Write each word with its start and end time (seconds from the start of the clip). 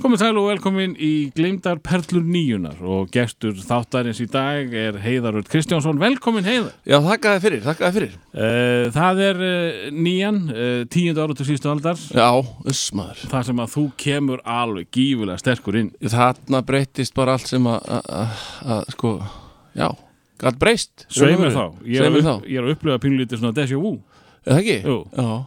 Komið 0.00 0.22
sæl 0.22 0.38
og 0.40 0.46
velkomin 0.48 0.94
í 0.96 1.28
Gleimdar 1.36 1.76
Perlur 1.84 2.22
nýjunar 2.24 2.78
og 2.80 3.10
gestur 3.12 3.52
þáttarins 3.60 4.22
í 4.24 4.26
dag 4.32 4.72
er 4.72 4.96
Heiðarud 5.02 5.50
Kristjánsson. 5.52 5.98
Velkomin 6.00 6.46
Heiðar. 6.48 6.70
Já, 6.88 6.96
þakka 7.04 7.34
þið 7.34 7.44
fyrir, 7.44 7.60
þakka 7.66 7.90
þið 7.90 7.98
fyrir. 7.98 8.14
Uh, 8.32 8.86
það 8.94 9.20
er 9.26 9.42
uh, 9.44 9.82
nýjan, 9.92 10.38
uh, 10.48 10.70
tíundu 10.88 11.20
ára 11.20 11.36
til 11.36 11.48
sístu 11.50 11.68
aldar. 11.68 12.00
Já, 12.08 12.24
uss 12.72 12.80
maður. 12.96 13.20
Það 13.34 13.46
sem 13.50 13.60
að 13.66 13.70
þú 13.74 13.84
kemur 14.06 14.42
alveg 14.54 14.88
gífulega 14.96 15.44
sterkur 15.44 15.80
inn. 15.82 15.92
Þarna 16.16 16.64
breytist 16.72 17.18
bara 17.18 17.36
allt 17.36 17.52
sem 17.52 17.68
að, 17.68 18.40
sko, 18.96 19.14
já, 19.76 19.90
gæt 20.40 20.62
breyst. 20.64 21.08
Sveimur 21.12 21.52
þá. 21.52 21.66
Er, 21.84 22.08
að 22.08 22.22
þá. 22.24 22.36
ég 22.48 22.56
er 22.56 22.64
að 22.64 22.78
upplifa 22.78 23.02
pínlítið 23.04 23.44
svona 23.44 23.52
déjà 23.60 23.76
vu. 23.76 23.98
Er 24.46 24.56
það 24.56 24.62
ekki? 24.64 24.80
Jú. 24.88 25.02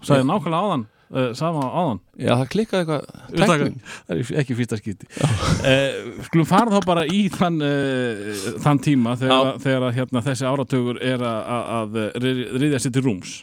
Sæði 0.05 0.29
nákvæmlega 0.29 0.67
áðan, 0.69 0.85
uh, 1.15 1.31
sama 1.37 1.65
áðan. 1.71 1.99
Já, 2.19 2.31
það 2.33 2.45
klikkaði 2.53 2.83
eitthvað 2.83 3.49
tækning. 3.49 3.79
Það 3.95 4.15
er 4.15 4.39
ekki 4.43 4.57
fyrsta 4.59 4.79
skipti. 4.81 5.09
Uh, 5.15 6.21
skulum 6.27 6.49
fara 6.49 6.75
þá 6.75 6.87
bara 6.91 7.05
í 7.09 7.25
þann, 7.33 7.59
uh, 7.65 8.39
þann 8.63 8.81
tíma 8.85 9.17
þegar, 9.21 9.51
þegar 9.63 9.87
að, 9.89 9.97
hérna, 9.99 10.23
þessi 10.29 10.49
áratögur 10.51 11.01
er 11.03 11.25
að, 11.25 11.51
að, 11.79 11.99
að 12.05 12.31
riðja 12.63 12.83
sér 12.85 12.95
til 12.95 13.05
rúms. 13.07 13.37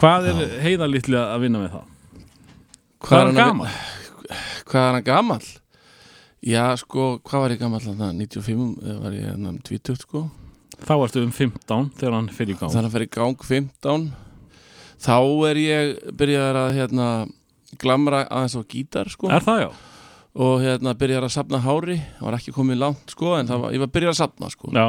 Hvað 0.00 0.30
er 0.32 0.44
heiðar 0.64 0.92
litli 0.92 1.18
að 1.20 1.46
vinna 1.46 1.64
með 1.64 1.74
það? 1.78 1.88
Hvað 3.00 3.20
er 3.20 3.30
hann 3.30 3.40
gaman? 3.40 3.80
Hvað 4.70 4.86
er 4.86 4.96
hann 4.98 5.06
gamall? 5.06 5.46
Já, 6.40 6.64
sko, 6.80 7.18
hvað 7.26 7.42
var 7.42 7.52
ég 7.52 7.60
þarna? 7.60 8.12
95 8.16 8.68
eða 8.80 9.00
var 9.02 9.16
ég 9.16 9.26
hérna 9.28 9.52
20, 9.66 9.98
sko. 10.06 10.22
Þá 10.80 10.94
ertu 10.96 11.22
um 11.26 11.32
15 11.36 11.90
þegar 12.00 12.14
hann 12.16 12.28
fyrir 12.32 12.54
í 12.54 12.58
gang. 12.60 12.72
Þannig 12.72 12.88
að 12.88 12.94
fyrir 12.96 13.10
gang 13.12 13.42
15. 13.44 14.06
Þá 15.00 15.16
er 15.50 15.60
ég 15.64 15.94
byrjaðar 16.20 16.58
að, 16.64 16.74
hérna, 16.76 17.06
glamra 17.80 18.24
aðeins 18.28 18.58
á 18.58 18.62
gítar, 18.68 19.08
sko. 19.12 19.30
Er 19.32 19.44
það 19.46 19.62
já? 19.64 19.70
Og 20.40 20.60
hérna 20.62 20.92
byrjaðar 21.00 21.26
að 21.30 21.34
sapna 21.38 21.58
hári. 21.64 21.96
Var 22.20 22.36
ekki 22.36 22.52
komið 22.54 22.78
langt, 22.82 23.14
sko, 23.16 23.32
en 23.38 23.48
það 23.48 23.64
var, 23.64 23.72
ég 23.78 23.82
var 23.86 23.90
byrjað 23.96 24.12
að 24.14 24.20
sapna, 24.20 24.50
sko. 24.52 24.70
Já. 24.76 24.86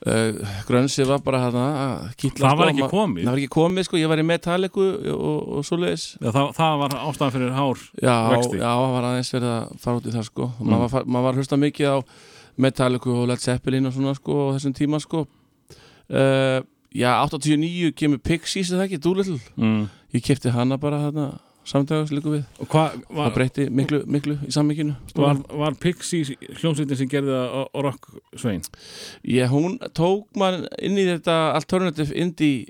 Uh, 0.00 0.38
grönsið 0.64 1.10
var 1.10 1.18
bara 1.20 1.42
hérna 1.42 1.62
að 1.76 2.04
kýtla 2.16 2.46
Það 2.46 2.52
sko, 2.54 2.60
var 2.62 2.70
ekki 2.70 2.80
ma- 2.80 2.88
komið? 2.88 3.24
það 3.26 3.34
var 3.34 3.40
ekki 3.42 3.50
komið 3.52 3.84
sko, 3.84 3.98
ég 4.00 4.08
var 4.08 4.22
í 4.22 4.24
Metallicu 4.24 4.84
og, 5.12 5.50
og 5.58 5.66
svoleiðis 5.68 6.04
Já, 6.16 6.30
það, 6.32 6.46
það 6.56 6.76
var 6.80 6.94
ástæðan 7.02 7.34
fyrir 7.34 7.50
hár. 7.52 7.82
já, 8.00 8.14
Vexti. 8.32 8.56
já, 8.62 8.70
það 8.70 8.94
var 8.94 9.08
aðeins 9.10 9.32
verið 9.34 9.50
að 9.58 9.74
fara 9.84 10.00
út 10.00 10.08
í 10.08 10.14
það 10.14 10.24
sko 10.30 10.46
mm. 10.54 10.70
Maður, 10.72 10.88
var, 10.94 11.04
maður 11.04 11.26
var 11.28 11.40
hlusta 11.42 11.58
mikið 11.60 11.90
á 11.92 11.96
Metallicu 12.64 13.12
og 13.12 13.28
Led 13.28 13.44
Zeppelin 13.44 13.90
og 13.90 13.92
svona 13.98 14.16
sko 14.16 14.38
á 14.40 14.52
þessum 14.56 14.76
tíma 14.80 15.02
sko 15.04 15.20
uh, 15.28 16.58
já, 16.94 17.12
89 17.26 17.92
kemur 17.94 18.18
Pixies 18.18 18.70
er 18.72 18.80
það 18.80 18.86
ekki, 18.88 19.00
Doolittle 19.04 19.38
Mm. 19.56 19.88
ég 20.14 20.22
kefti 20.26 20.50
hana 20.50 20.76
bara 20.78 20.98
þarna 21.10 21.28
samtæðast 21.70 22.10
líka 22.10 22.30
við, 22.32 22.44
Og 22.58 22.66
það 22.68 23.02
var, 23.14 23.30
breytti 23.34 23.68
miklu, 23.70 24.00
miklu 24.06 24.38
í 24.46 24.50
sammygginu 24.50 24.96
var, 25.14 25.36
var 25.52 25.74
Pixies 25.78 26.32
hljómsveitin 26.60 26.96
sem 26.96 27.08
gerði 27.08 27.30
það 27.36 27.68
á 27.70 27.80
rock 27.84 28.08
svein? 28.36 28.62
ég, 29.24 29.46
hún 29.52 29.78
tók 29.94 30.26
mann 30.36 30.66
inn 30.82 30.96
í 30.98 31.04
þetta 31.06 31.54
alternative 31.54 32.12
indie 32.16 32.66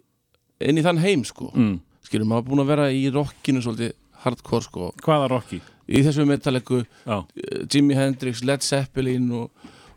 inn 0.61 0.77
í 0.77 0.83
þann 0.85 0.99
heim 1.01 1.25
sko 1.25 1.51
Mm. 1.55 1.81
skilur, 2.05 2.27
maður 2.27 2.49
búin 2.51 2.61
að 2.65 2.67
vera 2.75 2.91
í 2.93 3.11
rockinu 3.13 3.63
svolítið 3.63 3.93
hardcore 4.25 4.63
sko 4.67 4.93
Hvaða 5.01 5.29
rocki? 5.31 5.61
í 5.89 6.03
þessu 6.05 6.27
metalliku, 6.27 6.85
Já. 7.07 7.19
uh, 7.25 7.65
Jimi 7.73 7.95
Hendrix 7.95 8.45
Led 8.45 8.61
Zeppelin 8.63 9.31
og, 9.33 9.51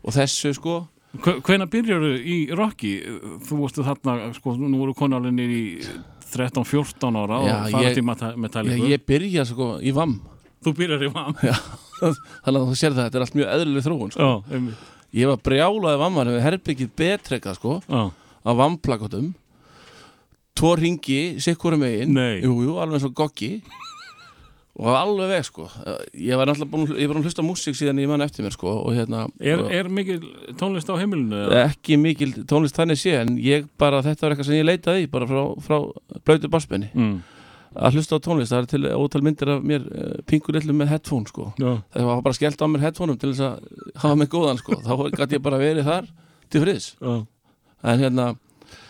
og 0.04 0.12
þessu 0.14 0.54
sko 0.54 0.88
Hvena 1.22 1.66
byrjarðu 1.70 2.14
í 2.26 2.36
rocki? 2.56 2.94
Þú 3.46 3.58
varstu 3.60 3.84
þarna, 3.86 4.32
sko, 4.34 4.56
nú 4.58 4.80
voru 4.80 4.94
konalinni 4.98 5.44
í 5.46 5.62
13-14 6.34 7.20
ára 7.20 7.38
Já, 7.44 7.54
og 7.54 7.76
farið 7.76 7.98
til 7.98 8.06
Metallica. 8.08 8.88
ég 8.90 9.04
byrja 9.06 9.44
sko 9.46 9.76
í 9.78 9.92
VAM 9.94 10.16
Þú 10.64 10.72
byrjar 10.78 11.04
í 11.04 11.12
VAM. 11.12 11.34
þannig 12.44 12.58
að 12.58 12.68
þú 12.70 12.76
sér 12.80 12.96
það, 12.96 13.04
þetta 13.04 13.18
er 13.18 13.24
allt 13.26 13.38
mjög 13.38 13.48
eðlileg 13.54 13.84
þróun 13.84 14.12
sko. 14.14 14.26
Já, 14.26 14.58
um, 14.58 14.68
ég 15.14 15.30
var 15.30 15.40
brjálaði 15.46 16.00
VAM-ar 16.02 16.30
við 16.32 16.44
herbyggið 16.48 16.92
betrekka 16.98 17.54
sko 17.58 17.78
já. 17.84 18.02
á 18.10 18.50
VAM-plakatum 18.58 19.32
tvo 20.54 20.74
ringi, 20.78 21.20
sikkurum 21.42 21.82
megin 21.82 22.14
Nei. 22.14 22.40
jú, 22.42 22.56
jú, 22.64 22.76
alveg 22.80 22.98
eins 23.00 23.08
og 23.08 23.14
goggi 23.18 23.52
og 24.74 24.88
alveg 24.98 25.28
veg 25.30 25.44
sko 25.46 25.68
ég 26.18 26.34
var 26.38 26.48
náttúrulega 26.50 26.70
búin, 26.72 26.88
ég 26.98 27.06
var 27.10 27.18
að 27.20 27.28
hlusta 27.28 27.44
músík 27.46 27.76
síðan 27.78 28.00
ég 28.02 28.08
mann 28.10 28.24
eftir 28.24 28.42
mér 28.46 28.56
sko 28.56 28.72
og 28.80 28.94
hérna 28.96 29.28
Er, 29.38 29.60
og, 29.62 29.68
er 29.70 29.86
mikil 29.88 30.18
tónlist 30.58 30.90
á 30.90 30.98
heimilinu? 30.98 31.44
ekki 31.60 31.94
mikil 32.00 32.32
tónlist 32.50 32.74
þannig 32.74 32.98
sé 32.98 33.12
en 33.20 33.36
ég 33.38 33.68
bara, 33.78 34.02
þetta 34.02 34.26
var 34.26 34.34
eitthvað 34.34 34.48
sem 34.50 34.58
ég 34.58 34.66
leitaði 34.66 35.06
bara 35.12 35.28
frá, 35.30 35.44
frá 35.62 35.78
blöytu 36.26 36.50
barspenni 36.50 36.90
Mm. 36.94 37.20
að 37.74 37.96
hlusta 37.98 38.18
á 38.18 38.24
tónlist, 38.26 38.52
það 38.54 38.60
er 38.62 38.66
til 38.70 38.84
ótal 38.94 39.22
myndir 39.26 39.48
af 39.50 39.62
mér 39.66 39.82
uh, 39.90 40.18
pingur 40.26 40.54
litlu 40.54 40.74
með 40.78 40.90
headphone 40.92 41.26
sko 41.26 41.48
Já. 41.58 41.72
það 41.94 42.04
var 42.10 42.20
bara 42.22 42.34
skellt 42.38 42.62
á 42.62 42.66
mér 42.70 42.84
headphoneum 42.86 43.18
til 43.18 43.30
þess 43.32 43.46
að 43.46 43.94
hafa 44.02 44.14
mig 44.20 44.28
góðan 44.30 44.58
sko, 44.62 44.76
þá 44.82 44.92
gæti 45.14 45.38
ég 45.38 45.42
bara 45.42 45.58
verið 45.58 45.86
þar 45.88 46.06
til 46.50 46.62
friðs, 46.62 46.86
Já. 47.02 47.14
en 47.82 47.98
hérna 48.04 48.26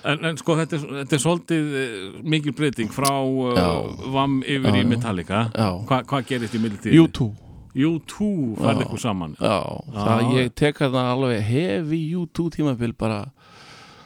En, 0.05 0.21
en 0.29 0.37
sko 0.37 0.57
þetta 0.59 0.77
er, 0.77 0.83
þetta 1.03 1.17
er 1.17 1.23
svolítið 1.23 1.71
uh, 1.81 2.19
mikil 2.35 2.53
breyting 2.57 2.91
frá 2.93 3.13
uh. 3.25 3.89
VAM 4.13 4.41
yfir 4.45 4.77
í. 4.81 4.85
Metallica 4.91 5.47
Hva, 5.55 6.03
Hvað 6.05 6.27
gerist 6.29 6.55
í 6.59 6.61
millitíð? 6.61 6.99
U2 7.07 7.31
U2 7.75 8.27
færði 8.61 8.85
ykkur 8.87 9.01
saman 9.03 9.33
já, 9.41 9.55
það 9.97 10.29
ég 10.37 10.53
tek 10.61 10.77
þarna 10.79 11.07
alveg 11.15 11.41
hefi 11.49 12.03
U2 12.21 12.45
tímabil 12.55 12.93
bara 12.95 13.23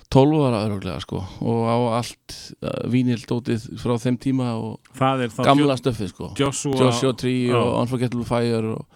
12 0.09 0.39
ára 0.49 0.63
öruglega 0.65 1.03
sko 1.05 1.19
og 1.45 1.67
á 1.69 1.77
allt 1.99 2.37
uh, 2.65 2.87
vínildótið 2.89 3.67
frá 3.83 3.99
þeim 4.01 4.17
tíma 4.23 4.55
og 4.57 4.79
Það 4.97 5.27
gamla 5.45 5.77
stöfið 5.77 6.15
sko 6.15 6.31
Joshua, 6.41 6.79
Joshua 6.81 7.13
Tree 7.21 7.51
Já. 7.51 7.59
og 7.61 7.83
Unforgettable 7.83 8.25
Fire 8.25 8.73
og 8.79 8.87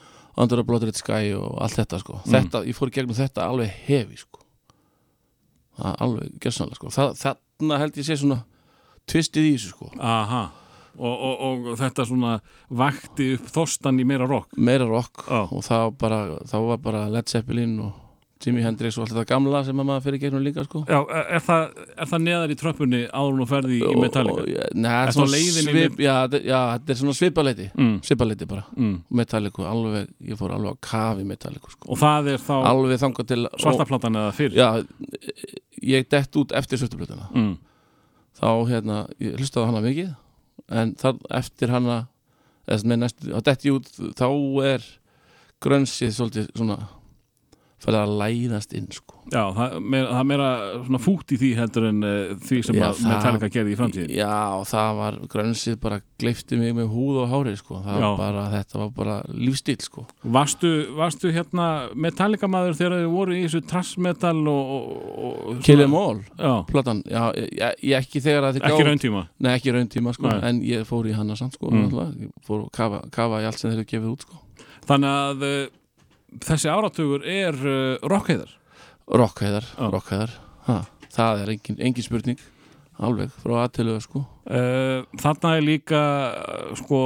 Under 0.41 0.63
a 0.63 0.65
Bloodred 0.65 0.97
Sky 0.97 1.35
og 1.37 1.59
allt 1.61 1.77
þetta 1.83 1.99
sko 2.01 2.23
Mm. 2.23 2.33
þetta, 2.33 2.63
ég 2.65 2.79
fór 2.79 2.89
gegnum 2.95 3.19
þetta 3.19 3.45
alveg 3.53 3.69
hefi 3.91 4.23
sko 4.23 4.32
það 5.83 5.93
er 5.93 6.03
alveg 6.07 6.41
gessanlega 6.47 6.81
sko 6.81 6.95
það, 6.97 7.15
þarna 7.23 7.79
held 7.83 8.03
ég 8.03 8.09
sé 8.09 8.19
svona 8.23 8.43
tvistið 9.11 9.49
í 9.51 9.55
þessu 9.57 9.73
sko 9.75 9.93
Aha 9.99 10.43
og, 10.99 11.13
og, 11.17 11.43
og 11.73 11.81
þetta 11.81 12.05
svona 12.09 12.37
vakti 12.77 13.33
upp 13.39 13.51
þorstan 13.55 14.01
í 14.03 14.07
meira 14.09 14.29
rock 14.29 14.53
meira 14.57 14.89
rock 14.89 15.25
Já. 15.27 15.43
og 15.49 15.65
þá 15.65 15.77
bara 15.99 16.23
þá 16.49 16.57
var 16.69 16.81
bara 16.85 17.05
Led 17.13 17.33
Zeppelin 17.33 17.79
og 17.81 17.99
Jimi 18.43 18.63
Hendrix 18.65 18.97
og 18.99 19.05
allt 19.05 19.13
þetta 19.15 19.31
gamla 19.31 19.61
sem 19.63 19.79
að 19.79 19.87
maður 19.87 20.05
fyrir 20.09 20.21
gegnum 20.25 20.43
líka 20.43 20.65
sko 20.67 20.83
Já, 20.89 20.99
er, 20.99 21.29
er, 21.37 21.43
það, 21.47 21.77
er 21.95 22.11
það 22.11 22.25
neðar 22.27 22.53
í 22.53 22.57
tröppunni 22.59 23.03
áður 23.07 23.37
nú 23.39 23.47
ferði 23.47 23.79
í 23.79 23.93
Metallica? 24.03 24.43
og, 24.43 24.51
og, 24.51 24.79
neða, 24.83 25.27
svip, 25.39 26.01
já, 26.03 26.17
já, 26.43 26.59
þetta 26.75 26.95
er 26.97 27.01
svona 27.05 27.19
svipaleiti 27.19 27.69
Mm, 27.73 27.95
svipaleiti 28.05 28.49
bara, 28.51 28.65
mm. 28.77 28.97
Metallica 29.15 29.69
alveg, 29.71 30.11
ég 30.27 30.39
fór 30.41 30.57
alveg 30.57 30.75
að 30.75 30.81
kafi 30.85 31.25
Metallica 31.27 31.71
sko. 31.71 31.93
Og 31.95 32.01
það 32.03 32.33
er 32.35 32.43
þá 32.43 32.55
alveg 32.73 33.01
þangað 33.01 33.31
til 33.31 33.41
svartaflatan 33.63 34.19
eða 34.21 34.35
fyrr? 34.37 34.59
já, 34.59 34.69
ég 35.83 36.09
dett 36.09 36.37
út 36.37 36.53
eftir 36.53 36.79
svörtublötuna 36.79 37.29
Mm. 37.35 37.57
þá 38.39 38.49
hérna, 38.69 38.97
ég 39.21 39.37
hlustaði 39.39 39.67
hana 39.67 39.81
mikið 39.85 40.15
en 40.69 40.95
það 40.95 41.21
eftir 41.31 41.69
hana 41.69 42.07
eða 42.69 42.85
með 42.85 42.99
næstu, 43.03 43.31
þá 43.35 43.43
dett 43.45 43.65
ég 43.65 43.73
út 43.79 43.89
þá 44.17 44.29
er 44.65 44.83
grönsið 45.63 46.13
svolítið 46.17 46.51
svona 46.57 46.79
fyrir 47.83 47.99
að 47.99 48.13
læðast 48.21 48.73
inn 48.79 48.87
sko. 48.95 49.19
Já, 49.33 49.43
það, 49.57 49.75
er 49.97 50.25
meira 50.29 50.49
svona 50.85 50.99
fútt 51.01 51.33
í 51.33 51.37
því 51.41 51.49
heldur 51.57 51.85
en 51.89 52.03
uh, 52.05 52.33
því 52.43 52.59
sem 52.67 52.77
Já, 52.79 52.85
að 52.89 53.01
Metallica 53.09 53.49
gerði 53.55 53.73
í 53.73 53.79
framtíðin 53.79 54.13
já, 54.17 54.33
það 54.69 54.91
var, 54.99 55.19
grönsið 55.33 55.77
bara 55.83 55.99
gleifti 56.23 56.59
mig 56.61 56.75
með 56.77 56.89
húð 56.93 57.21
og 57.23 57.31
hári 57.33 57.55
sko. 57.59 57.79
Var 57.87 58.05
bara, 58.19 58.45
þetta 58.53 58.81
var 58.83 58.91
bara 58.97 59.17
lífstíl 59.35 59.79
sko. 59.83 60.05
Varstu, 60.37 60.73
varstu 60.99 61.33
hérna 61.35 61.69
Metallica 61.95 62.51
maður 62.51 62.77
þegar 62.79 62.97
þið 63.01 63.09
voru 63.15 63.37
í 63.39 63.43
þessu 63.47 63.63
trassmetal 63.73 64.37
og, 64.53 64.73
og, 64.77 65.35
og 65.53 65.63
Kill 65.67 65.87
Em 65.87 65.97
All, 65.99 66.21
platan, 66.71 67.03
já, 67.07 67.25
ég, 67.39 67.83
ég 67.93 67.99
ekki 68.03 68.23
þegar 68.27 68.49
að 68.51 68.59
þið 68.61 68.69
ekki 68.71 68.89
rauntíma? 68.91 69.25
Nei, 69.43 69.53
ekki 69.57 69.75
rauntíma 69.79 70.15
sko, 70.19 70.35
en 70.51 70.63
ég 70.67 70.87
fór 70.89 71.09
í 71.11 71.15
hana 71.19 71.39
samt 71.39 71.59
sko, 71.59 71.71
Mm. 71.73 72.29
fór 72.47 72.67
að 72.67 72.73
kafa, 72.77 72.99
kafa 73.15 73.39
í 73.43 73.47
allt 73.49 73.59
sem 73.59 73.71
þeir 73.73 73.81
eru 73.81 73.89
gefið 73.91 74.11
út 74.13 74.27
sko. 74.27 74.39
Þannig 74.87 75.15
að 75.23 75.45
uh, 75.47 75.63
þessi 76.41 76.71
áratugur 76.73 77.27
er 77.29 77.59
uh, 77.59 78.09
rockheiðar. 78.09 78.57
Rockhæðar, 79.13 79.67
Já. 79.77 79.87
rockhæðar 79.93 80.35
ha, 80.69 80.81
Það 81.13 81.43
er 81.43 81.55
engin, 81.57 81.79
engin 81.85 82.05
spurning. 82.07 82.39
Alveg 83.03 83.33
frá 83.43 83.55
aðtölu 83.65 83.97
sko. 84.05 84.21
Uh, 84.47 85.03
þarna 85.19 85.57
er 85.59 85.65
líka 85.65 85.99
uh, 85.99 86.73
sko 86.79 86.99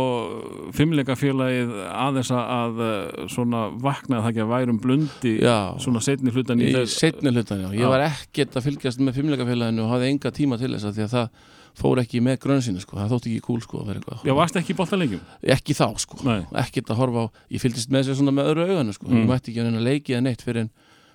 fimmleikafélagið 0.76 1.73
aðeins 1.88 2.31
að 2.34 2.81
uh, 2.82 3.26
svona 3.32 3.67
vakna 3.82 4.20
það 4.25 4.31
ekki 4.32 4.43
að 4.44 4.52
værum 4.52 4.81
blundi 4.82 5.34
Já, 5.44 5.76
svona 5.82 6.02
setni 6.05 6.32
hlutan 6.34 6.62
í 6.62 6.70
í 6.70 6.75
þess 6.75 6.99
setni 7.00 7.32
hlutan 7.32 7.64
já. 7.67 7.69
Ég 7.76 7.93
var 7.93 8.05
ekkert 8.08 8.56
að 8.58 8.67
fylgjast 8.70 9.02
með 9.05 9.20
fimmleikafélaginu 9.20 9.84
og 9.87 9.93
hafði 9.94 10.11
enga 10.14 10.34
tíma 10.37 10.58
til 10.61 10.72
þess 10.75 10.88
að 10.90 10.99
því 10.99 11.06
að 11.06 11.14
það 11.14 11.44
fór 11.76 12.00
ekki 12.00 12.23
með 12.25 12.38
grönsinu 12.43 12.81
sko, 12.82 12.96
það 12.96 13.12
þótti 13.14 13.31
ekki 13.34 13.44
cool 13.46 13.61
sko 13.64 13.81
að 13.82 13.90
vera 13.90 14.00
eitthvað 14.00 14.25
Já, 14.28 14.34
varst 14.38 14.58
ekki 14.61 14.73
í 14.73 14.78
boltalegjum? 14.78 15.23
Ekki 15.56 15.76
þá 15.76 15.87
sko, 16.02 16.19
Nei. 16.25 16.40
ekkert 16.62 16.93
að 16.94 17.00
horfa 17.02 17.25
á 17.25 17.26
Ég 17.52 17.62
fylgdist 17.62 17.93
með 17.93 18.08
sér 18.08 18.19
svona 18.20 18.34
með 18.37 18.50
öðru 18.52 18.67
auganu 18.70 18.96
sko 18.96 19.06
Mm. 19.11 19.20
Ég 19.23 19.31
mætti 19.31 19.52
ekki 19.52 19.61
að 19.62 19.69
reyna 19.69 19.81
að 19.82 19.88
leiki 19.90 20.14
eða 20.17 20.25
neitt 20.26 20.43
fyrir 20.46 20.64
en, 20.64 20.70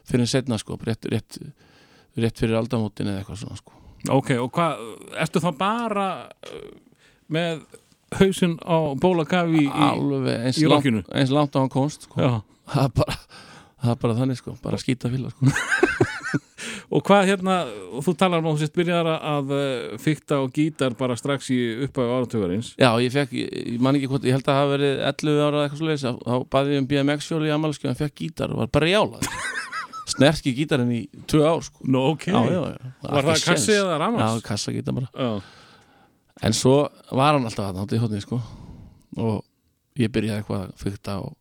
fyrir 0.07 0.25
en 0.25 0.31
setna 0.31 0.59
sko, 0.61 0.77
rétt, 0.85 1.07
rétt, 1.11 1.39
rétt 2.21 2.41
fyrir 2.43 2.59
aldamótin 2.61 3.09
eða 3.11 3.23
eitthvað 3.23 3.41
svona 3.43 3.57
sko 3.59 3.79
Ok, 4.09 4.31
og 4.41 4.49
hvað, 4.55 4.79
ertu 5.21 5.41
þá 5.43 5.49
bara 5.59 6.05
uh, 6.49 6.69
með 7.29 7.59
hausinn 8.17 8.55
á 8.65 8.77
bólakafi 8.97 9.61
í, 9.61 9.67
í, 9.69 9.85
alveg 9.91 10.47
eins, 10.49 11.31
langt, 11.31 11.53
á 11.53 11.61
hann 11.61 11.69
komst 11.71 12.07
sko. 12.07 12.17
Það 12.71 12.81
er 12.87 12.95
bara 12.97 13.17
það 13.81 13.99
bara 14.01 14.15
þannig 14.17 14.39
sko, 14.41 14.55
bara 14.61 14.79
skýta 14.81 15.09
fíla 15.13 15.29
sko. 15.33 15.45
Og 16.91 16.99
hvað 17.07 17.29
hérna, 17.29 17.53
og 17.95 18.01
þú 18.03 18.13
talar 18.19 18.41
um 18.41 18.49
að 18.49 18.57
þú 18.57 18.61
sést 18.65 18.73
byrjar 18.75 19.07
að 19.15 19.51
uh, 19.55 19.93
fykta 20.03 20.41
og 20.43 20.49
gítar 20.55 20.91
bara 20.99 21.15
strax 21.15 21.47
í 21.55 21.59
uppæðu 21.85 22.17
áratögarins 22.17 22.73
já, 22.75 22.89
ég 22.99 23.13
fekk, 23.13 23.35
ég, 23.37 23.77
man 23.79 23.95
ekki 23.95 24.09
hvort 24.11 24.27
ég 24.27 24.35
held 24.35 24.43
að 24.43 24.51
það 24.51 24.59
hafa 24.59 24.73
verið 24.73 24.99
11 25.07 25.39
ára 25.45 25.61
eitthvað 25.63 25.79
svo 25.79 25.87
leiðis 25.87 26.03
þá 26.03 26.35
baði 26.51 26.75
ég 26.75 26.83
um 26.83 26.89
BMX-fjóli 26.91 27.47
í 27.47 27.53
amalskjöf 27.55 27.93
en 27.93 27.99
fekk 28.01 28.17
gítar 28.25 28.51
og 28.51 28.59
var 28.65 28.73
bara 28.75 28.91
jálað 28.91 29.29
snerki 30.11 30.51
gítarinn 30.57 30.91
í 30.91 31.01
tvö 31.31 31.45
ár 31.47 31.63
sko. 31.63 31.85
Nó, 31.87 32.03
ok, 32.11 32.27
já, 32.27 32.39
já, 32.51 32.61
já. 32.75 32.91
var 33.07 33.29
það 33.29 33.45
kassi 33.47 33.73
eða 33.77 33.93
Já, 33.95 33.99
ramans? 34.03 34.43
kassa 34.49 34.75
gítar 34.75 34.97
bara 34.99 35.07
Já, 35.15 35.31
En 36.41 36.55
svo 36.57 36.75
var 37.13 37.35
hann 37.37 37.45
alltaf 37.45 37.69
að 37.69 37.75
náttúrulega 37.79 37.99
í 37.99 38.03
hótni 38.03 38.21
sko. 38.25 38.41
og 39.21 39.41
ég 39.99 40.11
byrjaði 40.11 40.41
eitthvað 40.41 40.61
að 40.65 40.71
fykta 40.81 41.17
og, 41.23 41.35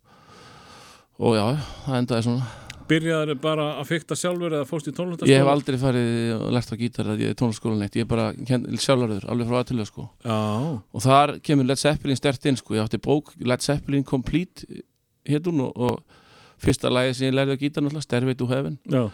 og 1.19 1.37
já, 1.39 1.45
það 1.87 1.99
endaði 2.05 2.27
svona 2.27 2.49
Byrjaður 2.91 3.39
bara 3.43 3.67
að 3.81 3.89
fykta 3.93 4.17
sjálfur 4.19 4.57
eða 4.59 4.67
fórst 4.69 4.91
í 4.91 4.95
tónlistarskóla? 4.97 5.31
Ég 5.31 5.43
hef 5.45 5.51
aldrei 5.53 5.79
farið 5.81 6.33
og 6.37 6.53
lært 6.57 6.73
á 6.75 6.77
gítar 6.81 7.11
að 7.15 7.23
ég 7.25 7.33
er 7.35 7.39
tónlaskólan 7.39 7.85
eitt, 7.87 7.99
ég 8.01 8.07
er 8.07 8.11
bara 8.11 8.29
sjálfurður, 8.85 9.29
alveg 9.31 9.51
frá 9.51 9.61
aðtölu 9.63 9.87
sko. 9.89 10.07
Og 10.27 11.05
þar 11.07 11.37
kemur 11.47 11.69
Led 11.71 11.81
Zeppelin 11.83 12.19
stert 12.19 12.47
inn 12.51 12.59
sko. 12.59 12.75
ég 12.79 12.85
átti 12.87 12.99
bók 13.03 13.33
Led 13.39 13.63
Zeppelin 13.65 14.05
Complete 14.07 14.67
héttun 15.31 15.63
og, 15.63 15.77
og 15.77 16.01
fyrsta 16.61 16.91
lagi 16.93 17.15
sem 17.17 17.31
ég 17.31 17.37
lærði 17.39 17.57
á 17.57 17.63
gítar 17.63 17.85
náttúrulega, 17.87 18.09
Stairway 18.09 18.35
to 18.37 18.51
Heaven 18.51 18.79
já 18.91 19.07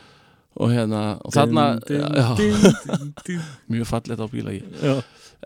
og 0.57 0.71
hérna, 0.73 1.01
og 1.21 1.35
þarna 1.37 1.65
Din, 1.85 2.05
din, 2.39 3.11
din, 3.27 3.41
mjög 3.69 3.89
fallet 3.91 4.21
á 4.21 4.27
bílagi 4.31 4.63
Já. 4.81 4.95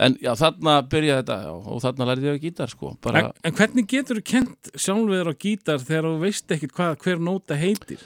en 0.06 0.15
já, 0.23 0.31
þarna 0.38 0.77
byrjaði 0.87 1.25
þetta 1.25 1.38
já, 1.43 1.50
og 1.50 1.82
þarna 1.82 2.06
lærði 2.12 2.29
ég 2.31 2.38
á 2.38 2.44
gítar 2.44 2.71
sko. 2.71 2.93
bara, 3.03 3.25
En, 3.25 3.32
en 3.50 3.56
hvernig 3.59 3.88
getur 3.91 4.21
þú 4.21 4.25
kent 4.31 4.71
sjálfur 4.79 5.32
á 5.32 5.35
gítar 5.35 5.82
þegar 5.82 6.09
þú 6.12 6.21
veist 6.23 6.55
ekkit 6.55 6.75
hvað 6.77 6.97
hver 7.03 7.19
nóta 7.27 7.59
heitir? 7.59 7.99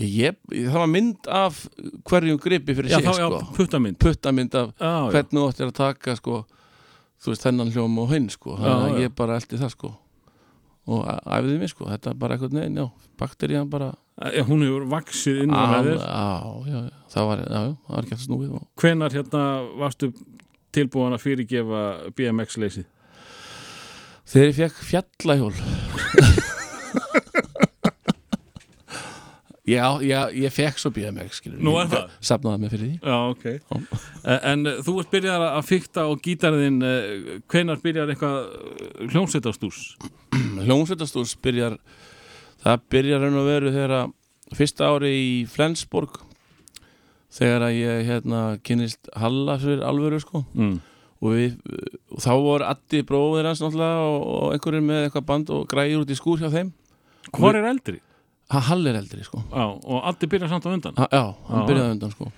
Ég, 0.00 0.36
ég, 0.50 0.68
það 0.68 0.78
var 0.80 0.90
mynd 0.90 1.28
af 1.30 1.60
hverjum 2.08 2.38
gripi 2.42 2.74
fyrir 2.76 2.90
Já, 2.90 2.98
sig 2.98 3.08
þá, 3.08 3.18
já, 3.20 3.26
sko. 3.28 3.56
puttamynd 3.58 3.98
puttamynd 4.02 4.56
af 4.58 4.72
Já, 4.78 4.94
hvernig 5.14 5.38
þú 5.38 5.44
ættir 5.52 5.68
að 5.70 5.76
taka 5.80 6.16
sko, 6.18 6.38
þú 7.22 7.32
veist, 7.32 7.44
þennan 7.46 7.74
hljóm 7.74 8.00
og 8.02 8.14
hinn 8.14 8.30
sko. 8.32 8.56
þannig 8.58 8.96
að 8.96 9.04
ég 9.04 9.14
bara 9.20 9.38
eldi 9.40 9.60
það 9.60 9.74
sko. 9.76 9.92
og 10.84 11.04
æfiði 11.08 11.58
mig 11.62 11.72
sko. 11.72 11.90
þetta 11.92 12.10
er 12.10 12.18
bara 12.20 12.36
eitthvað 12.36 12.56
neginn, 12.58 12.80
já, 12.82 12.88
bakterían 13.20 13.70
bara 13.70 13.92
Já, 14.14 14.44
hún 14.46 14.62
hefur 14.62 14.84
vaksið 14.92 15.40
inn 15.42 15.54
á 15.54 15.82
já, 15.82 16.80
það 17.10 17.30
var, 17.30 17.40
ekki 17.98 18.14
að 18.14 18.24
snúið 18.28 18.52
og 18.54 18.66
Hvenar 18.78 19.14
hérna 19.14 19.44
varstu 19.80 20.12
tilbúin 20.74 21.14
að 21.16 21.24
fyrirgefa 21.24 21.80
BMX-leysið? 22.14 22.86
þegar 24.24 24.46
ég 24.50 24.58
fekk 24.60 24.84
fjallahjól 24.90 25.54
já, 29.64 29.84
já, 30.04 30.18
ég 30.36 30.52
fekk 30.52 30.78
svo 30.82 30.90
BMX 30.92 31.38
skilur, 31.40 31.60
Nú 31.64 31.72
ég 31.78 31.86
er 31.86 31.92
það? 31.94 32.10
safnaði 32.20 32.60
mig 32.64 32.72
fyrir 32.74 32.90
því 32.90 32.98
Já, 33.00 33.18
ok 33.30 33.44
Eh, 34.24 34.40
En 34.52 34.66
eh, 34.66 34.80
þú 34.84 34.96
ert 35.00 35.10
byrjar 35.14 35.44
að 35.50 35.62
fykta 35.68 36.04
og 36.10 36.20
gítarðin 36.24 36.76
uh, 36.84 37.38
hvenar 37.52 37.80
byrjar 37.84 38.12
eitthvað 38.12 39.08
hljómsveitastús? 39.12 39.80
hljómsveitastús 40.64 41.34
byrjar 41.44 41.78
það 42.64 42.84
byrjar 42.92 43.24
raun 43.24 43.40
og 43.40 43.48
veru 43.48 43.72
þegar 43.74 43.96
að 44.02 44.14
fyrsta 44.56 44.88
ári 44.92 45.10
í 45.16 45.28
Flensborg 45.50 46.20
þegar 47.34 47.64
að 47.68 47.78
ég 47.80 48.04
hérna 48.08 48.40
kynist 48.64 49.08
Halla 49.18 49.56
fyrir 49.58 49.82
alvöru 49.88 50.20
sko 50.22 50.44
Mm. 50.54 50.76
og, 51.24 51.32
við, 51.34 51.54
og 52.12 52.20
þá 52.22 52.32
voru 52.44 52.66
Addi 52.68 53.00
bróðir 53.08 53.48
hans 53.48 53.62
og, 53.64 53.74
og 53.80 54.52
einhverjum 54.54 54.86
með 54.92 55.06
eitthvað 55.08 55.26
band 55.32 55.50
og 55.56 55.64
græjur 55.72 56.04
út 56.04 56.12
í 56.12 56.18
skúr 56.20 56.42
hjá 56.44 56.50
þeim 56.52 56.72
Hvor 57.32 57.56
er 57.56 57.64
eldri? 57.72 58.00
Ha, 58.52 58.60
Hall 58.68 58.86
er 58.90 58.98
eldri 59.00 59.24
sko. 59.24 59.40
Já, 59.50 59.64
og 59.72 60.02
allir 60.10 60.30
byrjar 60.34 60.52
samt 60.52 60.66
á 60.66 60.70
undan. 60.72 60.98
Ha, 60.98 61.08
já, 61.12 61.24
hann 61.48 61.68
byrjaði 61.68 61.96
undan 61.96 62.12
sko. 62.14 62.30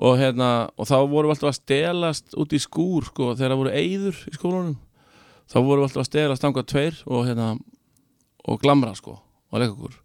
Og 0.00 0.14
hérna, 0.20 0.70
og 0.78 0.86
þá 0.88 0.96
vorum 1.10 1.28
við 1.30 1.34
alltaf 1.34 1.50
að 1.50 1.58
stelast 1.58 2.36
út 2.38 2.54
í 2.56 2.60
skúr 2.62 3.08
sko, 3.10 3.32
þegar 3.34 3.52
það 3.54 3.60
voru 3.64 3.74
eyður 3.74 4.20
í 4.30 4.36
skólanum 4.38 4.78
þá 5.50 5.56
vorum 5.58 5.82
við 5.82 5.88
alltaf 5.88 6.04
að 6.04 6.08
stelast 6.08 6.40
stanga 6.42 6.64
tveir 6.70 7.02
og 7.10 7.26
hérna 7.26 7.48
og 8.48 8.62
glamra 8.62 8.94
sko, 8.96 9.16
og 9.50 9.60
leika 9.60 9.74
okkur. 9.74 9.98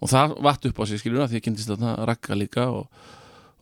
Og 0.00 0.10
það 0.10 0.34
vatt 0.44 0.66
upp 0.68 0.80
á 0.80 0.84
sig 0.88 1.00
skiljuna 1.00 1.28
því 1.30 1.38
ég 1.38 1.46
kynntist 1.46 1.70
þarna 1.70 1.94
rakka 2.08 2.36
líka 2.36 2.66
og, 2.74 2.88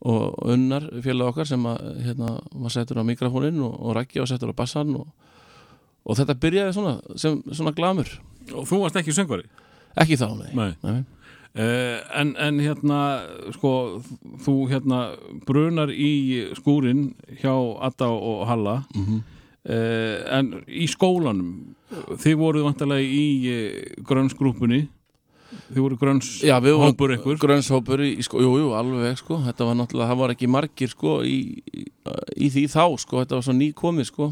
og 0.09 0.39
unnar 0.55 0.87
félag 1.05 1.33
okkar 1.33 1.49
sem 1.51 1.65
að 1.69 2.01
hérna, 2.07 2.35
var 2.65 2.75
settur 2.75 3.03
á 3.03 3.05
mikrofónin 3.07 3.61
og, 3.67 3.93
rakki 3.99 4.23
var 4.23 4.31
settur 4.31 4.55
á 4.55 4.59
bassan 4.59 4.95
og, 4.99 5.09
og 6.07 6.19
þetta 6.19 6.39
byrjaði 6.43 6.77
svona 6.79 6.97
sem 7.19 7.41
svona 7.51 7.75
glamur. 7.77 8.11
Og 8.55 8.65
þú 8.69 8.83
varst 8.85 8.99
ekki 9.03 9.15
söngvari? 9.15 9.47
ekki 9.99 10.19
þá, 10.19 10.29
nei, 10.39 10.51
Nei. 10.55 10.71
Nei. 10.87 10.99
Uh, 11.57 11.99
en, 12.21 12.35
en 12.37 12.61
hérna 12.61 12.99
sko, 13.57 14.03
þú 14.45 14.55
hérna 14.71 14.99
brunar 15.49 15.91
í 15.91 16.53
skúrin 16.55 17.15
hjá 17.41 17.55
Adda 17.81 18.11
og 18.13 18.47
Halla 18.47 18.85
Mm 18.95 19.05
-hmm. 19.05 19.21
en 20.39 20.65
í 20.69 20.87
skólanum 20.87 21.75
þið 21.93 22.37
voruð 22.37 22.65
vantarlega 22.65 23.03
í 23.03 23.29
uh, 23.49 24.05
grönnsgrúpunni 24.05 24.89
þið 25.49 25.81
voru 25.81 25.97
grönns 26.01 26.29
Já, 26.45 26.57
við 26.61 26.77
vorum 26.77 26.93
hópur 26.93 27.13
ykkur. 27.15 27.39
grönnshópur 27.41 28.03
í, 28.05 28.11
sko, 28.25 28.41
jú, 28.45 28.51
jú, 28.61 28.69
alveg 28.77 29.17
sko, 29.21 29.39
þetta 29.47 29.69
var 29.69 29.79
náttúrulega, 29.79 30.09
það 30.11 30.21
var 30.23 30.35
ekki 30.35 30.51
margir 30.53 30.93
sko 30.93 31.15
í, 31.25 31.39
í, 31.69 32.51
því 32.53 32.65
þá 32.73 32.85
sko, 33.01 33.23
þetta 33.23 33.39
var 33.39 33.47
svo 33.47 33.55
nýkomið 33.57 34.09
sko. 34.11 34.29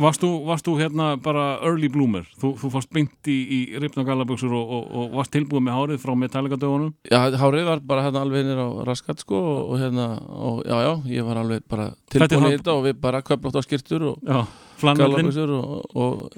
Varst 0.00 0.24
varst 0.46 0.68
þú 0.68 0.76
hérna 0.78 1.08
bara 1.20 1.44
early 1.66 1.90
bloomer? 1.92 2.24
Þú, 2.40 2.54
þú 2.60 2.70
fórst 2.76 2.92
beint 2.94 3.30
í, 3.30 3.36
í 3.44 3.60
ripna 3.82 4.06
galabuxur 4.06 4.54
og, 4.54 4.72
og, 4.78 4.88
og 5.02 5.18
varst 5.18 5.34
tilbúið 5.34 5.66
með 5.66 5.78
hárið 5.80 6.02
frá 6.04 6.14
Metallica 6.18 6.60
dögunum? 6.60 6.94
Já, 7.10 7.20
hárið 7.40 7.68
var 7.68 7.84
bara 7.84 8.06
hérna 8.06 8.24
alveg 8.24 8.48
nýr 8.48 8.60
á 8.64 8.68
raskat 8.88 9.24
sko 9.24 9.40
og, 9.66 9.76
hérna, 9.82 10.08
og 10.24 10.64
já, 10.64 10.76
já, 10.86 10.92
ég 11.18 11.28
var 11.28 11.42
alveg 11.42 11.64
bara 11.68 11.90
tilbúin 12.12 12.50
í 12.52 12.56
þetta 12.56 12.76
og 12.78 12.84
við 12.88 13.00
bara 13.04 13.24
köflótt 13.26 13.58
á 13.58 13.62
skirtur 13.66 14.10
og 14.14 14.34
galabuxur 14.80 15.56
og, 15.58 15.88
og 15.94 16.28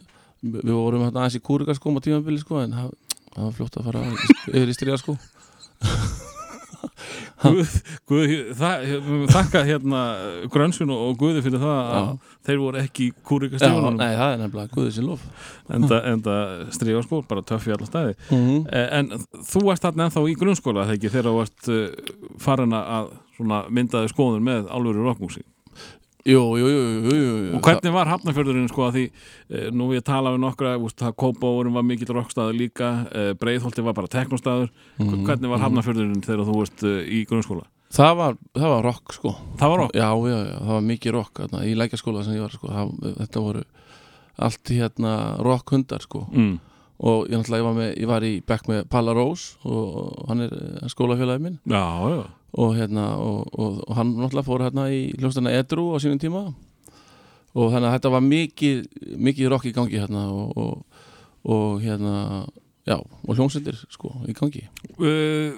við 0.46 0.72
vorum 0.76 1.06
hérna 1.06 1.24
aðeins 1.24 1.38
í 1.38 1.44
kúrikaskóm 1.44 1.98
á 1.98 2.04
tímabili 2.04 2.40
sko, 2.40 2.60
en 2.62 2.74
það, 2.76 2.90
það 3.36 3.44
var 3.44 3.58
fljótt 3.58 3.76
að 3.80 3.90
fara 3.90 4.06
yfir 4.52 4.72
í 4.72 4.76
stríða 4.76 5.02
sko. 5.02 5.16
Guð, 7.42 7.72
Guð, 8.08 8.30
það, 8.56 8.84
þakka 9.30 9.62
hérna 9.66 10.02
grönnsvin 10.52 10.92
og 10.94 11.18
Guði 11.20 11.42
fyrir 11.44 11.60
það 11.60 11.90
að 11.98 12.06
þeir 12.48 12.60
voru 12.62 12.80
ekki 12.80 13.08
kúrika 13.26 13.60
Já, 13.60 13.66
stífunum 13.66 13.98
nei, 14.00 14.14
það 14.16 14.32
er 14.32 14.40
nefnilega 14.40 14.72
guðið 14.72 14.94
sér 14.96 15.06
lof. 15.06 15.26
Enda, 15.76 15.98
enda 16.12 16.36
stríða 16.74 17.02
skór, 17.04 17.26
bara 17.28 17.44
töff 17.46 17.66
í 17.68 17.74
alla 17.76 17.88
staði. 17.88 18.16
Mm 18.30 18.46
-hmm. 18.46 18.62
Eh, 18.72 18.88
en 19.00 19.26
þú 19.52 19.64
varst 19.68 19.84
þarna 19.84 20.08
ennþá 20.08 20.24
í 20.30 20.38
grunnskóla 20.40 20.86
þegar 20.88 21.28
þú 21.28 21.36
varst 21.36 21.68
uh, 21.68 22.14
farin 22.38 22.72
að 22.72 23.12
svona, 23.36 23.64
myndaði 23.68 24.12
skoðun 24.14 24.46
með 24.46 24.72
alvöru 24.72 25.04
rockmúsík 25.04 25.46
Jú, 26.26 26.42
jú, 26.58 26.66
jú, 26.66 26.82
jú, 27.06 27.14
jú, 27.14 27.50
og 27.54 27.62
hvernig 27.62 27.92
var 27.94 28.10
Hafnarfjörðurinn 28.10 28.70
sko 28.70 28.88
að 28.88 28.96
því 28.96 29.04
uh, 29.06 29.68
nú 29.70 29.86
við 29.92 30.02
nokkra 30.42 30.74
úst, 30.82 30.98
það 30.98 31.14
Kópáurinn 31.22 31.76
var 31.76 31.86
mikill 31.86 32.10
rockstaður 32.16 32.58
líka 32.58 32.90
uh, 33.06 33.30
Breiðholti 33.38 33.84
var 33.86 33.94
bara 33.94 34.10
teknostaður 34.10 34.72
Mhm, 34.96 35.24
hvernig 35.26 35.50
var 35.50 35.58
mhm. 35.58 35.64
Hafnarfjörðurinn 35.66 36.24
þegar 36.24 36.46
þú 36.48 36.58
varst 36.58 36.82
uh, 36.82 37.00
í 37.04 37.24
grunnskóla? 37.28 37.66
Það 37.96 38.14
var, 38.18 38.36
það 38.56 38.72
var 38.72 38.84
rock 38.84 39.14
sko. 39.14 39.32
Það 39.60 39.70
var 39.72 39.78
rock? 39.78 39.94
Já, 39.94 40.08
já, 40.10 40.36
já, 40.36 40.56
það 40.58 40.72
var 40.74 40.86
mikið 40.90 41.14
rock 41.14 41.40
þarna, 41.42 41.62
í 41.62 41.74
lækjaskóla 41.78 42.24
sem 42.26 42.36
ég 42.36 42.44
var 42.44 42.56
sko, 42.56 42.70
það, 42.72 42.94
þetta 43.20 43.42
voru 43.44 43.62
allt 44.46 44.72
hérna 44.74 45.12
rock 45.46 45.72
hundar 45.72 46.04
sko. 46.04 46.24
Mm. 46.32 46.56
Og 46.98 47.28
ég 47.28 47.36
ég 47.36 47.64
var, 47.64 47.74
með, 47.76 47.90
ég 48.00 48.08
var 48.08 48.24
í 48.24 48.32
bekk 48.46 48.68
með 48.70 48.86
Palla 48.88 49.12
Rós 49.16 49.56
og 49.64 50.24
hann 50.30 50.46
er 50.46 50.52
eh, 50.56 50.88
skólafélagi 50.88 51.42
minn. 51.44 51.58
Já, 51.68 51.84
já, 52.08 52.22
og 52.56 52.76
hérna 52.76 53.16
og, 53.20 53.50
og, 53.52 53.82
og 53.84 53.96
hann 53.98 54.14
náttúrulega 54.16 54.46
fór 54.46 54.64
hérna 54.64 54.88
í 54.88 55.10
hljóstana 55.18 55.52
Edru 55.52 55.90
á 55.92 56.00
sínum 56.00 56.20
tíma. 56.20 56.46
Og 57.56 57.72
þannig 57.72 57.88
að 57.88 57.96
þetta 57.96 58.12
var 58.12 58.24
mikið 58.24 58.80
mikið 59.28 59.50
rock 59.52 59.68
í 59.68 59.74
gangi 59.76 60.00
hérna 60.00 60.26
og, 60.32 60.56
og, 60.56 61.02
og 61.44 61.80
hérna 61.84 62.46
já, 62.88 62.96
og 62.96 63.32
hljómsendir 63.36 63.80
sko 63.92 64.12
í 64.28 64.36
gangi. 64.36 64.64
Uh, 64.96 65.56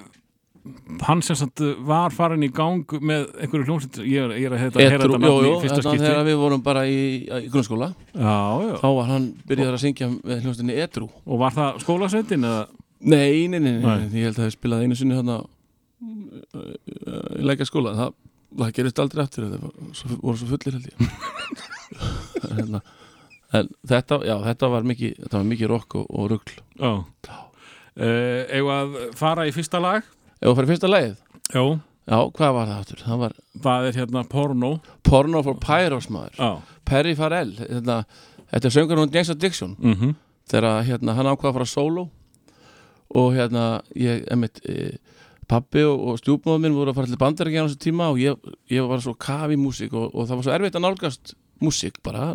hann 1.07 1.23
sem 1.25 1.37
sagt 1.39 1.63
uh, 1.65 1.75
var 1.87 2.15
farin 2.15 2.45
í 2.47 2.51
gang 2.55 2.85
með 3.01 3.29
einhverju 3.39 3.67
hljómsveit 3.69 4.01
ég 4.03 4.35
ég 4.39 4.49
er 4.49 4.57
að 4.57 4.63
heyra 4.63 4.73
þetta 4.75 5.09
jú, 5.09 5.13
nafn 5.15 5.27
jú, 5.29 5.39
í 5.39 5.53
fyrsta 5.63 5.77
hérna 5.79 5.93
skipti. 5.93 6.05
þegar 6.07 6.27
við 6.29 6.39
vorum 6.43 6.65
bara 6.65 6.85
í, 6.89 7.01
í 7.25 7.51
grunnskóla. 7.53 7.91
Já, 8.13 8.37
já. 8.65 8.75
þá 8.83 8.89
var 8.99 9.11
hann 9.13 9.29
byrjaður 9.49 9.79
að 9.79 9.85
syngja 9.85 10.11
með 10.15 10.45
hljómsdinni 10.45 10.79
Edru 10.85 11.09
og 11.09 11.43
var 11.43 11.57
það 11.57 11.81
skólasveitin 11.85 12.49
eða? 12.49 12.67
Nei, 12.99 13.47
nei, 13.51 13.59
nei, 13.63 13.73
nei, 13.79 14.07
ég 14.19 14.29
held 14.29 14.39
að 14.39 14.45
það 14.45 14.55
spilaði 14.57 14.89
einu 14.89 14.99
sinni 14.99 15.19
þarna 15.19 15.41
í 17.39 17.47
lækja 17.47 17.69
skóla 17.69 17.95
það, 17.99 18.15
það 18.63 18.73
gerist 18.79 19.03
aldrei 19.03 19.25
eftir 19.25 19.49
það 19.49 19.67
voru 20.23 20.39
svo 20.41 20.51
fullir 20.53 20.79
held 20.79 20.89
ég. 20.91 20.97
Hérna, 22.59 22.83
en 23.57 23.71
þetta, 23.89 24.21
já, 24.29 24.35
þetta 24.45 24.73
var 24.75 24.89
mikið 24.89 25.15
þetta 25.25 25.37
var 25.39 25.49
mikið 25.53 25.71
rock 25.73 25.99
og, 26.01 26.09
og 26.11 26.33
rugl. 26.35 26.59
Já. 26.79 26.93
Uh, 27.99 28.45
eigum 28.55 28.71
að 28.71 28.99
fara 29.19 29.49
í 29.49 29.55
fyrsta 29.55 29.81
lag 29.83 30.07
Ef 30.39 30.47
það 30.47 30.57
fyrir 30.61 30.71
fyrsta 30.73 30.93
leið, 30.93 31.15
já, 31.51 31.63
já, 32.09 32.19
hvað 32.39 32.57
var 32.57 32.71
það 32.71 32.79
aftur? 32.79 33.05
Það 33.05 33.21
var 33.25 33.37
það 33.67 33.89
er 33.89 34.01
hérna 34.03 34.25
porno? 34.31 34.73
Porno 35.07 35.43
for 35.47 35.59
Pyros 35.63 36.09
maður. 36.15 36.39
Já, 36.39 36.79
Perry 36.89 37.15
Farrell, 37.19 37.53
þetta 37.59 38.01
þetta 38.49 38.71
er 38.71 38.75
söngur 38.75 39.03
hún 39.03 39.15
James 39.15 39.35
Addiction. 39.35 39.77
Mm 39.83 40.17
þegar 40.49 40.85
hérna, 40.87 41.15
hann 41.17 41.29
ákvað 41.29 41.51
að 41.51 41.59
fara 41.59 41.69
solo 41.69 42.07
og 43.19 43.35
hérna 43.37 43.65
ég, 43.97 44.25
emitt, 44.33 44.61
e, 44.69 44.97
pappi 45.49 45.83
og, 45.89 46.01
og 46.13 46.21
stjúpmáður 46.21 46.63
minn 46.65 46.77
voru 46.77 46.93
að 46.93 47.01
fara 47.01 47.11
til 47.11 47.21
bandaríkja 47.21 47.65
á 47.65 47.67
þessu 47.67 47.83
tíma 47.85 48.11
og 48.13 48.21
ég, 48.21 48.49
ég 48.73 48.89
var 48.89 49.03
svo 49.05 49.15
kafi 49.17 49.57
í 49.57 49.61
músík 49.61 49.95
og, 49.97 50.11
og 50.13 50.29
það 50.29 50.41
var 50.41 50.47
svo 50.49 50.55
erfitt 50.57 50.79
að 50.79 50.85
nálgast 50.85 51.35
músík 51.65 52.01
bara, 52.05 52.31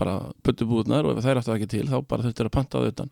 bara 0.00 0.14
pöttubúðnar 0.46 1.08
og 1.08 1.18
ef 1.18 1.26
þær 1.26 1.42
áttu 1.42 1.54
ekki 1.54 1.70
til 1.76 1.84
þá 1.90 1.98
bara 2.08 2.24
þurfti 2.26 2.46
að 2.46 2.54
panta 2.56 2.80
á 2.80 2.86
þetta 2.88 3.08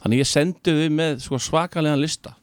þannig 0.00 0.22
ég 0.22 0.30
sendi 0.30 0.76
þau 0.78 0.96
með 0.96 1.20
sko, 1.26 1.42
svakalegan 1.44 2.00
lista 2.00 2.34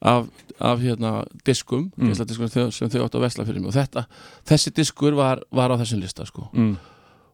af, 0.00 0.28
af 0.60 0.80
hérna, 0.80 1.24
diskum, 1.46 1.90
Mm. 1.96 2.14
sem, 2.14 2.70
sem 2.72 2.88
þau 2.88 3.04
áttu 3.04 3.18
að 3.18 3.26
vesla 3.26 3.44
fyrir 3.44 3.60
mig 3.60 3.68
og 3.68 3.76
þetta, 3.76 4.06
þessi 4.48 4.72
diskur 4.76 5.16
var, 5.18 5.42
var 5.52 5.70
á 5.72 5.80
þessum 5.80 6.00
lista 6.00 6.24
sko 6.26 6.48
mm. 6.52 6.76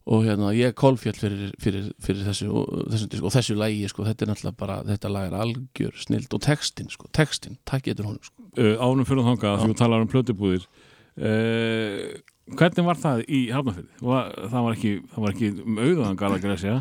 og 0.06 0.24
hérna 0.26 0.52
ég 0.54 0.74
kolfjall 0.74 1.14
fyrir, 1.18 1.52
fyrir, 1.62 1.92
fyrir 2.02 2.26
þessu, 2.26 2.50
og, 2.50 2.86
þessu 2.92 3.10
disku, 3.12 3.26
og 3.26 3.34
þessu 3.36 3.58
lægi 3.58 3.88
sko, 3.92 4.06
þetta 4.08 4.26
er 4.26 4.32
náttúrulega 4.32 4.58
bara, 4.58 4.80
þetta 4.86 5.12
lag 5.14 5.28
er 5.30 5.38
algjör 5.44 5.94
snild 6.02 6.34
og 6.34 6.42
textin, 6.42 6.90
sko, 6.90 7.10
textin, 7.12 7.58
takk 7.64 7.86
getur 7.86 8.10
honum 8.10 8.22
sko. 8.22 8.48
uh, 8.58 8.76
ánum 8.82 9.06
fyrir 9.06 9.22
því 9.22 9.56
þú 9.66 9.78
talar 9.78 10.02
um 10.02 10.10
plötubúðir 10.10 10.66
uh, 10.66 12.16
hvernig 12.54 12.86
var 12.86 12.98
það 13.00 13.24
í 13.26 13.40
Hafnarfyrði? 13.50 13.90
Það 13.98 14.56
var 14.66 14.76
ekki, 14.76 14.92
það 15.12 15.24
var 15.24 15.34
ekki 15.34 15.50
um 15.64 15.80
auðan 15.82 16.20
galagresja 16.20 16.76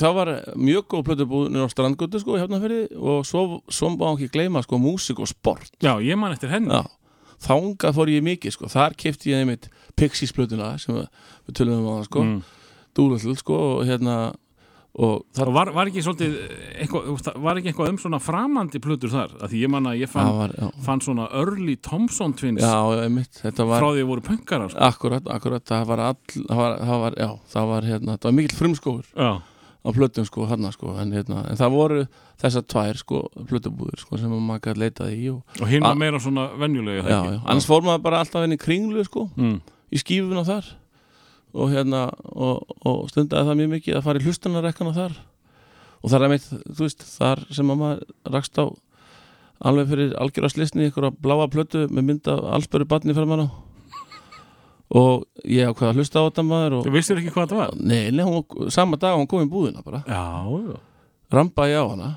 það 0.00 0.16
var 0.16 0.30
mjög 0.56 0.88
góð 0.94 1.04
plötubúðnir 1.08 1.66
á 1.66 1.72
strandgötu 1.72 2.22
sko 2.22 2.38
í 2.38 2.42
Hafnarfirði 2.42 2.82
og 2.96 3.26
svo, 3.28 3.44
svo 3.68 3.92
má 3.92 4.08
ekki 4.14 4.30
gleyma 4.32 4.64
sko 4.64 4.80
músík 4.80 5.20
og 5.20 5.28
sport. 5.30 5.72
Já, 5.84 5.94
ég 6.00 6.18
man 6.18 6.32
eftir 6.32 6.52
henni. 6.52 6.72
Já, 6.72 6.86
þangað 7.42 7.98
fór 7.98 8.12
ég 8.12 8.24
mikið 8.26 8.56
sko, 8.56 8.70
þar 8.72 8.96
kefti 8.98 9.32
ég 9.34 9.42
einmitt 9.42 9.68
Pixies 9.98 10.32
plötuna 10.34 10.72
sem 10.80 10.96
við, 10.96 11.08
tölum 11.52 11.82
um 11.82 11.90
á 11.90 11.94
það 11.98 12.08
sko, 12.08 12.24
mm. 12.24 12.38
Doolittle 12.96 13.36
sko 13.40 13.58
og 13.72 13.84
hérna 13.88 14.16
og 14.92 15.22
þar 15.32 15.48
Og 15.48 15.54
var, 15.56 15.70
var 15.72 15.88
ekki 15.88 16.02
svolítið 16.04 16.34
eitthvað, 16.82 17.06
þú 17.06 17.14
veist, 17.16 17.30
var 17.46 17.60
ekki 17.60 17.70
eitthvað 17.70 17.92
um 17.92 18.00
svona 18.02 18.18
framandi 18.20 18.80
plötur 18.84 19.12
þar? 19.12 19.36
Af 19.40 19.52
því 19.52 19.62
ég 19.62 19.72
man 19.72 19.88
að 19.88 20.02
ég 20.02 20.10
fann, 20.12 20.28
það 20.28 20.40
var, 20.42 20.74
fann 20.84 21.04
svona 21.04 21.28
Early 21.38 21.76
Thompson 21.80 22.34
twins 22.36 22.60
já, 22.60 22.74
var 23.62 23.80
frá 23.80 23.88
því 23.88 24.02
að 24.02 24.10
voru 24.10 24.26
pönkarar 24.26 24.74
sko. 24.74 24.82
Akkurat, 24.90 25.30
akkurat, 25.32 25.64
það 25.68 25.88
var 25.88 26.04
all 26.10 26.20
það 26.34 26.60
var, 26.60 26.76
það 26.82 27.02
var, 27.06 27.16
já, 27.24 27.30
það 27.54 27.72
var 27.72 27.88
hérna 27.88 28.18
það 28.18 28.28
var 28.28 28.36
mikill 28.40 28.58
frumskóður 28.60 29.40
á 29.82 29.88
plötum 29.90 30.26
sko, 30.26 30.46
hann 30.46 30.68
sko, 30.74 30.92
en 31.00 31.14
hérna 31.14 31.42
en 31.50 31.58
það 31.58 31.74
voru 31.74 32.02
þessar 32.42 32.66
tvær 32.70 33.00
sko, 33.00 33.22
plötubúður 33.48 34.04
sko, 34.04 34.18
sem 34.20 34.30
maður 34.30 34.68
gæti 34.68 34.82
leitað 34.82 35.16
í 35.16 35.24
og, 35.32 35.40
og 35.58 35.70
hinn 35.70 35.86
var 35.86 35.98
meira 35.98 36.20
svona 36.22 36.50
venjulega 36.58 37.02
já, 37.02 37.18
já, 37.32 37.40
annars 37.42 37.66
fór 37.66 37.82
maður 37.86 38.04
bara 38.06 38.22
alltaf 38.22 38.46
inn 38.46 38.54
í 38.54 38.60
kringlu 38.62 39.02
sko, 39.08 39.26
mm. 39.34 39.58
í 39.90 40.02
skífuna 40.02 40.44
þar 40.46 40.70
og 41.52 41.72
hérna 41.72 42.06
og, 42.32 42.62
og 42.88 43.10
stundaði 43.12 43.48
það 43.48 43.58
mjög 43.60 43.74
mikið 43.76 43.98
að 43.98 44.06
fara 44.06 44.20
í 44.20 44.26
hlustunarekkana 44.26 44.94
þar. 44.96 45.18
Og 46.02 46.10
það 46.10 46.24
er 46.26 46.32
meitt, 46.32 46.46
þú 46.50 46.86
veist, 46.86 47.04
þar 47.18 47.42
sem 47.54 47.72
að 47.72 47.82
maður 47.82 48.32
rakst 48.34 48.58
á 48.58 48.64
alveg 49.62 49.90
fyrir 49.92 50.14
algjörðarslisni 50.18 50.88
ykkur 50.88 51.10
að 51.10 51.20
bláa 51.22 51.50
plötu 51.50 51.84
með 51.92 52.08
mynda 52.08 52.38
allsböru 52.56 52.88
barni 52.90 53.14
framan 53.16 53.46
á. 53.46 53.48
Og 54.92 55.22
ég 55.48 55.70
ákvað 55.70 55.92
að 55.92 56.00
hlusta 56.00 56.20
á 56.20 56.26
þetta 56.26 56.44
maður 56.44 56.74
og 56.78 56.82
Þú 56.88 56.94
vissir 56.96 57.20
ekki 57.20 57.32
hvað 57.32 57.52
það 57.52 57.60
var? 57.62 57.76
Nei, 57.80 58.10
nei, 58.12 58.24
hún, 58.26 58.42
sama 58.74 58.98
dag 59.00 59.16
hún 59.16 59.28
kom 59.30 59.44
í 59.44 59.48
búðina 59.48 59.84
bara. 59.84 60.02
Já, 60.04 60.24
já. 60.52 60.80
Ramba 61.32 61.68
ég 61.70 61.80
á 61.80 61.86
hana. 61.88 62.10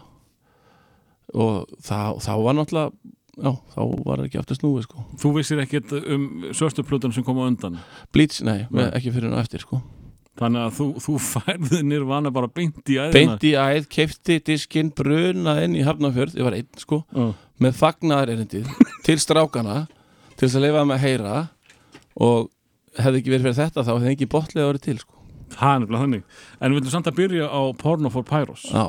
Og 1.36 1.70
þá 1.86 2.32
var 2.42 2.58
náttúrulega 2.58 2.92
Já, 3.36 3.52
þá 3.76 3.80
var 4.06 4.24
ekki 4.24 4.40
aftur 4.40 4.58
snúið 4.60 4.86
sko. 4.88 5.04
Þú 5.22 5.32
vissir 5.36 5.60
ekkert 5.64 5.92
um 6.00 6.26
svörstu 6.56 6.86
plötun 6.88 7.14
sem 7.16 7.26
kom 7.28 7.40
á 7.42 7.46
undan? 7.50 7.78
Bleach, 8.16 8.42
nei, 8.48 8.66
Nei. 8.72 8.86
ekki 8.96 9.12
fyrir 9.16 9.28
hún 9.32 9.40
eftir 9.42 9.64
sko. 9.66 9.82
Þannig 10.40 10.66
að 10.66 10.74
þú, 10.78 10.86
þú 11.04 11.18
færði 11.32 11.82
nirvana 11.88 12.32
bara 12.36 12.48
beint 12.52 12.82
í 12.92 12.98
æðina? 13.00 13.14
Beint 13.16 13.46
í 13.48 13.54
æð, 13.56 13.86
kefti 13.92 14.40
diskinn 14.44 14.92
Bruna 14.96 15.58
inn 15.64 15.78
í 15.80 15.84
Hafnarfjörð, 15.88 16.36
ég 16.40 16.48
var 16.48 16.58
einn 16.58 16.82
sko 16.82 17.02
Já. 17.16 17.30
Með 17.64 17.78
fagnaðar 17.80 18.34
erindið 18.34 18.68
Til 19.08 19.16
strákana, 19.24 19.86
til 20.36 20.48
þess 20.50 20.58
að 20.60 20.66
leifa 20.68 20.84
með 20.90 20.98
að 20.98 21.06
heyra 21.06 21.36
Og 22.20 22.50
hefði 23.00 23.22
ekki 23.22 23.32
verið 23.32 23.46
fyrir 23.48 23.60
þetta 23.62 23.86
Þá 23.88 23.94
hefði 23.94 24.12
ekki 24.16 24.28
botlega 24.36 24.68
orðið 24.74 24.84
til 24.90 24.98
sko. 25.04 25.16
Það 25.56 25.72
er 25.72 25.80
nefnilega 25.86 26.04
þannig. 26.04 26.24
En 26.60 26.74
við 26.74 26.80
viljum 26.82 26.94
samt 26.98 27.08
að 27.12 27.18
byrja 27.20 27.48
á 27.48 27.62
Porno 27.80 28.10
for 28.12 28.26
Pyros. 28.28 28.64
Já, 28.68 28.86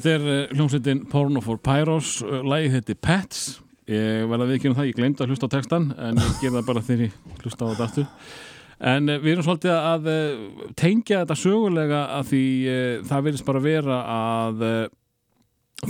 Þetta 0.00 0.12
er 0.16 0.22
uh, 0.24 0.52
hljómsveitin 0.56 1.00
Porno 1.12 1.42
for 1.44 1.58
Pyros. 1.60 2.14
Uh, 2.24 2.38
Lægið 2.48 2.76
heiti 2.78 2.94
Pets. 2.96 3.40
Ég 3.90 4.22
verða 4.30 4.46
að 4.46 4.52
viðkynna 4.54 4.78
það, 4.78 4.86
ég 4.88 4.96
glemd 4.96 5.20
að 5.20 5.34
hlusta 5.34 5.48
á 5.50 5.52
textan 5.52 5.90
en 5.92 6.20
ég 6.22 6.38
ger 6.40 6.54
það 6.54 6.70
bara 6.70 6.82
þegar 6.86 7.02
ég 7.04 7.42
hlusta 7.42 7.68
á 7.68 7.70
þetta 7.74 7.88
aftur. 7.90 8.06
En 8.92 9.12
uh, 9.12 9.18
við 9.20 9.34
erum 9.34 9.44
svolítið 9.44 9.74
að 9.76 10.08
tengja 10.80 11.20
þetta 11.20 11.36
sögulega 11.42 12.00
að 12.16 12.30
því 12.30 12.42
það 13.10 13.28
verðist 13.28 13.48
bara 13.50 13.64
vera 13.66 14.00
að 14.14 14.66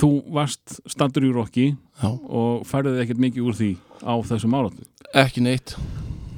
þú 0.00 0.10
varst 0.34 0.80
standur 0.90 1.30
í 1.30 1.32
Rokki 1.38 1.70
og 2.02 2.66
færðið 2.66 3.04
ekkert 3.04 3.24
mikið 3.28 3.46
úr 3.46 3.58
því 3.62 3.72
á 4.02 4.14
þessum 4.26 4.58
áratu 4.58 4.90
ekki 5.22 5.46
neitt. 5.46 5.76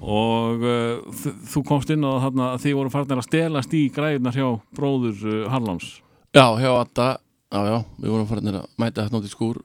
Og 0.03 0.61
uh, 0.61 1.27
þú 1.57 1.67
komst 1.73 1.97
inn 1.97 2.05
á 2.05 2.21
þarna 2.29 2.53
að 2.53 2.65
þið 2.69 2.79
voru 2.83 2.97
farnir 2.99 3.25
að 3.25 3.29
stelast 3.33 3.81
í 3.81 3.87
græðunar 3.97 4.37
hjá 4.37 4.49
bróður 4.77 5.21
uh, 5.25 5.45
Harláns 5.53 6.03
Já, 6.33 6.47
hjá 6.57 6.71
Adda, 6.73 7.07
já, 7.53 7.61
já, 7.69 7.77
við 8.03 8.11
vorum 8.15 8.27
farin 8.31 8.51
að 8.55 8.65
mæta 8.81 9.05
þetta 9.05 9.17
nátt 9.19 9.29
í 9.29 9.33
skúr 9.33 9.61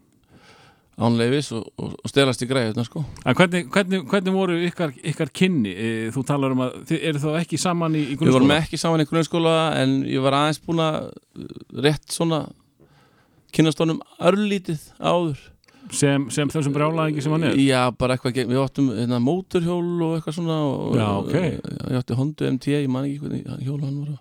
ánleifis 0.98 1.52
og, 1.54 1.66
og, 1.78 1.92
og 2.02 2.10
stelast 2.10 2.42
í 2.42 2.48
græðuna, 2.50 2.82
sko. 2.88 3.04
Hvernig, 3.22 3.68
hvernig, 3.74 4.00
hvernig 4.10 4.34
voru 4.34 4.56
ykkar, 4.66 4.96
ykkar 5.06 5.30
kynni? 5.30 5.70
E, 5.78 5.90
Þú 6.16 6.24
talar 6.26 6.56
um 6.56 6.64
að 6.66 6.80
þið 6.90 7.04
eru 7.12 7.22
þá 7.22 7.28
ekki 7.44 7.60
saman 7.62 7.98
í, 8.00 8.02
í 8.02 8.16
Við 8.16 8.24
vorum 8.34 8.48
grunnskóla? 8.50 8.64
ekki 8.66 8.80
saman 8.82 9.04
í 9.04 9.06
grunnskóla 9.12 9.54
en 9.84 9.94
ég 10.10 10.24
var 10.26 10.40
aðeins 10.40 10.62
búin 10.66 10.82
að 10.82 10.98
rétt 11.86 12.10
svona 12.16 12.40
kynast 13.54 13.84
honum 13.84 14.02
örlítið 14.26 14.82
áður. 14.98 15.38
Sem, 15.94 16.26
sem 16.36 16.50
þessum 16.52 16.74
brjálæðingi 16.76 17.22
sem 17.24 17.32
hann 17.32 17.46
er? 17.48 17.60
Já, 17.64 17.86
bara 17.96 18.18
eitthvað, 18.18 18.42
við 18.50 18.58
áttum 18.60 18.90
hérna, 18.92 19.22
móturhjól 19.24 20.02
og 20.04 20.18
eitthvað 20.18 20.36
svona 20.36 20.58
og, 20.68 20.98
Já, 20.98 21.06
ok. 21.22 21.38
ég 21.38 22.02
átti 22.02 22.18
Honda 22.18 22.50
MT, 22.58 22.74
ég 22.74 22.90
man 22.92 23.06
ekki 23.08 23.22
hvernig 23.22 23.46
hjól 23.64 23.78
hann 23.86 24.02
var 24.02 24.18
á. 24.18 24.20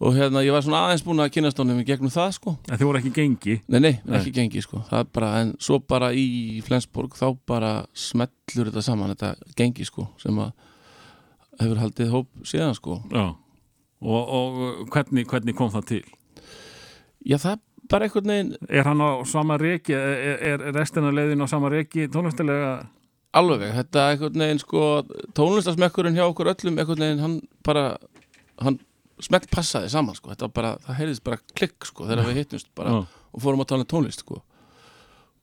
Og 0.00 0.12
hérna, 0.12 0.42
ég 0.44 0.52
var 0.52 0.60
svona 0.64 0.82
aðeins 0.86 1.04
búin 1.06 1.22
að 1.24 1.30
kynast 1.36 1.60
honum 1.62 1.78
í 1.80 1.86
gegnum 1.88 2.12
það, 2.12 2.34
sko. 2.36 2.52
En 2.68 2.76
þið 2.76 2.88
voru 2.88 3.00
ekki 3.00 3.12
gengi? 3.16 3.54
Nei, 3.72 3.78
nei, 3.80 3.92
Nei. 4.04 4.18
ekki 4.18 4.32
gengi 4.36 4.60
sko 4.64 4.82
bara, 5.14 5.30
en 5.40 5.54
svo 5.62 5.78
bara 5.80 6.10
í 6.12 6.60
Flensborg 6.66 7.16
þá 7.16 7.30
bara 7.48 7.70
smellur 7.96 8.68
þetta 8.70 8.82
saman 8.84 9.14
þetta 9.14 9.34
gengi 9.56 9.86
sko 9.88 10.08
sem 10.20 10.36
að 10.42 10.52
hefur 11.62 11.80
haldið 11.80 12.12
hóp 12.12 12.28
síðan 12.44 12.76
sko 12.76 12.98
Já. 13.12 13.30
Og, 14.04 14.34
og 14.36 14.90
hvernig, 14.92 15.24
hvernig 15.30 15.56
kom 15.56 15.70
það 15.72 15.86
til? 15.88 16.02
Já, 17.24 17.38
það 17.40 17.62
bara 17.88 18.04
einhvern 18.04 18.28
veginn 18.28 18.52
Er 18.68 18.84
hann 18.84 19.00
á 19.00 19.10
sama 19.24 19.56
reiki? 19.58 19.94
Er, 19.96 20.36
er 20.60 20.66
restina 20.76 21.08
leiðin 21.14 21.40
á 21.40 21.48
sama 21.48 21.70
reiki 21.72 22.08
tónlistilega? 22.12 22.74
alveg, 23.36 23.72
þetta 23.76 24.02
er 24.02 24.14
einhvern 24.14 24.42
veginn 24.44 24.60
sko 24.62 24.82
tónlistasmekkurinn 25.36 26.16
hjá 26.16 26.24
okkur 26.28 26.52
öllum 26.52 26.78
einhvern 26.80 27.02
veginn, 27.04 27.20
hann 27.24 27.34
bara 27.66 27.86
hann 28.62 28.78
smelt 29.24 29.48
passaði 29.52 29.90
saman 29.92 30.16
sko. 30.18 30.34
Bara, 30.54 30.74
það 30.84 31.00
heyrðist 31.00 31.24
bara 31.24 31.40
klikk 31.56 31.88
sko 31.88 32.08
þegar 32.08 32.28
við 32.28 32.42
hittumst 32.42 32.70
bara 32.76 32.94
Já. 32.94 33.00
og 33.06 33.44
fórum 33.44 33.64
að 33.64 33.70
tala 33.72 33.86
um 33.86 33.90
tónlist 33.92 34.24
sko. 34.24 34.42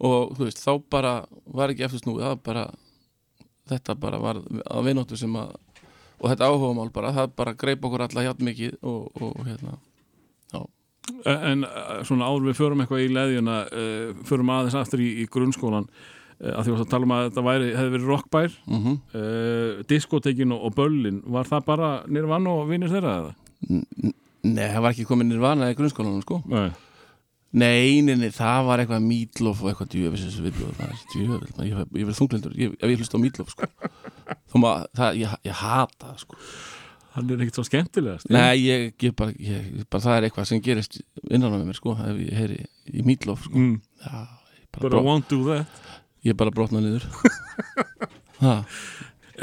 Og 0.03 0.33
veist, 0.38 0.62
þá 0.62 0.81
bara 0.91 1.13
var 1.45 1.71
ekki 1.71 1.86
eftir 1.88 2.03
snúið, 2.03 2.27
bara 2.43 2.67
þetta 3.71 3.95
bara 3.95 4.19
var 4.19 4.41
að 4.43 4.89
vinóttu 4.89 5.17
sem 5.19 5.33
að 5.39 5.53
og 6.23 6.29
þetta 6.31 6.47
áhugamál 6.47 6.91
bara, 6.93 7.12
það 7.15 7.33
bara 7.36 7.55
greip 7.59 7.83
okkur 7.83 8.05
alla 8.05 8.23
hjátt 8.23 8.43
mikið 8.43 8.77
og, 8.81 9.09
og 9.19 9.41
hérna 9.47 9.79
En 11.27 11.65
uh, 11.67 11.99
svona 12.07 12.29
áður 12.31 12.49
við 12.49 12.59
förum 12.62 12.83
eitthvað 12.83 13.01
í 13.03 13.07
leðjuna, 13.12 13.55
uh, 13.67 14.19
förum 14.27 14.51
aðeins 14.53 14.77
aftur 14.79 15.01
í, 15.03 15.09
í 15.19 15.25
grunnskólan 15.31 15.88
uh, 15.89 16.53
að 16.53 16.69
því 16.69 16.75
að 16.77 16.91
tala 16.93 17.07
um 17.07 17.13
að 17.15 17.23
þetta 17.25 17.43
væri, 17.47 17.69
hefði 17.75 17.93
verið 17.97 18.12
rockbær, 18.12 18.55
mm 18.69 18.86
uh, 19.19 19.81
diskotekin 19.89 20.55
og, 20.55 20.63
og 20.69 20.77
böllin, 20.77 21.19
var 21.36 21.49
það 21.49 21.65
bara 21.67 21.89
nýrvann 22.07 22.47
og 22.53 22.63
vinnir 22.71 22.93
þeirra 22.93 23.17
eða? 23.19 23.33
Nei, 23.69 24.65
það 24.73 24.82
var 24.84 24.91
ekki 24.95 25.06
komin 25.08 25.30
nirvana 25.32 25.69
í 25.71 25.78
grunnskólanum 25.78 26.23
sko 26.26 26.41
Nei. 26.52 26.67
Nei, 27.54 28.02
nei, 28.02 28.15
nei, 28.17 28.32
það 28.34 28.63
var 28.65 28.82
eitthvað 28.82 29.04
mítlof 29.06 29.60
og 29.62 29.69
eitthvað 29.69 29.91
djöfisins 29.93 30.39
viðbjóð 30.41 30.71
það 30.80 30.88
er 30.88 31.02
djöfis, 31.13 31.52
ég, 31.69 31.82
ég 32.02 32.08
verið 32.08 32.17
þunglindur 32.17 32.56
ég, 32.58 32.71
ef 32.82 32.89
ég 32.89 32.97
hlust 33.04 33.13
á 33.13 33.19
mítlof 33.21 33.52
sko. 33.54 33.67
Þó 34.49 34.56
maður, 34.63 34.88
það, 34.97 35.19
ég, 35.21 35.36
ég 35.45 35.60
hata 35.60 36.08
það 36.08 36.23
sko. 36.23 36.39
Hann 37.13 37.30
er 37.30 37.43
ekkert 37.45 37.60
svo 37.60 37.65
skemmtilegast. 37.67 38.32
Nei, 38.34 38.56
ég, 38.63 38.88
ég, 39.06 39.13
bara, 39.21 39.36
ég, 39.38 39.67
bara 39.86 40.02
það 40.08 40.17
er 40.17 40.26
eitthvað 40.32 40.47
sem 40.49 40.63
gerist 40.65 40.97
innan 41.30 41.54
á 41.54 41.62
mér 41.62 41.78
sko, 41.78 41.93
ef 42.02 42.23
ég 42.26 42.34
heyri 42.41 42.58
í 42.89 43.06
mítlof 43.06 43.45
sko. 43.45 43.54
Mm, 43.54 43.78
Já, 44.02 44.23
ég 44.58 44.65
but 44.73 44.88
bara, 44.88 45.04
I 45.04 45.08
won't 45.12 45.30
do 45.30 45.43
that. 45.52 45.86
ég 46.26 46.39
bara 46.41 46.56
brotna 46.58 46.82
niður 46.82 47.06
ha, 48.41 48.58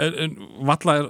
En, 0.00 0.14
en 0.24 0.36
valla 0.68 0.94
er 1.00 1.08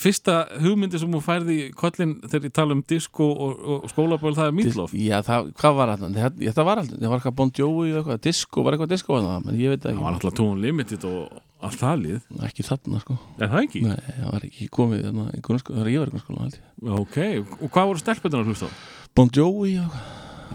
fyrsta 0.00 0.34
hugmyndi 0.62 0.98
sem 1.00 1.10
þú 1.12 1.20
færði 1.24 1.56
í 1.58 1.64
kollin 1.76 2.12
þegar 2.24 2.46
ég 2.48 2.54
tala 2.56 2.76
um 2.76 2.82
disko 2.88 3.26
og, 3.32 3.64
og 3.74 3.88
skólaböl, 3.92 4.32
það 4.36 4.50
er 4.50 4.54
Meatloaf. 4.56 4.94
Já, 4.96 5.16
það, 5.26 5.50
hvað 5.60 5.74
var 5.80 5.92
það? 5.92 6.14
Það, 6.16 6.38
það 6.56 6.68
var 6.70 6.80
alltaf, 6.82 7.00
það 7.02 7.10
var 7.12 7.18
eitthvað 7.20 7.36
Bon 7.40 7.52
Jovi 7.60 7.90
og 7.92 7.98
eitthvað, 8.00 8.20
disco, 8.28 8.64
var 8.66 8.76
eitthvað 8.76 8.92
disco 8.94 9.16
að 9.18 9.26
það, 9.28 9.44
menn 9.48 9.60
ég 9.60 9.74
veit 9.74 9.82
það 9.84 9.96
Það 9.96 10.02
var 10.06 10.16
ekki, 10.16 10.26
alltaf 10.26 10.38
Tone 10.40 10.64
Limited 10.64 11.06
og 11.10 11.42
allt 11.66 11.80
það 11.82 12.02
lið. 12.04 12.18
ekki 12.48 12.66
þarna 12.70 13.00
sko 13.02 13.16
Er 13.40 13.50
það 13.52 13.62
ekki? 13.66 13.82
Nei, 13.86 13.96
það 14.20 14.30
var 14.36 14.46
ekki 14.50 14.68
komið 14.76 15.04
þarna 15.06 15.26
í 15.36 15.40
grunnskóla, 15.48 15.76
það 15.78 15.84
var 15.86 15.92
ég 15.92 16.02
var 16.04 16.12
í 16.12 16.14
grunnskóla 16.16 16.44
held 16.46 16.58
ég 16.60 17.00
Ok, 17.00 17.18
og 17.66 17.70
hvað 17.76 17.90
voru 17.92 18.02
stelpunar 18.04 18.42
að 18.44 18.52
hlusta 18.52 18.68
á? 18.68 18.72
Bon 19.16 19.32
Jovi 19.36 19.78
og 19.82 19.98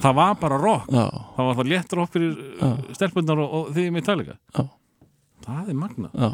Það 0.01 0.13
var 0.17 0.37
bara 0.39 0.57
rock. 0.57 0.85
Já, 0.95 1.03
Það 1.35 1.47
var 1.49 1.57
það 1.59 1.67
létt 1.73 1.93
rock 1.99 2.13
fyrir 2.13 2.37
Já. 2.61 2.69
stelpunar 2.95 3.41
og, 3.43 3.51
og 3.57 3.73
því 3.75 3.83
Metallica. 3.91 4.37
já, 4.55 4.63
Það 5.45 5.69
er 5.73 5.77
magna. 5.81 6.09
já 6.15 6.29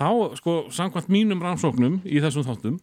Þá, 0.00 0.08
sko, 0.40 0.52
samkvæmt 0.72 1.10
mínum 1.12 1.42
rannsóknum 1.44 1.98
í 2.08 2.22
þessum 2.24 2.46
þáttum, 2.46 2.78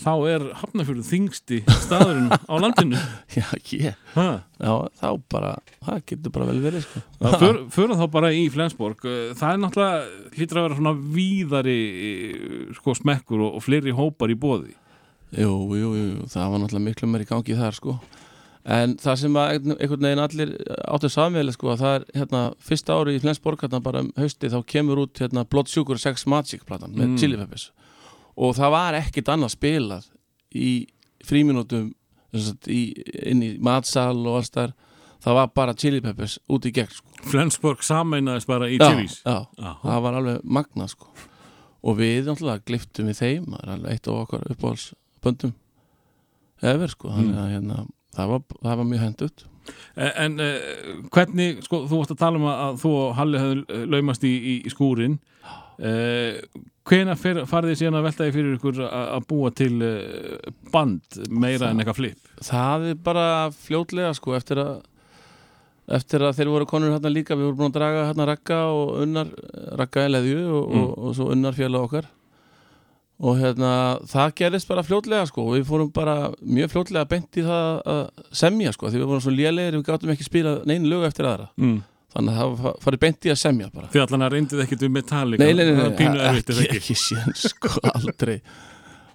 þá 0.00 0.12
er 0.32 0.44
Hafnarfjörður 0.56 1.04
þingsti 1.04 1.58
staðurinn 1.84 2.30
á 2.32 2.54
landinu. 2.56 2.96
Já, 3.36 3.44
ég, 3.76 3.98
Ha. 4.14 4.24
já, 4.56 4.70
þá 4.96 5.08
bara, 5.30 5.50
það 5.84 5.98
getur 6.08 6.32
bara 6.38 6.46
vel 6.48 6.62
verið 6.64 6.86
sko. 6.86 7.02
Það 7.20 7.36
för, 7.44 7.58
fyrir 7.76 8.00
þá 8.00 8.06
bara 8.16 8.30
í 8.32 8.46
Flensborg 8.54 9.04
Eh, 9.04 9.34
það 9.36 9.52
er 9.52 9.60
náttúrulega 9.66 10.30
hlýtur 10.38 10.60
að 10.62 10.66
vera 10.70 10.78
svona 10.80 10.94
víðari 11.18 11.76
eh, 12.08 12.64
sko 12.80 12.96
smekkur 12.96 13.44
og, 13.44 13.58
og 13.60 13.66
fleiri 13.68 13.92
hópar 14.00 14.32
í 14.32 14.38
bóði 14.40 14.72
jú, 15.36 15.52
jú, 15.76 15.92
jú, 15.94 16.08
það 16.32 16.48
var 16.56 16.64
náttúrulega 16.64 16.86
miklu 16.88 17.10
meiri 17.12 17.28
gangi 17.28 17.54
þar 17.60 17.76
sko. 17.76 17.98
En 18.64 18.96
það 19.00 19.16
sem 19.22 19.36
að 19.40 19.50
einhvern 19.72 20.02
veginn 20.04 20.20
allir 20.20 20.50
áttu 20.92 21.08
samveili 21.08 21.52
sko, 21.54 21.70
að 21.72 21.78
það 21.80 21.94
er 21.96 22.02
hérna 22.18 22.40
fyrsta 22.60 22.92
ári 23.00 23.14
í 23.16 23.20
Flensborg 23.22 23.62
hérna 23.64 23.80
bara 23.82 24.02
um 24.04 24.10
hausti 24.20 24.50
þá 24.52 24.58
kemur 24.68 25.00
út 25.06 25.22
hérna 25.22 25.46
Blood 25.48 25.70
Sugar 25.72 25.96
Sex 25.98 26.26
Magic 26.28 26.66
platan 26.68 26.92
með 26.92 27.06
Mm. 27.08 27.16
Chili 27.18 27.38
Peppers 27.40 27.70
og 28.36 28.52
það 28.56 28.70
var 28.74 28.94
ekkit 29.00 29.28
annað 29.32 29.54
spilað 29.54 30.04
í 30.54 30.86
fríminútum 31.24 31.94
í, 32.68 32.80
inn 33.26 33.42
í 33.42 33.48
matsal 33.64 34.16
og 34.26 34.36
alls 34.42 34.52
þar 34.54 34.74
það 35.24 35.34
var 35.40 35.48
bara 35.56 35.74
Chili 35.74 36.00
Peppers 36.04 36.38
út 36.48 36.64
í 36.68 36.72
gegn 36.72 36.92
sko. 36.92 37.06
Flensborg 37.32 37.82
sameinaðist 37.84 38.46
bara 38.48 38.68
í 38.68 38.76
Chili's 38.80 39.22
já, 39.24 39.46
Já. 39.56 39.72
það 39.82 40.02
var 40.04 40.14
alveg 40.20 40.44
magna 40.44 40.86
sko. 40.88 41.08
og 41.82 41.96
við 41.96 42.28
náttúrulega 42.28 42.64
gliftum 42.68 43.08
við 43.08 43.18
þeim 43.24 43.48
það 43.54 43.64
er 43.64 43.72
alveg 43.74 43.92
eitt 43.96 44.08
af 44.12 44.20
okkar 44.26 44.46
uppáhalsböndum 44.52 45.52
efer 46.60 46.92
sko 46.92 47.08
þannig 47.16 47.40
að 47.40 47.50
hérna, 47.56 47.78
það, 48.16 48.26
var, 48.34 48.42
það 48.62 48.76
var 48.82 48.88
mjög 48.92 49.04
hendugt 49.06 49.46
En, 50.00 50.34
uh, 50.40 51.06
hvernig, 51.14 51.60
sko, 51.62 51.82
þú 51.86 51.98
varst 52.00 52.14
að 52.14 52.18
tala 52.22 52.38
um 52.40 52.46
að, 52.50 52.78
þú 52.80 52.90
og 52.96 53.10
Halli 53.18 53.38
hefðu 53.42 53.80
laumast 53.92 54.24
í, 54.26 54.30
í, 54.34 54.54
í 54.66 54.70
skúrin. 54.72 55.18
Uh, 55.78 56.40
hvena 56.88 57.14
farið 57.16 57.70
þið 57.70 57.76
síðan 57.78 57.98
að 58.00 58.06
veltaði 58.08 58.32
fyrir 58.34 58.56
ykkur 58.56 58.80
að 58.88 59.26
búa 59.30 59.52
til 59.54 59.70
uh, 59.86 60.48
band 60.74 61.20
meira 61.30 61.62
Það- 61.62 61.70
en 61.70 61.82
eitthvað 61.84 61.98
flip? 62.00 62.32
Það 62.50 62.88
er 62.90 62.98
bara 63.06 63.26
fljótlega 63.54 64.10
sko 64.18 64.34
eftir 64.40 64.60
að 64.64 64.72
eftir 66.00 66.22
að 66.22 66.36
þeir 66.40 66.50
voru 66.56 66.66
konur 66.70 66.92
hérna 66.96 67.10
líka. 67.12 67.34
Við 67.38 67.48
vorum 67.50 67.60
búin 67.60 67.70
að 67.72 67.78
draga 67.78 68.02
hérna 68.10 68.26
Ragga 68.32 68.58
og 68.74 68.90
Unnar 69.04 69.30
Ragga 69.80 70.04
í 70.08 70.12
leðju 70.16 70.42
og, 70.48 70.66
Mm. 70.70 70.82
og, 70.82 70.90
og 70.98 71.14
svo 71.18 71.30
Unnar 71.36 71.56
félag 71.56 71.86
okkar 71.86 72.10
og 73.20 73.36
hérna 73.36 73.70
það 74.08 74.30
gerist 74.40 74.68
bara 74.70 74.82
fljótlega 74.86 75.26
sko 75.28 75.42
og 75.44 75.54
við 75.58 75.66
fórum 75.68 75.90
bara 75.92 76.14
mjög 76.40 76.70
fljótlega 76.72 77.08
beint 77.10 77.36
í 77.36 77.42
það 77.44 77.82
að 77.92 78.24
semja 78.40 78.72
sko 78.72 78.88
því 78.88 79.02
við 79.02 79.08
vorum 79.10 79.24
svo 79.26 79.34
lélegir 79.34 79.76
við 79.76 79.86
gáttum 79.90 80.12
ekki 80.14 80.24
spila 80.24 80.54
neinu 80.64 80.88
lög 80.94 81.04
eftir 81.10 81.28
aðra. 81.28 81.50
Mm. 81.60 81.78
þannig 82.14 82.32
að 82.34 82.40
það 82.40 82.56
fa- 82.64 82.72
farið 82.86 83.00
beint 83.04 83.28
í 83.28 83.30
að 83.30 83.38
semja 83.42 83.68
bara. 83.74 83.86
Því 83.92 84.00
allan 84.02 84.24
að 84.26 84.32
reyndið 84.34 84.62
ekkit 84.64 84.80
um 84.88 84.92
Metallica. 84.96 85.44
Nei, 85.44 85.52
nei, 85.54 85.68
nei, 85.68 85.84
ekki, 86.30 86.56
ekki? 86.64 86.78
ekki 86.80 86.96
séns 86.98 87.44
sko 87.52 87.70
aldrei. 87.94 88.40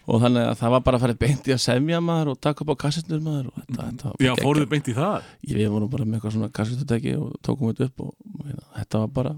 Og 0.06 0.22
þannig 0.22 0.46
að 0.52 0.60
það 0.62 0.74
var 0.76 0.82
bara 0.86 1.00
farið 1.02 1.18
beint 1.26 1.48
í 1.50 1.54
að 1.56 1.60
semja 1.66 2.00
maður 2.06 2.30
og 2.36 2.40
taka 2.46 2.62
upp 2.62 2.72
á 2.78 2.82
kassetnur 2.86 3.24
maður 3.26 3.48
og 3.50 3.58
þetta, 3.64 3.88
þetta 3.90 4.12
Já, 4.28 4.32
fóruðu 4.38 4.70
beint 4.70 4.88
í 4.92 4.94
það? 4.96 5.26
Við 5.50 5.72
vorum 5.74 5.90
bara 5.96 6.06
með 6.06 6.20
eitthvað 6.20 6.36
svona 6.38 6.50
kassetutæki 6.60 7.16
og 7.18 7.32
tókum 7.42 7.72
þetta 7.74 7.88
upp 7.90 8.04
og, 8.06 8.12
og 8.38 8.46
hérna, 8.52 8.66
þetta 8.78 9.02
var 9.02 9.12
bara 9.18 9.34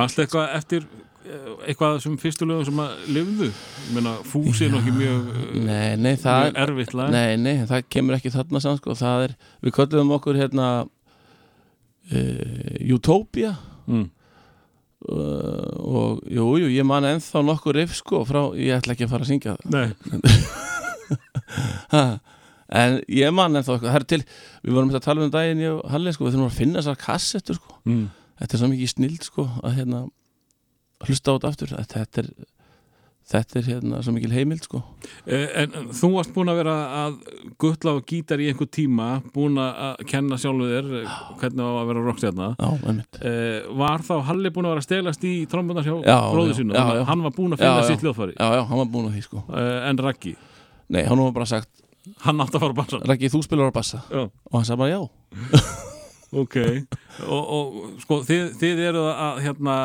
Manstu 0.00 0.22
eitthvað 0.24 0.54
eftir 0.56 0.88
eitthvað 1.20 1.98
sem 2.00 2.14
fyrstu 2.20 2.46
lögum 2.48 2.64
sem 2.64 2.78
að 2.80 3.02
lifðu? 3.12 3.48
Ég 3.50 3.90
meina, 3.96 4.12
Fúsi 4.26 4.66
er 4.66 4.72
nú 4.72 4.78
ekki 4.80 4.94
mjög, 4.96 5.26
eh, 5.34 5.58
nei, 5.66 5.90
nei, 6.00 6.14
það, 6.20 6.40
mjög 6.46 6.60
erfitt 6.64 6.94
lag. 6.96 7.10
Nei, 7.12 7.36
nei, 7.40 7.56
það 7.68 7.84
kemur 7.92 8.16
ekki 8.16 8.32
þarna 8.32 8.62
samt 8.64 8.80
sko, 8.80 8.96
það 8.98 9.26
er, 9.26 9.34
við 9.60 9.74
kölluðum 9.76 10.14
okkur 10.16 10.40
hérna 10.40 10.68
uh, 12.12 12.94
Utopia. 12.96 13.52
Mm. 13.90 14.06
uh, 15.10 15.70
og 15.80 16.24
jú, 16.30 16.46
jú, 16.62 16.68
ég 16.72 16.88
man 16.88 17.08
ennþá 17.08 17.44
nokkur 17.44 17.76
riff 17.76 17.98
sko 17.98 18.24
frá, 18.28 18.42
ég 18.56 18.78
ætla 18.78 18.96
ekki 18.96 19.04
að 19.08 19.12
fara 19.12 19.26
að 19.26 19.32
syngja 19.34 19.56
það. 19.60 19.70
En 22.70 23.00
ég 23.10 23.32
man 23.34 23.50
ennþá 23.58 23.72
eitthvað, 23.74 23.90
það 23.90 23.96
er 23.98 24.04
til 24.06 24.20
við 24.62 24.76
vorum 24.76 24.92
að 24.94 25.02
tala 25.02 25.24
um 25.24 25.30
daginn 25.34 25.62
ég 25.64 25.72
og 25.74 25.88
Halli 25.90 26.12
sko, 26.14 26.22
við 26.28 26.36
þurfum 26.36 26.46
að 26.46 26.58
finna 26.60 26.78
þessar 26.78 26.98
kassettur 27.02 27.56
sko. 27.58 27.72
Mm. 27.82 28.04
þetta 28.38 28.54
er 28.54 28.60
svo 28.60 28.68
mikið 28.70 28.92
snild 28.92 29.26
sko 29.26 29.46
að 29.58 29.74
hérna 29.80 30.04
hlusta 31.06 31.32
á 31.32 31.34
þetta 31.36 31.50
aftur 31.54 31.76
að 31.78 31.86
þetta 31.94 32.22
er 32.24 32.32
þetta 33.30 33.60
er 33.60 33.66
hérna 33.68 33.98
svo 34.02 34.10
mikil 34.16 34.32
heimild 34.34 34.64
sko. 34.66 34.80
Eh, 35.22 35.44
En 35.62 35.74
en 35.78 35.90
þú 35.94 36.08
varst 36.16 36.32
búin 36.34 36.48
að 36.50 36.56
vera 36.64 36.72
að 37.04 37.18
guttla 37.62 37.92
á 37.94 38.02
gítar 38.02 38.40
í 38.42 38.48
einhver 38.50 38.66
tíma 38.74 39.06
búin 39.34 39.54
að 39.62 40.00
kenna 40.10 40.34
sjálfu 40.40 40.66
þér 40.66 40.88
eh, 41.04 41.12
hvernig 41.38 41.62
á 41.62 41.70
að 41.78 41.86
vera 41.92 42.02
rockstjarna. 42.08 42.48
Já, 42.58 42.70
einmitt. 42.90 43.20
Eh, 43.22 43.68
Var 43.82 44.02
þá 44.08 44.14
Halli 44.26 44.50
búin 44.50 44.66
að 44.66 44.74
vera 44.74 44.82
að 44.82 44.88
stelast 44.88 45.26
í 45.30 45.34
trombunar 45.52 45.86
hjá 45.86 45.94
Já, 46.02 46.16
bróðu 46.32 46.56
sínu. 46.58 46.74
Hann 47.06 47.22
var 47.28 47.36
búin 47.36 47.54
að 47.54 47.62
finna 47.62 47.84
sitt 47.86 48.02
hljóðfæri. 48.02 48.34
Já, 48.34 48.48
já, 48.58 48.62
hann 48.72 48.82
var 48.82 48.90
búin 48.96 49.06
að 49.12 49.14
því 49.14 49.22
sko. 49.28 49.44
En 49.62 50.02
Raggi, 50.08 50.34
nei, 50.90 51.04
hann 51.06 51.22
var 51.22 51.30
bara 51.38 51.46
sagt, 51.52 51.70
hann 52.26 52.42
átti 52.42 52.58
að 52.58 52.64
fara 52.66 52.74
að 52.74 52.80
bassa. 52.82 53.02
Raggi, 53.06 53.30
þú 53.30 53.44
spilar 53.46 53.70
á 53.70 53.78
bassa. 53.78 54.02
Já, 54.10 54.26
og 54.26 54.58
hann 54.58 54.66
sagði 54.66 54.82
bara 54.82 54.96
já 54.96 55.00
ok. 56.32 56.56
Og, 57.26 57.40
og 57.56 57.78
sko, 58.02 58.20
þið, 58.26 58.44
þið 58.60 58.82
eru 58.90 59.04
að 59.10 59.40
hérna, 59.46 59.76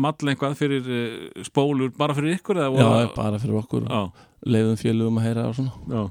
matla 0.00 0.34
einhvað 0.34 0.58
fyrir 0.58 0.90
uh, 0.90 1.44
spólur 1.46 1.94
bara 1.96 2.16
fyrir 2.16 2.36
ykkur 2.38 2.60
eða 2.64 2.84
já, 2.84 3.08
bara 3.16 3.40
fyrir 3.42 3.60
okkur, 3.62 3.88
já, 3.88 4.28
leiðum 4.46 4.80
félugum 4.80 5.22
að 5.22 5.28
heyra 5.28 5.46
og 5.50 5.56
svona. 5.58 5.78
Já. 5.88 6.02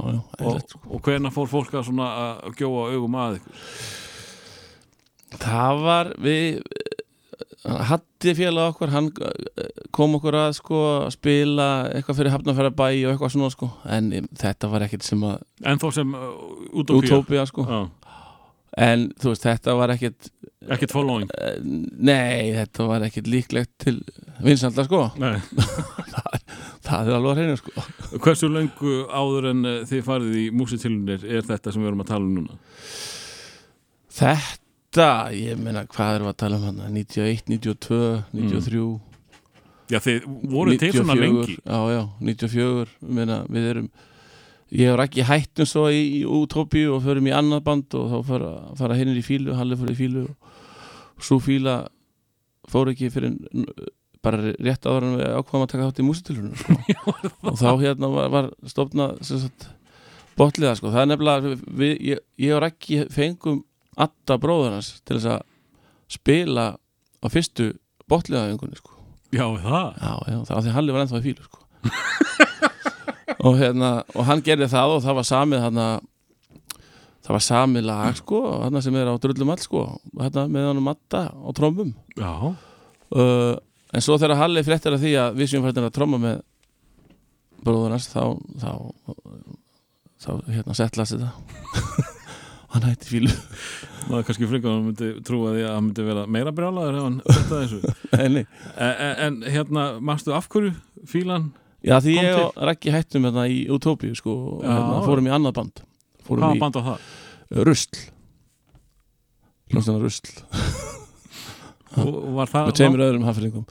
já, 0.00 0.12
já, 0.14 0.20
Og, 0.52 0.60
sko. 0.66 0.82
og 0.88 1.02
hvena 1.08 1.34
fór 1.34 1.50
fólk 1.50 1.74
að, 1.74 1.88
svona, 1.90 2.12
að 2.46 2.60
gjóa 2.62 2.86
augum 2.94 3.18
að 3.20 3.40
ykkur? 3.40 3.66
Það 5.40 5.84
var 5.84 6.14
við 6.18 6.62
Hatti 7.60 8.32
félag 8.32 8.70
okkur 8.72 8.88
hann 8.88 9.10
eh, 9.20 9.66
kom 9.92 10.14
okkur 10.16 10.36
að 10.38 10.54
sko 10.56 10.78
spila 11.12 11.66
eitthvað 11.92 12.16
fyrir 12.22 12.32
hafnafæra 12.32 12.70
bæ 12.72 12.86
og 12.86 13.10
eitthvað 13.12 13.34
svona 13.34 13.50
sko. 13.52 13.68
En 13.84 14.08
eh, 14.16 14.24
þetta 14.40 14.70
var 14.72 14.86
ekkert 14.86 15.04
sem 15.04 15.20
að 15.28 15.42
en 15.68 15.82
þó 15.82 15.90
sem 15.92 16.14
uh, 16.16 16.30
útópía? 16.72 17.18
Útópía 17.18 17.44
sko. 17.50 17.66
Já, 17.68 17.82
en 18.78 19.08
þú 19.18 19.32
veist 19.32 19.46
þetta 19.46 19.74
var 19.78 19.92
ekkert 19.94 20.30
ekkert 20.70 20.92
following? 20.94 21.30
eh, 21.40 21.58
nei 21.64 22.52
þetta 22.54 22.86
var 22.90 23.06
ekkert 23.06 23.30
líklegt 23.30 23.72
til 23.82 23.96
vinsaldar 24.44 24.86
sko. 24.86 25.06
Nei. 25.20 25.36
það 26.86 27.10
er 27.10 27.16
alveg 27.16 27.30
að 27.32 27.40
reyna 27.40 27.58
sko. 27.60 27.86
Hversu 28.16 28.50
löngu 28.52 28.96
áður 29.10 29.50
en 29.52 29.66
uh, 29.66 29.76
þið 29.88 30.04
farið 30.06 30.40
í 30.40 30.46
músitilunir 30.54 31.26
er 31.26 31.46
þetta 31.46 31.74
sem 31.74 31.82
við 31.82 31.92
erum 31.92 32.04
að 32.04 32.10
tala 32.12 32.28
um 32.28 32.34
núna? 32.38 32.58
Þetta 34.20 35.08
ég 35.36 35.60
meina 35.60 35.86
hvað 35.90 36.16
erum 36.18 36.30
við 36.30 36.34
að 36.34 36.40
tala 36.44 36.60
um 36.60 36.66
hann 36.68 36.98
91, 36.98 37.46
92, 37.50 38.02
93 38.36 38.84
já 39.90 39.98
þið 40.04 40.26
voru 40.50 40.76
til 40.78 40.92
svona 40.94 41.16
94, 41.18 41.24
lengi 41.24 41.56
já 41.58 41.78
já 41.90 42.02
94 42.20 42.86
ég 42.86 43.14
meina 43.18 43.40
við 43.50 43.68
erum 43.72 43.90
ég 44.70 44.92
er 44.92 45.02
ekki 45.02 45.26
hættum 45.26 45.68
svo 45.68 45.86
í, 45.90 46.02
í 46.20 46.24
Utopíu 46.24 46.94
og 46.96 47.04
förum 47.04 47.26
í 47.26 47.34
annað 47.34 47.64
band 47.66 47.96
og 47.98 48.10
þá 48.12 48.18
fara, 48.28 48.50
fara 48.78 48.98
hinn 48.98 49.16
í 49.16 49.24
fílu, 49.24 49.56
Halli 49.58 49.78
fór 49.78 49.90
í 49.92 49.98
fílu 49.98 50.26
og 50.30 51.24
svo 51.26 51.40
fíla 51.42 51.80
fór 52.70 52.92
ekki 52.92 53.10
fyrir 53.10 53.34
bara 54.24 54.52
rétt 54.60 54.86
áður 54.86 55.06
en 55.08 55.16
við 55.18 55.34
ákvaðum 55.40 55.64
að 55.64 55.70
taka 55.72 55.88
þátt 55.88 56.00
í 56.02 56.06
músitilunum 56.06 56.56
sko. 56.60 56.76
og 57.50 57.58
þá 57.58 57.68
hérna 57.80 58.10
var, 58.12 58.30
var 58.34 58.50
sagt, 58.68 59.66
botliða 60.38 60.76
sko. 60.78 60.92
það 60.92 61.02
er 61.02 61.10
nefnilega 61.10 61.54
við, 61.80 61.94
ég, 62.12 62.24
ég 62.44 62.56
og 62.56 62.68
ekki 62.68 63.04
fengum 63.12 63.64
Adda 64.00 64.36
bróðarnas 64.40 65.00
til 65.02 65.18
þess 65.18 65.32
að 65.34 65.40
spila 66.14 66.66
á 67.20 67.26
fyrstu 67.32 67.72
botliðaðingunni 68.12 68.78
sko. 68.78 68.94
já 69.34 69.44
það 69.44 69.88
já, 69.96 70.12
já, 70.30 70.38
það 70.38 70.54
var 70.54 70.66
því 70.66 70.76
Halli 70.76 70.94
var 70.94 71.06
ennþá 71.06 71.22
í 71.22 71.26
fílu 71.26 71.48
sko. 71.48 71.64
og 73.40 73.58
hérna 73.60 73.90
og 74.14 74.26
hann 74.28 74.42
gerði 74.44 74.68
það 74.70 74.96
og 74.96 75.04
það 75.04 75.18
var 75.20 75.28
samið 75.30 75.64
hann 75.66 75.82
það 77.30 77.36
var 77.36 77.44
samið 77.46 77.86
lag 77.86 78.18
sko, 78.18 78.42
hann 78.64 78.82
sem 78.82 78.96
er 78.98 79.10
á 79.10 79.14
drullum 79.22 79.52
all 79.54 79.62
sko, 79.62 79.86
hérna, 80.18 80.46
með 80.50 80.70
hann 80.70 80.84
matta 80.84 81.24
á 81.30 81.48
trombum. 81.56 81.92
Já, 82.18 82.32
uh, 82.50 83.56
en 83.92 84.04
svo 84.04 84.16
þegar 84.20 84.40
Halli 84.40 84.64
fréttir 84.66 84.96
að 84.96 85.04
því 85.04 85.12
að 85.22 85.40
við 85.40 85.52
séum 85.52 85.66
fættin 85.66 85.86
að 85.86 85.96
tromma 85.98 86.20
með 86.22 86.40
bróðarnas 87.64 88.08
þá 88.10 88.22
þá, 88.62 88.72
þá 90.24 90.30
hérna 90.48 90.76
settlast 90.78 91.16
þetta 91.16 92.08
hann 92.72 92.86
hætti 92.88 93.10
fílu. 93.10 93.32
Maður 94.08 94.26
kannski 94.28 94.48
frekar 94.50 94.70
að 94.70 94.76
hann 94.78 94.88
myndi 94.88 95.10
trúa 95.26 95.54
því 95.54 95.64
að 95.66 95.74
hann 95.76 95.88
myndi 95.88 96.06
vera 96.06 96.26
meira 96.26 96.54
brjálaður 96.56 96.98
ef 96.98 97.06
hann 97.08 97.18
þetta 97.36 97.62
þessu. 97.62 97.96
En, 98.16 98.38
en, 98.40 98.46
en, 98.90 99.16
en 99.26 99.40
hérna, 99.46 99.86
mannstu 100.02 100.34
af 100.34 100.48
hverju 100.50 100.72
fílan, 101.10 101.50
já 101.86 101.96
því 102.00 102.16
Kom 102.16 102.26
ég 102.28 102.40
og 102.44 102.64
Raggi 102.70 102.94
hættum 102.94 103.28
hérna 103.28 103.44
í 103.50 103.60
Utopíu 103.72 104.16
sko, 104.18 104.32
Já. 104.62 104.70
hérna, 104.70 105.02
fórum 105.06 105.28
í 105.28 105.34
annað 105.36 105.56
band. 105.60 105.84
Fórum 106.26 106.44
hvaða 106.44 106.58
í 106.58 106.64
band 106.64 106.80
á 106.80 106.82
það? 106.88 107.12
Rusl. 107.68 108.00
Hljómsveina 109.70 110.02
Rusl. 110.02 110.34
Og 112.00 112.18
var 112.36 112.50
það, 112.50 112.68
með 112.68 112.76
tveimur 112.78 113.02
öðrum 113.02 113.24
hafðfyringum 113.26 113.70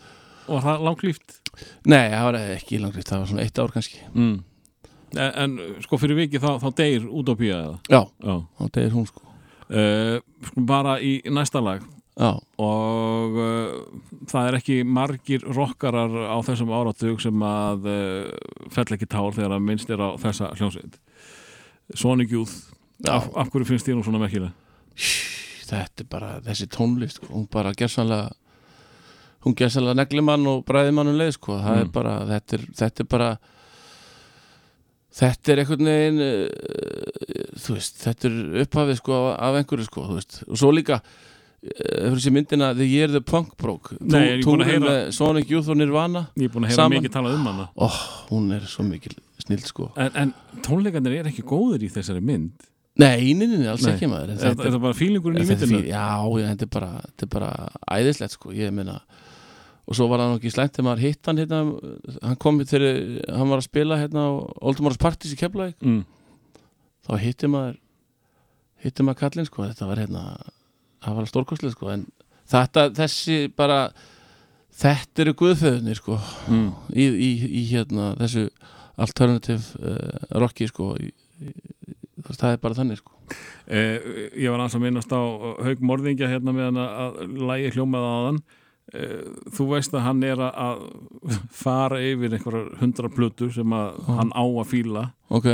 var 0.49 0.65
það 0.65 0.85
langlíft? 0.87 1.35
Nei, 1.89 2.09
það 2.11 2.25
var 2.27 2.37
ekki 2.55 2.79
langt 2.81 2.99
það 3.07 3.21
var 3.21 3.31
svona 3.31 3.45
eitt 3.45 3.61
ár 3.61 3.73
kannski. 3.73 4.01
Mm. 4.13 4.35
en, 5.17 5.31
en 5.43 5.83
sko 5.83 5.99
fyrir 6.01 6.19
vikið 6.23 6.43
þá, 6.43 6.51
þá 6.63 6.69
deyr 6.79 7.07
útópía 7.07 7.61
eða? 7.63 7.77
Já, 7.89 8.01
já. 8.25 8.35
þá 8.59 8.63
degir 8.77 8.95
hún 8.95 9.07
sko. 9.09 9.25
Uh, 9.69 10.17
sko 10.47 10.65
bara 10.69 10.97
í 11.05 11.19
næsta 11.29 11.61
lag 11.63 11.83
já, 12.19 12.31
og 12.59 13.37
uh, 13.39 13.75
það 14.27 14.47
er 14.49 14.57
ekki 14.59 14.79
margir 14.83 15.45
rockarar 15.55 16.11
á 16.29 16.37
þessum 16.43 16.73
áratug 16.75 17.21
sem 17.23 17.45
að 17.47 17.87
uh, 17.87 18.33
fell 18.75 18.89
ekki 18.97 19.07
tár 19.09 19.31
þegar 19.37 19.55
að 19.57 19.65
minnst 19.69 19.89
er 19.93 20.03
á 20.03 20.09
þessa 20.19 20.51
hljómsveit 20.57 20.99
Sonic 21.97 22.33
Youth 22.35 22.57
af, 23.07 23.29
af 23.33 23.49
hverju 23.53 23.69
finnst 23.71 23.87
þér 23.87 23.97
nú 23.97 24.03
svona 24.05 24.19
merkileg? 24.21 24.51
þetta 25.69 26.03
er 26.03 26.09
bara 26.11 26.29
þessi 26.43 26.67
tónlist 26.73 27.19
sko. 27.21 27.29
hún 27.31 27.47
bara 27.53 27.71
gerðsannlega 27.77 28.33
hún 29.45 29.55
gerðsannlega 29.55 30.01
neglimann 30.01 30.47
og 30.51 30.65
bræði 30.67 30.91
mann 30.97 31.11
um 31.13 31.17
leið 31.19 31.35
sko. 31.37 31.55
það 31.61 31.77
Mm. 31.77 31.81
er 31.85 31.91
bara 31.95 32.13
þetta 32.27 32.57
er, 32.57 32.67
þetta 32.81 33.03
er 33.05 33.09
bara 33.15 33.29
þetta 35.19 35.51
er 35.53 35.61
einhvern 35.63 35.89
veginn 35.89 36.21
uh, 36.25 37.65
veist, 37.69 37.99
þetta 38.03 38.29
er 38.29 38.61
upphafið 38.65 38.99
sko 39.01 39.19
af 39.33 39.59
einhverju 39.61 39.87
sko, 39.87 40.05
og 40.19 40.57
svo 40.59 40.71
líka 40.75 40.99
uh, 41.59 42.09
þessi 42.15 42.31
myndina 42.35 42.71
The 42.77 42.87
Year 42.87 43.11
the 43.11 43.21
Punk 43.21 43.55
Broke 43.59 43.97
heyra- 43.99 44.79
með 44.85 45.11
Sonic 45.15 45.49
Youth 45.51 45.69
og 45.73 45.77
Nirvana 45.79 46.25
Ég 46.39 46.47
er 46.49 46.53
búin 46.53 46.65
að 46.67 46.73
heyra 46.73 46.81
Saman. 46.83 46.97
mikið 47.01 47.13
talað 47.17 47.37
um 47.39 47.47
hana 47.51 47.67
oh, 47.75 47.99
hún 48.31 48.51
er 48.55 48.65
svo 48.69 48.85
mikil 48.87 49.15
snill 49.43 49.63
sko 49.67 49.89
en, 49.99 50.11
en 50.23 50.33
tónleikarnir 50.65 51.19
er 51.21 51.29
ekki 51.31 51.43
góður 51.47 51.83
í 51.85 51.89
þessari 51.93 52.21
mynd 52.23 52.67
nei, 52.99 53.31
nei, 53.33 53.45
nei, 53.47 53.57
nei, 53.63 53.67
alls 53.71 53.85
Nei. 53.87 53.93
ekki 53.95 54.09
maður 54.11 54.33
Er 54.35 54.41
þetta 54.43 54.67
er 54.73 54.79
bara 54.83 54.97
fílingurinn 54.97 55.39
í 55.43 55.47
myndinu? 55.47 55.81
fí- 55.83 55.91
já, 55.91 56.07
þetta 56.49 56.65
er 56.67 56.71
bara, 56.73 56.89
þetta 57.07 57.27
er 57.27 57.33
bara 57.35 57.51
æðislegt 57.95 58.35
sko, 58.35 58.51
ég 58.55 58.73
meina 58.75 58.97
og 59.89 59.95
svo 59.97 60.05
var 60.11 60.19
hann 60.21 60.35
ekki 60.37 60.51
slæmt 60.53 60.75
þegar 60.75 60.85
maður 60.89 61.05
hitt 61.07 61.25
hann 61.31 61.39
hérna, 61.41 61.59
hann 62.21 62.35
kom 62.43 62.59
þegar 62.61 62.99
hann 63.33 63.49
var 63.49 63.61
að 63.63 63.65
spila 63.69 63.97
hérna 63.97 64.25
á 64.27 64.31
Oldemor's 64.69 64.99
Parties 65.01 65.31
í 65.33 65.39
Keflavík 65.39 65.79
Mm. 65.81 66.03
þá 67.07 67.11
hitti 67.23 67.47
maður 67.49 67.79
hitti 68.83 69.03
maður 69.07 69.21
kallinn 69.23 69.47
sko, 69.49 69.63
þetta 69.65 69.87
var 69.89 70.03
hérna 70.03 70.23
það 71.03 71.15
var 71.19 71.29
stórkostlega 71.31 71.75
sko 71.75 71.91
en 71.93 72.05
þetta, 72.49 72.87
þessi 72.97 73.37
bara 73.55 73.79
þetta 74.79 75.23
eru 75.25 75.33
guðföðunir 75.39 75.99
sko 75.99 76.19
Mm. 76.49 76.69
í, 76.93 77.05
í, 77.07 77.31
í 77.61 77.63
hérna 77.71 78.13
þessu 78.19 78.47
alternative 78.99 79.79
uh, 79.79 80.39
rocki 80.41 80.67
sko 80.67 80.93
í, 80.99 81.11
það 82.29 82.51
er 82.55 82.57
bara 82.61 82.75
þannig 82.75 82.99
sko. 82.99 83.13
Eh, 83.69 83.99
ég 84.41 84.49
var 84.51 84.63
ansað 84.63 84.79
að 84.81 84.85
minnast 84.87 85.13
á 85.13 85.21
Haug 85.61 85.83
Morðingja 85.85 86.27
hérna 86.31 86.51
meðan 86.55 86.79
að, 86.81 87.19
lægi 87.47 87.69
hljómaði 87.77 88.09
á 88.09 88.17
þann 88.25 88.39
eh, 88.97 89.21
þú 89.55 89.67
veist 89.69 89.93
að 89.95 90.03
hann 90.07 90.23
er 90.25 90.41
að, 90.49 90.81
fara 91.53 91.99
yfir 92.01 92.33
einhverjar 92.35 92.71
hundra 92.81 93.11
plötur 93.13 93.53
sem 93.53 93.75
að 93.77 93.99
hann 94.09 94.33
á 94.33 94.41
að 94.43 94.67
fíla. 94.73 95.05
Ok, 95.29 95.47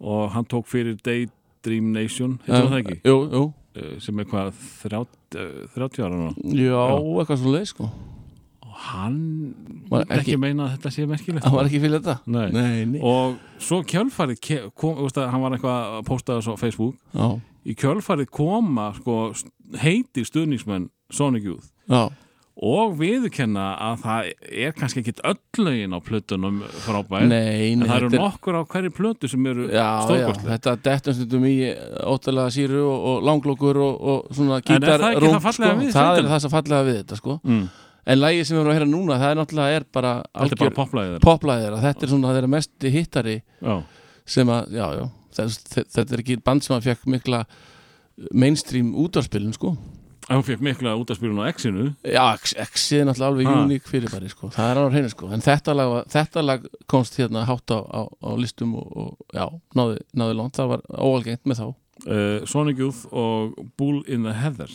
og 0.00 0.30
hann 0.34 0.48
tók 0.48 0.66
fyrir 0.72 0.96
Daydream 1.04 1.92
Nation 1.94 2.38
heitir 2.48 2.70
það 2.72 2.78
ekki? 2.82 2.98
jú, 3.04 3.18
jú, 3.36 3.44
Eh, 3.44 3.67
sem 4.04 4.18
er 4.22 4.24
hvað 4.30 4.52
30, 4.82 5.06
eh, 5.36 5.66
30 5.74 6.04
ára 6.06 6.16
nú 6.20 6.30
já, 6.54 6.70
Já. 6.70 6.98
eitthvað 7.22 7.40
svo 7.42 7.52
leið 7.54 7.66
sko. 7.72 7.88
Og 8.68 8.74
hann 8.92 9.18
Var 9.90 10.04
myndi 10.04 10.14
ekki, 10.18 10.32
ekki- 10.34 10.40
meina 10.40 10.66
að 10.68 10.76
þetta 10.76 10.90
sé 10.94 11.06
merkilegt. 11.08 11.44
hann 11.44 11.54
var 11.54 11.64
ekki 11.70 11.80
fyrir 11.82 11.98
þetta? 12.00 12.18
Nei. 12.26 12.50
nei, 12.52 12.84
nei. 12.84 13.00
og 13.02 13.38
svo 13.58 13.82
kjölfarið 13.82 14.70
kom, 14.74 14.96
veist 15.02 15.16
hann 15.16 15.40
var 15.42 15.50
eitthvað 15.56 15.98
að 15.98 16.04
posta 16.06 16.38
þessu 16.38 16.54
á 16.54 16.58
Facebook. 16.58 16.94
Já, 17.14 17.40
í 17.66 17.74
kjölfarið 17.74 18.30
koma 18.30 18.92
sko, 18.94 19.32
heiti 19.82 20.24
stuðningsmenn 20.24 20.88
Sonic 21.10 21.44
Youth. 21.44 21.70
Já, 21.88 22.10
og 22.58 22.94
viðurkenna 22.98 23.64
að 23.86 24.00
það 24.02 24.28
er 24.50 24.72
kannski 24.74 25.02
ekkit 25.04 25.20
öll 25.28 25.62
lögin 25.62 25.94
á 25.94 25.98
plötunum 26.02 26.56
frábær 26.82 27.26
nei, 27.30 27.70
en 27.70 27.84
það 27.86 27.96
eru 27.96 28.08
er- 28.10 28.22
nokkur 28.24 28.56
á 28.58 28.62
hverju 28.66 28.94
plötu 28.96 29.30
sem 29.30 29.44
eru 29.46 29.68
stórkostlega 29.70 30.56
þetta 30.56 30.74
dettum 30.88 31.14
stundum 31.14 31.44
í 31.46 31.54
óttalega 32.02 32.50
síru 32.50 32.80
og, 32.82 33.04
og 33.10 33.28
langlokkur 33.28 33.78
og, 33.78 34.00
og 34.00 34.32
svona 34.34 34.58
er 34.58 34.82
það 34.82 35.06
ekki 35.12 35.30
sko. 35.54 35.68
það 35.94 36.18
er 36.18 36.30
það 36.32 36.42
sem 36.42 36.54
fallega 36.56 36.88
við 36.88 36.98
þetta 37.02 37.20
sko. 37.20 37.36
mm. 37.44 37.62
en 38.10 38.20
lægið 38.24 38.48
sem 38.48 38.56
við 38.56 38.62
erum 38.62 38.72
að 38.72 38.78
heyra 38.80 38.90
núna 38.90 39.20
það 39.22 39.30
er 39.30 39.40
náttúrulega 39.42 39.78
er 39.78 39.86
bara 39.92 40.14
er 40.34 40.58
bara 40.64 41.22
poplæðir 41.28 41.78
þetta 41.84 42.08
er 42.08 42.14
svona 42.14 42.34
þeirra 42.34 42.52
mest 42.56 42.88
hittari 42.98 43.36
já. 43.38 43.76
sem 44.26 44.50
að, 44.50 44.74
já, 44.74 44.86
já, 44.98 45.04
þetta, 45.38 46.08
er 46.08 46.24
ekki 46.24 46.40
band 46.42 46.66
sem 46.66 46.74
að 46.74 46.90
fekk 46.90 47.06
mikla 47.14 47.44
mainstream 48.34 48.90
útvarspilun 48.98 49.54
sko 49.54 49.76
Hún 50.28 50.42
fekk 50.44 50.60
mikla 50.60 50.92
útaspilun 51.00 51.40
á 51.40 51.48
X-inu. 51.54 51.86
Já, 52.04 52.24
X-ið 52.36 53.00
er 53.00 53.06
náttúrulega 53.08 53.30
alveg 53.32 53.46
Ha. 53.48 53.54
uník 53.64 53.86
fyrirbæri 53.88 54.28
sko. 54.28 54.50
það 54.52 54.70
er 54.70 54.80
alveg 54.82 54.92
hreinu 54.98 55.10
sko. 55.14 55.30
En 55.32 55.40
þetta 55.40 55.74
lag, 55.76 55.94
þetta 56.12 56.44
lag 56.44 56.66
komst 56.86 57.16
hérna 57.16 57.46
hátt 57.48 57.72
á, 57.72 57.78
á, 57.80 58.00
á 58.20 58.30
listum 58.36 58.74
og, 58.76 58.88
og 58.92 59.16
já, 59.32 59.46
náði, 59.74 59.98
náði 60.14 60.36
langt, 60.36 60.56
það 60.60 60.68
var 60.74 60.82
óalgengt 61.00 61.44
með 61.48 61.62
þá. 61.62 61.68
Uh, 62.06 62.44
Sonic 62.46 62.78
Youth 62.78 63.06
og 63.10 63.56
Bull 63.76 64.04
in 64.06 64.22
the 64.22 64.32
Heather 64.36 64.68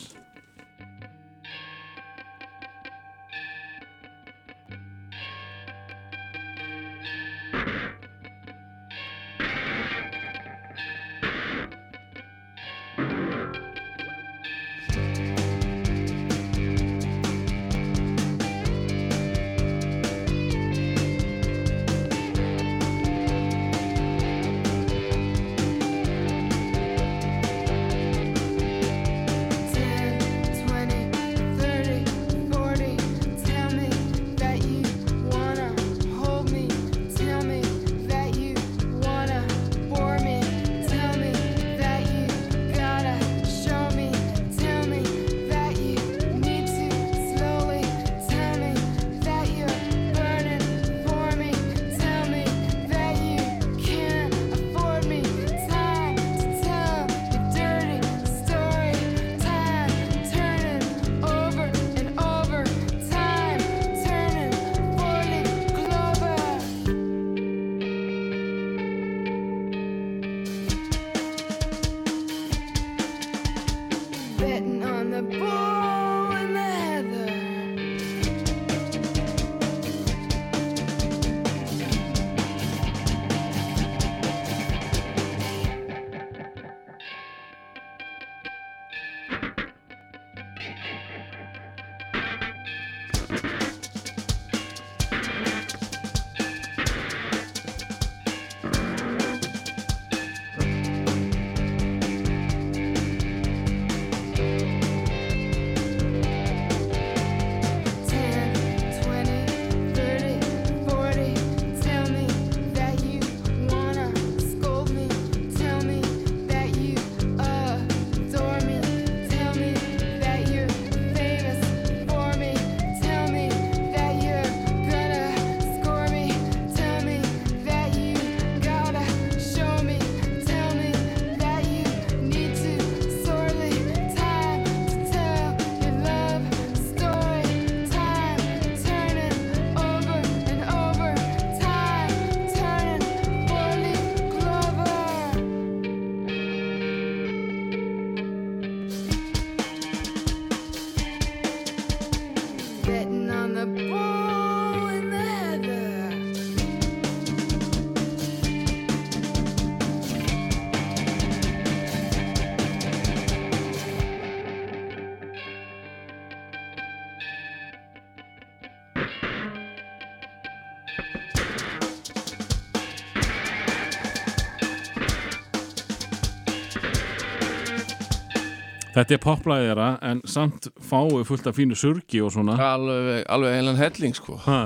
Þetta 178.94 179.16
er 179.16 179.20
poplæðið 179.24 179.68
þeirra 179.70 179.88
en 180.10 180.22
samt 180.30 180.70
fáið 180.86 181.26
fullt 181.28 181.50
af 181.50 181.58
fínu 181.58 181.76
surgi 181.78 182.22
og 182.22 182.32
svona. 182.34 182.54
Alveg, 182.62 183.24
alveg 183.34 183.58
heilan 183.58 183.80
helling 183.80 184.16
sko. 184.16 184.38
Ha. 184.46 184.62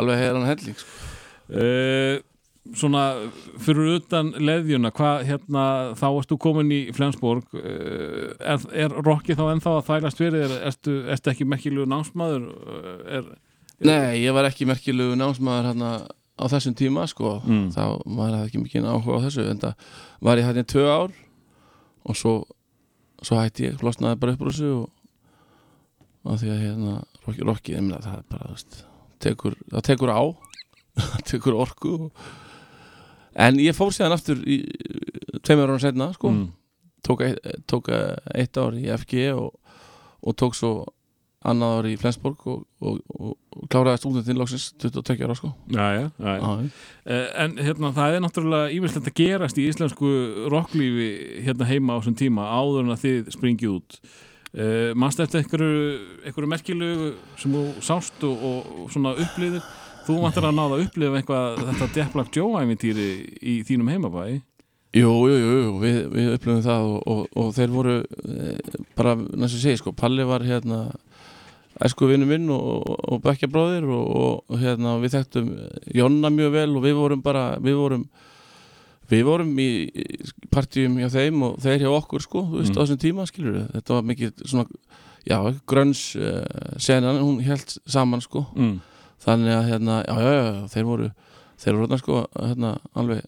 alveg 0.00 0.20
heilan 0.22 0.48
helling 0.48 0.80
sko. 0.80 1.06
Uh, 1.50 2.18
Svona 2.76 3.02
fyrir 3.58 3.96
utan 3.96 4.34
leðjuna 4.36 4.90
hvað 4.94 5.22
hérna 5.26 5.62
þá 5.98 6.04
ertu 6.10 6.36
komin 6.38 6.68
í 6.70 6.80
Flensborg. 6.94 7.46
Uh, 7.56 8.34
er, 8.38 8.66
er 8.84 8.94
Rokki 9.00 9.34
þá 9.34 9.46
ennþá 9.54 9.72
að 9.78 9.86
þælast 9.88 10.20
fyrir 10.20 10.44
þér? 10.44 10.52
Ertu, 10.68 10.96
ertu 11.10 11.32
ekki 11.32 11.46
merkilegu 11.48 11.88
námsmaður? 11.90 12.44
Uh, 12.60 12.92
er, 13.16 13.30
Nei, 13.80 14.20
ég 14.20 14.36
var 14.36 14.46
ekki 14.50 14.68
merkilegu 14.68 15.16
námsmaður 15.18 15.70
hérna 15.70 15.90
á 16.40 16.44
þessum 16.52 16.76
tíma 16.76 17.06
sko. 17.10 17.38
Mm. 17.48 17.66
þá 17.74 17.82
maður 18.04 18.36
hafði 18.38 18.50
ekki 18.50 18.62
mikið 18.62 18.88
áhuga 18.92 19.18
á 19.20 19.24
þessu 19.26 19.48
en 19.48 19.62
það 19.64 19.90
var 20.28 20.40
ég 20.40 20.48
hérna 20.48 20.64
í 20.64 20.70
tvö 20.70 20.86
ár 20.88 21.16
og 22.04 22.16
svo, 22.20 22.34
svo 23.26 23.40
hætti 23.40 23.68
ég 23.68 23.82
losnaði 23.84 24.20
bara 24.20 24.36
upp 24.36 24.44
úr 24.44 24.52
þessu 24.52 24.70
og, 24.80 26.38
því 26.40 26.52
að 26.52 26.62
hérna 26.64 26.94
Rokki, 27.24 27.46
Rokki 27.46 27.74
ég 27.76 27.84
meina, 27.84 28.00
það 28.04 28.20
er 28.20 28.28
bara 28.32 28.52
veist, 28.52 28.78
tekur, 29.22 29.56
það 29.72 29.86
tekur 29.90 30.14
á 30.14 30.22
það 31.00 31.26
tekur 31.32 31.58
orku 31.64 31.96
og, 32.06 32.22
en 33.40 33.60
ég 33.62 33.76
fór 33.76 33.92
síðan 33.94 34.16
aftur 34.16 34.40
í 34.44 34.62
tveimur 35.46 35.70
ára 35.70 35.82
setna 35.82 36.10
sko. 36.16 36.32
Mm, 36.34 36.48
tók, 37.06 37.22
eitt, 37.24 37.44
tók 37.70 37.90
eitt 37.90 38.58
ár 38.60 38.76
í 38.76 38.88
FG 38.96 39.28
og, 39.36 39.76
og 40.20 40.36
tók 40.36 40.56
svo 40.58 40.72
annað 41.40 41.74
ár 41.78 41.88
í 41.88 41.96
Flensborg 42.00 42.42
og, 42.52 42.64
og, 42.84 42.96
og, 43.16 43.36
og 43.56 43.68
kláraði 43.72 44.02
stúdentinn 44.02 44.40
loksins 44.40 44.66
22 44.82 45.24
ára 45.24 45.36
sko. 45.38 45.52
Já, 45.72 45.86
já, 45.96 46.06
já, 46.20 46.40
Uh, 47.10 47.28
en 47.42 47.54
hérna 47.56 47.90
það 47.96 48.14
er 48.14 48.20
náttúrulega 48.22 48.72
ímislegt 48.76 49.08
að 49.08 49.16
gerast 49.16 49.58
í 49.58 49.64
íslensku 49.70 50.10
rocklífi 50.52 51.06
hérna 51.46 51.68
heima 51.70 51.96
á 51.96 51.98
þessum 52.02 52.18
tíma 52.20 52.44
áður 52.52 52.84
en 52.84 52.94
að 52.94 53.06
þið 53.06 53.30
springið 53.34 53.72
út. 53.78 54.00
Uh, 54.50 54.90
mannst 54.98 55.22
eftir 55.22 55.40
einhverju, 55.40 56.50
merkilegu 56.50 57.12
sem 57.40 57.56
þú 57.56 57.64
sást 57.86 58.26
og, 58.28 58.44
og 58.44 58.92
svona 58.92 59.16
upplýðir 59.16 59.64
þú 60.04 60.20
vantar 60.26 60.48
að 60.48 60.56
náða 60.58 60.76
að 60.76 60.84
upplifa 60.86 61.20
eitthvað 61.20 61.60
þetta 61.70 61.90
Death 61.96 62.14
Black 62.14 62.36
Joe 62.36 62.60
æfintýri 62.60 63.10
í 63.40 63.60
þínum 63.68 63.92
heimabæ? 63.94 64.24
Jú, 64.90 65.10
jú, 65.30 65.36
jú, 65.38 65.50
jú, 65.54 65.74
við, 65.78 65.98
við 66.10 66.32
upplifum 66.34 66.64
það 66.64 66.88
og, 66.88 67.02
og, 67.12 67.20
og 67.38 67.50
þeir 67.54 67.70
voru 67.70 67.92
e, 68.02 68.54
bara, 68.98 69.14
næst 69.14 69.54
að 69.54 69.62
segja, 69.62 69.78
sko, 69.78 69.92
Palli 69.94 70.26
var 70.26 70.42
hérna 70.42 70.80
æsku 71.86 72.08
vinnu 72.10 72.26
minn 72.28 72.50
og, 72.52 72.90
og 73.12 73.22
bekkja 73.24 73.48
bróðir 73.52 73.86
og, 73.88 74.42
og 74.50 74.58
hérna 74.60 74.98
við 75.02 75.14
þekktum 75.16 75.48
Jonna 75.96 76.30
mjög 76.34 76.52
vel 76.56 76.68
og 76.76 76.84
við 76.84 76.98
vorum 76.98 77.22
bara, 77.24 77.44
við 77.62 77.78
vorum 77.80 78.04
við 79.10 79.24
vorum 79.26 79.56
í 79.58 79.68
partíum 80.54 80.98
hjá 81.00 81.08
þeim 81.10 81.40
og 81.48 81.56
þeir 81.62 81.82
hjá 81.82 81.90
okkur, 81.96 82.22
sko, 82.22 82.44
þú 82.46 82.60
veist, 82.60 82.70
Mm. 82.70 82.78
á 82.78 82.82
þessum 82.84 83.00
tíma, 83.02 83.24
skilur 83.26 83.56
þetta 83.72 83.96
var 83.96 84.04
mikið 84.06 84.44
svona, 84.46 84.66
já, 85.26 85.38
grönns 85.66 86.02
uh, 86.14 86.76
senan, 86.78 87.18
hún 87.18 87.40
held 87.42 87.74
saman, 87.90 88.22
sko, 88.22 88.44
mm. 88.54 88.76
þannig 89.24 89.56
að 89.56 89.66
hérna, 89.72 89.96
já, 90.06 90.14
já, 90.14 90.30
já, 90.36 90.68
þeir 90.76 90.86
voru 90.92 91.10
þeir 91.60 91.74
voru 91.76 91.88
hérna 91.88 91.98
sko 92.00 92.20
hérna 92.38 92.70
alveg 92.96 93.24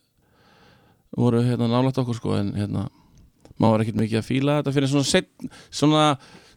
voru 1.18 1.42
hérna 1.44 1.68
nálægt 1.68 1.98
okkur 2.00 2.16
sko 2.16 2.36
en 2.38 2.54
hérna 2.56 2.86
maður 3.60 3.74
var 3.74 3.84
ekkert 3.84 4.00
mikið 4.00 4.20
að 4.22 4.28
fíla 4.28 4.54
þetta 4.60 4.72
fyrir 4.76 4.90
svona, 4.92 5.08
set, 5.10 5.28
svona 5.68 6.04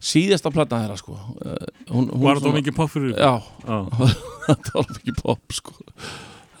síðasta 0.00 0.52
plata 0.54 0.82
þeirra 0.84 0.96
sko 1.00 1.16
Eh, 1.46 1.66
hún, 1.90 2.08
hún 2.12 2.22
Var 2.26 2.40
þetta 2.40 2.48
of 2.52 2.56
mikið 2.60 2.76
popp 2.76 2.90
fyrir 2.94 3.12
ykkur? 3.12 3.22
Já, 3.22 3.34
Já. 3.66 4.14
þetta 4.48 4.72
var 4.80 4.88
mikið 4.96 5.20
pop 5.22 5.52
sko 5.60 5.76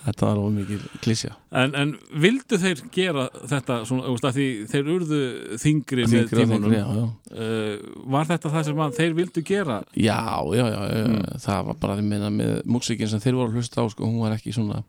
Þetta 0.06 0.26
var 0.30 0.40
mikið 0.54 0.82
klísja 1.02 1.32
En, 1.50 1.72
en 1.74 1.94
vildu 2.22 2.58
þeir 2.62 2.82
gera 2.94 3.24
þetta 3.50 3.80
svona, 3.88 4.12
að 4.14 4.36
því 4.38 4.46
þeir 4.70 4.90
urðu 4.94 5.20
þingri 5.58 6.04
með 6.06 6.28
þyngri, 6.30 6.76
já, 6.78 6.84
já. 6.94 7.06
uh, 7.34 8.04
Var 8.14 8.28
þetta 8.30 8.52
það 8.54 8.68
sem 8.68 8.82
þeir 9.00 9.16
vildu 9.18 9.42
gera? 9.48 9.80
Já, 9.98 10.20
já, 10.54 10.64
já, 10.70 10.82
Mm. 11.06 11.24
það 11.42 11.64
var 11.72 11.80
bara 11.82 11.96
minna 12.02 12.30
með 12.30 12.60
músikin 12.70 13.10
sem 13.10 13.20
þeir 13.24 13.34
voru 13.40 13.50
að 13.50 13.58
hlusta 13.58 13.82
á 13.82 13.84
sko, 13.90 14.06
hún 14.06 14.22
var 14.22 14.36
ekki 14.38 14.54
svona 14.54 14.84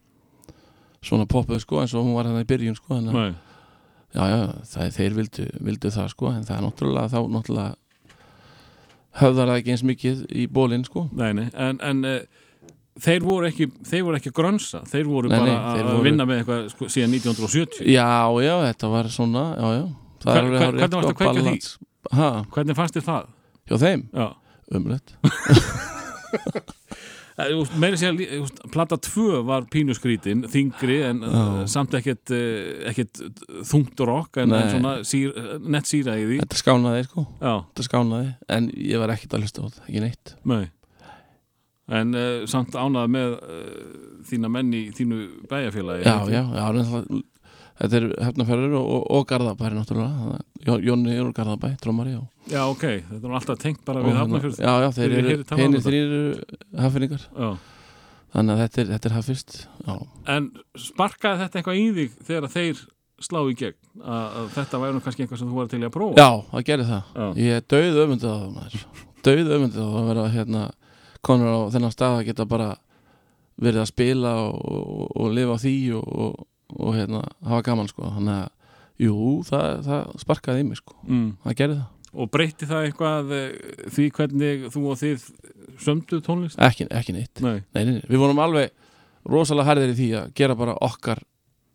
svona 1.07 1.25
poppuð 1.29 1.59
sko 1.61 1.81
eins 1.81 1.93
og 1.97 2.05
hún 2.05 2.15
var 2.17 2.25
hérna 2.29 2.41
í 2.45 2.47
byrjun 2.49 2.75
sko 2.77 2.97
en 2.97 3.09
já, 4.13 4.23
já, 4.31 4.39
það, 4.71 4.87
þeir 4.97 5.13
vildu, 5.17 5.45
vildu 5.67 5.91
það 5.93 6.07
sko 6.13 6.31
en 6.33 6.45
það 6.47 6.57
er 6.57 6.63
náttúrulega 6.65 7.11
þá 7.13 7.19
náttúrulega 7.35 7.75
höfðar 9.21 9.49
það 9.51 9.59
ekki 9.61 9.73
eins 9.75 9.83
mikið 9.89 10.25
í 10.31 10.47
bólinn 10.53 10.83
sko. 10.87 11.07
Nei, 11.17 11.31
nei, 11.37 11.47
en, 11.53 11.79
en 11.83 12.03
uh, 12.05 12.17
þeir 13.01 13.23
voru 13.25 13.47
ekki 13.51 13.67
þeir 13.87 14.03
voru 14.07 14.19
ekki 14.19 14.31
að 14.33 14.37
grönsa, 14.41 14.81
þeir 14.89 15.07
voru 15.09 15.29
Nei, 15.31 15.37
bara 15.39 15.55
að 15.73 15.83
voru- 15.91 16.03
vinna 16.07 16.25
með 16.29 16.41
eitthvað 16.43 16.67
sko, 16.73 16.89
síðan 16.93 17.15
1970 17.17 17.85
Já, 17.93 18.07
já, 18.45 18.53
þetta 18.67 18.91
var 18.93 19.09
svona, 19.13 19.45
já, 19.57 19.67
já. 19.79 19.85
Það 20.23 20.33
Hver- 20.33 20.43
er 20.43 20.49
hver- 20.49 20.65
hárrétt, 20.65 20.79
hvernig 20.81 20.97
varstu 20.97 21.13
sko, 21.13 21.13
að 21.13 21.19
kveikja 21.21 21.43
því? 21.47 22.17
Ha, 22.17 22.29
Hvernig 22.55 22.77
fannst 22.79 22.97
þér 22.97 23.07
það? 23.11 23.27
hjá 23.67 23.77
þeim, 23.83 24.05
Já, 24.17 24.27
umrætt 24.77 25.13
Eh, 27.37 27.51
meiri 27.77 27.99
sér 28.01 28.15
að 28.17 28.47
plata 28.73 28.97
2 28.97 29.43
var 29.45 29.67
pínuskrítin, 29.69 30.41
þingri 30.49 30.95
en 31.05 31.19
Já. 31.21 31.41
samt 31.69 31.93
ekkert, 31.99 32.31
uh, 32.33 32.87
ekkert 32.89 33.21
þungt 33.69 34.01
rock 34.09 34.39
en, 34.41 34.55
en 34.57 34.71
svona 34.73 34.93
sír, 35.05 35.35
nett 35.61 35.85
síra 35.85 36.15
í 36.17 36.25
því. 36.25 36.39
Þetta 36.41 36.61
skánaði, 36.63 37.05
sko, 37.05 37.27
þetta 37.43 37.85
skánaði 37.85 38.33
En 38.57 38.71
ég 38.73 39.03
var 39.03 39.13
ekkert 39.13 39.37
að 39.37 39.45
hlusta 39.45 39.61
á 39.61 39.65
þetta, 39.67 39.85
ekki 39.85 40.03
neitt. 40.07 40.33
Nei. 40.49 40.65
En 41.87 42.17
uh, 42.17 42.41
samt 42.49 42.73
ánað 42.75 43.13
með 43.13 43.37
uh, 43.37 43.65
þína 44.27 44.51
menn 44.51 44.73
í 44.75 44.83
þínu 44.97 45.21
bæjarfélagi 45.47 46.03
Já, 46.03 46.17
já, 46.27 46.41
já, 46.41 46.65
já 46.81 47.21
Þetta 47.77 47.97
er 47.99 48.05
hefnafjörður 48.25 48.75
og, 48.79 48.85
og, 48.95 49.01
og 49.13 49.25
Garðabæri 49.29 49.77
náttúrulega. 49.77 50.37
Jó- 50.65 50.79
Jónni 50.81 51.13
er 51.13 51.23
úr 51.27 51.33
Garðabæ, 51.37 51.75
trómari 51.83 52.15
og, 52.17 52.25
Já, 52.49 52.63
ok, 52.71 52.85
þetta 53.11 53.21
er 53.29 53.35
alltaf 53.37 53.59
tengt 53.61 53.83
bara 53.85 54.01
og 54.01 54.07
við 54.07 54.15
hérna- 54.15 54.23
Hafnarfjörð. 54.23 54.57
Já, 54.63 54.73
já, 54.81 54.89
þeir 54.97 55.15
eru 55.17 55.35
þetta. 55.43 55.57
þrýr 55.85 56.15
Já. 57.37 57.49
Þannig 58.33 58.53
að 58.57 58.61
þetta 58.63 58.81
er, 58.81 58.87
þetta 58.91 59.07
er 59.09 59.15
hafnfyrst 59.15 59.53
Já, 59.87 59.93
En 60.35 60.49
sparkaði 60.77 61.39
þetta 61.43 61.59
eitthvað 61.61 61.77
í 61.79 61.85
þig 61.97 62.17
þegar 62.27 62.49
þeir 62.57 62.81
slá 63.27 63.39
í 63.47 63.53
gegn? 63.61 63.77
Að, 64.03 64.49
þetta 64.57 64.81
væri 64.81 64.93
nú 64.97 65.03
kannski 65.05 65.23
eitthvað 65.25 65.39
sem 65.41 65.47
þú 65.53 65.55
var 65.61 65.69
til 65.71 65.79
að 65.85 65.93
prófa? 65.95 66.17
Já 66.17 66.29
það 66.51 66.65
gerir 66.67 66.89
það. 66.89 67.13
Já. 67.15 67.27
Ég 67.45 67.61
er 67.61 67.63
döið 67.73 68.01
öfundið 68.03 68.27
á 68.27 68.37
það 68.37 68.51
maður. 68.57 68.83
Döið 69.27 69.53
öfundið 69.57 69.79
á 69.81 69.89
að 70.01 70.09
vera 70.11 70.27
hérna 70.35 70.65
konur 71.25 71.49
á 71.53 71.59
þennan 71.73 71.93
stað 71.95 72.17
að 72.19 72.27
geta 72.27 72.45
bara 72.45 72.67
verið 73.57 73.81
að 73.81 73.89
spila 73.89 74.33
og, 74.43 74.59
og, 74.69 75.07
og 75.17 75.31
lifa 75.33 75.55
á 75.57 75.63
því 75.63 75.75
og, 75.97 76.07
og, 76.75 76.95
hérna 76.95 77.23
hafa 77.45 77.61
gaman 77.69 77.91
sko 77.91 78.09
Þannig 78.15 78.33
að, 78.33 78.73
jú, 79.03 79.19
það, 79.47 79.67
það 79.87 80.17
sparkaði 80.23 80.63
í 80.63 80.67
mig 80.67 80.81
sko 80.81 80.97
mm. 81.05 81.29
Það 81.45 81.57
gerir 81.61 81.79
það 81.79 81.93
Og 82.17 82.29
breytti 82.33 82.65
það 82.65 82.85
eitthvað 82.87 83.31
eh, 83.35 83.47
því 83.93 84.05
hvernig 84.15 84.67
þú 84.73 84.83
og 84.89 84.99
þið 85.01 85.25
sömdu 85.83 86.21
tónlist? 86.25 86.59
Ekki, 86.63 86.87
ekki 86.89 87.13
neitt 87.13 87.41
Nei, 87.43 87.59
nei, 87.75 87.83
nei. 87.89 88.03
Við 88.07 88.21
vorum 88.23 88.41
alveg 88.41 88.71
rosalega 89.27 89.67
harðir 89.73 89.91
í 89.91 89.97
því 89.97 90.07
að 90.21 90.31
gera 90.39 90.55
bara 90.57 90.77
okkar 90.87 91.21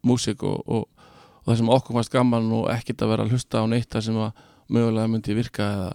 músík 0.09 0.43
og, 0.49 0.63
og, 0.67 1.11
og 1.43 1.51
það 1.51 1.61
sem 1.61 1.73
okkur 1.77 1.99
fannst 1.99 2.15
gaman 2.15 2.49
og 2.57 2.71
ekkert 2.73 3.05
að 3.05 3.13
vera 3.13 3.27
að 3.27 3.37
hlusta 3.37 3.63
á 3.63 3.65
neitt 3.71 3.91
það 3.93 4.07
sem 4.09 4.21
að 4.25 4.43
mögulega 4.73 5.13
myndi 5.13 5.37
virka 5.37 5.69
eða, 5.77 5.91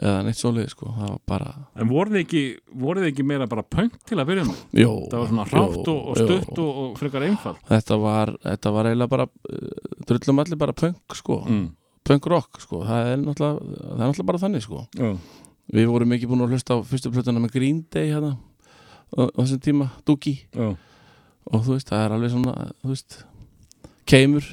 eða 0.00 0.22
neitt 0.24 0.38
svoleið 0.38 0.70
sko. 0.72 0.88
bara 1.28 1.50
en 1.76 1.90
voruð 1.90 2.16
þið 2.16 2.22
ekki, 2.22 2.42
voruð 2.80 3.04
þið 3.04 3.10
ekki 3.12 3.26
meira 3.28 3.48
bara 3.50 3.64
punk 3.66 3.98
til 4.08 4.18
að 4.18 4.30
byrja 4.30 4.46
með? 4.48 4.62
Jó, 4.80 4.90
Það 5.10 5.18
var 5.18 5.30
svona 5.32 5.46
hrátt 5.50 5.90
og, 5.92 5.98
og 5.98 6.20
stutt 6.20 6.60
og, 6.62 6.70
og 6.82 6.94
frekar 7.00 7.26
einfald 7.26 7.60
þetta 7.68 7.98
var, 8.00 8.32
þetta 8.46 8.72
var 8.76 8.88
eiginlega 8.88 9.12
bara 9.12 9.26
uh, 9.28 9.90
drullum 10.08 10.42
allir 10.44 10.60
bara 10.62 10.76
punk 10.82 11.18
sko. 11.18 11.42
mm. 11.44 11.66
punk 12.08 12.30
rock 12.32 12.62
sko. 12.64 12.80
það, 12.88 13.10
er 13.10 13.20
náttúrulega, 13.26 13.76
það 13.82 13.92
er 13.92 14.00
náttúrulega 14.06 14.30
bara 14.32 14.42
þannig 14.46 14.64
sko. 14.64 14.86
Já, 14.96 15.12
við 15.76 15.92
vorum 15.92 16.16
ekki 16.16 16.30
búin 16.30 16.46
að 16.46 16.56
hlusta 16.56 16.78
á 16.80 16.84
fyrstu 16.88 17.12
plötuna 17.12 17.44
með 17.44 17.54
Green 17.58 17.84
Day 17.92 18.14
hérna, 18.14 18.34
á, 19.12 19.28
þessum 19.36 19.62
tíma, 19.68 19.92
Dookie 20.08 20.48
já, 20.56 20.72
og 21.52 21.64
þú 21.66 21.76
veist, 21.76 21.92
það 21.92 22.06
er 22.06 22.16
alveg 22.16 22.32
svona 22.32 22.56
veist, 22.86 23.22
keimur 24.08 24.46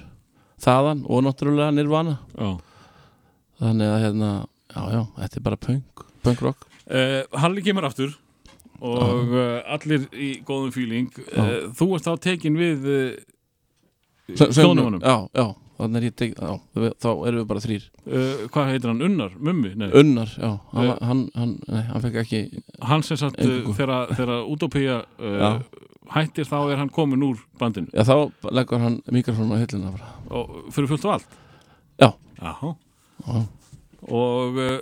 þaðan 0.60 1.06
og 1.08 1.24
náttúrulega 1.26 1.74
nirvana 1.74 2.18
þannig 3.60 3.92
að 3.92 4.02
hérna, 4.06 4.32
já 4.76 4.82
já, 4.94 5.02
þetta 5.20 5.38
er 5.40 5.46
bara 5.50 5.58
punk 5.58 6.04
punk 6.24 6.42
rock 6.46 6.66
uh, 6.90 7.24
Halli 7.42 7.62
kemur 7.66 7.86
aftur 7.90 8.14
og 8.80 9.34
uh, 9.36 9.60
allir 9.76 10.06
í 10.16 10.30
góðum 10.48 10.72
fíling 10.72 11.10
uh, 11.34 11.72
Þú 11.76 11.88
ert 11.98 12.06
þá 12.08 12.14
tekin 12.24 12.56
við. 12.56 12.86
Sjónumunum 14.38 15.02
já, 15.02 15.16
já, 15.34 15.46
er 15.98 16.06
ég 16.06 16.14
tek, 16.16 16.36
já, 16.38 16.52
við- 16.78 16.94
þá 17.02 17.08
erum 17.28 17.40
við 17.42 17.48
bara 17.50 17.64
þrýr 17.64 17.86
Hvað 18.54 18.70
heitir 18.72 18.92
hann? 18.92 19.02
Unnar? 19.08 19.32
Mummi? 19.42 19.72
Nei 19.80 19.90
Unnar, 20.00 20.30
já, 20.38 20.52
hann, 20.74 20.88
Eh. 20.90 20.98
hann, 21.10 21.24
hann, 21.36 21.54
nei, 21.68 21.82
hann 21.90 22.04
fekk 22.06 22.20
ekki 22.24 22.42
hann 22.92 23.04
sem 23.04 23.18
Eingöngu. 23.42 23.74
þegar, 23.74 24.14
Já. 25.20 25.50
hættir 26.14 26.46
þá 26.50 26.58
er 26.72 26.78
hann 26.84 26.90
komin 26.94 27.26
úr 27.26 27.42
bandinu 27.60 27.90
já, 27.94 28.04
þá 28.06 28.32
leggur 28.54 28.80
hann 28.86 29.02
mikrofónu 29.12 29.58
á 29.58 29.62
hillina 29.66 29.92
bara. 29.98 30.14
og 30.30 30.70
fyrir 30.74 30.88
fullt 30.94 31.06
og 31.10 31.18
allt 31.18 31.40
Já. 32.00 32.14
Já. 32.40 33.48
Og 34.10 34.60
uh, 34.60 34.78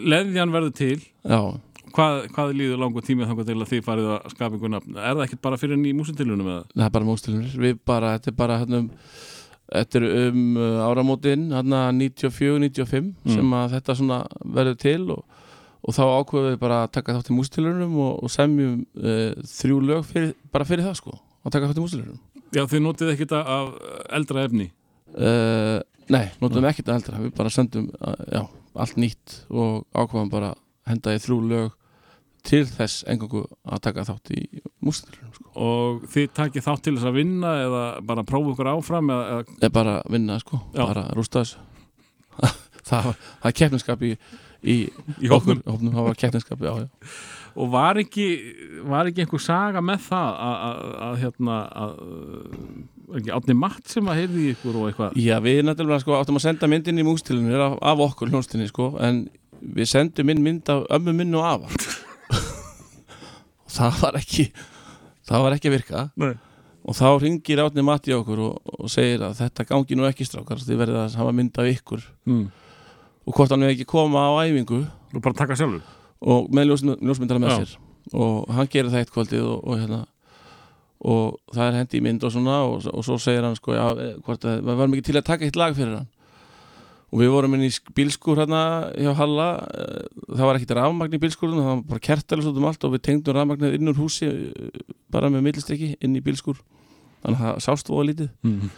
leðjan 0.00 0.52
verður 0.54 0.72
til. 0.76 0.98
Já, 1.24 1.40
hvað, 1.94 2.20
hvað 2.34 2.54
líður 2.58 2.80
langur 2.84 3.04
tími 3.06 3.26
þangar 3.28 3.48
til 3.48 3.58
að 3.60 3.70
þið 3.72 3.82
farið 3.86 4.08
að 4.16 4.30
skapa 4.34 4.56
einhver 4.56 4.72
nafn? 4.76 4.96
Er 4.98 5.16
það 5.18 5.24
ekkert 5.26 5.42
bara 5.48 5.58
fyrir 5.60 5.80
ný 5.80 5.92
músitilunum 5.98 6.48
eða? 6.52 6.62
það 6.76 6.86
er 6.88 6.94
bara 6.96 7.08
mústilunir 7.10 7.58
við 7.66 7.80
bara, 7.90 8.14
þetta 8.18 8.32
er 8.34 8.38
bara 8.44 8.60
hérna 8.62 8.82
um 8.84 8.90
Þetta 9.70 10.00
er 10.00 10.04
um 10.32 10.56
uh, 10.58 10.80
áramótin 10.82 11.44
hérna 11.54 11.84
94-95 11.94 13.12
Mm. 13.22 13.34
sem 13.36 13.52
að 13.54 13.74
þetta 13.76 13.94
svona 14.00 14.16
verður 14.42 14.78
til 14.82 15.04
og, 15.14 15.20
og 15.86 15.94
þá 15.94 16.00
ákveðum 16.10 16.48
við 16.50 16.56
bara 16.64 16.78
að 16.82 16.90
taka 16.96 17.14
þátt 17.14 17.30
í 17.30 17.36
mústilunum 17.36 17.92
og, 18.02 18.16
og 18.26 18.32
semjum 18.34 18.80
uh, 18.98 19.30
þrjú 19.46 19.76
lög 19.86 20.08
fyrir, 20.08 20.32
bara 20.50 20.66
fyrir 20.66 20.82
það 20.88 20.96
sko 20.98 21.14
að 21.14 21.54
taka 21.54 21.70
þátt 21.70 21.78
í 21.78 21.84
mústilunum 21.84 22.18
Já, 22.50 22.64
þið 22.66 22.82
notið 22.82 23.12
ekkert 23.14 23.36
af 23.38 23.70
eldra 24.18 24.42
efni? 24.48 24.66
Uh, 25.14 25.78
Nei, 26.10 26.26
notum 26.40 26.64
við 26.64 26.72
ekkert 26.72 26.90
að 26.90 26.98
eldra 26.98 27.20
við 27.22 27.34
bara 27.38 27.52
sendum 27.54 27.90
uh, 28.00 28.16
já, 28.30 28.40
allt 28.82 28.96
nýtt 28.98 29.36
og 29.50 29.84
ákveðum 29.94 30.32
bara 30.32 30.54
að 30.54 30.64
henda 30.90 31.14
í 31.14 31.22
þrjú 31.22 31.38
lög 31.50 31.76
til 32.46 32.62
þess 32.66 33.04
engangu 33.10 33.44
að 33.68 33.82
taka 33.84 34.04
þátt 34.08 34.32
í 34.32 34.42
mústilunum 34.84 35.32
sko. 35.36 35.50
og 35.60 36.04
þið 36.10 36.30
takið 36.38 36.66
þátt 36.66 36.84
til 36.86 36.94
þess 36.96 37.08
að 37.10 37.18
vinna 37.18 37.50
eða 37.66 37.82
bara 38.08 38.24
prófa 38.26 38.54
ykkur 38.54 38.70
áfram 38.72 39.12
eða, 39.12 39.40
eða, 39.60 39.72
bara 39.76 39.96
að 40.00 40.14
vinna 40.16 40.38
sko, 40.40 40.60
Já. 40.72 40.82
bara 40.82 41.04
að 41.08 41.18
rústa 41.20 41.44
þessu. 41.44 41.66
Það, 42.90 43.10
það 43.12 43.44
er 43.50 43.54
keppniskap 43.58 44.00
í, 44.02 44.08
í, 44.64 44.74
í 45.20 45.28
hóknum 45.30 45.60
okkur, 45.60 45.90
það 45.92 46.06
var 46.06 46.16
keppniskap, 46.18 46.62
já, 46.64 46.70
já. 46.80 47.10
Og 47.60 47.68
var 47.70 48.00
ekki, 48.00 48.24
var 48.88 49.10
ekki 49.10 49.22
einhver 49.22 49.42
saga 49.44 49.82
með 49.84 50.00
það 50.08 50.30
að, 50.46 50.56
að, 50.64 50.80
að 51.06 51.18
hérna 51.20 51.58
að, 51.84 51.92
var 52.00 52.48
ekki 52.80 52.99
átni 53.34 53.56
matt 53.58 53.90
sem 53.90 54.06
að 54.10 54.20
heyrði 54.22 54.42
í 54.42 54.50
ykkur 54.54 54.78
og 54.80 54.88
eitthvað? 54.90 55.16
Já, 55.20 55.36
við 55.44 55.62
náttúrulega 55.66 56.04
sko 56.04 56.16
áttum 56.18 56.38
að 56.40 56.44
senda 56.46 56.68
myndin 56.70 57.00
í 57.00 57.06
mústilunir 57.06 57.62
af, 57.64 57.78
af 57.82 58.02
okkur 58.06 58.30
hljónstinni 58.32 58.68
sko 58.70 58.92
en 59.02 59.24
við 59.60 59.90
sendum 59.90 60.30
inn 60.32 60.44
mynd 60.44 60.70
af 60.72 60.86
ömmu 60.96 61.14
minn 61.16 61.34
og 61.38 61.46
afa. 61.46 61.72
Og 63.66 63.74
það 63.76 63.98
var 64.04 64.20
ekki 64.20 64.46
það 65.30 65.44
var 65.44 65.56
ekki 65.56 65.70
að 65.70 65.76
virka. 65.76 66.06
Nei. 66.20 66.32
og 66.80 66.96
þá 66.96 67.06
ringir 67.22 67.60
átni 67.62 67.84
Matti 67.84 68.14
okkur 68.16 68.40
og, 68.46 68.72
og 68.80 68.90
segir 68.90 69.22
að 69.26 69.36
þetta 69.42 69.66
gangi 69.68 69.98
nú 69.98 70.06
ekki 70.08 70.26
strákar 70.26 70.62
þið 70.64 70.80
verðið 70.80 71.02
að 71.02 71.18
hafa 71.20 71.34
mynd 71.36 71.60
af 71.60 71.70
ykkur. 71.74 72.06
Mm. 72.30 72.46
og 73.26 73.36
hvort 73.36 73.52
hann 73.52 73.66
við 73.66 73.74
ekki 73.76 73.90
koma 73.90 74.24
á 74.26 74.32
æfingu. 74.46 74.80
Og 75.14 75.22
bara 75.22 75.36
taka 75.42 75.58
sjálfur. 75.58 75.82
Og 76.20 76.48
með 76.54 76.70
ljós, 76.70 76.84
ljósmyndara 76.98 77.42
með 77.42 77.52
Já. 77.52 77.58
sér. 77.60 77.76
Og 78.16 78.48
hann 78.54 78.70
gerir 78.70 78.90
það 78.90 79.04
eitt 79.04 79.12
kvöldið 79.14 79.44
og, 79.44 79.60
og 79.64 79.78
hérna 79.80 80.00
og 81.00 81.38
það 81.54 81.66
er 81.66 81.76
hendi 81.80 81.98
í 81.98 82.04
mynd 82.04 82.24
og 82.28 82.32
svona 82.34 82.56
og, 82.68 82.86
og 82.92 83.04
svo 83.06 83.16
segir 83.22 83.44
hann 83.46 83.56
sko, 83.56 83.72
já, 83.72 83.84
eh, 83.96 84.16
hvort 84.26 84.42
að 84.44 84.58
við 84.66 84.76
varum 84.80 84.96
ekki 84.98 85.06
til 85.10 85.16
að 85.20 85.28
taka 85.30 85.46
eitt 85.46 85.56
lag 85.56 85.76
fyrir 85.78 85.94
hann? 86.00 86.08
Og 87.10 87.18
við 87.24 87.30
vorum 87.32 87.54
inn 87.56 87.64
í 87.66 87.70
sk- 87.74 87.90
bílskúr 87.96 88.38
hérna 88.38 88.60
hjá 88.94 89.14
Halla 89.18 89.46
eh, 89.74 90.04
það 90.28 90.44
var 90.46 90.58
ekkit 90.60 90.74
rafmagn 90.78 91.16
í 91.16 91.22
bílskúrunum 91.24 91.64
það 91.64 91.70
var 91.72 91.80
bara 91.94 92.04
kertalis 92.06 92.46
út 92.50 92.60
um 92.60 92.68
allt 92.68 92.84
og 92.86 92.92
við 92.94 93.02
tengdum 93.08 93.34
rafmagnið 93.38 93.78
inn 93.80 93.90
úr 93.90 93.98
húsi 93.98 94.28
eh, 94.28 94.84
bara 95.10 95.30
með 95.32 95.42
millisteki 95.48 95.94
inn 96.04 96.14
í 96.14 96.22
bílskúr 96.22 96.60
þannig 97.24 97.40
að 97.40 97.46
það 97.48 97.64
sást 97.66 97.90
voða 97.90 98.06
lítið. 98.12 98.28
Mm. 98.46 98.70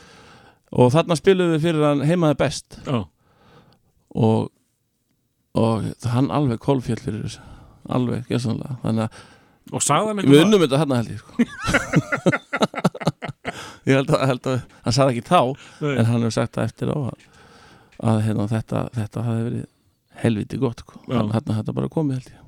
og 0.73 0.89
þarna 0.95 1.19
spilum 1.21 1.51
við 1.53 1.67
fyrir 1.67 1.85
hann 1.85 2.01
heimaði 2.09 2.39
best. 2.41 2.79
Já, 2.87 3.03
og, 4.17 4.49
og 5.59 5.85
hann 6.15 6.31
alveg 6.33 6.59
kólfjöld 6.65 7.03
fyrir 7.05 7.27
þessu. 7.27 7.43
Alveg, 7.93 8.25
gerðsannlega 8.31 8.79
þannig 8.85 9.05
að 9.09 9.21
og 9.73 9.83
sagði 9.85 10.09
hann 10.11 10.19
Við 10.19 10.25
eitthvað 10.25 10.45
unnum 10.47 10.63
þetta 10.65 10.81
hérna 10.83 10.97
held 10.99 11.11
ég 11.13 11.21
sko. 11.23 11.33
ég 13.89 13.95
held 13.99 14.11
að, 14.15 14.25
held 14.31 14.49
að 14.53 14.59
hann 14.87 14.97
sagði 14.97 15.15
ekki 15.17 15.29
þá 15.29 15.41
Nei. 15.83 15.93
en 15.99 16.09
hann 16.09 16.23
hefur 16.25 16.35
sagt 16.37 16.57
það 16.57 16.67
eftir 16.71 16.93
á 16.93 16.97
að, 16.99 17.29
að 18.13 18.21
hérna, 18.27 18.49
þetta, 18.53 18.83
þetta 18.97 19.25
hafi 19.29 19.47
verið 19.47 19.65
helviti 20.23 20.59
gott 20.61 20.83
sko. 20.85 20.99
Hann 21.09 21.31
hérna 21.33 21.57
þetta 21.61 21.75
bara 21.79 21.93
komið 21.93 22.19
held 22.21 22.31
ég 22.33 22.39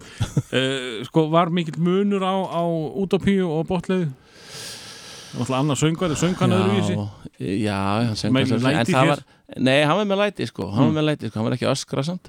Uh, 0.54 1.00
sko, 1.08 1.24
var 1.32 1.48
mikill 1.50 1.78
munur 1.82 2.22
á, 2.22 2.34
á 2.36 2.62
Utopíu 3.02 3.46
og 3.50 3.64
Botleðu? 3.70 4.10
Náttúrulega 5.34 5.60
annar 5.64 5.78
söngvari, 5.80 6.14
söng 6.20 6.36
hann 6.38 6.52
öðruvísi 6.54 6.94
já, 7.64 7.78
hann 8.04 8.18
söng 8.20 8.34
Með 8.36 8.52
þess 8.52 8.58
að- 8.60 8.66
læti 8.68 8.78
en 8.78 8.86
það 8.92 9.00
hér? 9.00 9.08
var, 9.10 9.22
nei, 9.66 9.78
hann 9.88 9.98
var 9.98 10.06
með 10.12 10.20
læti 10.20 10.46
sko 10.52 10.68
hann 10.76 10.92
var 10.94 11.06
læti 11.08 11.30
sko, 11.30 11.40
hann 11.40 11.48
var 11.48 11.56
ekki 11.56 11.66
að 11.66 11.72
öskra 11.74 12.04
samt 12.06 12.28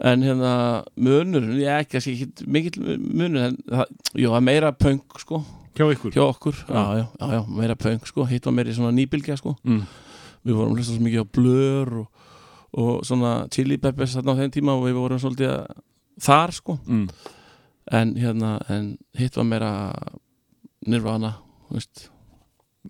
en 0.00 0.22
hérna 0.24 0.52
munur 0.96 1.48
ég 1.60 1.68
ekki 1.84 1.98
að 1.98 2.04
sé 2.06 2.46
mikill 2.48 2.78
munur 2.98 3.48
en 3.50 3.56
það, 3.68 3.90
jú, 4.16 4.30
það 4.32 4.46
meira 4.46 4.70
punk 4.76 5.18
sko. 5.20 5.42
Hjá 5.76 5.84
ykkur? 5.94 6.12
Hjá 6.14 6.22
okkur, 6.26 6.56
Já. 6.68 6.74
já, 6.74 6.84
já, 7.00 7.04
já, 7.20 7.26
já 7.36 7.40
meira 7.60 7.76
punk 7.78 8.06
sko, 8.08 8.24
hitt 8.28 8.46
var 8.48 8.54
meira 8.56 8.72
í 8.72 8.76
svona 8.76 8.94
nýbylgja 8.96 9.36
sko. 9.40 9.56
Mm. 9.64 9.82
við 10.48 10.56
vorum 10.56 10.72
hlustað 10.76 10.96
svo 10.96 11.04
mikið 11.04 11.20
á 11.20 11.32
blur 11.36 11.90
og, 12.00 12.24
og 12.80 13.02
svona 13.04 13.32
chili 13.52 13.76
peppers 13.82 14.14
þarna 14.16 14.32
á 14.32 14.38
þeim 14.40 14.54
tíma 14.56 14.72
og 14.78 14.86
við 14.88 14.96
vorum 14.96 15.20
svolítið 15.20 15.50
að, 15.52 15.82
þar 16.24 16.54
sko. 16.56 16.78
Mm. 16.88 17.04
en 18.00 18.14
hérna, 18.16 18.54
en 18.72 18.88
hitt 19.18 19.36
var 19.36 19.44
meira 19.50 19.70
nirvana, 20.88 21.34
þú 21.68 21.76
veist. 21.76 22.06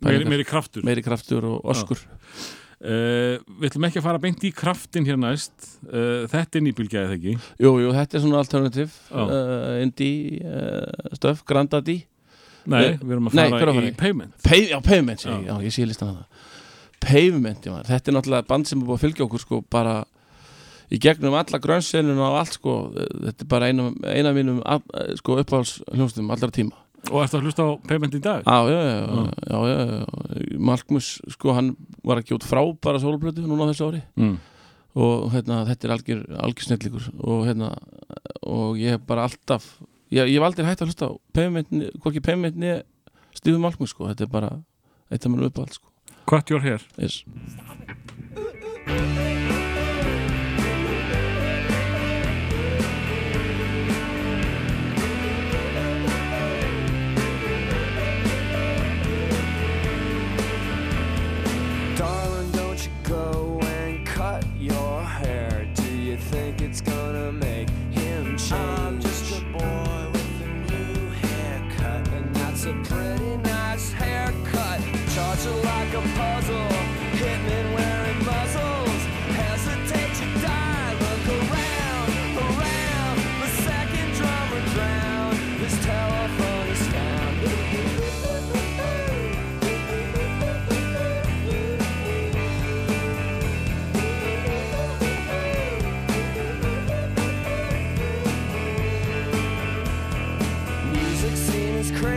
Meiri, 0.00 0.24
meiri 0.30 0.44
kraftur. 0.46 0.84
Meiri 0.86 1.02
kraftur 1.02 1.44
og 1.48 1.64
oskur 1.74 1.98
uh, 2.84 3.40
Við 3.60 3.66
ætlum 3.70 3.86
ekki 3.88 4.00
að 4.00 4.06
fara 4.06 4.20
beint 4.22 4.44
í 4.44 4.52
kraftin 4.56 5.06
hér 5.08 5.18
næst. 5.20 5.54
Uh, 5.86 6.26
Þetta 6.32 6.58
er 6.60 6.64
nýbylgjaðið 6.66 7.16
ekki? 7.18 7.34
Jú, 7.64 7.72
jú, 7.84 7.90
þetta 7.96 8.16
er 8.18 8.24
svona 8.24 8.40
alternativ. 8.42 8.94
Uh, 9.10 9.80
indie 9.84 10.40
stöf, 11.18 11.44
grandadi 11.48 12.00
Nei, 12.70 12.80
Nei, 12.80 12.96
við 13.00 13.12
erum 13.16 13.28
að 13.30 13.36
nei, 13.38 13.44
fara 13.48 13.72
í 13.72 13.76
fara 13.78 13.88
í? 13.88 13.92
payment 13.96 14.34
Pave, 14.44 14.66
já, 14.68 14.78
Pavement, 14.84 15.22
Já. 15.24 15.36
já. 15.48 15.54
ég 15.64 15.72
sé 15.72 15.86
listan 15.88 16.10
að 16.12 16.18
það 16.20 16.48
Pavement, 17.00 17.64
já, 17.64 17.72
þetta 17.88 18.10
er 18.12 18.16
náttúrulega 18.18 18.46
band 18.50 18.68
sem 18.68 18.82
er 18.82 18.84
búið 18.90 18.98
að 18.98 19.04
fylgja 19.06 19.24
okkur 19.24 19.40
sko 19.46 19.60
bara 19.72 19.94
í 20.92 20.98
gegnum 21.00 21.36
alla 21.38 21.60
grönsenuna 21.62 22.26
og 22.28 22.36
allt 22.42 22.56
sko. 22.58 22.72
Þetta 22.98 23.44
er 23.46 23.48
bara 23.48 23.68
eina, 23.70 23.86
eina 24.10 24.32
mínum 24.36 24.58
sko 25.20 25.38
uppáhalds 25.40 25.78
hljómsdum 25.94 26.28
allra 26.34 26.50
tíma 26.52 26.76
Og 27.08 27.22
ertu 27.24 27.38
að 27.38 27.46
hlusta 27.48 27.64
á 27.64 27.70
payment 27.88 28.14
í 28.14 28.20
dag? 28.22 28.42
Já, 28.44 28.58
já, 28.68 28.80
já, 28.84 28.96
já, 29.48 29.60
já. 29.72 30.58
Malkmus, 30.60 31.06
sko, 31.32 31.54
hann 31.56 31.72
var 32.06 32.20
ekki 32.20 32.34
út 32.36 32.44
frábæra 32.46 33.00
sólblötu 33.00 33.42
núna 33.48 33.70
þessu 33.72 33.88
ári 33.88 34.02
Mm. 34.20 34.36
og 34.94 35.30
hérna, 35.32 35.62
þetta 35.70 35.86
er 35.88 35.94
algjör, 35.96 36.20
algjör 36.44 36.66
snillíkur 36.66 37.08
og 37.24 37.46
hérna, 37.46 37.70
og 38.42 38.76
ég 38.76 38.90
hef 38.96 39.06
bara 39.06 39.24
alltaf, 39.28 39.78
ég, 40.10 40.26
ég 40.28 40.36
hef 40.36 40.46
aldrei 40.48 40.66
hægt 40.66 40.82
að 40.82 40.90
hlusta 40.90 41.08
á 41.08 41.12
payment, 41.32 41.68
hvorki 42.02 42.20
payment 42.22 42.56
niður 42.58 42.82
Stífum 43.34 43.62
Malkmus, 43.62 43.90
sko, 43.94 44.08
þetta 44.10 44.26
er 44.26 44.32
bara 44.34 44.50
eitt 45.10 45.24
af 45.24 45.30
mér 45.32 45.48
uppáhald, 45.48 45.72
sko 45.78 45.86
Cut 46.26 46.50
your 46.50 46.60
hair 46.60 46.82
yes. 46.98 47.24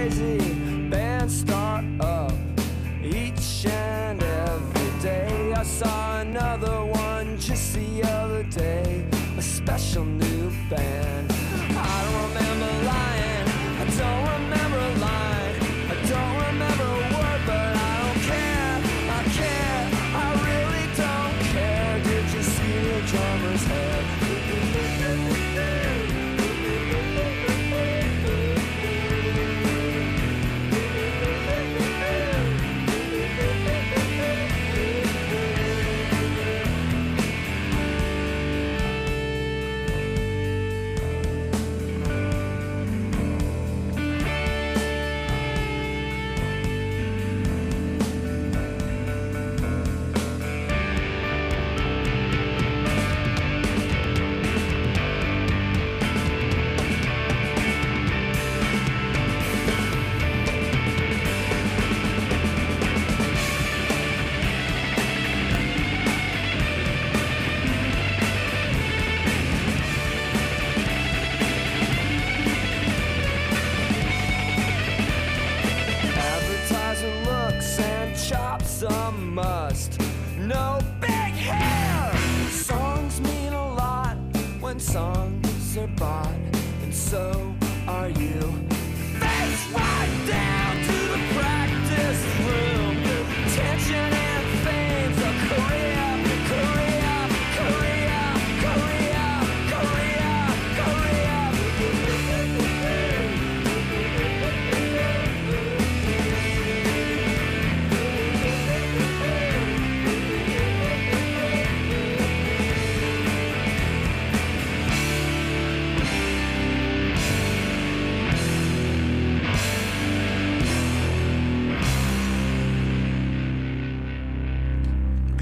Crazy, 0.04 0.43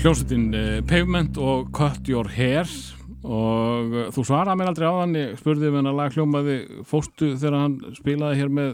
Hljómsveitin 0.01 0.47
uh, 0.55 0.79
Pavement 0.89 1.37
og 1.37 1.67
Cut 1.75 2.07
Your 2.09 2.27
Hair. 2.33 2.65
Og 3.21 3.91
uh, 3.93 4.07
þú 4.15 4.23
svaraði 4.25 4.57
mér 4.57 4.71
aldrei 4.71 4.87
á 4.89 4.93
þann 4.97 5.17
ég 5.19 5.35
spurði 5.37 5.67
ef 5.69 5.75
hann 5.77 5.89
að 5.91 5.99
lag 5.99 6.15
hljómaði 6.15 6.55
fóstu 6.89 7.33
þegar 7.37 7.57
hann 7.59 7.75
spilaði 7.99 8.39
hér 8.39 8.49
með 8.57 8.71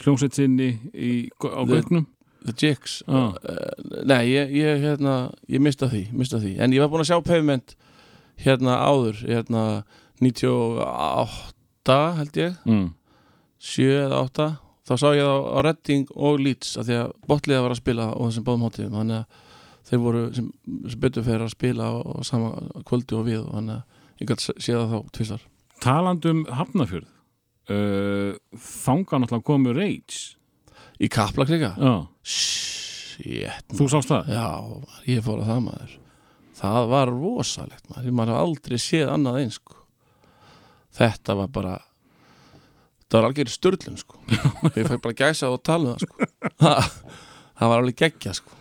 hljómsveit 0.00 0.38
sinni 0.38 0.70
í, 0.96 1.10
á 1.44 1.60
The- 1.60 1.68
gögnum? 1.74 2.06
The 2.44 2.54
Jigs 2.60 2.98
Ah. 3.08 3.32
uh, 3.36 4.02
Nei, 4.08 4.22
ég, 4.32 4.50
ég, 4.56 4.80
hérna, 4.84 5.14
ég 5.48 5.60
mista 5.64 5.88
því, 5.92 6.06
mista 6.16 6.40
því. 6.40 6.54
En 6.60 6.72
ég 6.72 6.80
var 6.84 6.90
búinn 6.92 7.04
að 7.04 7.12
sjá 7.12 7.20
Pavement 7.24 7.76
hérna 8.44 8.78
áður 8.88 9.20
hérna 9.28 9.62
98 10.24 12.00
held 12.18 12.36
ég. 12.40 12.56
Mm. 12.68 12.88
7 13.64 13.88
eða 14.08 14.18
8 14.26 14.48
þá 14.84 14.92
sá 15.00 15.08
ég 15.16 15.24
það 15.24 15.44
á 15.44 15.58
Redding 15.64 16.08
og 16.16 16.40
Leeds 16.44 16.74
að 16.80 16.88
því 16.90 16.96
að 17.04 17.12
botliða 17.28 17.62
var 17.64 17.72
að 17.76 17.80
spila 17.80 18.08
á 18.12 18.20
þessum 18.24 18.44
báðum 18.48 18.64
hátíðum. 18.68 18.96
Þannig 18.98 19.20
að 19.20 19.42
þeir 19.88 20.02
voru 20.04 20.22
sem, 20.36 20.46
sem 20.90 21.00
betur 21.02 21.26
fyrir 21.26 21.44
að 21.46 21.54
spila 21.54 21.88
á, 21.90 21.94
sama 22.26 22.54
kvöldu 22.88 23.20
og 23.20 23.26
við 23.28 23.42
og 23.42 23.58
að 23.60 23.82
ég 24.20 24.30
gæti 24.30 24.54
séð 24.54 24.80
það 24.80 24.94
þá 24.94 25.16
tvisar 25.18 25.44
Talandum 25.84 26.44
Hafnafjörð 26.54 27.10
uh, 27.74 28.36
Þanga 28.54 29.20
náttúrulega 29.20 29.48
komur 29.50 29.76
Rage 29.76 30.36
í 31.02 31.10
kaplakrika 31.10 31.74
Já, 31.74 31.94
shit, 32.22 33.74
þú 33.74 33.90
sást 33.90 34.12
það? 34.12 34.30
já, 34.30 34.48
ég 35.10 35.24
fór 35.26 35.42
að 35.42 35.50
það 35.52 35.64
maður 35.68 35.96
það 36.54 36.90
var 36.92 37.10
rosalegt 37.12 37.88
maður 37.90 38.14
maður 38.14 38.36
hafði 38.36 38.44
aldrei 38.48 38.78
séð 38.82 39.10
annað 39.10 39.40
eins 39.42 39.58
sko. 39.58 39.80
þetta 40.94 41.36
var 41.40 41.50
bara 41.54 41.74
það 43.08 43.18
var 43.18 43.28
algjör 43.28 43.50
störlun 43.52 43.98
sko. 44.00 44.20
ég 44.78 44.88
fæ 44.88 44.96
bara 44.98 45.18
gæsa 45.18 45.50
og 45.52 45.62
tala 45.66 45.94
um 45.94 45.98
það 45.98 46.06
sko. 46.06 46.28
það 47.58 47.72
var 47.72 47.82
alveg 47.82 47.98
geggja 48.00 48.36
sko. 48.38 48.60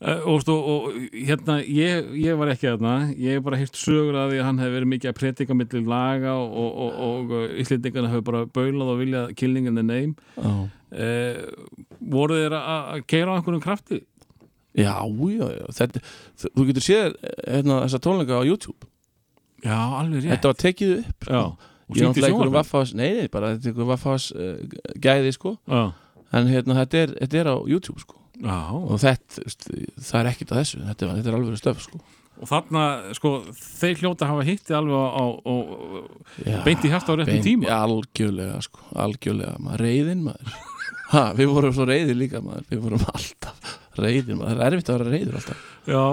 Uh, 0.00 0.22
og, 0.32 0.46
og, 0.48 0.68
og 0.72 0.94
hérna, 1.12 1.58
ég, 1.60 2.06
ég 2.16 2.36
var 2.40 2.48
ekki 2.54 2.70
þarna. 2.70 2.92
Ég 3.20 3.36
hef 3.36 3.42
bara 3.44 3.58
hýrt 3.60 3.76
sögur 3.76 4.16
að 4.16 4.30
því 4.32 4.38
að 4.40 4.46
hann 4.48 4.60
hefði 4.62 4.76
verið 4.78 4.90
mikið 4.94 5.10
að 5.10 5.18
predika 5.18 5.56
millir 5.58 5.82
laga 5.90 6.36
og, 6.40 6.54
og, 6.56 6.78
og, 7.04 7.34
og 7.36 7.58
Íslendingarna 7.60 8.12
hefur 8.14 8.24
bara 8.30 8.44
baulað 8.48 8.92
og 8.94 9.02
viljað 9.02 9.34
killing 9.36 9.68
in 9.68 9.76
the 9.76 9.84
name 9.84 10.14
já. 10.38 10.54
Uh, 10.90 11.42
voru 12.10 12.38
þeir 12.40 12.56
að 12.56 13.02
keira 13.12 13.30
á 13.30 13.36
einhverjum 13.36 13.62
krafti? 13.62 14.00
Já, 14.74 14.94
já, 15.04 15.46
já, 15.58 15.66
þetta, 15.76 16.00
þú 16.46 16.64
getur 16.70 16.86
séð 16.86 17.18
hérna, 17.44 17.82
þessa 17.84 18.00
tónleika 18.02 18.38
á 18.40 18.42
YouTube. 18.46 18.88
Já, 19.64 19.76
alveg 20.00 20.24
rétt. 20.24 20.32
Þetta 20.32 20.52
var 20.52 20.58
tekið 20.64 20.94
upp 20.96 21.28
Já, 21.28 21.42
sko. 21.42 21.74
og 21.90 21.96
Ég 21.98 22.00
er 22.00 22.08
náttúrulega 22.08 22.32
einhverjum 22.32 22.56
vaffás 22.56 22.94
Nei, 22.96 23.28
bara 23.32 23.52
er 23.52 23.58
einhverjum 23.60 23.90
vaffás 23.92 24.30
uh, 24.32 24.78
gæði 24.96 25.34
sko. 25.36 25.58
Já, 25.68 25.82
En 26.30 26.46
hérna, 26.46 26.76
þetta 26.78 27.00
er, 27.04 27.14
þetta 27.24 27.40
er 27.40 27.48
á 27.50 27.56
YouTube 27.66 28.00
sko. 28.00 28.19
Já. 28.40 28.56
Og 28.72 28.96
þetta, 29.02 29.44
það 30.00 30.18
er 30.22 30.30
ekkert 30.32 30.54
að 30.54 30.60
þessu. 30.62 30.80
Þetta 30.88 31.12
þetta 31.18 31.30
er 31.32 31.38
alveg 31.38 31.60
stöf 31.60 31.84
sko. 31.84 32.00
og 32.40 32.48
þarna, 32.48 32.82
sko, 33.18 33.30
þeir 33.60 33.98
hljóta 34.00 34.28
hafa 34.30 34.44
hitti 34.48 34.72
alveg 34.72 34.96
á, 34.96 35.04
á, 35.12 35.24
á 35.44 35.54
já, 36.46 36.58
beint 36.64 36.86
í 36.88 36.92
hjarta 36.92 37.12
á 37.12 37.14
réttum 37.20 37.34
beint- 37.36 37.44
tíma. 37.44 37.68
Algjörlega, 37.76 38.62
sko, 38.64 38.80
algjörlega 38.96 39.58
maður, 39.60 39.84
Reyðin 39.84 40.24
maður. 40.24 40.58
Ha, 41.10 41.24
Við 41.34 41.48
vorum 41.50 41.72
svo 41.74 41.84
reyðir 41.90 42.16
líka 42.16 42.40
maður. 42.40 42.64
Við 42.70 42.80
vorum 42.84 43.00
alltaf 43.12 43.78
reyðir 43.98 44.36
maður. 44.38 44.56
Það 44.60 44.66
er 44.66 44.76
erfitt 44.76 44.90
að 44.92 44.98
vera 45.00 45.14
reyður 45.16 45.40
alltaf. 45.40 45.64
Já, 45.90 46.04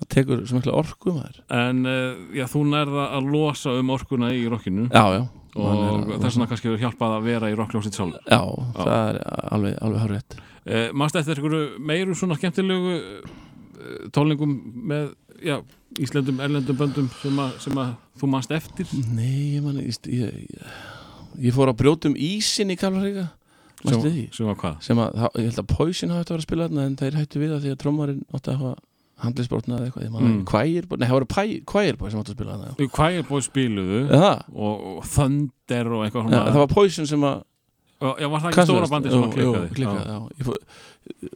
Það 0.00 0.08
tekur 0.14 0.38
svo 0.48 0.56
mikla 0.56 0.72
orku 0.80 1.12
maður. 1.12 1.40
En 1.52 1.80
uh, 1.84 2.20
já, 2.32 2.46
þú 2.48 2.62
nærða 2.70 3.02
að 3.18 3.26
losa 3.34 3.74
um 3.76 3.90
orkuna 3.92 4.30
í 4.32 4.46
rockinu. 4.48 4.86
Já, 4.88 5.04
já. 5.18 5.22
Og 5.60 6.06
þess 6.22 6.36
vegna 6.36 6.46
kannski 6.48 6.68
hefur 6.70 6.80
hjálpað 6.84 7.16
að 7.16 7.24
vera 7.26 7.48
í 7.50 7.56
rockljósitt 7.58 7.96
sjálf 7.98 8.20
Já, 8.30 8.38
það 8.76 8.92
er 9.10 9.18
alveg, 9.50 9.74
alveg 9.82 10.36
uh, 10.66 10.86
Mást 10.96 11.18
eftir 11.20 11.38
einhverju 11.38 11.80
meiru 11.90 12.16
svona 12.18 12.38
skemmtilegu 12.38 12.94
uh, 12.96 14.06
tólningum 14.14 14.54
með, 14.90 15.12
já, 15.44 15.58
Íslendum, 16.00 16.40
erlendum 16.44 16.78
böndum 16.78 17.10
sem, 17.20 17.42
að, 17.42 17.56
sem 17.64 17.80
að 17.82 17.94
þú 18.20 18.30
mást 18.30 18.54
eftir 18.54 18.90
Nei, 19.10 19.56
ég 19.56 19.64
man 19.64 19.80
ég, 19.82 19.96
ég, 20.14 20.60
ég 21.48 21.56
fór 21.56 21.72
að 21.72 21.80
brjóta 21.82 22.10
um 22.10 22.18
ísin 22.18 22.70
í 22.72 22.78
Kalmaríka 22.78 23.30
Mástu 23.80 24.10
því? 24.12 24.26
sem 24.36 24.48
var 24.50 24.58
hvað? 24.60 24.78
Sem 24.84 25.00
að, 25.00 25.18
ég 25.40 25.48
held 25.48 25.60
að 25.62 25.72
Poison 25.72 26.12
hafi 26.12 26.20
þetta 26.20 26.34
verið 26.34 26.42
að 26.44 26.46
spila 26.48 26.68
þarna 26.68 26.86
en 26.86 26.96
þeir 27.00 27.18
hættu 27.18 27.40
við 27.40 27.52
það 27.54 27.62
því 27.64 27.72
að 27.72 27.78
trómarinn 27.80 28.22
átti 28.28 28.52
að 28.52 28.58
hafa 28.60 28.72
handlisbrotna 29.20 29.76
eða 29.76 29.86
eitthvað, 29.88 30.04
ég 30.04 30.12
man 30.14 30.26
Mm. 30.30 30.42
Kvægirbói, 30.48 30.98
nei, 31.00 31.06
það 31.08 31.16
voru 31.16 31.28
Kvægirbói 31.70 32.10
sem 32.10 32.20
átti 32.20 32.32
að 32.32 32.36
spila 32.36 32.56
þarna 32.56 32.74
búið 33.28 33.46
spiluðu 33.46 34.00
og, 34.52 34.84
og 34.90 35.08
Thunder 35.14 35.90
og 35.96 36.04
eitthvað 36.04 36.26
svona 36.28 36.42
það 36.50 36.60
var 36.62 36.70
Poison 36.74 37.08
sem 37.10 37.26
að 37.30 37.42
Já, 38.00 38.26
var 38.32 38.40
það 38.40 38.50
ekki 38.50 38.64
stóra 38.64 38.88
bandi 38.88 39.10
sem 39.12 39.24
að 39.26 39.34
klikkaði? 39.76 40.60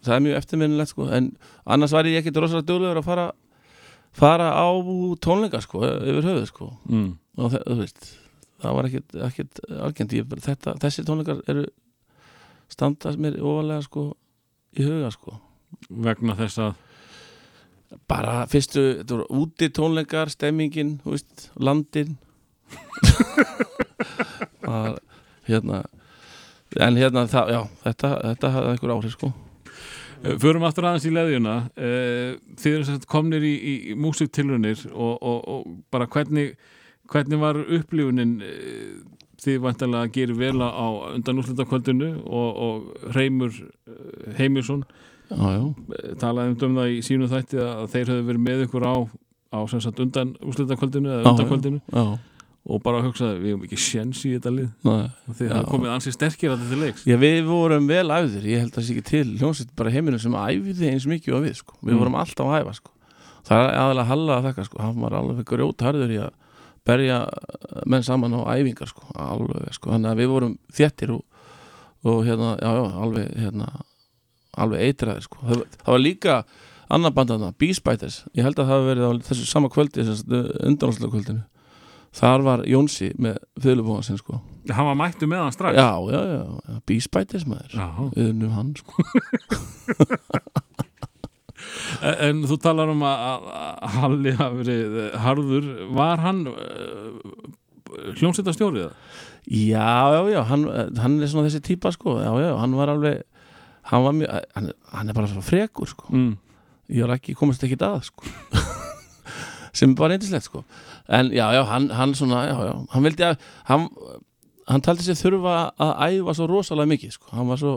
Það 0.00 0.14
er 0.14 0.22
mjög 0.24 0.36
eftirminnilegt 0.38 0.92
sko 0.94 1.08
en 1.12 1.26
annars 1.74 1.92
var 1.92 2.08
ég 2.08 2.22
ekkit 2.22 2.38
rosalega 2.40 2.68
duglegur 2.70 3.00
að 3.02 3.08
fara 3.08 3.26
fara 4.14 4.48
á 4.54 4.68
tónleika 5.20 5.60
sko 5.60 5.82
yfir 5.84 6.24
höfuð 6.24 6.46
sko. 6.48 6.70
Mm. 6.88 7.10
og 7.36 7.52
það, 7.52 7.64
þú 7.66 7.78
veist, 7.82 8.10
það 8.62 8.76
var 8.78 8.88
ekkit, 8.88 9.16
ekkit 9.28 9.62
algjörnt, 9.74 10.14
ég, 10.16 10.36
þetta, 10.46 10.76
þessi 10.84 11.04
tónleikar 11.06 11.42
eru 11.50 11.64
standast 12.72 13.20
mér 13.20 13.40
ofalega 13.42 13.84
sko 13.84 14.06
í 14.78 14.86
huga 14.86 15.10
sko. 15.14 15.36
Vegna 15.90 16.36
þess 16.38 16.62
að 16.62 17.98
bara 18.10 18.38
fyrstu, 18.50 18.84
þetta 19.00 19.18
voru 19.18 19.42
úti 19.42 19.68
tónleikar 19.74 20.32
stemmingin, 20.32 20.96
veist, 21.04 21.50
landin. 21.60 22.16
Það, 24.64 24.96
hérna 25.44 25.82
en 26.80 27.00
hérna, 27.00 27.26
það, 27.30 27.54
já, 27.54 27.60
þetta 27.86 28.12
þetta 28.28 28.52
hafði 28.56 28.74
einhver 28.74 28.94
áhrif 28.96 29.16
sko. 29.16 29.32
Eh, 30.24 30.36
Förum 30.42 30.64
aftur 30.66 30.88
aðeins 30.88 31.08
í 31.08 31.12
leðjuna. 31.14 31.56
Uh, 31.76 32.30
Þið 32.60 32.76
eru 32.76 32.86
sem 32.86 32.98
sagt 32.98 33.10
komnir 33.10 33.44
í, 33.44 33.54
í, 33.54 33.74
í 33.92 33.98
músiktilrunir 33.98 34.86
og, 34.92 35.14
og, 35.20 35.44
og 35.44 35.76
bara 35.92 36.08
hvernig 36.10 36.54
hvernig 37.12 37.40
var 37.40 37.58
upplifunin 37.60 38.38
uh, 38.40 39.14
þið 39.44 39.60
vantarlega 39.64 40.06
að 40.06 40.14
gera 40.14 40.36
vel 40.38 40.54
á 40.62 40.86
undan 41.14 41.40
úrslutakvöldinu 41.42 42.10
og, 42.24 42.62
og 42.66 43.14
Reymur 43.16 43.52
já, 45.28 45.36
já, 45.56 45.64
eh, 45.98 46.14
talaði 46.20 46.54
um 46.68 46.78
það 46.78 46.92
í 46.94 47.00
sínu 47.04 47.28
þætti 47.32 47.60
að 47.64 47.84
þeir 47.92 48.12
höfðu 48.12 48.28
verið 48.30 48.44
með 48.46 48.64
ykkur 48.66 48.86
á, 48.88 48.94
á 49.54 49.58
sagt 49.72 50.00
undan 50.04 50.34
úrslutakvöldinu 50.44 51.10
eða 51.10 51.24
Já, 51.24 51.30
undan 51.32 51.50
kvöldinu 51.50 51.80
já, 51.82 52.04
og 52.64 52.80
bara 52.80 53.02
hugsaði 53.04 53.40
við 53.42 53.50
hefum 53.52 53.64
ekki 53.66 53.76
sjens 53.76 54.22
í 54.24 54.30
þetta 54.38 54.50
lið 54.54 54.68
Já. 54.88 54.92
hafðu 55.28 55.64
komið 55.68 55.90
ansi 55.92 56.12
sterkir 56.14 56.50
að 56.54 56.62
þetta 56.64 56.78
leiks 56.80 57.02
Já, 57.04 57.16
við 57.20 57.42
vorum 57.44 57.86
vel 57.90 58.08
æfðir, 58.08 58.46
ég 58.48 58.58
held 58.62 58.70
að 58.72 58.78
það 58.78 58.84
sé 58.86 58.92
ekki 58.94 59.04
til 59.10 59.28
hljómsveit 59.40 59.74
bara 59.76 59.90
í 59.90 59.94
heiminum 59.98 60.18
sem 60.22 60.32
æfði 60.32 60.88
eins 60.92 61.04
mikið 61.10 61.34
og 61.36 61.42
við, 61.44 61.54
sko. 61.60 61.76
Við 61.82 61.92
Mm. 61.92 61.98
vorum 62.00 62.14
alltaf 62.22 62.46
að 62.48 62.56
æfa, 62.64 62.72
sko. 62.78 62.90
Það 63.44 63.60
er 63.68 63.74
aðalega 63.82 64.06
Halla 64.08 64.32
að 64.38 64.44
þakka, 64.48 64.64
sko. 64.64 64.78
Hann 64.80 65.00
var 65.04 65.12
alveg 65.12 65.44
grjót 65.44 65.76
harður 65.84 66.10
í 66.14 66.18
að 66.24 66.30
berja 66.88 67.18
menn 67.86 68.02
saman 68.02 68.32
á 68.32 68.40
æfingar, 68.56 68.88
sko. 68.88 69.02
Alveg, 69.14 69.68
sko. 69.76 69.90
Þannig 69.92 70.10
að 70.10 70.16
við 70.22 70.28
vorum 70.32 70.58
þéttir 70.72 71.10
og, 71.12 71.24
og 72.04 72.24
hérna, 72.24 72.56
já, 72.60 72.70
já, 72.80 72.84
alveg, 73.04 73.28
hérna, 73.44 73.68
alveg 74.56 74.80
eitraðir, 74.88 75.22
sko. 75.28 75.36
Það, 75.44 75.64
það 75.84 75.92
var 75.92 76.00
líka 76.00 76.44
annar 76.88 77.12
bandana, 77.12 77.52
Beespiters. 77.58 78.24
Ég 78.32 78.42
held 78.44 78.56
að 78.56 78.72
það 78.72 78.80
Þar 82.14 82.44
var 82.46 82.60
Jónsi 82.70 83.08
með 83.18 83.40
fyrirlubóðan 83.58 84.04
sinn, 84.06 84.18
sko. 84.20 84.38
hann 84.70 84.86
var 84.86 84.94
mættu 85.00 85.26
með 85.26 85.40
hann 85.42 85.54
strax 85.56 85.74
Já, 85.76 85.88
já, 86.14 86.20
já. 86.30 86.78
Beespiters, 86.86 87.46
maður. 87.50 87.74
Unnum 88.22 88.52
hann, 88.54 88.74
sko. 88.78 88.92
En, 92.04 92.14
en 92.26 92.40
þú 92.48 92.56
talar 92.62 92.90
um 92.92 93.02
að, 93.06 93.44
Halli 93.96 94.32
hafi 94.36 94.58
verið 94.62 94.96
eh, 95.04 95.14
harður 95.22 95.68
var 95.96 96.20
hann 96.24 96.42
uh, 96.50 96.56
hljómsveitastjórið? 98.18 98.90
Já, 99.54 99.86
já, 100.16 100.20
já, 100.34 100.40
hann, 100.50 100.64
hann 100.98 101.16
er 101.22 101.30
svona 101.30 101.48
þessi 101.48 101.62
típa 101.64 101.92
sko, 101.94 102.16
já, 102.24 102.30
já, 102.42 102.50
hann 102.60 102.74
var 102.78 102.92
alveg 102.94 103.22
hann 103.90 104.04
var 104.06 104.16
mjög, 104.16 104.34
hann, 104.56 104.70
hann 104.92 105.12
er 105.12 105.16
bara 105.18 105.30
svo 105.30 105.44
frekur 105.44 105.90
sko, 105.90 106.08
Mm. 106.14 106.34
ég 106.92 107.06
var 107.06 107.16
ekki 107.18 107.36
komast 107.38 107.64
ekki 107.64 107.78
að 107.80 108.02
sko 108.10 108.28
sem 109.78 109.94
bara 109.98 110.16
eindislegt 110.18 110.48
sko 110.50 110.64
en 111.08 111.32
já, 111.34 111.46
já, 111.52 111.62
hann, 111.68 111.90
hann 111.90 112.14
svona, 112.16 112.44
já, 112.48 112.54
já, 112.68 112.74
hann 112.94 113.08
vildi 113.08 113.26
að 113.26 113.48
hann, 113.68 113.88
hann 114.70 114.84
taldi 114.84 115.06
sér 115.06 115.18
þurfa 115.20 115.56
að 115.76 115.92
æfa 116.08 116.36
svo 116.38 116.48
rosalega 116.50 116.92
mikið 116.94 117.16
sko, 117.18 117.32
hann 117.36 117.50
var 117.50 117.60
svo 117.60 117.74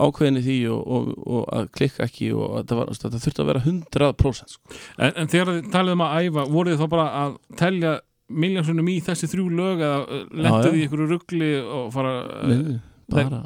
ákveðin 0.00 0.40
í 0.40 0.44
því 0.44 0.58
og, 0.72 0.84
og, 0.96 1.08
og 1.26 1.48
að 1.56 1.70
klikka 1.76 2.06
ekki 2.06 2.30
og 2.32 2.60
það, 2.62 2.76
var, 2.78 2.92
það 3.02 3.18
þurfti 3.24 3.42
að 3.42 3.50
vera 3.50 3.64
100% 3.66 4.54
sko. 4.54 4.78
En, 4.96 5.10
en 5.12 5.30
þegar 5.32 5.50
þið 5.56 5.72
talið 5.74 5.96
um 5.96 6.04
að 6.06 6.16
æfa 6.20 6.46
voruð 6.54 6.76
þið 6.76 6.80
þá 6.84 6.94
bara 6.94 7.06
að 7.20 7.34
telja 7.60 7.94
miljónsunum 8.30 8.90
í 8.92 8.98
þessi 9.04 9.28
þrjú 9.32 9.46
lög 9.58 9.82
eða 9.82 10.20
lenduð 10.30 10.70
já. 10.70 10.78
í 10.78 10.84
ykkur 10.86 11.06
ruggli 11.10 11.54
og 11.60 11.88
fara 11.94 12.12
Nei, 12.46 12.76
bara 13.10 13.42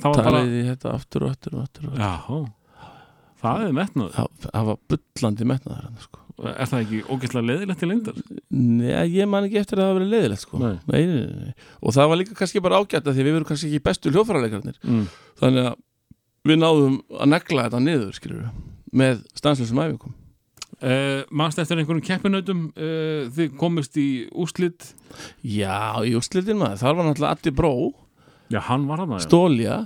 það 0.00 0.06
var 0.06 0.16
bara 0.16 0.30
talaði 0.30 0.62
í 0.62 0.68
þetta 0.70 0.94
aftur 0.96 1.26
og 1.26 1.34
aftur 1.34 1.58
og 1.58 1.66
aftur, 1.66 1.90
og 1.90 1.92
aftur. 1.92 2.06
Já, 2.06 2.40
það 3.42 3.64
er 3.66 3.74
metnað 3.76 4.14
Það, 4.16 4.30
það 4.46 4.68
var 4.70 4.78
bullandi 4.92 5.48
metnaður 5.52 5.84
hann 5.88 5.98
sko. 6.04 6.22
Er 6.36 6.68
það 6.68 6.82
ekki 6.84 6.98
ógæslega 7.08 7.48
leðilegt 7.48 7.80
til 7.80 7.88
lengdar? 7.88 8.16
Nei, 8.52 8.90
ég 9.16 9.28
man 9.32 9.46
ekki 9.46 9.56
eftir 9.62 9.78
að 9.80 9.86
það 9.86 9.88
hafa 9.88 9.98
verið 10.00 10.10
leiðilegt 10.12 10.42
sko. 10.42 10.58
Nei. 10.60 10.74
Nei, 10.92 11.00
nei, 11.08 11.46
nei. 11.46 11.54
Og 11.80 11.94
það 11.96 12.10
var 12.12 12.20
líka 12.20 12.36
kannski 12.36 12.60
bara 12.66 12.80
ágætt 12.82 13.08
að 13.08 13.16
því 13.16 13.24
við 13.24 13.36
verum 13.38 13.48
kannski 13.48 13.70
ekki 13.70 13.84
bestu 13.88 14.12
hljóðfærarleikarnir 14.12 14.76
Mm. 14.84 15.06
Þannig 15.40 15.70
að 15.70 15.78
við 16.46 16.60
náðum 16.60 16.98
að 17.16 17.30
negla 17.32 17.64
þetta 17.66 17.80
niður 17.86 18.14
skilur 18.18 18.42
við 18.44 18.96
með 19.00 19.22
stanslösum 19.40 19.80
æfingum. 19.82 20.14
Uh, 20.76 21.22
Manst 21.32 21.56
eftir 21.58 21.80
einhverjum 21.80 22.04
keppinautum 22.04 22.58
uh, 22.76 23.30
þið 23.32 23.54
komist 23.56 23.96
í 23.96 24.26
úslit 24.36 24.90
Já, 25.40 26.04
í 26.04 26.12
úrslitin 26.18 26.58
maður, 26.60 26.82
þar 26.82 26.98
var 26.98 27.06
náttúrulega 27.08 27.32
Addi 27.38 27.52
Bró, 27.56 27.70
Já, 28.52 28.60
hann 28.68 28.84
var 28.84 29.00
hann 29.00 29.14
Stólja 29.24 29.78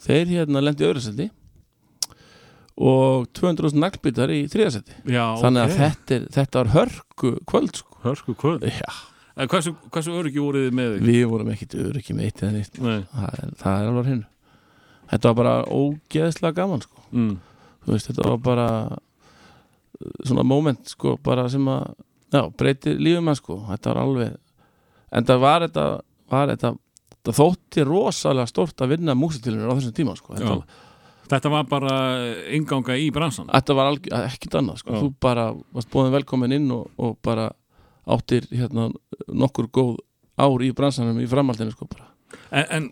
Þeir 0.00 0.32
hérna 0.32 0.62
lendi 0.64 0.86
öðru 0.88 1.02
seti 1.04 1.28
og 2.78 3.28
200.000 3.34 3.82
naglbítar 3.82 4.30
í 4.30 4.44
þriðasetti 4.50 4.98
Þannig 5.08 5.62
að 5.64 5.72
ok. 5.72 5.78
þetta, 5.82 6.16
er, 6.16 6.26
þetta 6.36 6.60
var 6.60 6.72
hörku 6.76 7.32
kvöld 7.50 7.80
sko. 7.80 7.98
Hörsku 8.04 8.34
kvöld 8.38 8.66
Já, 8.70 8.88
En 9.38 9.50
hversu, 9.50 9.74
hversu 9.94 10.14
öryggi 10.18 10.42
voruð 10.42 10.68
þið 10.68 10.76
með 10.78 10.94
þig? 10.94 11.06
við 11.08 11.22
vorum 11.32 11.52
ekkit 11.54 11.76
öryggi 11.82 12.16
með 12.16 12.28
eitt 12.28 12.42
eða 12.46 12.64
Nei. 12.86 13.00
það 13.12 13.54
það 13.62 13.82
er 13.82 13.90
alveg 13.92 14.10
hinn 14.12 14.24
þetta 15.08 15.30
var 15.30 15.38
bara 15.40 15.54
ógeðslega 15.72 16.58
gaman 16.58 16.82
sko. 16.84 17.04
mm. 17.10 17.36
veist, 17.88 18.10
þetta 18.10 18.28
var 18.28 18.42
bara 18.44 18.68
uh, 18.88 20.18
svona 20.24 20.44
moment 20.46 20.90
sko, 20.94 21.16
bara 21.22 21.48
sem 21.50 21.64
að 21.72 21.86
já, 22.34 22.42
breyti 22.60 22.94
lífum 22.98 23.32
að 23.32 23.40
sko, 23.40 23.58
þetta 23.70 23.94
var 23.94 24.02
alveg 24.04 24.36
en 25.08 25.28
það 25.28 25.42
var 25.46 25.64
þetta, 25.66 25.86
var 26.28 26.52
þetta 26.52 26.74
það 27.28 27.38
þótti 27.38 27.84
rosalega 27.88 28.48
stort 28.48 28.84
að 28.84 28.94
vinna 28.94 29.16
músitilunir 29.18 29.68
á 29.68 29.76
þessum 29.76 29.94
tíma 29.96 30.14
sko. 30.16 30.36
Þetta, 30.38 30.84
Þetta 31.28 31.52
var 31.52 31.64
bara 31.68 31.94
inganga 32.56 32.96
í 32.98 33.08
bransan 33.14 33.50
þetta 33.52 33.78
var 33.78 33.94
ekkit 34.24 34.58
annað 34.60 34.82
sko. 34.82 34.98
Þú 35.02 35.14
bara 35.20 35.48
varst 35.76 35.90
búin 35.92 36.12
velkomin 36.14 36.56
inn 36.56 36.68
og, 36.74 36.90
og 36.96 37.18
bara 37.24 37.50
áttir 38.08 38.46
hérna 38.50 38.88
nokkur 39.28 39.68
góð 39.72 39.96
ár 40.38 40.62
í 40.64 40.70
bransanum 40.76 41.18
í 41.20 41.28
framhaldinu 41.28 41.74
sko 41.74 41.88
bara. 41.90 42.08
En, 42.52 42.64
en 42.72 42.86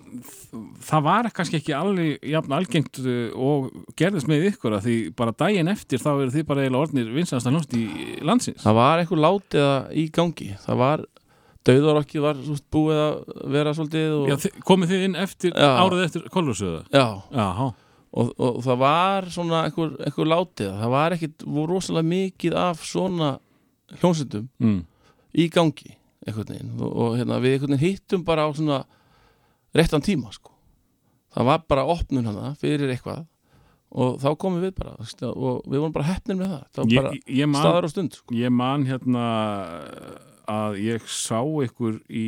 það 0.85 1.05
var 1.05 1.29
kannski 1.37 1.59
ekki 1.59 1.75
alveg 1.77 2.25
jafn 2.25 2.55
algengt 2.57 3.01
uh, 3.03 3.33
og 3.37 3.69
gerðist 3.99 4.29
með 4.31 4.51
ykkur 4.51 4.79
að 4.79 4.89
því 4.89 4.97
bara 5.17 5.35
daginn 5.37 5.73
eftir 5.73 6.01
þá 6.01 6.11
eru 6.15 6.33
þið 6.33 6.47
bara 6.49 6.65
eiginlega 6.65 6.87
orðnir 6.87 7.13
vinsast 7.13 7.49
að 7.49 7.59
hlust 7.59 7.77
í 7.77 7.85
landsins. 8.25 8.63
Það 8.65 8.79
var 8.81 9.03
eitthvað 9.03 9.25
látiða 9.27 9.75
í 9.93 10.07
gangi. 10.17 10.51
Það 10.65 10.81
var, 10.81 11.05
döðarokkið 11.69 12.25
var 12.25 12.41
veist, 12.47 12.67
búið 12.73 13.03
að 13.03 13.19
vera 13.57 13.75
svolítið 13.77 14.15
og, 14.17 14.31
Já, 14.33 14.63
komið 14.71 14.95
þið 14.95 15.09
inn 15.09 15.19
eftir, 15.27 15.57
Já. 15.57 15.69
árið 15.83 16.05
eftir 16.07 16.31
Kolfursöða 16.33 16.85
já, 16.93 17.07
Já, 17.37 17.47
og, 18.13 18.33
og 18.39 18.59
það 18.65 18.81
var 18.81 19.29
svona 19.35 19.63
eitthvað, 19.67 19.97
eitthvað 20.07 20.31
látiða, 20.33 20.75
það 20.83 20.95
var 20.95 21.17
voru 21.45 21.69
rosalega 21.75 22.11
mikið 22.13 22.59
af 22.61 22.83
svona 22.87 23.31
hljónsundum 24.01 24.49
mm. 24.63 24.83
í 25.37 25.49
gangi 25.53 25.95
einhvern 26.27 26.53
veginn 26.53 26.75
og, 26.81 26.91
og 26.91 27.17
hérna, 27.21 27.41
við 27.43 27.57
einhvern 27.57 27.77
veginn 27.77 27.95
hittum 27.95 28.27
bara 28.27 28.47
á 28.47 28.51
svona 28.57 28.83
réttan 29.77 30.05
tíma 30.05 30.33
sko. 30.35 30.55
það 31.35 31.51
var 31.51 31.65
bara 31.69 31.89
opnun 31.93 32.27
hana 32.27 32.55
fyrir 32.61 32.91
eitthvað 32.93 33.27
og 33.97 34.19
þá 34.21 34.31
komum 34.41 34.65
við 34.65 34.75
bara 34.81 34.97
og 35.31 35.67
við 35.67 35.79
vorum 35.79 35.95
bara 35.95 36.09
heppnir 36.11 36.39
með 36.41 36.55
það 36.55 36.65
það 36.65 36.83
var 36.83 36.97
bara 36.97 37.13
ég, 37.15 37.27
ég, 37.39 37.51
man, 37.51 37.63
staðar 37.63 37.89
og 37.89 37.93
stund 37.93 38.17
sko. 38.19 38.37
ég 38.37 38.55
man 38.55 38.87
hérna 38.89 39.27
að 40.47 40.81
ég 40.83 41.07
sá 41.11 41.41
ykkur 41.43 42.01
í 42.11 42.27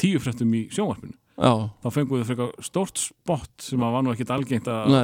tíu 0.00 0.22
fréttum 0.22 0.54
í 0.54 0.66
sjónvarpinu 0.74 1.16
já, 1.34 1.52
þá 1.82 1.88
fengum 1.94 2.20
við 2.20 2.30
frekar 2.30 2.64
stórt 2.64 3.00
spott 3.02 3.66
sem 3.66 3.82
að 3.82 3.94
var 3.96 4.04
nú 4.04 4.12
ekkit 4.14 4.32
algengt 4.34 4.70
að 4.70 4.96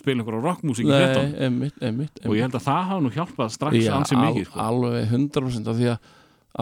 spila 0.00 0.22
einhverja 0.22 0.42
rockmusík 0.44 0.88
í 0.88 0.94
einmitt, 1.46 2.22
og 2.24 2.34
ég 2.34 2.46
held 2.46 2.58
að 2.58 2.64
það 2.66 2.80
hafa 2.90 3.00
nú 3.04 3.12
hjálpað 3.14 3.52
strax 3.54 3.78
Já, 3.78 3.92
ansi 3.96 4.18
mikið 4.18 4.40
al, 4.42 4.48
sko. 4.50 4.64
alveg 4.66 5.12
100% 5.12 5.70
af 5.70 5.78
því, 5.78 5.90
að, 5.92 6.14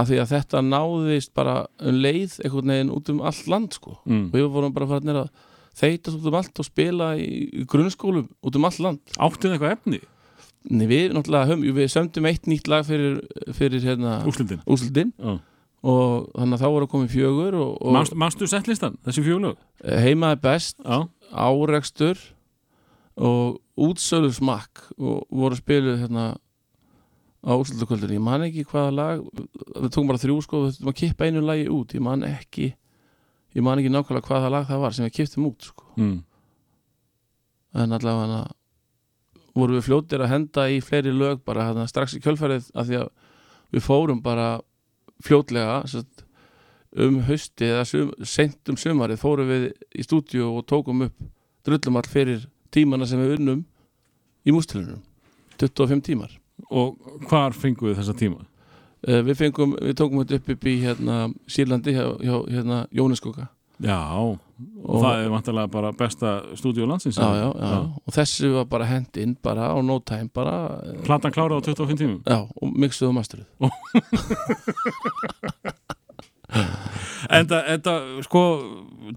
af 0.02 0.10
því 0.10 0.20
að 0.22 0.32
þetta 0.34 0.64
náðist 0.68 1.34
bara 1.38 1.56
um 1.80 2.00
leið 2.04 2.36
einhvern 2.44 2.74
veginn 2.74 2.94
út 2.98 3.12
um 3.14 3.22
allt 3.32 3.52
land 3.52 3.78
sko. 3.78 3.96
mm. 4.04 4.26
við 4.34 4.50
vorum 4.56 4.76
bara 4.76 4.90
farinir 4.92 5.22
að 5.24 5.32
þeitast 5.76 6.20
út 6.20 6.28
um 6.28 6.38
allt 6.40 6.60
og 6.60 6.68
spila 6.68 7.14
í 7.20 7.64
grunnskólum 7.68 8.28
út 8.44 8.60
um 8.60 8.68
allt 8.68 8.84
land 8.84 9.16
Áttið 9.16 9.56
eitthvað 9.56 9.76
efni, 9.78 10.04
Nei, 10.66 10.86
við 10.90 11.12
náttúrulega 11.14 11.52
höfum, 11.52 11.76
við 11.76 11.92
sömdum 11.92 12.26
eitt 12.26 12.48
nýtt 12.50 12.66
lag 12.66 12.82
fyrir, 12.88 13.20
fyrir 13.54 13.84
hérna, 13.84 14.16
úrslitin 14.26 14.64
úsildin 14.66 15.12
Já. 15.14 15.36
Og 15.86 16.30
þannig 16.34 16.56
að 16.56 16.62
þá 16.62 16.70
voru 16.74 16.88
komið 16.90 17.12
fjögur 17.14 17.58
og, 17.60 17.74
og 17.80 17.94
Manstu, 17.94 18.18
manstu 18.18 18.48
settlistan, 18.50 18.96
þessi 19.06 19.22
fjólög? 19.26 19.60
heima 19.84 20.32
er 20.34 20.40
best 20.42 20.80
Já, 20.82 21.06
árekstur 21.30 22.18
og 23.16 23.60
útsölu 23.76 24.32
smakk 24.34 24.82
og 24.98 25.22
voru 25.30 25.58
spiluð 25.58 26.02
hérna 26.02 26.34
á 27.46 27.52
úrslutakvöldinu, 27.54 28.16
ég 28.18 28.24
man 28.24 28.42
ekki 28.48 28.66
hvaða 28.66 28.92
lag 28.96 29.22
við 29.22 29.90
tókum 29.94 30.10
bara 30.10 30.20
þrjú 30.20 30.40
sko, 30.42 30.62
við 30.64 30.76
þurfum 30.76 30.92
að 30.92 30.98
kippa 31.00 31.28
einu 31.28 31.44
lagi 31.44 31.68
út, 31.70 31.94
ég 31.94 32.02
man 32.02 32.24
ekki 32.26 32.72
ég 33.56 33.64
man 33.64 33.80
ekki 33.80 33.92
nákvæmlega 33.92 34.26
hvaða 34.26 34.52
lag 34.52 34.66
það 34.68 34.82
var 34.82 34.96
sem 34.96 35.06
við 35.06 35.14
kiptum 35.20 35.46
út 35.52 35.68
sko, 35.70 35.86
mm. 36.00 36.16
en 37.78 37.98
allavega 37.98 38.24
hana 38.26 38.40
voru 39.56 39.78
við 39.78 39.86
fljótir 39.86 40.24
að 40.24 40.32
henda 40.34 40.66
í 40.72 40.80
fleiri 40.84 41.14
lög 41.14 41.44
bara 41.46 41.70
hérna 41.70 41.86
strax 41.88 42.18
í 42.18 42.22
kjölfærið 42.24 42.72
af 42.74 42.88
því 42.88 42.98
að 43.04 43.12
við 43.76 43.86
fórum 43.86 44.20
bara 44.24 44.56
fljótlega 45.24 45.82
sett, 45.90 46.24
um 46.96 47.20
hausti 47.28 47.68
eða 47.68 47.84
sum, 47.88 48.10
seint 48.24 48.72
um 48.72 48.78
sumarið 48.80 49.20
fórum 49.20 49.50
við 49.50 49.70
í 49.96 50.04
stúdíu 50.06 50.48
og 50.50 50.66
tókum 50.68 51.06
upp 51.08 51.30
drullum 51.66 51.98
all 52.00 52.10
fyrir 52.10 52.46
tímana 52.72 53.06
sem 53.08 53.20
við 53.20 53.38
unnum 53.38 53.64
í 54.46 54.54
mústilunum 54.54 55.02
25 55.60 56.04
tímar. 56.04 56.34
Og 56.70 56.96
hvar 57.28 57.54
fengum 57.56 57.90
við 57.90 57.98
þessa 58.00 58.16
tíma? 58.16 58.44
uh, 59.04 59.20
við, 59.26 59.34
fengum, 59.38 59.74
við 59.80 59.98
tókum 59.98 60.22
þetta 60.22 60.40
upp 60.40 60.50
upp 60.54 60.66
í 60.68 60.74
hérna, 60.82 61.18
Sýrlandi 61.50 61.94
hjá, 61.96 62.06
hjá 62.22 62.34
hérna, 62.52 62.80
Jóniskoka 62.94 63.48
Já, 63.84 63.98
og, 64.16 64.38
það 65.02 65.18
er 65.20 65.26
vantarlega 65.34 65.68
bara 65.68 65.90
besta 65.92 66.30
stúdíu 66.56 66.86
landsins 66.88 67.18
já, 67.20 67.26
já, 67.36 67.48
já. 67.52 67.80
og 67.92 68.14
þessu 68.16 68.54
var 68.54 68.64
bara 68.72 68.86
hend 68.88 69.12
inn 69.20 69.34
bara 69.44 69.68
á 69.68 69.76
no 69.84 69.98
time 70.00 70.30
bara, 70.32 70.80
Platan 71.04 71.28
klára 71.34 71.58
á 71.58 71.60
25 71.60 71.98
tímum. 72.00 72.22
já, 72.24 72.38
og 72.48 72.64
mixuðu 72.72 73.10
og 73.12 73.18
masteruð 73.18 73.44
En 77.26 77.46
þetta, 77.50 77.92
sko, 78.22 78.40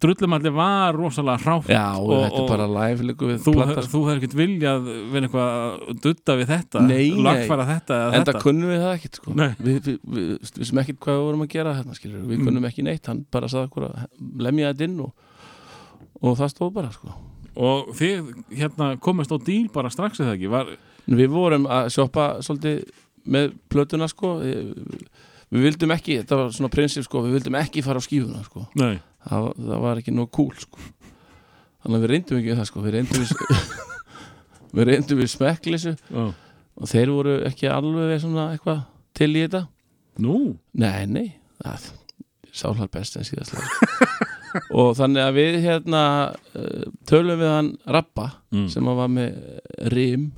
drullumalli 0.01 0.49
var 0.53 0.95
rosalega 0.97 1.37
hrátt 1.43 1.67
já, 1.69 1.83
og, 1.99 2.09
Og- 2.09 2.23
þetta 2.25 2.39
er 2.41 2.47
bara 2.49 2.67
live 2.73 3.05
við 3.05 3.43
Þú, 3.43 3.53
sko. 3.53 3.83
þú 3.93 3.99
hefur 4.07 4.17
ekkert 4.17 4.35
viljað 4.39 4.87
vera 5.13 5.27
eitthvað 5.27 5.51
að 5.59 5.99
dutta 6.05 6.35
við 6.39 6.47
þetta. 6.53 6.81
Lagfæra 7.27 7.67
þetta 7.69 7.99
en 8.07 8.23
þetta 8.25 8.41
kunnum 8.41 8.71
við 8.73 8.81
það 8.81 8.93
ekkert 8.97 9.19
sko. 9.21 9.33
Við, 9.37 9.53
við, 9.59 9.79
við, 9.85 9.99
við 10.17 10.53
vissum 10.63 10.81
ekkert 10.81 10.99
hvað 11.05 11.19
við 11.19 11.25
vorum 11.27 11.45
að 11.45 11.51
gera 11.53 11.75
hérna, 11.77 11.97
við 12.01 12.37
Mm. 12.39 12.45
kunnum 12.49 12.65
ekki 12.71 12.83
neitt, 12.87 13.05
hann 13.11 13.25
bara 13.31 13.47
saði 13.47 13.69
lemja 14.39 14.73
þetta 14.73 14.87
inn 14.89 14.99
og, 15.05 15.13
og 16.21 16.37
það 16.39 16.53
stóð 16.55 16.73
bara 16.73 16.91
sko. 16.91 17.13
Og 17.59 17.93
þið 17.93 18.33
hérna 18.57 18.89
komist 18.99 19.31
á 19.31 19.37
díl 19.37 19.69
bara 19.71 19.89
strax 19.93 20.19
eða 20.23 20.33
ekki 20.37 20.49
var, 20.49 20.65
við 21.07 21.29
vorum 21.29 21.65
að 21.67 21.89
sjoppa 21.93 22.39
svolítið 22.41 22.89
með 23.27 23.53
plötuna 23.69 24.07
sko. 24.09 24.39
við, 24.41 24.73
við 25.49 25.67
vildum 25.67 25.95
ekki, 25.95 26.19
þetta 26.21 26.39
var 26.39 26.51
svona 26.55 26.71
prinsip 26.73 27.05
sko, 27.07 27.23
við 27.25 27.39
vildum 27.39 27.59
ekki 27.59 27.85
fara 27.85 28.01
á 28.01 28.03
skífuna 28.05 28.43
sko. 28.45 28.65
Það, 28.75 29.47
það 29.57 29.85
var 29.85 30.01
ekki 30.01 30.15
nóg 30.15 30.29
cool 30.35 30.53
sko. 30.57 30.81
þannig 31.83 31.95
að 31.95 32.03
við 32.03 32.11
reyndum 32.13 32.41
ekki 32.41 32.59
það 32.59 32.69
sko. 32.69 32.83
við 32.85 32.95
reyndum 32.97 33.23
við 33.23 33.33
við 34.77 34.87
reyndum 34.91 35.19
við 35.19 35.33
smekklisu 35.33 35.95
já 35.95 36.29
og 36.79 36.89
þeir 36.89 37.13
voru 37.13 37.35
ekki 37.47 37.69
alveg 37.71 38.21
svona 38.23 38.49
eitthvað 38.53 38.83
til 39.17 39.31
í 39.33 39.43
þetta 39.43 39.65
Nú, 40.19 40.35
Nei, 40.75 41.05
nei, 41.07 41.27
það 41.63 41.91
sálar 42.51 42.89
best 42.91 43.15
en 43.15 43.27
síðast 43.27 43.53
lag 43.55 43.67
og 44.79 44.95
þannig 44.97 45.23
að 45.23 45.37
við 45.37 45.57
hérna 45.63 46.03
uh, 46.57 46.87
tölum 47.07 47.39
við 47.39 47.53
hann 47.53 47.69
Rappa 47.87 48.25
mm. 48.51 48.65
sem 48.73 48.89
var 48.99 49.11
með 49.13 49.37
RIM 49.93 50.31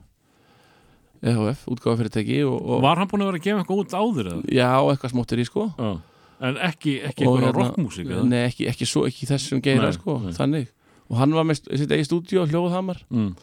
EHF, 1.22 1.68
og 1.70 2.82
var 2.82 2.98
hann 2.98 3.08
búin 3.12 3.22
að 3.22 3.30
vera 3.32 3.38
að 3.38 3.44
gefa 3.46 3.62
eitthvað 3.62 3.82
út 3.84 3.94
áður 3.94 4.30
eða? 4.32 4.42
já, 4.50 4.70
eitthvað 4.90 5.12
smóttir 5.14 5.42
í 5.44 5.46
sko 5.46 5.68
Já 5.78 5.92
En 6.42 6.56
ekki, 6.58 6.96
ekki 7.06 7.22
eitthvað 7.22 7.44
hérna- 7.44 7.54
rockmusík 7.54 8.08
eða? 8.10 8.24
Nei, 8.26 8.40
ekki, 8.48 8.66
ekki, 8.72 8.86
svo, 8.90 9.04
ekki 9.06 9.28
þessum 9.30 9.60
geira 9.62 9.84
Nei, 9.92 9.94
sko, 9.94 10.16
nei. 10.24 10.32
þannig 10.34 10.72
og 11.12 11.18
hann 11.20 11.36
var 11.38 11.44
með 11.46 11.60
sitt 11.78 11.92
eigi 11.94 12.08
stúdíu 12.08 12.48
hljóðhamar 12.50 13.04
Mm. 13.14 13.36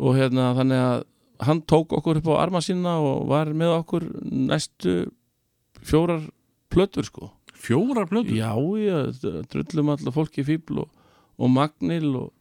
og 0.00 0.16
hérna 0.18 0.48
þannig 0.58 0.80
að 0.88 1.04
hann 1.46 1.60
tók 1.70 1.92
okkur 1.94 2.18
upp 2.18 2.26
á 2.34 2.42
arma 2.42 2.58
sína 2.60 2.96
og 2.98 3.28
var 3.30 3.46
með 3.54 3.76
okkur 3.84 4.08
næstu 4.26 4.96
fjórar 5.86 6.26
plötur 6.70 7.06
sko 7.06 7.30
Fjórar 7.60 8.08
blöður? 8.08 8.34
Já, 8.34 8.56
já, 8.80 8.98
drullum 9.52 9.90
alltaf 9.94 10.14
fólki 10.16 10.42
fíbl 10.42 10.80
og, 10.82 10.88
og 11.38 11.50
magnil 11.52 12.10
og 12.16 12.32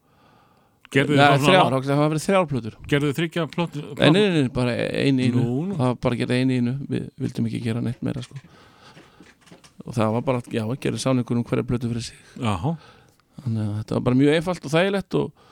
Gerðu 0.90 1.14
þið 1.14 1.20
þrjár, 1.20 1.40
svona- 1.70 1.82
það 1.86 2.00
hafa 2.00 2.10
verið 2.14 2.24
þrjár 2.26 2.48
plötur 2.50 2.76
Gerðu 2.90 3.10
þið 3.12 3.18
þryggja 3.20 3.44
plötur? 3.54 3.84
Nei, 4.00 4.10
nei, 4.10 4.30
nei, 4.42 4.48
bara 4.50 4.72
einu 4.74 5.22
í 5.22 5.30
Nú, 5.36 5.44
nú. 5.70 5.76
Það 5.78 5.86
var 5.92 5.96
bara 6.06 6.16
að 6.16 6.22
gera 6.24 6.40
einu 6.40 6.52
í 6.56 6.58
einu 6.64 6.74
Við 6.90 7.10
vildum 7.26 7.46
ekki 7.50 7.62
gera 7.64 7.82
neitt 7.86 8.02
meira 8.02 8.24
sko 8.26 8.40
Og 9.86 9.94
það 9.96 10.12
var 10.18 10.22
bara, 10.28 10.42
já, 10.52 10.64
að 10.66 10.80
gera 10.84 10.98
sáningur 11.02 11.38
um 11.40 11.44
hverja 11.48 11.64
plötu 11.70 11.90
fyrir 11.92 12.04
sig 12.10 12.18
Jaha 12.42 12.74
Þannig 13.40 13.62
að 13.70 13.76
þetta 13.80 13.96
var 13.96 14.02
bara 14.10 14.20
mjög 14.20 14.34
einfalt 14.36 14.66
og 14.68 14.72
þægilegt 14.74 15.16
og, 15.16 15.46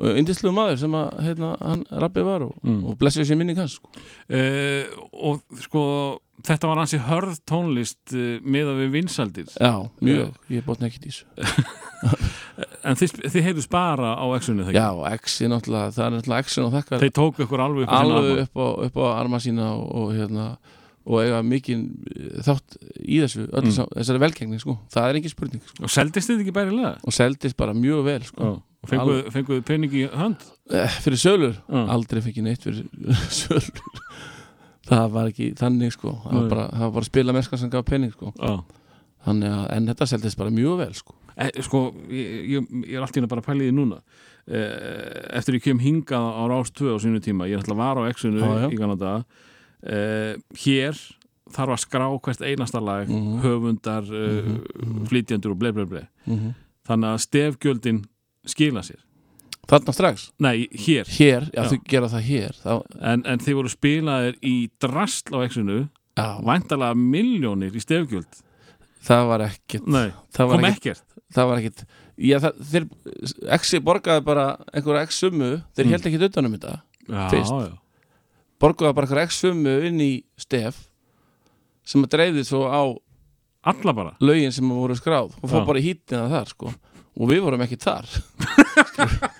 og 0.00 0.18
indisluðu 0.20 0.52
maður 0.58 0.78
sem 0.82 0.96
að, 0.98 1.06
hérna, 1.24 1.52
hann 1.64 1.84
rappið 2.02 2.26
var 2.28 2.42
og, 2.44 2.52
Mm. 2.66 2.82
og 2.90 2.98
blessið 3.00 3.24
sér 3.30 3.38
minning 3.40 3.56
hans 3.56 3.78
sko. 3.78 3.88
uh, 4.28 4.84
Og 5.12 5.40
sko, 5.64 5.84
þetta 6.46 6.70
var 6.70 6.80
hansi 6.82 7.00
hörð 7.06 7.38
tónlist 7.48 8.14
uh, 8.16 8.38
miða 8.42 8.76
við 8.78 8.90
vinsaldir 8.98 9.48
Já, 9.54 9.74
mjög, 10.00 10.34
ég 10.52 10.66
bótna 10.66 10.90
ekkert 10.90 11.06
í 11.08 11.14
þessu 11.14 11.26
En 12.84 12.96
þið, 12.96 13.14
þið 13.32 13.44
heyrðu 13.46 13.62
spara 13.64 14.10
á 14.20 14.24
exunni 14.36 14.66
þegar 14.66 14.76
Já, 14.80 15.14
X 15.20 15.38
er 15.44 15.50
náttúrulega, 15.52 15.94
það 15.96 16.06
er 16.06 16.14
náttúrulega 16.16 16.44
X 16.46 16.58
og 16.60 16.74
þakkar 16.74 17.02
Þeir 17.04 17.14
tóku 17.16 17.44
ykkur 17.46 17.62
alveg 17.64 17.86
upp 17.86 17.92
á 17.92 18.00
alveg 18.00 18.42
upp 18.44 18.60
á, 18.60 18.66
upp 18.88 19.00
á 19.00 19.06
arma 19.16 19.40
sína 19.40 19.70
og, 19.76 19.86
og 20.00 20.12
hérna 20.16 20.46
og 21.10 21.22
eiga 21.22 21.38
mikið 21.42 21.84
þátt 22.44 22.76
í 23.00 23.20
þessu 23.22 23.46
Mm. 23.48 23.70
mm. 23.70 23.86
þessari 23.96 24.20
velgengni 24.22 24.58
sko. 24.60 24.74
það 24.92 25.08
er 25.08 25.18
ekki 25.20 25.30
spurning 25.32 25.62
sko. 25.64 25.84
Og 25.86 25.92
seldist 25.92 26.30
þið 26.30 26.42
ekki 26.44 26.54
bærilega? 26.58 26.92
og 27.02 27.16
seldist 27.16 27.56
bara 27.56 27.74
mjög 27.74 28.04
vel 28.06 28.20
sko. 28.28 28.50
Og 28.80 28.88
fenguðu 28.88 29.32
fenguð 29.34 29.62
pening 29.68 29.96
í 29.96 30.04
hönd? 30.08 30.44
eh, 30.72 30.98
fyrir 31.04 31.20
sölur, 31.20 31.56
Já. 31.68 31.80
aldrei 31.96 32.20
ég 32.22 32.42
neitt 32.44 32.62
fyrir 32.62 32.86
sölur 33.40 33.82
það 34.90 35.10
var 35.14 35.30
ekki 35.30 35.48
þannig 35.60 35.92
sko. 35.94 36.12
það, 36.24 36.34
var 36.40 36.48
bara, 36.50 36.66
það 36.74 36.84
var 36.86 36.92
bara 36.98 37.08
spila 37.10 37.32
mennskar 37.36 37.58
sem 37.62 37.70
gaf 37.72 37.84
pening 37.88 38.12
sko. 38.12 38.32
Já 38.40 38.58
þannig 39.20 39.52
að, 39.52 39.64
en 39.76 39.86
þetta 39.90 40.06
seldist 40.08 40.38
bara 40.40 40.50
mjög 40.50 40.78
vel 40.80 40.92
sko. 40.96 41.14
e, 41.36 41.50
sko, 41.62 41.80
ég, 42.08 42.28
ég, 42.54 42.68
ég 42.88 42.94
er 42.96 43.02
allt 43.04 43.12
í 43.16 43.20
hérna 43.20 43.28
bara 43.28 43.42
því 43.68 43.74
núna 43.76 43.98
e, 44.48 44.62
eftir 45.36 45.58
ég 45.58 45.62
kem 45.66 45.78
hingað 45.82 46.24
á 46.24 46.42
Rás 46.48 46.70
2 46.72 46.88
á 46.88 46.96
sínu 47.04 47.20
tíma, 47.20 47.44
ég 47.50 47.58
er 47.58 47.60
alltaf 47.60 47.76
var 47.76 48.00
á 48.00 48.08
Já, 48.40 48.62
já. 48.64 48.70
í 48.72 48.78
Kanada 48.80 49.10
e, 49.84 49.98
hér 50.64 50.96
þarf 51.52 51.74
að 51.76 51.82
skrá 51.84 52.06
hvert 52.16 52.40
einasta 52.48 52.80
lag 52.80 53.08
Mhm. 53.12 53.40
höfundar, 53.44 54.08
mm 54.08 55.04
flytjendur 55.10 55.52
og 55.52 55.58
ble, 55.58 55.72
ble, 55.76 55.84
ble 55.84 56.02
Mhm. 56.26 56.54
þannig 56.88 57.12
að 57.12 57.20
stefgjöldin 57.28 58.00
skila 58.46 58.80
sér 58.80 59.04
Þarna 59.70 59.92
strax? 59.94 60.24
Nei, 60.42 60.66
hér, 60.82 61.06
Hér, 61.14 61.44
já, 61.54 61.62
Já. 61.62 61.68
þau 61.70 61.78
gera 61.92 62.08
það 62.10 62.24
hér 62.26 62.56
þá, 62.58 62.72
en, 63.12 63.22
en 63.30 63.42
þið 63.44 63.54
voru 63.60 63.70
spilaðir 63.70 64.38
í 64.42 64.54
drastl 64.82 65.36
á 65.38 65.46
Já, 66.18 66.26
væntalega 66.44 66.96
miljónir 66.98 67.76
í 67.78 67.80
stefgjöld. 67.84 68.40
Það 69.06 69.28
var 69.30 69.44
ekkert. 69.46 69.86
Nei, 69.88 70.08
Það 70.34 70.50
var 70.50 70.64
ekkert, 70.68 71.04
það 71.32 71.46
var 71.52 71.60
ekkert. 71.62 71.84
Þeir, 72.20 72.88
Exi 73.56 73.78
borgaði 73.80 74.24
bara 74.26 74.48
einhverja 74.74 75.06
X-summu, 75.08 75.52
þeir 75.72 75.86
Mm. 75.86 75.94
held 75.94 76.08
ekki 76.10 76.20
utanum 76.28 76.56
þetta 76.58 76.74
já, 77.08 77.78
borgaði 78.60 78.94
bara 78.98 79.06
einhverja 79.06 79.30
X-summu 79.30 79.76
inn 79.88 80.00
í 80.04 80.10
stef 80.36 80.82
sem 81.86 82.02
að 82.04 82.10
dreifði 82.18 82.44
svo 82.44 82.66
á 82.68 82.82
alla 83.70 83.92
bara. 83.96 84.12
lögin 84.20 84.52
sem 84.52 84.68
voru 84.68 84.94
skráð 84.98 85.32
og 85.40 85.48
fór 85.48 85.64
bara 85.66 85.78
í 85.80 85.86
hítina 85.94 86.28
þar 86.28 86.48
sko. 86.52 86.74
Og 87.20 87.28
við 87.28 87.40
vorum 87.44 87.60
ekki 87.64 87.76
þar. 87.80 88.04
þú 88.04 89.39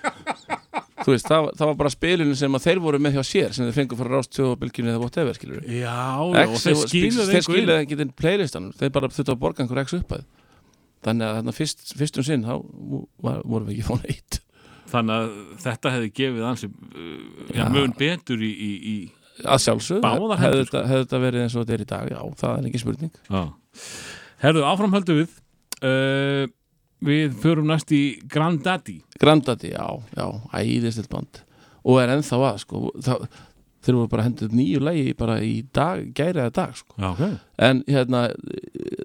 veist, 1.13 1.29
það, 1.29 1.49
það 1.59 1.71
var 1.71 1.79
bara 1.79 1.93
spilinu 1.93 2.35
sem 2.39 2.57
að 2.57 2.67
þeir 2.67 2.83
voru 2.83 3.01
með 3.01 3.17
hjá 3.17 3.23
sér 3.27 3.55
sem 3.55 3.67
þeir 3.67 3.77
fengur 3.79 3.99
frá 4.01 4.11
rást 4.11 4.35
tjóðabilkinu 4.35 4.93
eða 4.93 5.01
whatever 5.03 5.37
skilur 5.37 5.63
já, 5.65 5.95
já, 5.95 6.45
og 6.45 6.61
þeir 6.63 6.83
skiluðu 6.85 7.27
þeir 7.31 7.47
skiluðu 7.47 7.79
ekki 7.79 7.99
til 7.99 8.07
playlistanum 8.21 8.75
þeir 8.79 8.93
bara 8.97 9.11
þurftu 9.11 9.35
að 9.35 9.41
borga 9.43 9.65
einhver 9.65 9.83
X 9.85 9.97
uppæð 9.99 10.25
þannig 11.05 11.27
að 11.27 11.37
þarna 11.39 11.55
fyrst, 11.57 11.83
fyrstum 11.97 12.25
sinn 12.25 12.45
þá 12.45 12.53
var, 13.25 13.41
vorum 13.41 13.67
við 13.69 13.77
ekki 13.77 13.87
fóna 13.87 14.11
eitt. 14.11 14.39
Þannig 14.91 15.17
að 15.17 15.35
þetta 15.63 15.93
hefði 15.95 16.13
gefið 16.19 16.47
ansi 16.49 16.69
uh, 16.69 17.11
Já. 17.55 17.65
mun 17.71 17.93
betur 17.97 18.43
í, 18.43 18.51
í, 18.51 18.71
í 18.91 19.45
að 19.47 19.61
sjálfsög, 19.65 20.05
hefði 20.05 20.63
þetta, 20.65 20.81
hefði 20.89 21.05
þetta 21.05 21.21
verið 21.23 21.45
eins 21.45 21.55
og 21.55 21.63
þetta 21.63 21.77
er 21.77 21.83
í 21.83 21.89
dag? 21.91 22.11
Já, 22.11 22.19
það 22.41 22.57
er 22.57 22.67
ekki 22.69 22.81
spurning. 22.83 23.13
Já. 23.31 23.43
herðu, 24.43 24.65
áfram 24.67 24.97
höldum 24.97 25.21
við. 25.21 25.37
Uh, 25.81 26.43
við 27.05 27.37
förum 27.41 27.69
næst 27.71 27.91
í 27.95 28.03
Grandaddy 28.29 28.99
Grandaddy, 29.21 29.73
já, 29.75 29.87
já, 30.17 30.27
æðistilt 30.57 31.09
band. 31.11 31.43
Og 31.85 32.01
er 32.01 32.13
ennþá 32.15 32.39
að 32.51 32.59
sko 32.63 32.91
það, 33.01 33.25
þeir 33.81 33.97
voru 33.97 34.11
bara 34.11 34.25
hendið 34.25 34.55
nýju 34.57 34.81
lægi 34.85 35.15
bara 35.17 35.37
í 35.45 35.53
dag, 35.73 36.03
gæri 36.17 36.41
eða 36.41 36.53
dag 36.57 36.75
sko. 36.77 36.95
Já, 36.97 37.09
ok. 37.11 37.23
En 37.67 37.83
hérna 37.89 38.27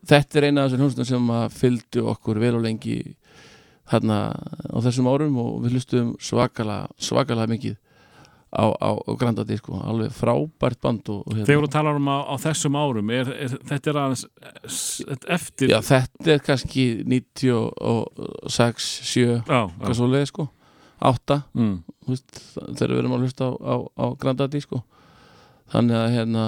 þetta 0.09 0.41
er 0.41 0.49
eina 0.49 0.65
af 0.65 0.71
þessum 0.71 0.85
hljómsnum 0.85 1.09
sem 1.09 1.33
að 1.39 1.57
fylgdu 1.57 2.05
okkur 2.13 2.41
vel 2.43 2.55
og 2.59 2.65
lengi 2.65 2.99
hérna 3.93 4.21
á 4.37 4.79
þessum 4.85 5.09
árum 5.13 5.37
og 5.41 5.53
við 5.65 5.77
hlustum 5.77 6.15
svakalega, 6.21 6.91
svakalega 6.99 7.53
mikið 7.53 7.77
á, 8.55 8.65
á, 8.79 8.91
Grandaddy 9.19 9.57
sko, 9.59 9.81
alveg 9.83 10.13
frábært 10.15 10.79
band 10.85 11.09
og, 11.13 11.25
og 11.27 11.35
hérna, 11.35 11.47
þegar 11.49 11.65
þú 11.67 11.71
talar 11.75 11.99
um 11.99 12.11
á, 12.13 12.19
á 12.31 12.35
þessum 12.45 12.77
árum 12.79 13.11
er, 13.11 13.31
er, 13.35 13.57
þetta 13.71 13.91
er 13.93 13.99
aðeins 14.03 14.25
eftir 15.37 15.73
já, 15.73 15.79
þetta 15.85 16.33
er 16.37 16.45
kannski 16.47 16.85
96, 17.07 18.87
7 19.11 19.25
já, 19.27 19.41
já. 19.51 19.61
hvað 19.81 19.97
svo 19.99 20.11
leið 20.13 20.29
sko 20.31 20.49
8 21.07 21.41
Mm. 21.53 21.75
þegar 22.07 22.93
við 22.95 22.99
erum 23.03 23.17
að 23.19 23.25
hlusta 23.27 23.51
á, 23.51 23.53
á, 23.61 23.75
á 24.01 24.07
Grandaddy 24.17 24.61
sko 24.65 24.79
þannig 25.73 25.99
að 25.99 26.15
hérna 26.15 26.45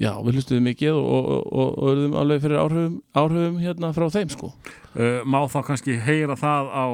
já, 0.00 0.12
við 0.22 0.38
hlustuðum 0.38 0.68
mikið 0.70 0.94
og, 0.96 1.04
og, 1.10 1.42
og, 1.52 1.74
og 1.82 1.90
erum 1.92 2.14
alveg 2.22 2.44
fyrir 2.46 2.62
áhrifum, 2.62 2.94
áhrifum 3.18 3.58
hérna 3.60 3.92
frá 3.92 4.06
þeim 4.14 4.30
sko 4.32 4.52
uh, 4.96 5.22
má 5.24 5.40
þá 5.50 5.58
kannski 5.66 5.96
heyra 6.00 6.36
það 6.38 6.70
á 6.72 6.84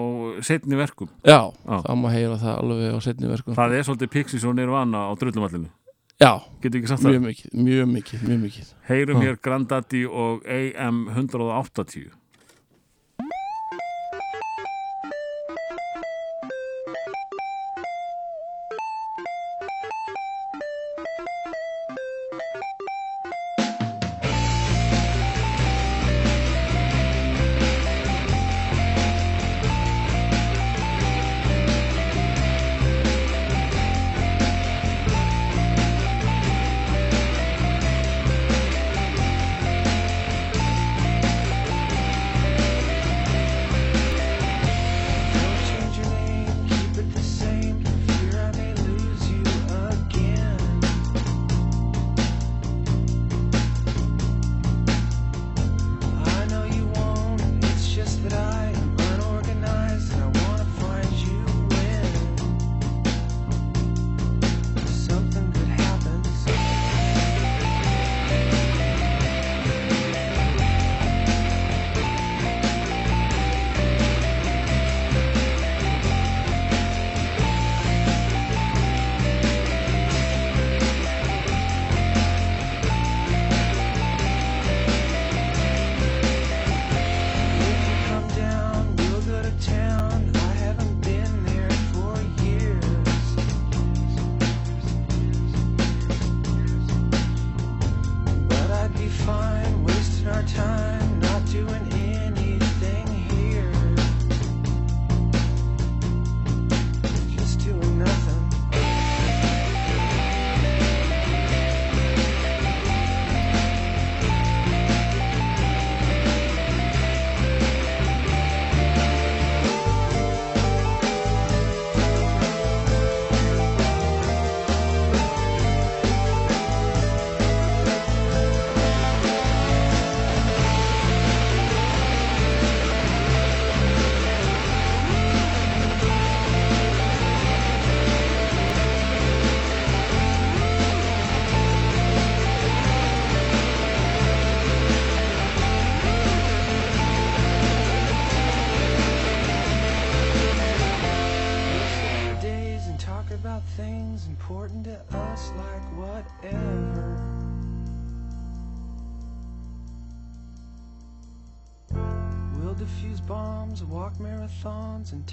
setni 0.46 0.78
verkum? 0.78 1.10
Já, 1.22 1.50
Já. 1.50 1.76
þá 1.84 1.92
má 1.98 2.08
heyra 2.14 2.38
það 2.40 2.54
alveg 2.62 2.94
á 2.94 3.00
setni 3.04 3.30
verkum. 3.30 3.58
Það 3.58 3.76
er 3.78 3.88
svolítið 3.88 4.14
Pixies 4.14 4.46
og 4.48 4.56
Nirvana 4.58 5.08
á 5.08 5.12
drullumallinu. 5.18 5.70
Já, 6.18 6.32
mjög 6.58 7.20
mikið, 7.22 7.50
mjög 7.54 7.90
mikið, 7.92 8.22
mjög 8.26 8.38
mikið. 8.42 8.70
Heyrum 8.88 9.20
Já. 9.20 9.26
hér 9.28 9.36
Grandaddy 9.38 10.00
og 10.10 10.42
AM 10.50 11.04
180 11.14 12.10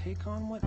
take 0.06 0.28
on 0.28 0.47
whatever 0.49 0.64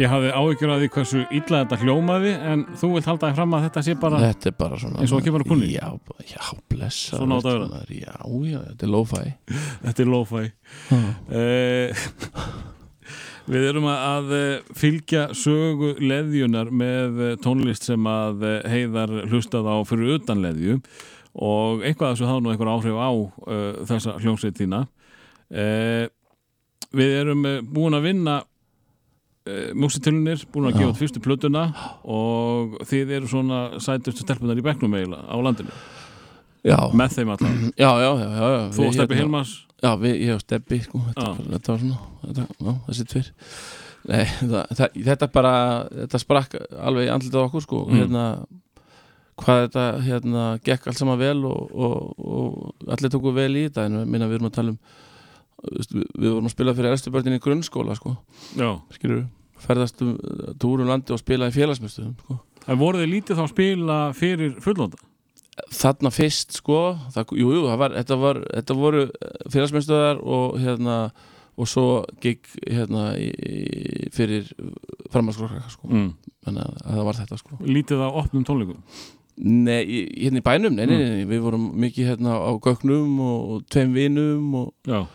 Ég 0.00 0.08
hafði 0.08 0.30
áhyggjur 0.32 0.70
að 0.72 0.82
því 0.82 0.88
hversu 0.94 1.22
illa 1.36 1.58
þetta 1.60 1.78
hljómaði 1.82 2.30
en 2.52 2.60
þú 2.80 2.88
vilt 2.94 3.08
halda 3.10 3.28
þig 3.28 3.36
fram 3.40 3.56
að 3.56 3.64
þetta 3.66 3.82
sé 3.84 3.94
bara 4.00 4.20
Þetta 4.22 4.48
er 4.48 4.54
bara 4.62 4.78
svona 4.80 5.02
Eins 5.02 5.12
og 5.12 5.24
kemur 5.26 5.44
á 5.44 5.46
kúnni? 5.50 5.68
Já, 5.74 5.86
bara- 6.08 6.26
já 6.30 6.44
blessa 6.72 7.18
Svona 7.20 7.40
maður, 7.40 7.90
Já, 7.92 8.14
já, 8.48 8.58
þetta 8.70 8.86
er 8.86 8.92
lo-fi. 8.94 9.24
Þetta 9.84 10.04
er 10.04 10.10
lo-fi. 10.14 10.44
Uh, 11.28 12.04
Við 13.50 13.64
erum 13.66 13.86
að, 13.90 14.28
eh, 14.36 14.74
fylgja 14.78 15.22
sögu 15.34 15.96
leðjunar 15.98 16.68
með 16.70 17.20
eh, 17.24 17.32
tónlist 17.42 17.88
sem 17.88 18.04
að 18.06 18.44
heiðar 18.70 19.10
hlustað 19.26 19.66
á 19.66 19.76
fyrir 19.88 20.20
utan 20.20 20.44
leðju. 20.44 20.76
Og 21.34 21.82
eitthvað 21.82 22.14
þessu 22.14 22.28
hafa 22.28 22.44
nú 22.44 22.52
einhver 22.52 22.70
áhrif 22.70 22.94
á 23.00 23.10
uh, 23.10 23.82
þessa 23.90 24.16
hljómsveit 24.22 24.60
þína. 24.60 24.84
Uh, 25.50 26.06
Við 26.90 27.12
erum 27.20 27.44
búin 27.70 27.94
að 27.94 28.06
vinna 28.08 28.32
uh, 29.46 29.70
músitilunir, 29.78 30.44
búin 30.52 30.68
að 30.70 30.78
gefa 30.80 30.92
út 30.92 31.00
fyrstu 31.00 31.22
plötuna 31.24 31.64
og 32.04 32.76
þið 32.90 33.14
eru 33.20 33.30
svona 33.30 33.60
sætustu 33.80 34.24
stelpunar 34.26 34.58
í 34.60 34.64
bekknum 34.66 34.94
eiginlega 34.98 35.24
á 35.30 35.36
landinu, 35.40 35.72
Já, 36.60 36.76
með 36.92 37.14
þeim 37.16 37.30
allan. 37.32 37.52
Já, 37.72 37.88
já, 38.04 38.08
já, 38.20 38.26
já, 38.36 38.46
já. 38.52 38.62
Þú 38.76 38.82
og 38.84 38.92
Steppi 38.92 39.14
hérna- 39.16 39.22
Hilmars. 39.24 39.52
Já, 39.80 39.90
við, 39.96 40.16
ég 40.26 40.34
og 40.34 40.40
Steppi 40.44 40.78
sko, 40.84 40.98
þetta, 41.08 41.28
þetta 41.54 41.72
var 41.72 41.78
svona 41.80 42.00
þetta, 42.26 42.74
þessi 42.90 43.06
tver 43.14 43.30
Nei, 44.10 44.24
það, 44.40 44.98
þetta 45.08 45.26
bara 45.32 45.52
þetta 45.92 46.18
sprakk 46.20 46.54
alveg 46.80 47.08
í 47.08 47.12
andlitað 47.12 47.46
okkur 47.46 47.64
sko, 47.64 47.80
Mm. 47.88 47.96
hérna 48.00 48.24
hvað 49.40 49.62
þetta 49.66 49.84
hérna 50.04 50.44
gekk 50.64 50.86
allt 50.90 50.98
saman 51.00 51.18
vel 51.20 51.44
og, 51.48 51.70
og, 51.72 51.96
og 52.20 52.88
allir 52.92 53.12
tóku 53.12 53.32
vel 53.36 53.52
í 53.56 53.64
þetta 53.70 53.86
en 53.88 54.02
minna 54.08 54.28
við 54.28 54.36
erum 54.38 54.48
að 54.50 54.56
tala 54.58 54.74
um 54.74 54.78
við, 55.60 56.30
vorum 56.30 56.48
að 56.48 56.54
spila 56.54 56.74
fyrir 56.76 56.94
erstu 56.94 57.12
börnin 57.14 57.38
í 57.38 57.42
grunnskóla 57.42 57.96
sko, 57.98 58.16
skilur 58.96 59.26
ferðast 59.60 60.00
um 60.04 60.14
túrum 60.60 60.88
landi 60.88 61.14
og 61.14 61.20
spila 61.20 61.50
í 61.50 61.54
félagsmyndstöðum 61.54 62.16
sko. 62.22 62.38
en 62.66 62.80
voru 62.80 63.02
þið 63.02 63.12
lítið 63.14 63.40
þá 63.40 63.44
að 63.44 63.52
spila 63.54 63.98
fyrir 64.16 64.56
fullóta? 64.64 65.00
þarna 65.76 66.12
fyrst 66.14 66.56
sko 66.56 66.80
það, 67.12 67.34
jú, 67.36 67.50
jú, 67.56 67.66
það 67.68 67.82
var, 67.82 67.96
þetta, 67.98 68.18
var, 68.22 68.40
þetta 68.48 68.78
voru 68.78 69.04
félagsmyndstöðar 69.52 70.24
og 70.24 70.56
hérna 70.62 70.96
og 71.60 71.68
svo 71.68 71.86
gig 72.22 72.46
hérna 72.62 73.10
í, 73.20 73.28
í, 73.28 74.10
fyrir 74.14 74.48
framhalskóla 75.12 75.60
sko. 75.68 75.90
Mm. 75.90 76.12
þannig 76.46 76.68
að 76.68 76.84
það 76.86 77.08
var 77.10 77.18
þetta 77.20 77.40
sko 77.42 77.58
Lítið 77.68 78.04
á 78.06 78.08
opnum 78.08 78.46
tónleikum 78.48 78.84
Nei, 79.40 79.86
hérna 80.20 80.42
í 80.42 80.44
bænum, 80.44 80.74
nei, 80.76 80.84
nei, 80.84 80.98
nei, 80.98 81.12
nei, 81.14 81.28
við 81.30 81.38
vorum 81.46 81.70
mikið 81.80 82.10
hérna 82.10 82.34
á 82.44 82.52
gögnum 82.60 83.20
og 83.24 83.62
tveim 83.72 83.94
vinum 83.96 84.50
og 84.58 84.72
Já. 84.84 85.06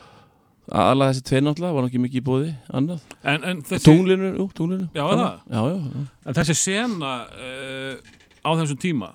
Aðalega 0.71 1.11
þessi 1.13 1.25
tveir 1.29 1.43
náttúrulega 1.45 1.75
var 1.77 1.87
ekki 1.89 2.01
mikið 2.05 2.21
í 2.21 2.25
bóði 2.25 2.53
annað, 2.73 3.03
En, 3.23 3.43
en, 3.51 3.61
þessi, 3.67 3.85
tunglinu, 3.85 4.31
jú, 4.39 4.47
tunglinu. 4.57 4.87
Já, 4.95 5.03
það? 5.11 5.21
Já, 5.51 5.59
já, 5.61 5.75
já, 5.75 6.07
en 6.25 6.37
þessi 6.39 6.55
sena 6.57 7.11
uh, 7.29 7.93
á 8.41 8.49
þessum 8.61 8.79
tíma 8.81 9.11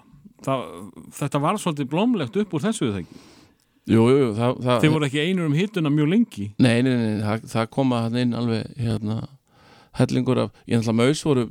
það, 0.47 0.63
þetta 1.19 1.41
var 1.43 1.59
svolítið 1.61 1.91
blómlegt 1.91 2.39
upp 2.45 2.55
úr 2.55 2.65
þessu 2.69 2.87
þegar 2.93 3.03
ekki? 3.03 3.21
Jú, 3.91 4.05
jú, 4.13 4.27
það, 4.37 4.57
það 4.63 4.81
Þið 4.85 4.93
voru 4.95 5.07
ekki 5.09 5.23
einur 5.25 5.49
um 5.51 5.55
hittuna 5.59 5.91
mjög 5.91 6.11
lengi? 6.13 6.47
Nei, 6.63 6.77
nei, 6.87 6.93
nei, 6.95 7.11
nei 7.17 7.23
það, 7.27 7.47
það 7.51 7.71
koma 7.75 8.03
hann 8.05 8.19
inn 8.21 8.37
alveg 8.39 8.69
hérna 8.79 9.17
hellingur 9.99 10.39
af, 10.45 10.53
ég 10.71 10.79
ætla 10.85 10.95
maus 10.95 11.25
voru 11.27 11.49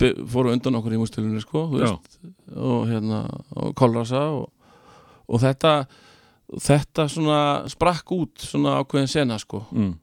by- 0.00 0.14
fóru 0.30 0.54
undan 0.54 0.78
okkur 0.78 0.94
í 0.96 1.00
mústilunni 1.02 1.42
sko, 1.42 1.66
þú 1.74 1.82
Já. 1.82 1.90
veist 1.92 2.56
og 2.56 2.86
hérna, 2.88 3.18
og 3.58 3.74
kolrasa 3.76 4.22
og, 4.38 4.46
og 5.28 5.42
þetta 5.42 5.72
þetta 6.52 7.06
svona 7.10 7.40
sprakk 7.70 8.12
út 8.16 8.44
svona 8.44 8.78
ákveðin 8.80 9.10
sena 9.10 9.38
sko. 9.42 9.64
Mm. 9.74 9.94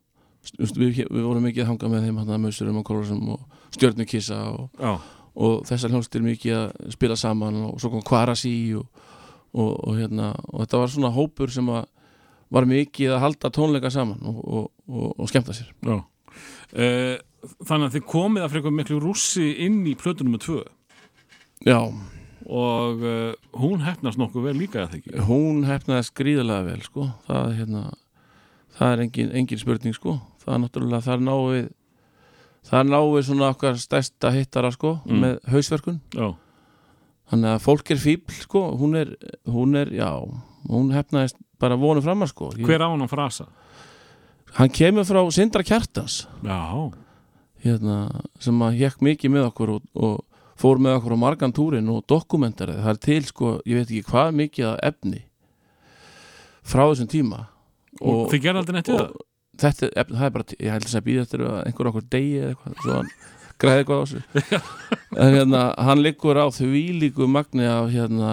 Við, 0.60 1.04
við 1.08 1.24
vorum 1.24 1.46
mikið 1.48 1.64
að 1.64 1.70
hanga 1.72 1.90
með 1.92 2.08
þeim 2.08 2.18
hérna 2.20 2.40
mausurum 2.44 2.80
og 2.82 2.88
kolrasum 2.88 3.28
og 3.38 3.44
stjörnukissa 3.72 4.40
og, 4.52 4.66
Já, 4.76 4.98
og 5.40 5.64
þessar 5.70 5.94
hljónstir 5.94 6.26
mikið 6.26 6.58
að 6.58 6.96
spila 6.98 7.18
saman 7.20 7.62
og 7.70 7.78
svo 7.80 7.94
kom 7.94 8.04
Kvarasi 8.06 8.54
og, 8.76 9.06
og, 9.56 9.72
og 9.72 10.02
hérna 10.02 10.34
og 10.52 10.66
þetta 10.66 10.82
var 10.82 10.92
svona 10.92 11.14
hópur 11.16 11.54
sem 11.54 11.70
að 11.72 11.86
var 12.54 12.68
mikið 12.70 13.16
að 13.16 13.24
halda 13.24 13.50
tónleika 13.56 13.90
saman 13.94 14.20
og, 14.30 14.42
og, 14.44 14.66
og, 14.92 15.14
og 15.24 15.32
skemmta 15.32 15.56
sér. 15.58 15.72
Uh, 15.84 17.16
Þannig 17.44 17.90
að 17.90 17.96
þið 17.98 18.04
komið 18.08 18.46
að 18.46 18.54
frekar 18.54 18.74
miklu 18.76 18.98
rússi 19.04 19.50
inn 19.66 19.82
í 19.90 19.98
plötunum 20.00 20.38
með 20.38 20.46
tvö? 20.46 20.60
Já, 21.68 21.80
og 22.46 23.04
uh, 23.04 23.34
hún 23.62 23.82
hefnast 23.86 24.18
nokkuð 24.20 24.44
vel 24.50 24.58
líka 24.60 24.84
að 24.86 24.98
ekki 25.00 25.24
hún 25.28 25.64
hefnaði 25.68 26.08
skrýðalega 26.10 26.66
vel 26.68 26.82
sko. 26.84 27.08
það, 27.28 27.46
er, 27.48 27.54
hérna, 27.62 27.84
það 28.78 28.94
er 28.98 29.04
engin, 29.06 29.32
engin 29.42 29.62
spurning 29.62 29.96
sko. 29.96 30.18
það 30.44 30.54
er 30.58 30.62
náttúrulega 30.66 31.06
það 31.06 31.14
er 31.18 31.24
náið 31.30 31.70
það 32.64 32.80
er 32.80 32.90
náið 32.94 33.22
svona 33.28 33.50
okkar 33.54 33.78
stærsta 33.80 34.32
hittara 34.36 34.72
sko, 34.72 35.00
Mm. 35.06 35.20
með 35.24 35.40
hausverkun 35.52 36.00
Já, 36.16 36.34
þannig 37.32 37.50
að 37.56 37.64
fólk 37.66 37.92
er 37.92 37.98
fíbl 38.04 38.32
sko. 38.42 38.62
hún, 38.80 38.96
er, 38.96 39.16
hún 39.48 39.76
er, 39.76 39.88
já 39.92 40.12
hún 40.70 40.92
hefnaðist 40.96 41.36
bara 41.60 41.76
vonu 41.76 42.02
framar 42.02 42.28
sko. 42.32 42.52
Ég- 42.58 42.66
hver 42.68 42.80
á 42.84 42.88
hann 42.92 43.08
frasa? 43.08 43.48
hann 44.54 44.70
kemur 44.70 45.04
frá 45.04 45.20
Sindra 45.32 45.64
Kjartans 45.64 46.28
Já, 46.44 46.92
hérna, 47.64 48.22
sem 48.40 48.60
að 48.62 48.78
hekk 48.84 49.02
mikið 49.02 49.32
með 49.34 49.48
okkur 49.50 49.70
og, 49.78 49.82
og 49.96 50.24
fór 50.60 50.78
með 50.84 50.98
okkur 51.00 51.16
á 51.16 51.24
margan 51.24 51.54
túrin 51.56 51.90
og 51.90 52.04
dokumentarið, 52.08 52.82
það 52.84 52.94
er 52.94 53.02
til 53.08 53.22
sko 53.26 53.54
ég 53.66 53.80
veit 53.80 53.90
ekki 53.90 54.04
hvað 54.12 54.34
mikið 54.40 54.68
af 54.70 54.80
efni 54.92 55.22
frá 56.64 56.84
þessum 56.92 57.10
tíma. 57.12 57.40
Og, 58.02 58.28
þið 58.32 58.42
gerði 58.46 58.62
aldrei 58.62 58.76
neitt 58.78 58.90
við 58.92 59.00
það? 59.02 59.14
þetta 59.64 59.88
efni, 60.02 60.18
það 60.18 60.26
er 60.28 60.34
bara, 60.38 60.46
ég 60.66 60.72
held 60.74 60.88
að 60.98 61.04
býða 61.08 61.24
eftir 61.28 61.44
að 61.46 61.58
einhver 61.68 61.90
okkur 61.92 62.06
degi 62.16 62.32
eða 62.40 62.54
eitthvað 62.54 62.78
svo 62.82 62.96
hann 62.98 63.12
græði 63.64 63.84
eitthvað 63.84 64.02
á 64.02 64.04
þessu 64.04 64.22
en 65.24 65.36
hérna, 65.38 65.62
hann 65.88 66.02
liggur 66.02 66.40
á 66.42 66.46
því 66.56 66.82
líku 67.04 67.28
magni 67.30 67.68
af 67.70 67.92
hérna 67.94 68.32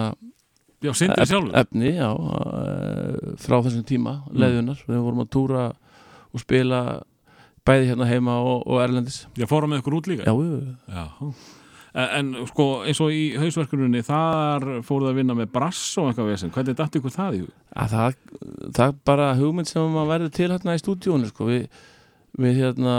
Já, 0.81 0.89
sindri 0.97 1.27
sjálfur. 1.29 1.53
efni, 1.61 1.91
já 1.93 2.09
eh, 2.09 3.35
frá 3.37 3.59
þessum 3.61 3.83
tíma, 3.85 4.15
Mm. 4.31 4.39
leðunar 4.41 4.79
við 4.87 5.01
vorum 5.05 5.21
að 5.21 5.29
túra 5.35 5.65
og 6.33 6.41
spila 6.41 6.79
bæði 7.67 7.91
hérna 7.91 8.07
heima 8.09 8.39
og, 8.41 8.63
og 8.65 8.79
erlendis. 8.81 9.27
Já, 9.37 9.45
fórum 9.45 9.69
með 9.75 9.83
ykkur 9.83 9.97
út 9.99 10.07
líka? 10.09 10.25
Já, 10.25 10.33
já, 10.33 10.73
Já. 10.89 11.05
En, 11.93 12.07
en 12.37 12.47
sko, 12.47 12.65
eins 12.87 12.99
og 13.03 13.09
í 13.11 13.23
hausverkuninni 13.35 13.99
þar 14.07 14.63
fóruð 14.87 15.09
að 15.11 15.17
vinna 15.19 15.35
með 15.35 15.49
brass 15.51 15.81
og 15.99 16.05
eitthvað 16.11 16.29
vesen, 16.31 16.51
hvernig 16.55 16.75
datt 16.79 16.93
ykkur 16.95 17.11
það 17.11 17.33
í 17.35 17.39
hug? 17.41 17.49
að 17.75 17.95
það, 17.95 18.13
það 18.77 18.85
er 18.85 18.93
bara 19.11 19.25
hugmynd 19.35 19.67
sem 19.67 19.89
maður 19.91 20.11
verður 20.13 20.31
til 20.37 20.47
hérna 20.53 20.75
í 20.77 20.79
stúdíónu 20.79 21.27
sko. 21.31 21.47
við, 21.49 21.65
við 22.39 22.61
hérna 22.61 22.93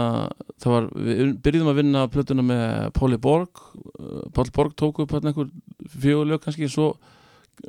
það 0.61 0.75
var, 0.75 0.89
við 1.07 1.31
byrjuðum 1.47 1.71
að 1.71 1.79
vinna 1.81 2.03
plötuna 2.13 2.45
með 2.45 2.91
Páli 2.99 3.17
Borg 3.23 3.63
uh, 3.73 4.19
Páli 4.35 4.53
Borg 4.53 4.75
tók 4.77 5.01
upp 5.01 5.15
hérna 5.17 5.31
einhver 5.33 5.49
fjögulög 5.95 6.43
kannski, 6.45 6.69
svo, 6.69 6.91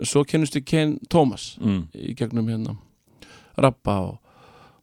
svo 0.04 0.24
kennustu 0.28 0.60
Ken 0.60 0.98
Thomas 1.08 1.54
Mm. 1.60 1.86
í 1.96 2.12
gegnum 2.20 2.52
hérna 2.52 2.76
Rappa 3.56 3.96
og, 4.10 4.18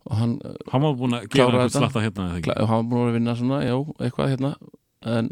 og 0.09 0.17
hann 0.17 0.33
Hann 0.71 0.81
var 0.87 0.97
búin 0.97 1.13
að 1.19 1.29
gera 1.29 1.67
eitthvað 1.67 1.77
slatta 1.77 2.01
hérna 2.07 2.27
hann 2.65 2.65
var 2.81 2.89
búin 2.89 3.09
að 3.11 3.15
vinna 3.19 3.37
svona, 3.37 3.61
já, 3.67 3.77
eitthvað 4.01 4.33
hérna 4.33 4.51
en 5.05 5.29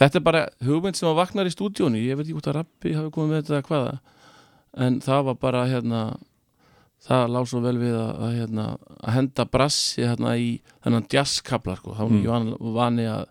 þetta 0.00 0.18
er 0.20 0.24
bara 0.26 0.42
hugmynd 0.64 0.96
sem 0.98 1.08
að 1.10 1.18
vaknar 1.20 1.48
í 1.50 1.52
stúdíónu, 1.54 2.00
ég 2.00 2.16
veit 2.18 2.24
ekki 2.26 2.36
hvort 2.38 2.50
að 2.52 2.58
Rappi 2.60 2.94
hafi 2.96 3.12
komið 3.14 3.34
með 3.36 3.42
þetta 3.50 3.68
hvaða 3.68 3.94
en 4.86 5.00
það 5.04 5.24
var 5.30 5.38
bara 5.42 5.64
hérna 5.70 6.02
það 7.00 7.30
lág 7.34 7.46
svo 7.48 7.60
vel 7.64 7.76
við 7.80 7.94
að, 7.96 8.10
að, 8.26 8.32
hérna, 8.38 8.64
að 9.00 9.14
henda 9.16 9.44
brassi 9.48 10.04
hérna 10.04 10.34
í 10.36 10.50
þennan 10.84 11.06
jazzkabla 11.12 11.76
sko, 11.80 11.94
þá 11.96 12.02
var 12.04 12.10
Mm. 12.10 12.18
ekki 12.20 12.32
van, 12.34 12.50
vani 12.76 13.06
að 13.08 13.22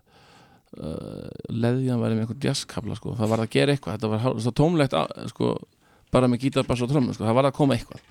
uh, 0.80 1.28
leðjan 1.54 2.00
væri 2.02 2.16
með 2.18 2.24
einhvern 2.24 2.44
jazzkabla 2.48 2.96
sko, 2.98 3.14
það 3.18 3.30
var 3.32 3.42
að 3.44 3.50
gera 3.54 3.74
eitthvað. 3.74 3.96
Þetta 3.98 4.10
var 4.12 4.22
hál- 4.24 4.40
svo 4.42 4.52
tómlegt 4.58 4.96
að, 4.98 5.14
sko, 5.32 5.52
bara 6.14 6.28
með 6.30 6.44
gítarbass 6.44 6.82
og 6.84 6.90
trömmur, 6.92 7.14
sko, 7.16 7.24
það 7.28 7.38
var 7.38 7.48
að 7.50 7.56
koma 7.60 7.76
eitthvað. 7.78 8.02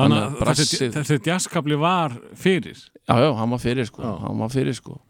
Þannig 0.00 0.20
Þannig 0.20 0.20
að 0.20 0.52
að 0.52 1.00
þessi, 1.00 1.18
jazzkabli 1.26 1.76
var 1.80 2.14
fyrir. 2.38 2.76
Já, 3.08 3.14
já, 3.24 3.30
hann 3.40 3.50
var 3.56 3.58
fyrir 3.64 3.88
sko, 3.88 4.02
hann 4.20 4.38
var 4.44 4.52
fyrir 4.52 4.76
sko 4.76 5.00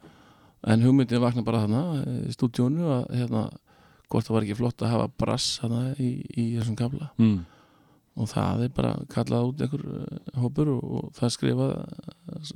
en 0.66 0.84
hugmyndin 0.84 1.22
vakna 1.22 1.44
bara 1.46 1.64
þarna 1.64 1.82
í 2.26 2.34
stúdíónu 2.34 2.88
að 2.98 3.04
hérna 3.16 3.44
hvort 4.11 4.26
það 4.26 4.36
var 4.36 4.46
ekki 4.46 4.58
flott 4.58 4.84
að 4.84 4.92
hafa 4.94 5.12
brass 5.22 5.61
þarna 5.62 5.82
í, 5.96 6.11
í 6.34 6.44
þessum 6.58 6.76
kabla 6.80 7.11
mm. 7.20 7.38
og 8.20 8.32
það 8.32 8.66
er 8.66 8.74
bara 8.80 8.92
kallað 9.12 9.52
út 9.52 9.64
einhver 9.64 9.86
uh, 9.86 10.18
hópur 10.42 10.74
og, 10.74 10.82
og 10.98 11.14
það 11.16 11.34
skrifað 11.36 11.72
uh, 11.78 12.52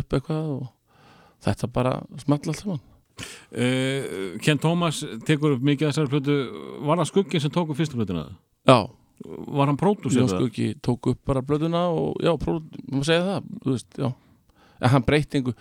upp 0.00 0.18
eitthvað 0.18 0.52
og 0.58 0.68
þetta 1.46 1.72
bara 1.72 1.96
small 2.22 2.42
allt 2.42 2.60
saman. 2.60 2.84
Uh, 3.54 4.36
Ken 4.44 4.60
Thomas 4.60 5.00
tekur 5.28 5.56
upp 5.56 5.64
mikið 5.64 5.88
af 5.88 5.94
þessari 5.94 6.12
plötu. 6.12 6.36
Var 6.84 7.00
það 7.00 7.10
skugginn 7.12 7.44
sem 7.44 7.52
tók 7.54 7.72
upp 7.72 7.78
fyrstu 7.78 8.00
plötuna? 8.00 8.26
Já, 8.66 8.78
Var 9.24 9.66
hann 9.66 9.78
pródúsir 9.80 10.20
Jón 10.20 10.28
Skuggi 10.28 10.74
tók 10.84 11.06
upp 11.08 11.20
bara 11.24 11.40
blöðuna 11.40 11.86
og 11.88 12.20
já, 12.20 12.34
pró, 12.36 12.58
maður 12.90 13.06
segja 13.08 13.22
það 13.24 13.46
þú 13.62 13.72
veist, 13.72 13.94
já, 13.96 14.08
en 14.76 14.92
hann 14.92 15.06
breytti 15.06 15.38
einhver 15.38 15.54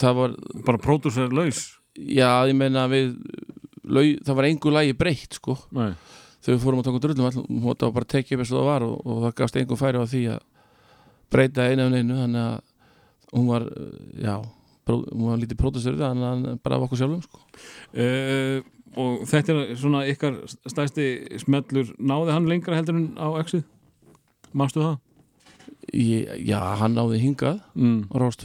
það 0.00 0.16
var, 0.20 0.34
Bara 0.66 0.78
pródúsir 0.82 1.32
laus? 1.36 1.60
já, 1.96 2.30
ég 2.48 2.56
meina 2.56 2.86
við 2.90 3.14
lau, 3.84 4.04
það 4.24 4.36
var 4.38 4.48
einhver 4.50 4.72
lagi 4.78 4.96
breytt 4.96 5.36
sko 5.40 5.58
Nei 5.76 5.92
þegar 6.40 6.56
við 6.56 6.62
fórum 6.64 6.78
að 6.80 6.86
taka 6.88 7.00
drullum 7.04 7.26
það 7.28 7.82
var 7.84 7.90
bara 7.92 8.06
að 8.06 8.12
tekja 8.14 8.36
upp 8.36 8.40
eins 8.40 8.50
og 8.54 8.56
það 8.62 8.68
var 8.70 8.84
og, 8.86 8.94
og 9.04 9.16
það 9.26 9.34
gafst 9.42 9.56
einhver 9.60 9.76
færi 9.80 9.98
á 10.00 10.04
því 10.08 10.20
að 10.32 10.38
breyta 11.34 11.66
einu 11.68 11.84
af 11.84 11.96
einu 11.98 12.14
þannig 12.16 12.44
að 12.46 13.34
hún 13.36 13.50
var, 13.50 13.66
uh, 13.68 13.90
já 14.24 14.36
hún 14.88 15.26
var 15.28 15.36
lítið 15.42 15.58
pródusur 15.60 15.98
þannig 16.00 16.24
að 16.24 16.32
hann 16.32 16.62
bara 16.64 16.78
af 16.80 16.86
okkur 16.86 16.98
sjálfum 17.02 17.20
sko. 17.26 17.42
uh, 17.92 18.56
og 19.04 19.20
þetta 19.28 19.52
er 19.66 19.76
svona 19.78 20.00
ykkar 20.10 20.40
stæsti 20.72 21.04
smellur 21.44 21.92
náði 22.00 22.32
hann 22.34 22.48
lengra 22.50 22.80
heldur 22.80 22.96
en 22.98 23.06
á 23.20 23.28
exið 23.44 23.62
manstu 24.56 24.80
það? 24.82 24.96
Ég, 25.92 26.24
já, 26.48 26.58
hann 26.80 26.96
náði 26.96 27.20
hingað 27.22 27.60
Mm. 27.76 28.08
á 28.10 28.16
Rás 28.16 28.40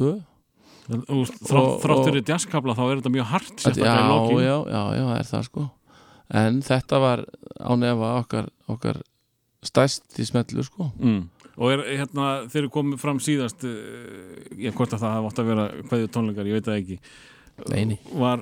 2 0.85 0.99
Og 1.09 1.27
þrátt, 1.27 1.59
Og- 1.61 1.81
þrátt 1.83 1.99
og- 1.99 2.05
fyrir 2.09 2.25
jazzkabla 2.29 2.75
þá 2.77 2.83
er 2.85 2.99
þetta 3.01 3.13
mjög 3.15 3.29
hart 3.31 3.55
já, 3.65 3.71
í 3.71 4.41
já, 4.45 4.57
já, 4.69 4.81
já, 4.95 5.03
það 5.05 5.19
er 5.19 5.29
það 5.31 5.45
sko. 5.49 5.69
En 6.41 6.61
þetta 6.65 6.99
var 7.01 7.25
á 7.61 7.71
nefa 7.77 8.09
okkar, 8.21 8.49
okkar 8.69 9.01
stæsti 9.65 10.25
smellur 10.25 10.65
sko. 10.65 10.91
Mm. 10.99 11.29
og 11.57 11.71
er 11.71 11.83
hérna 11.97 12.49
þeir 12.51 12.65
eru 12.65 12.69
komið 12.69 12.99
fram 12.99 13.17
síðast 13.23 13.63
uh, 13.63 14.57
ég 14.59 14.73
hvort 14.75 14.91
að 14.91 14.99
það 15.05 15.13
hafa 15.15 15.29
átt 15.29 15.39
að 15.39 15.45
vera 15.47 15.65
hverju 15.87 16.09
tónleikar, 16.11 16.49
ég 16.49 16.57
veit 16.57 16.65
það 16.67 16.79
ekki. 16.81 16.97
Nei, 17.71 17.85
nei. 17.85 17.99
var, 18.11 18.41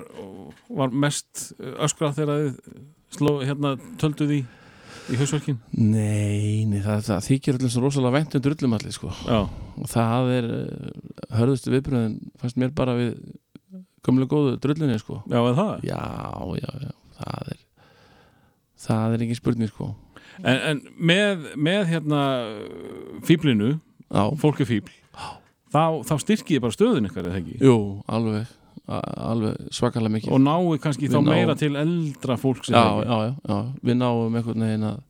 var 0.68 0.90
mest 0.90 1.52
öskrað 1.60 2.16
þegar 2.18 2.40
þið 2.42 2.56
sló, 3.14 3.36
hérna, 3.46 3.76
tölduð 4.02 4.32
í 4.34 4.40
í 5.10 5.18
hausverkin? 5.20 5.58
Nei, 5.76 6.64
nei 6.70 6.80
það, 6.84 7.04
það 7.08 7.26
þykir 7.28 7.58
allir 7.58 7.72
svo 7.74 7.84
rosalega 7.84 8.16
vænt 8.18 8.36
um 8.38 8.44
drullum 8.44 8.76
allir 8.78 8.96
sko. 8.96 9.10
Já, 9.26 9.40
og 9.44 9.90
það 9.92 10.32
er 10.38 10.50
uh, 10.56 11.20
hörðustu 11.40 11.74
viðbröðin 11.74 12.16
fannst 12.40 12.60
mér 12.60 12.74
bara 12.76 12.96
við 12.98 13.14
gömlega 14.04 14.32
góðu 14.32 14.56
drullinni 14.62 14.98
sko. 15.02 15.20
Já, 15.28 15.38
eða 15.40 15.54
það? 15.60 15.86
Já, 15.90 16.00
já, 16.60 16.70
já, 16.88 16.96
það 17.20 17.54
er 17.54 17.62
það 18.84 19.14
er 19.14 19.24
ekki 19.26 19.38
spurning 19.38 19.72
sko. 19.72 19.92
En, 20.42 20.58
en 20.58 20.82
með, 20.98 21.48
með 21.54 21.88
hérna 21.92 22.20
fýblinu, 23.24 23.76
já, 24.08 24.22
fólk 24.40 24.64
er 24.64 24.68
fýbl 24.68 25.00
þá, 25.74 26.02
þá 26.06 26.14
styrkið 26.22 26.62
bara 26.64 26.74
stöðun 26.74 27.08
ykkar 27.08 27.28
eða 27.28 27.40
ekki? 27.40 27.56
Jú, 27.62 27.78
alveg 28.10 28.52
alveg 28.84 29.72
svakalega 29.72 30.12
mikið. 30.18 30.32
Og 30.36 30.40
náu 30.44 30.76
kannski 30.82 31.08
Við 31.08 31.16
þá 31.16 31.20
náum- 31.20 31.32
meira 31.32 31.54
til 31.56 31.74
eldra 31.76 32.36
fólk 32.36 32.68
já, 32.68 32.84
já, 33.04 33.16
já, 33.24 33.34
já, 33.48 33.58
við 33.82 33.96
náum 33.96 34.34
einhvern 34.34 34.60
veginn 34.60 34.88
að 34.90 35.02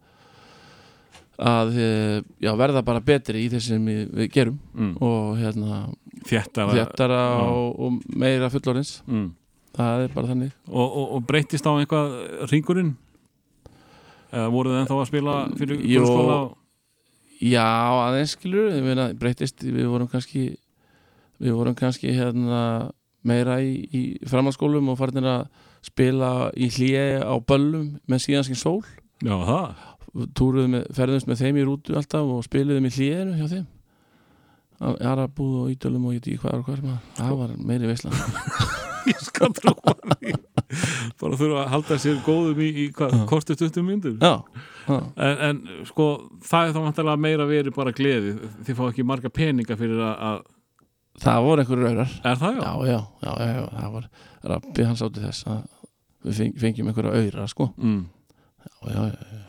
að 1.34 1.78
eh, 1.82 2.22
já, 2.38 2.54
verða 2.54 2.84
bara 2.86 3.00
betri 3.00 3.44
í 3.44 3.48
þess 3.50 3.72
sem 3.72 3.84
við, 3.84 4.30
gerum. 4.30 4.58
Mm. 4.74 4.96
og 5.02 5.36
hérna 5.38 5.92
þéttara 6.24 6.76
já. 6.76 7.48
og, 7.50 7.80
og 7.80 8.02
meira 8.14 8.50
fullorins 8.50 9.02
mm. 9.06 9.30
það 9.74 10.04
er 10.04 10.12
bara 10.14 10.30
þannig. 10.30 10.52
Og, 10.70 10.86
og, 10.86 11.08
og 11.16 11.26
breytist 11.26 11.66
á 11.66 11.74
eitthvað 11.74 12.14
ringurinn 12.52 12.94
eða 14.30 14.50
voruð 14.50 14.74
þið 14.74 14.82
ennþá 14.84 15.00
að 15.00 15.08
spila 15.10 15.38
fyrir 15.58 15.82
grunnskóla. 15.82 16.38
Já, 17.42 17.66
aðeins 18.06 18.36
skilur 18.38 19.16
breytist, 19.18 19.66
við 19.66 19.90
vorum 19.90 20.08
kannski 20.08 20.54
við 21.42 21.56
vorum 21.58 21.74
kannski 21.74 22.14
hérna 22.14 22.92
meira 23.24 23.58
í, 23.64 23.72
í 23.88 24.02
framhaldsskólum 24.28 24.92
og 24.92 25.00
farinir 25.00 25.30
að 25.30 25.46
spila 25.84 26.30
í 26.56 26.70
hlýje 26.72 27.24
á 27.24 27.34
böllum 27.40 27.96
með 28.10 28.24
síðanskinn 28.26 28.60
sól. 28.60 28.80
Já, 29.24 29.34
það 29.48 29.74
túruðum 30.38 30.76
með, 30.76 30.84
ferðumst 30.94 31.28
með 31.30 31.40
þeim 31.42 31.58
í 31.58 31.66
rútu 31.66 31.96
alltaf 31.98 32.28
og 32.36 32.44
spiluðum 32.46 32.86
í 32.88 32.92
hlýjenu 32.94 33.38
hjá 33.38 33.48
þeim. 33.50 33.66
Arabúð 34.84 35.58
og 35.62 35.72
Ídölum 35.72 36.08
og 36.08 36.16
ég 36.16 36.22
ekki 36.22 36.40
hvað 36.42 36.60
og 36.60 36.66
hvað 36.68 36.82
maður. 36.84 37.04
það 37.18 37.36
var 37.40 37.54
meiri 37.70 37.90
veisla. 37.90 38.12
Ég 39.04 39.20
skal 39.20 39.52
trúa 39.52 39.92
því. 40.00 40.32
Bara 41.20 41.36
þurfa 41.36 41.60
að 41.60 41.70
halda 41.74 41.98
sér 42.00 42.20
góðum 42.24 42.60
í, 42.64 42.68
í 42.84 42.86
kortu 43.28 43.56
20 43.58 43.84
myndur 43.84 44.14
en, 44.88 45.42
en 45.48 45.60
sko 45.88 46.06
það 46.44 46.70
er 46.70 46.94
þá 46.96 47.10
meira 47.20 47.46
verið 47.48 47.74
bara 47.76 47.92
gleði 47.94 48.34
þið 48.64 48.78
fá 48.78 48.84
ekki 48.88 49.06
marga 49.06 49.30
peninga 49.32 49.76
fyrir 49.78 50.00
að, 50.00 50.14
að 50.30 50.40
það 51.22 51.46
voru 51.46 51.62
einhverju 51.62 51.86
raurar. 51.88 52.12
Er 52.24 52.36
það 52.40 52.58
já? 52.58 52.64
já, 52.64 52.74
já, 52.90 52.98
já, 53.22 53.32
já, 53.38 53.54
já, 53.54 53.64
það 53.78 53.94
var 53.94 54.10
Rabbi 54.54 54.86
hans 54.88 55.02
átti 55.06 55.24
þess 55.24 55.48
að 55.50 55.62
við 56.24 56.38
feng, 56.40 56.60
fengjum 56.62 56.90
einhverja 56.90 57.20
auðra 57.20 57.48
sko. 57.50 57.70
Mm. 57.78 58.04
já, 58.64 58.94
já, 58.94 59.02
já, 59.08 59.42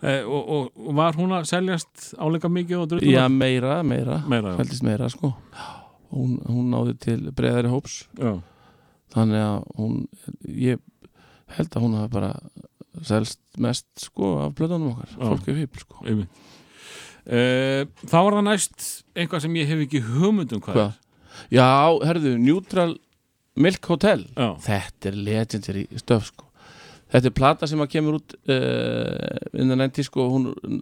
Eh, 0.00 0.22
og, 0.24 0.46
og, 0.48 0.68
og 0.80 0.94
var 0.96 1.12
hún 1.12 1.34
að 1.36 1.42
seljast 1.50 2.14
áleika 2.16 2.48
mikið 2.48 2.78
og 2.78 2.86
drullum 2.88 3.12
já, 3.12 3.26
meira, 3.28 3.82
meira. 3.84 4.22
Meira 4.24 4.54
já. 4.54 4.56
fældist 4.56 4.84
meira 4.86 5.10
sko. 5.12 5.34
Hún, 6.08 6.38
hún 6.48 6.70
náði 6.72 6.94
til 7.04 7.18
breiðari 7.36 7.68
hóps. 7.68 8.06
Já. 8.16 8.38
þannig 9.12 9.42
að 9.42 9.66
hún 9.76 9.98
ég 10.46 10.80
held 11.56 11.76
að 11.76 11.84
hún 11.84 11.98
hafi 11.98 12.12
bara 12.14 12.32
selst 13.04 13.40
mest 13.58 13.88
sko 14.00 14.36
af 14.46 14.54
blöðunum 14.56 14.94
okkar. 14.94 15.12
Já. 15.12 15.20
fólk 15.26 15.52
er 15.52 15.58
fíbl 15.60 15.84
sko. 15.84 16.00
Einmitt 16.06 16.48
þá 17.26 18.16
var 18.16 18.36
það 18.38 18.44
næst 18.46 18.86
einhvað 19.14 19.42
sem 19.44 19.56
ég 19.60 19.68
hef 19.70 19.82
ekki 19.86 20.00
hugmynd 20.06 20.52
um 20.56 20.62
hvað, 20.64 20.78
Hvað? 20.80 20.98
Já, 21.54 21.66
herðu, 22.04 22.34
Neutral 22.40 22.94
Milk 23.60 23.86
Hotel. 23.90 24.24
Já, 24.36 24.48
Þetta 24.64 25.08
er 25.10 25.16
legendary 25.26 25.86
stöf 26.00 26.28
sko 26.30 26.46
Þetta 27.10 27.26
er 27.26 27.34
plata 27.34 27.66
sem 27.66 27.80
að 27.82 27.88
kemur 27.90 28.20
út 28.20 28.34
uh, 28.46 29.38
innan 29.58 29.82
endi 29.82 30.04
sko 30.06 30.22
og 30.28 30.30
hún, 30.36 30.80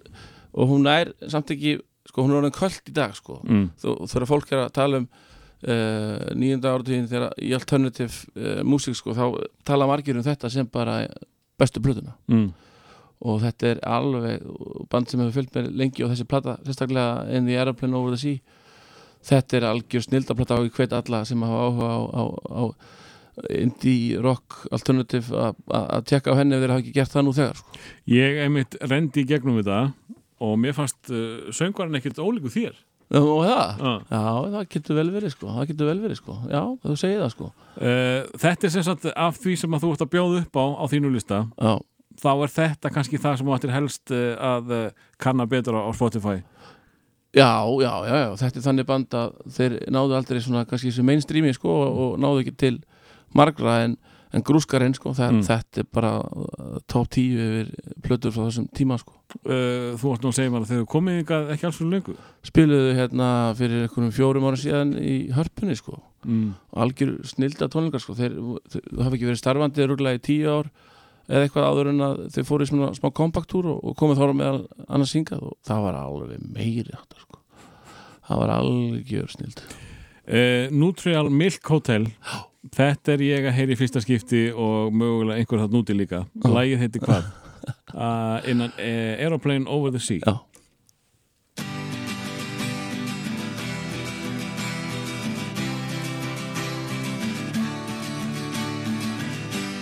og 0.52 0.68
hún 0.68 0.84
er 0.92 1.14
samt 1.32 1.50
ekki 1.54 1.78
sko 2.10 2.24
hún 2.26 2.34
er 2.34 2.40
orðin 2.42 2.56
köld 2.58 2.90
í 2.90 2.94
dag 2.96 3.14
sko 3.16 3.38
mm. 3.44 3.64
Þó, 3.80 3.88
þegar 4.12 4.26
fólk 4.28 4.52
að 4.58 4.66
tala 4.76 5.00
um 5.02 5.06
uh, 5.08 6.28
nýjunda 6.36 6.74
áratíðin 6.76 7.08
þegar 7.10 7.32
í 7.40 7.54
alternative 7.56 8.28
uh, 8.36 8.60
músík 8.68 8.98
sko 9.00 9.16
þá 9.16 9.24
tala 9.68 9.88
margir 9.88 10.20
um 10.20 10.26
þetta 10.26 10.50
sem 10.52 10.68
bara 10.68 11.00
bestu 11.58 11.80
plötuna 11.84 12.14
Mm. 12.28 12.50
Og 13.20 13.40
þetta 13.42 13.72
er 13.72 13.80
alveg 13.88 14.44
band 14.92 15.08
sem 15.10 15.20
hefur 15.20 15.36
fylgt 15.40 15.56
mér 15.58 15.70
lengi 15.80 16.04
og 16.06 16.12
þessi 16.12 16.26
plata 16.30 16.56
sérstaklega 16.66 17.26
In 17.34 17.46
the 17.48 17.56
Aeroplane 17.58 17.96
Over 17.98 18.14
the 18.14 18.20
Sea 18.20 18.38
þetta 19.28 19.56
er 19.58 19.66
algjör 19.72 20.04
snildaplata 20.06 20.54
á 20.54 20.62
í 20.62 20.70
hvet 20.70 20.92
alla 20.94 21.24
sem 21.26 21.42
hafa 21.42 21.64
áhuga 21.66 21.88
á, 21.90 21.98
á, 22.14 22.22
á 22.54 22.62
indie 23.54 24.18
rock 24.22 24.66
alternative 24.74 25.30
að- 25.30 26.04
tekka 26.10 26.32
á 26.34 26.38
henni 26.38 26.56
ef 26.56 26.62
þeir 26.62 26.72
hafa 26.74 26.82
ekki 26.82 26.94
gert 26.94 27.12
það 27.14 27.24
nú 27.26 27.32
þegar 27.36 27.56
sko. 27.60 27.80
Ég 28.10 28.38
einmitt 28.44 28.76
rendi 28.90 29.22
í 29.22 29.28
gegnum 29.28 29.58
þetta 29.60 29.80
og 30.40 30.56
mér 30.58 30.74
fannst 30.74 31.10
uh, 31.10 31.50
söngvarinn 31.54 31.98
ekkert 31.98 32.18
ólíku 32.22 32.50
þér 32.50 32.74
og 33.18 33.44
það, 33.46 33.78
Já. 33.80 33.92
já 34.10 34.22
það 34.52 34.66
getur 34.74 34.96
vel 34.98 35.10
verið 35.14 35.30
sko. 35.32 35.46
það 35.54 35.68
getur 35.70 35.86
vel 35.88 36.00
verið 36.02 36.18
sko. 36.20 36.34
já, 36.50 36.60
þú 36.84 36.96
segir 37.00 37.22
það 37.22 37.30
sko. 37.32 37.46
Uh, 37.78 38.26
þetta 38.42 38.66
er 38.68 38.74
sem 38.74 38.82
sagt 38.84 39.06
af 39.14 39.38
því 39.40 39.54
sem 39.56 39.74
að 39.78 39.82
þú 39.86 39.92
ert 39.94 40.04
að 40.04 40.10
bjóða 40.12 40.42
upp 40.44 40.58
á 40.60 40.64
á 40.76 40.84
þínu 40.92 41.12
lista 41.14 41.38
já, 41.56 41.72
þá 42.18 42.30
er 42.34 42.52
þetta 42.58 42.92
kannski 42.94 43.20
það 43.22 43.38
sem 43.40 43.48
þú 43.48 43.56
ættir 43.56 43.74
helst 43.74 44.12
uh, 44.14 44.34
að 44.54 44.74
uh, 44.74 44.86
kanna 45.22 45.46
betur 45.50 45.78
á, 45.78 45.90
Spotify 45.96 46.40
Já, 47.36 47.60
já, 47.84 47.92
já, 48.08 48.14
já, 48.24 48.28
þetta 48.40 48.58
er 48.58 48.64
þannig 48.64 48.86
band 48.88 49.14
að 49.14 49.34
þeir 49.52 49.74
náðu 49.92 50.14
aldrei 50.16 50.38
svona 50.40 50.62
kannski 50.66 50.88
þessu 50.88 51.04
mainstreami 51.04 51.50
sko 51.54 51.68
og, 51.74 51.98
og 52.04 52.14
náðu 52.24 52.40
ekki 52.40 52.54
til 52.58 52.78
margra 53.36 53.74
en, 53.84 53.98
en 54.32 54.44
grúskarinn 54.48 54.96
sko, 54.96 55.12
Mm. 55.12 55.42
þetta 55.44 55.82
er 55.82 55.88
bara 55.92 56.14
uh, 56.24 56.80
top 56.88 57.10
10 57.12 57.36
yfir 57.44 57.70
plötur 58.06 58.32
frá 58.32 58.46
þessum 58.48 58.70
tíma 58.72 58.96
sko. 58.98 59.12
uh, 59.44 59.92
Þú 60.00 60.14
ert 60.14 60.24
nú 60.24 60.32
að 60.32 60.38
segja 60.40 60.54
mér 60.54 60.64
að 60.64 60.72
þeir 60.72 60.88
komið 60.88 61.20
ekki 61.52 61.68
alls 61.68 61.78
fyrir 61.82 61.92
lengu 61.98 62.16
Spiluðu 62.48 62.96
hérna 62.96 63.30
fyrir 63.60 63.84
einhverjum 63.84 64.14
fjórum 64.16 64.48
ára 64.48 64.62
síðan 64.64 64.96
í 64.96 65.16
hörpunni 65.36 65.76
sko 65.76 66.00
mm. 66.24 66.50
algjör 66.80 67.18
snilda 67.28 67.68
tónlingar 67.68 68.00
sko 68.00 68.16
þeir, 68.16 68.40
þeir 68.72 68.88
hafa 69.04 69.18
ekki 69.18 69.28
verið 69.28 69.42
starfandi 69.44 69.88
rúglega 69.92 70.16
í 70.16 70.24
tíu 70.32 70.48
ár 70.48 70.72
eða 71.28 71.44
eitthvað 71.44 71.68
áður 71.68 71.90
en 71.92 72.04
að 72.06 72.20
þeir 72.34 72.46
fóru 72.48 72.64
í 72.64 72.70
svona 72.70 72.92
smá 72.96 73.10
kompaktúr 73.14 73.68
og, 73.74 73.80
og 73.84 73.96
komið 73.98 74.22
þóra 74.22 74.36
með 74.38 74.60
annars 74.88 75.12
syngað 75.14 75.44
og 75.50 75.56
það 75.68 75.84
var 75.86 75.98
alveg 76.00 76.46
meiri 76.56 76.94
áttar 76.96 77.24
sko 77.24 77.42
það 78.28 78.42
var 78.42 78.54
algjör 78.58 79.34
snild 79.34 79.64
uh, 79.64 80.64
Nutrial 80.72 81.28
Milk 81.32 81.72
Hotel 81.72 82.08
Þetta 82.74 83.12
er 83.14 83.22
ég 83.22 83.46
að 83.46 83.54
heyri 83.54 83.76
í 83.76 83.78
fyrsta 83.78 84.00
skipti 84.02 84.40
og 84.50 84.90
mögulega 84.92 85.38
einhver 85.38 85.62
það 85.62 85.76
núti 85.76 85.94
líka 85.94 86.24
Já. 86.26 86.48
Lægið 86.52 86.82
heiti 86.82 87.02
hvað? 87.04 87.28
Uh, 87.94 88.38
innan 88.50 88.72
uh, 88.74 89.12
Aeroplane 89.22 89.70
Over 89.70 89.94
the 89.94 90.02
Sea 90.02 90.18
Já. 90.18 90.34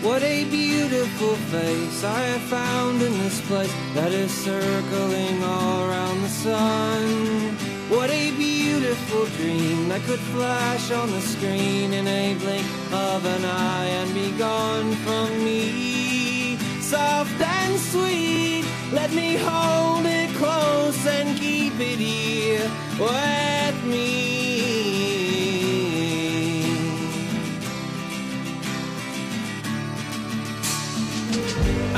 What 0.07 0.23
a 0.23 0.45
beautiful 0.45 1.35
face 1.51 2.05
I 2.05 2.21
have 2.21 2.43
found 2.43 3.03
in 3.03 3.13
this 3.25 3.41
place 3.49 3.75
that 3.95 4.13
is 4.13 4.31
circling 4.31 5.43
all 5.43 5.83
around 5.83 6.23
the 6.23 6.29
sun. 6.29 7.57
What 7.89 8.11
a 8.11 8.31
beautiful 8.37 9.27
dream 9.37 9.89
that 9.89 10.03
could 10.03 10.21
flash 10.21 10.93
on 10.93 11.11
the 11.11 11.21
screen 11.21 11.93
in 11.93 12.07
a 12.07 12.35
blink 12.35 12.67
of 12.93 13.27
an 13.27 13.45
eye 13.45 13.91
and 13.99 14.15
be 14.15 14.31
gone 14.39 14.93
from 15.05 15.45
me. 15.45 16.57
Soft 16.81 17.41
and 17.41 17.77
sweet, 17.77 18.65
let 18.93 19.11
me 19.13 19.35
hold 19.35 20.07
it 20.07 20.31
close 20.37 21.05
and 21.05 21.37
keep 21.37 21.75
it 21.81 21.99
here 21.99 22.71
with 23.01 23.85
me. 23.85 24.36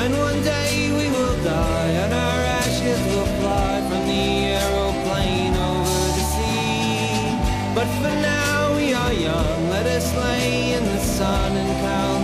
And 0.03 0.13
one 0.17 0.41
day 0.43 0.91
we 0.99 1.07
will 1.17 1.37
die, 1.45 1.91
and 2.03 2.13
our 2.13 2.41
ashes 2.63 3.01
will 3.11 3.31
fly 3.41 3.75
from 3.89 4.03
the 4.13 4.27
aeroplane 4.61 5.55
over 5.71 6.07
the 6.19 6.25
sea. 6.35 7.39
But 7.75 7.89
for 8.01 8.15
now 8.35 8.77
we 8.77 8.93
are 8.95 9.13
young, 9.13 9.71
let 9.71 9.87
us 9.87 10.07
lay 10.17 10.73
in 10.73 10.85
the 10.85 11.01
sun 11.01 11.57
and 11.57 11.71
count 11.87 12.18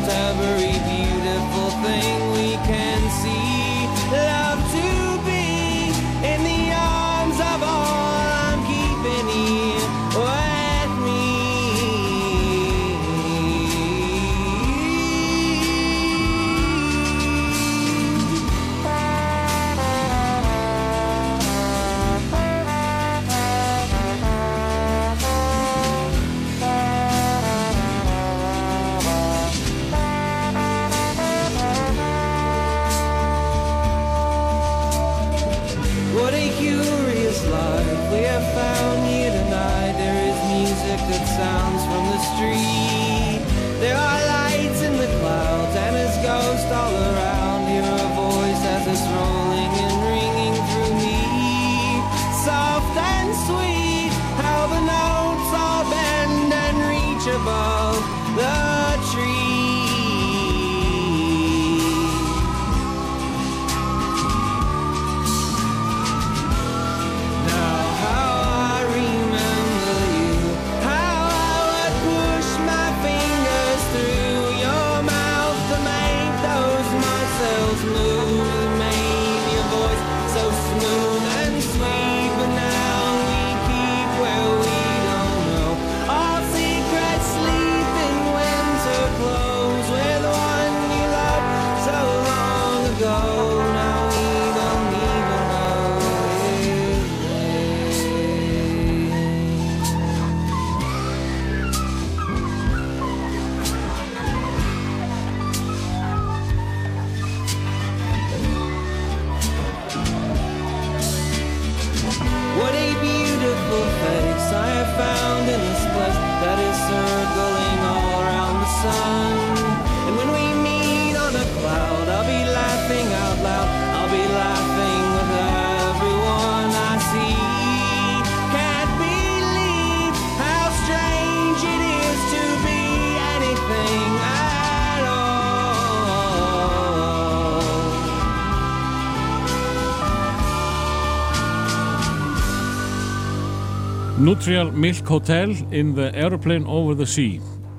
Nutrial 144.34 144.72
Milk 144.72 145.06
Hotel 145.06 145.50
in 145.70 145.94
the 145.94 146.10
Aeroplane 146.12 146.66
Over 146.66 146.96
the 146.96 147.06
Sea. 147.06 147.36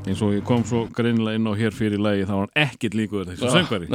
Eins 0.07 0.21
og 0.23 0.37
ég 0.37 0.43
kom 0.47 0.61
svo 0.63 0.85
greinilega 0.95 1.35
inn 1.35 1.49
á 1.51 1.53
hér 1.59 1.75
fyrir 1.75 1.99
lagi 1.99 2.23
þá 2.23 2.31
var 2.31 2.45
hann 2.45 2.61
ekkert 2.63 2.95
líkur 2.95 3.25
þessu 3.27 3.43
Já, 3.43 3.51
söngvari. 3.57 3.89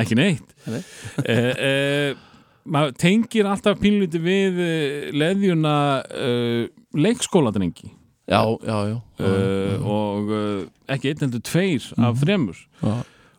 ekki 0.00 0.16
neitt. 0.16 0.54
Nei. 0.64 0.78
eh, 1.34 1.50
eh, 1.66 2.22
maður 2.64 2.96
tengir 3.02 3.50
alltaf 3.50 3.76
pínlíti 3.82 4.22
við 4.24 4.62
eh, 4.64 5.10
leðjuna 5.12 5.74
eh, 6.08 6.72
leikskóladrengi. 6.96 7.92
Já, 8.32 8.40
já, 8.64 8.78
já, 8.94 8.96
uh, 9.20 9.84
og 9.84 10.32
ekki 10.96 11.12
einn 11.12 11.26
heldur 11.26 11.44
tveir 11.44 11.92
af 12.00 12.16
þremur. 12.24 12.64
Já. 12.80 12.94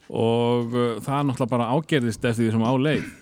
og 0.07 0.77
það 1.01 1.25
náttúrulega 1.31 1.53
bara 1.57 1.73
ágerðist 1.73 2.29
eftir 2.29 2.45
því 2.45 2.53
sem 2.53 2.69
á 2.69 2.73
leið. 2.85 3.13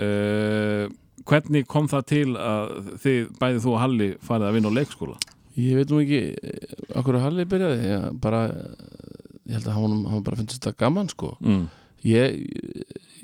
Uh, 0.00 0.88
hvernig 1.28 1.68
kom 1.70 1.88
það 1.90 2.08
til 2.10 2.26
að 2.40 2.74
þið, 3.04 3.20
bæði 3.40 3.62
þú 3.64 3.72
og 3.72 3.80
Halli 3.82 4.10
farið 4.24 4.48
að 4.48 4.58
vinna 4.58 4.72
á 4.74 4.76
leikskóla? 4.78 5.16
Ég 5.54 5.78
veit 5.78 5.92
nú 5.92 6.02
ekki 6.02 6.20
eh, 6.34 6.74
Akkur 6.98 7.18
að 7.18 7.26
Halli 7.28 7.46
byrjaði. 7.48 7.88
Ég, 7.88 8.06
bara, 8.22 8.42
eh, 8.50 9.08
ég 9.48 9.58
held 9.58 9.70
að 9.70 9.78
hann, 9.78 9.96
hann 10.10 10.26
bara 10.26 10.40
finnst 10.40 10.58
þetta 10.58 10.74
gaman 10.84 11.10
sko. 11.12 11.36
mm. 11.40 11.64
ég, 12.08 12.38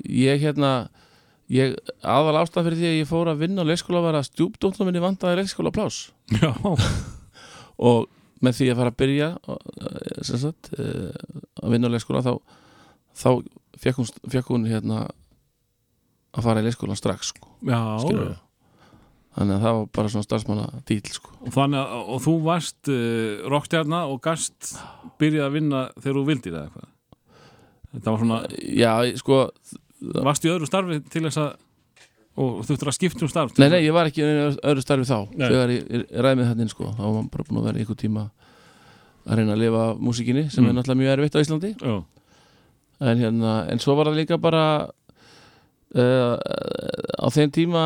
ég 0.07 0.43
hérna 0.45 0.73
ég, 1.51 1.75
aðal 2.01 2.41
ástæð 2.41 2.69
fyrir 2.69 2.79
því 2.79 2.89
að 2.89 2.97
ég 2.99 3.09
fór 3.09 3.31
að 3.31 3.43
vinna 3.43 3.65
á 3.65 3.69
leikskóla 3.69 4.03
var 4.03 4.17
að 4.19 4.29
stjúpdóttur 4.29 4.87
minni 4.87 5.03
vandaði 5.03 5.41
leikskóla 5.41 5.73
plás 5.75 6.09
og 7.91 8.07
með 8.41 8.57
því 8.57 8.69
að 8.71 8.81
fara 8.81 8.93
að 8.93 8.99
byrja 9.01 9.29
eh, 9.51 10.21
sagt 10.31 10.71
eh, 10.77 11.09
að 11.61 11.75
vinna 11.75 11.91
á 11.91 11.93
leikskóla 11.93 12.23
þá, 12.25 12.33
þá 13.17 13.29
fekk 13.81 14.01
hún, 14.01 14.11
fekk 14.33 14.53
hún 14.53 14.69
hérna 14.69 15.05
að 16.31 16.47
fara 16.47 16.63
í 16.63 16.67
leikskólan 16.67 16.99
strax 16.99 17.33
sko, 17.33 17.50
já 17.67 17.79
þannig 19.31 19.55
að 19.55 19.61
það 19.63 19.75
var 19.77 19.85
bara 19.95 20.09
svona 20.11 20.25
starfsmanna 20.27 20.65
dýl 20.89 21.01
sko. 21.07 21.29
og, 21.39 21.53
að- 21.55 21.91
og 22.11 22.21
þú 22.25 22.33
varst 22.43 22.89
uh, 22.91 23.49
rockstjarna 23.53 24.01
og 24.11 24.19
gast 24.25 24.73
byrjað 25.21 25.45
að 25.47 25.53
vinna 25.55 25.83
þegar 26.01 26.17
þú 26.19 26.23
vildir 26.27 26.53
eða 26.57 26.63
eitthvað 26.67 26.89
þetta 27.91 28.11
var 28.11 28.19
svona, 28.23 28.39
já, 28.75 28.91
sko 29.19 29.37
varst 30.25 30.45
í 30.47 30.51
öðru 30.51 30.67
starfi 30.67 30.99
til 31.11 31.23
þess 31.27 31.37
að 31.45 31.51
og 32.41 32.61
þú 32.63 32.67
þurftur 32.71 32.87
að 32.91 32.95
skipta 32.95 33.25
um 33.25 33.29
starf 33.31 33.57
Nei, 33.59 33.67
nei, 33.69 33.81
ég 33.85 33.91
var 33.95 34.07
ekki 34.07 34.21
í 34.23 34.27
öðru 34.63 34.81
starfi 34.83 35.03
þá 35.09 35.17
Nei. 35.35 35.47
þegar 35.51 35.73
ég, 35.75 36.05
ræði 36.15 36.37
með 36.39 36.47
þetta 36.51 36.63
inn 36.65 36.71
sko. 36.71 36.85
þá 36.95 37.01
var 37.03 37.11
maður 37.17 37.31
bara 37.33 37.47
búin 37.49 37.59
að 37.59 37.65
vera 37.67 37.81
einhver 37.83 37.99
tíma 37.99 38.23
að 39.27 39.35
reyna 39.37 39.53
að 39.53 39.59
lifa 39.61 39.81
af 39.91 39.99
músíkinni 40.01 40.45
sem 40.49 40.63
er 40.65 40.71
Mm. 40.71 40.77
náttúrulega 40.79 41.01
mjög 41.03 41.11
erfitt 41.17 41.35
á 41.35 41.43
Íslandi 41.43 41.71
en, 43.01 43.17
hérna, 43.17 43.51
en 43.71 43.79
svo 43.83 43.95
var 43.97 44.07
það 44.11 44.19
líka 44.21 44.37
bara 44.41 44.63
uh, 45.97 46.35
á 47.19 47.27
þeim 47.33 47.53
tíma 47.55 47.83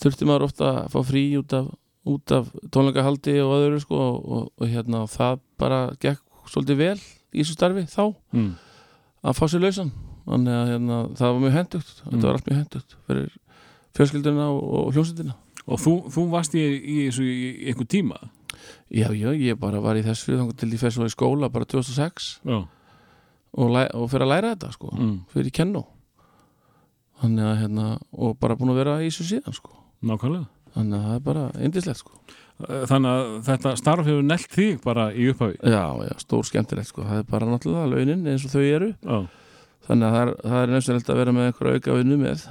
þurfti 0.00 0.28
maður 0.28 0.48
ofta 0.48 0.70
að 0.84 0.90
fá 0.94 1.00
frí 1.10 1.24
út 1.40 1.54
af, 1.56 1.70
út 2.08 2.34
af 2.34 2.50
tónleikahaldi 2.72 3.36
og 3.44 3.54
öðru 3.58 3.80
sko, 3.82 4.00
og, 4.00 4.20
og, 4.20 4.48
og 4.60 4.70
hérna, 4.70 5.04
það 5.10 5.42
bara 5.60 5.80
gekk 6.02 6.22
svolítið 6.50 6.80
vel 6.80 6.96
í 7.00 7.42
þessu 7.42 7.56
starfi 7.58 7.84
þá 7.90 8.04
mm. 8.34 8.50
að 9.26 9.38
fá 9.38 9.44
sér 9.50 9.64
lausan 9.66 9.92
þannig 10.30 10.56
að 10.56 10.72
hérna, 10.74 10.98
það 11.18 11.32
var 11.34 11.44
mjög 11.44 11.56
hendugt 11.58 11.94
Mm. 12.00 12.10
þetta 12.14 12.26
var 12.26 12.36
allt 12.36 12.46
mjög 12.48 12.58
hendugt 12.60 12.96
fyrir 13.06 13.30
fjölskylduna 13.98 14.44
og, 14.54 14.60
og 14.78 14.92
hljómsveitina 14.94 15.34
og 15.66 15.80
þú, 15.82 15.94
þú 16.10 16.26
varst 16.32 16.54
í, 16.56 16.62
í 16.64 16.98
í, 17.10 17.30
í 17.30 17.70
einhver 17.70 17.88
tíma 17.90 18.20
Já, 18.90 19.06
já, 19.14 19.30
ég 19.38 19.58
bara 19.60 19.80
var 19.80 19.98
í 19.98 20.02
þessu 20.02 20.36
til 20.58 20.68
ég 20.72 20.80
fer 20.80 20.92
svo 20.94 21.06
í 21.06 21.12
skóla 21.12 21.50
bara 21.52 21.68
2006 21.68 22.30
Já, 22.48 22.58
og, 23.52 23.76
og 23.76 24.06
fyrir 24.10 24.26
að 24.26 24.32
læra 24.32 24.52
þetta 24.54 24.72
sko, 24.74 24.90
mm. 24.96 25.16
fyrir 25.34 25.54
kennu 25.54 25.84
þannig 27.20 27.46
að 27.50 27.58
hérna 27.62 27.86
og 28.12 28.38
bara 28.40 28.56
búin 28.58 28.72
að 28.74 28.80
vera 28.82 28.98
í 29.02 29.08
þessu 29.10 29.26
síðan 29.28 29.56
sko. 29.56 29.74
Nákvæmlega. 30.06 30.46
Þannig 30.76 30.96
að 31.00 31.06
það 31.08 31.18
er 31.18 31.24
bara 31.26 31.44
indislegt 31.66 32.00
sko. 32.00 32.16
Eh, 32.60 32.86
Þannig 32.90 33.10
að 33.10 33.28
þetta 33.48 33.74
starf 33.80 34.08
hefur 34.08 34.24
nelt 34.26 34.54
þig 34.54 34.80
bara 34.84 35.08
í 35.12 35.28
upphafi. 35.32 35.58
Já, 35.64 35.84
já, 36.06 36.14
stór 36.22 36.48
skemmtilegt 36.48 36.90
sko. 36.92 37.04
Það 37.08 37.22
er 37.22 37.28
bara 37.30 37.50
náttúrulega 37.50 37.90
launin 37.94 38.26
eins 38.30 38.46
og 38.46 38.54
þau 38.54 38.64
eru. 38.64 38.90
Já, 39.00 39.20
þannig 39.88 40.08
að 40.08 40.16
það 40.16 40.22
er, 40.26 40.34
það 40.46 40.64
er 40.64 40.74
nefnsilegt 40.76 41.10
að 41.12 41.20
vera 41.22 41.36
með 41.36 41.48
einhverja 41.50 41.80
auka 41.80 41.96
vinnu 42.00 42.20
með 42.20 42.44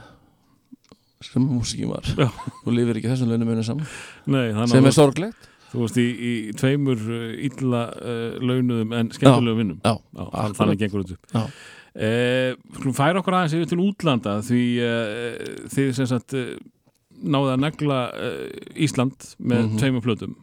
sem 1.29 1.43
músikin 1.43 1.91
var. 1.91 2.05
Og 2.65 2.73
lifir 2.77 2.99
ekki 2.99 3.11
þessum 3.11 3.31
launum 3.33 3.53
einu 3.53 3.65
saman. 3.67 3.89
Nei, 4.31 4.45
sem 4.71 4.85
er 4.87 4.95
sorglegt. 4.95 5.47
Þú 5.69 5.83
varst 5.83 5.97
í, 6.01 6.05
í 6.09 6.29
tveimur 6.57 7.01
uh, 7.13 7.25
illa 7.45 7.81
uh, 7.93 8.37
launuðum 8.41 8.95
en 8.97 9.11
skemmtilegum 9.13 9.59
vinnum. 9.61 9.81
þannig 10.57 10.79
gengur 10.81 11.03
þetta 11.05 11.19
upp. 11.19 11.35
Eh, 11.37 11.59
skulum 11.93 12.93
færa 12.97 13.19
okkur 13.21 13.33
aðeins 13.39 13.55
yfir 13.57 13.69
til 13.71 13.79
útlanda 13.83 14.37
því 14.45 14.61
uh, 14.85 15.65
þið 15.73 15.89
sem 15.97 16.07
sagt 16.11 16.35
uh, 16.37 16.51
náðu 17.19 17.49
að 17.55 17.63
negla 17.65 17.97
Ísland 18.79 19.33
með 19.41 19.65
Mhm. 19.65 19.77
tveimur 19.81 20.03
plötum. 20.05 20.35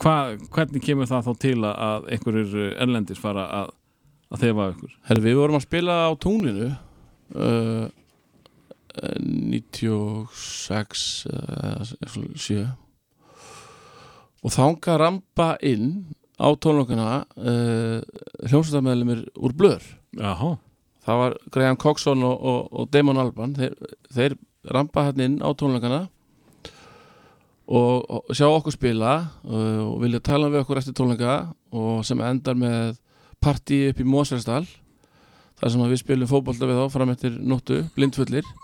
Hva, 0.00 0.36
hvernig 0.54 0.80
kemur 0.84 1.08
það 1.10 1.26
þá 1.26 1.32
til 1.42 1.56
að- 1.66 2.06
einhverjur 2.14 2.76
erlendis 2.80 3.18
fara 3.20 3.44
að, 3.50 3.72
að 4.30 4.40
þefa 4.46 4.68
ykkur? 4.74 4.92
Herri, 5.10 5.24
við 5.26 5.36
vorum 5.40 5.58
að 5.58 5.66
spila 5.66 5.96
á 6.06 6.10
tónlinu 6.22 6.68
uh, 7.34 7.88
96 9.70 11.26
uh, 11.30 11.82
7 12.36 12.66
og 14.40 14.54
þanga 14.54 14.96
rampa 15.02 15.50
inn 15.66 15.90
á 16.40 16.48
tónlokuna 16.56 17.08
uh, 17.36 18.00
hljómsveitarmeðlumir 18.48 19.26
úr 19.36 19.52
blör 19.56 19.82
Jaha, 20.18 20.54
það 21.06 21.20
var 21.22 21.36
Graham 21.54 21.76
Coxon 21.80 22.24
og, 22.26 22.40
og, 22.40 22.72
og 22.72 22.88
Damon 22.90 23.20
Alban 23.22 23.54
þeir, 23.58 23.76
þeir 24.10 24.34
rampa 24.74 25.06
hann 25.06 25.22
inn 25.22 25.36
á 25.38 25.48
tónleikana 25.54 26.00
og, 27.70 28.02
og 28.10 28.34
sjá 28.34 28.48
okkur 28.48 28.74
spila 28.74 29.12
uh, 29.46 29.84
og 29.86 30.00
vilja 30.02 30.22
tala 30.26 30.50
við 30.50 30.64
okkur 30.64 30.80
eftir 30.82 30.96
tónleika 30.98 31.36
og 31.70 32.02
sem 32.06 32.20
endar 32.26 32.58
með 32.58 32.98
partí 33.40 33.84
upp 33.92 34.02
í 34.02 34.08
Mósversdal 34.08 34.64
þar 35.60 35.72
sem 35.72 35.86
við 35.92 36.02
spilum 36.02 36.30
fótbolta 36.30 36.68
við 36.68 36.80
þá 36.80 36.92
fram 36.94 37.12
eftir 37.12 37.36
nóttu, 37.36 37.82
blindfullir. 37.96 38.46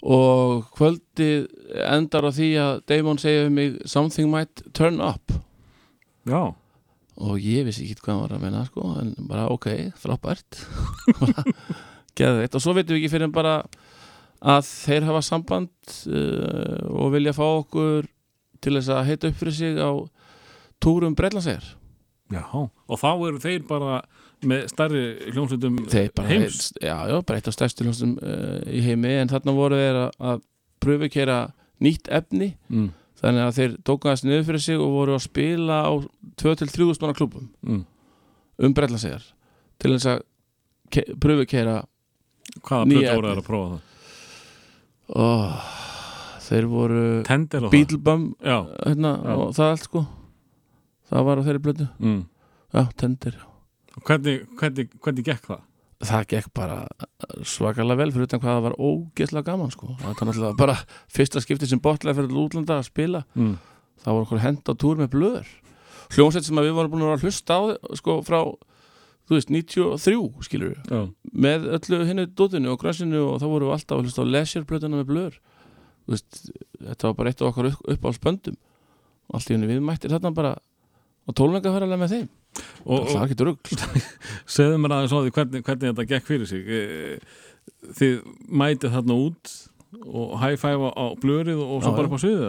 Og 0.00 0.62
kvöldið 0.78 1.50
endar 1.84 2.24
á 2.24 2.30
því 2.32 2.50
að 2.62 2.78
Damon 2.88 3.18
segja 3.20 3.48
um 3.48 3.58
mig 3.58 3.74
something 3.84 4.30
might 4.32 4.62
turn 4.72 5.02
up. 5.04 5.34
Já 6.24 6.54
og 7.20 7.40
ég 7.44 7.66
vissi 7.68 7.84
ekki 7.86 8.00
hvað 8.04 8.14
hann 8.14 8.22
var 8.24 8.36
að 8.36 8.44
menna 8.46 8.62
sko, 8.68 8.86
en 9.00 9.12
bara 9.28 9.48
ok, 9.52 9.68
frábært. 10.00 10.60
Geðveitt 12.18 12.56
og 12.56 12.64
svo 12.64 12.74
veitum 12.76 12.96
við 12.96 13.02
ekki 13.02 13.12
fyrir 13.12 13.32
bara 13.34 13.58
að 14.40 14.64
þeir 14.66 15.06
hafa 15.08 15.20
samband 15.24 15.92
uh, 16.08 16.80
og 16.96 17.12
vilja 17.14 17.36
fá 17.36 17.44
okkur 17.44 18.08
til 18.60 18.76
þess 18.76 18.92
að 18.92 19.06
heita 19.10 19.28
upp 19.30 19.38
fyrir 19.40 19.56
sig 19.56 19.76
á 19.80 19.90
túrum 20.80 21.14
Breitlandsegar 21.16 21.76
Já, 22.30 22.46
og 22.54 23.00
þá 23.00 23.08
eru 23.26 23.40
þeir 23.42 23.64
bara 23.66 24.00
með 24.46 24.68
stærri 24.70 25.02
hljómsveitum 25.34 25.80
þeir 25.90 26.12
bara, 26.16 26.28
heims. 26.30 26.70
já, 26.78 26.94
já, 27.10 27.16
bara 27.26 27.40
eitt 27.40 27.48
af 27.50 27.56
stærstu 27.56 27.84
hljómsum 27.84 28.12
uh, 28.22 28.60
í 28.70 28.80
heimi. 28.84 29.10
En 29.20 29.32
þarna 29.32 29.54
voru 29.56 29.80
þeir 29.80 29.98
að, 30.04 30.12
að 30.30 30.44
pröfu 30.80 31.10
kera 31.12 31.38
nýtt 31.82 32.08
efni. 32.14 32.52
Mm, 32.70 32.86
þannig 33.20 33.46
að 33.46 33.56
þeir 33.58 33.76
tóku 33.86 34.08
aðeins 34.08 34.24
niður 34.26 34.46
fyrir 34.48 34.64
sig 34.64 34.80
og 34.80 34.94
voru 34.94 35.16
að 35.16 35.26
spila 35.26 35.80
á 35.84 35.92
2-3 36.40 36.88
manna 36.88 37.16
klubum 37.18 37.50
mm. 37.66 37.82
um 38.64 38.76
Breitlandsegar 38.76 39.26
til 39.80 39.94
þess 39.94 40.10
að 40.14 40.24
ke 40.90 41.06
pröfu 41.20 41.46
kera 41.50 41.80
Hvaða 42.66 42.86
plötu 42.90 43.12
voru 43.14 43.30
að 43.30 43.44
prófa 43.46 43.68
það? 43.70 43.82
oh, 45.20 45.68
þeir 46.48 46.66
voru 46.70 47.04
Tender 47.28 47.68
Já, 48.42 48.58
hérna, 48.86 49.14
og 49.36 49.52
það 49.54 49.74
allt 49.74 49.86
sko 49.86 50.04
það 51.10 51.26
var 51.28 51.42
á 51.42 51.46
þeirri 51.46 51.64
blötu 51.66 51.88
mm. 51.98 52.20
já, 52.74 52.82
tendir 52.98 53.38
Og 53.98 54.04
hvernig, 54.06 54.44
hvernig, 54.58 54.92
hvernig 55.02 55.26
gekk 55.26 55.48
það? 55.50 55.62
Það 56.00 56.26
gekk 56.32 56.52
bara 56.56 56.78
svakalega 57.44 58.00
vel 58.00 58.12
fyrir 58.14 58.28
utan 58.28 58.40
hvað 58.40 58.54
það 58.54 58.64
var 58.66 58.76
ógeðslega 58.80 59.46
gaman 59.50 59.72
sko. 59.74 59.90
Það 60.00 60.06
var 60.06 60.28
náttúrulega 60.30 60.58
bara 60.60 60.76
fyrsta 61.12 61.42
skipti 61.44 61.68
sem 61.68 61.82
botlega 61.82 62.16
fyrir 62.16 62.40
útlanda 62.40 62.78
að 62.80 62.88
spila. 62.88 63.24
Mm. 63.36 63.58
það 64.00 64.16
var 64.16 64.24
okkur 64.24 64.42
hend 64.46 64.64
á 64.64 64.72
túr 64.80 65.00
með 65.00 65.12
blöður. 65.12 65.52
Hljómsveit 66.10 66.46
sem 66.46 66.56
við 66.56 66.72
vorum 66.74 66.94
búin 66.94 67.06
að 67.06 67.26
hlusta 67.26 67.58
á 67.60 67.60
sko 68.00 68.16
frá 68.26 68.40
þú 69.28 69.36
veist 69.36 69.52
93 69.52 70.46
skilur 70.48 70.72
við 70.72 70.90
Já, 70.90 71.02
með 71.44 71.68
öllu 71.76 72.00
hinnu 72.08 72.24
dótinu 72.34 72.72
og 72.72 72.80
græsinu 72.80 73.20
og 73.28 73.36
þá 73.38 73.46
vorum 73.46 73.68
við 73.68 73.76
alltaf 73.76 73.98
að 73.98 74.08
hlusta 74.08 74.24
á 74.26 74.32
lesjörblöðuna 74.32 75.02
með 75.02 75.10
blöður. 75.12 75.38
Veist, 76.10 76.40
þetta 76.80 77.06
var 77.06 77.16
bara 77.20 77.30
eitt 77.30 77.44
af 77.44 77.52
okkar 77.52 77.70
upp, 77.70 77.84
upp 77.94 78.08
á 78.08 78.10
spöndum 78.16 78.56
og 79.30 79.38
allt 79.38 79.52
í 79.52 79.54
henni 79.54 79.68
við 79.70 79.84
mættir 79.84 80.10
þarna 80.10 80.32
bara 80.34 80.56
á 80.56 81.30
tólningafæralega 81.36 82.00
með 82.00 82.14
þeim 82.16 82.28
og, 82.84 83.08
það 83.08 83.16
og 83.16 83.24
ekki 83.26 83.46
rugg 83.48 83.72
segðu 84.56 84.78
mér 84.82 84.96
aðeins 84.96 85.14
á 85.14 85.18
því 85.20 85.34
hvernig, 85.36 85.64
hvernig 85.66 85.90
þetta 85.92 86.08
gekk 86.14 86.28
fyrir 86.30 86.50
sig. 86.50 86.68
Eh, 86.68 87.38
Þið 87.96 88.16
mætið 88.60 88.92
þarna 88.94 89.14
út 89.16 89.50
og 90.06 90.32
high-five 90.40 90.90
á, 90.94 91.04
blörið 91.20 91.60
og 91.64 91.80
svo 91.84 91.92
Já, 91.92 91.96
bara 91.96 92.08
upp 92.10 92.16
á 92.16 92.20
sviðið 92.22 92.48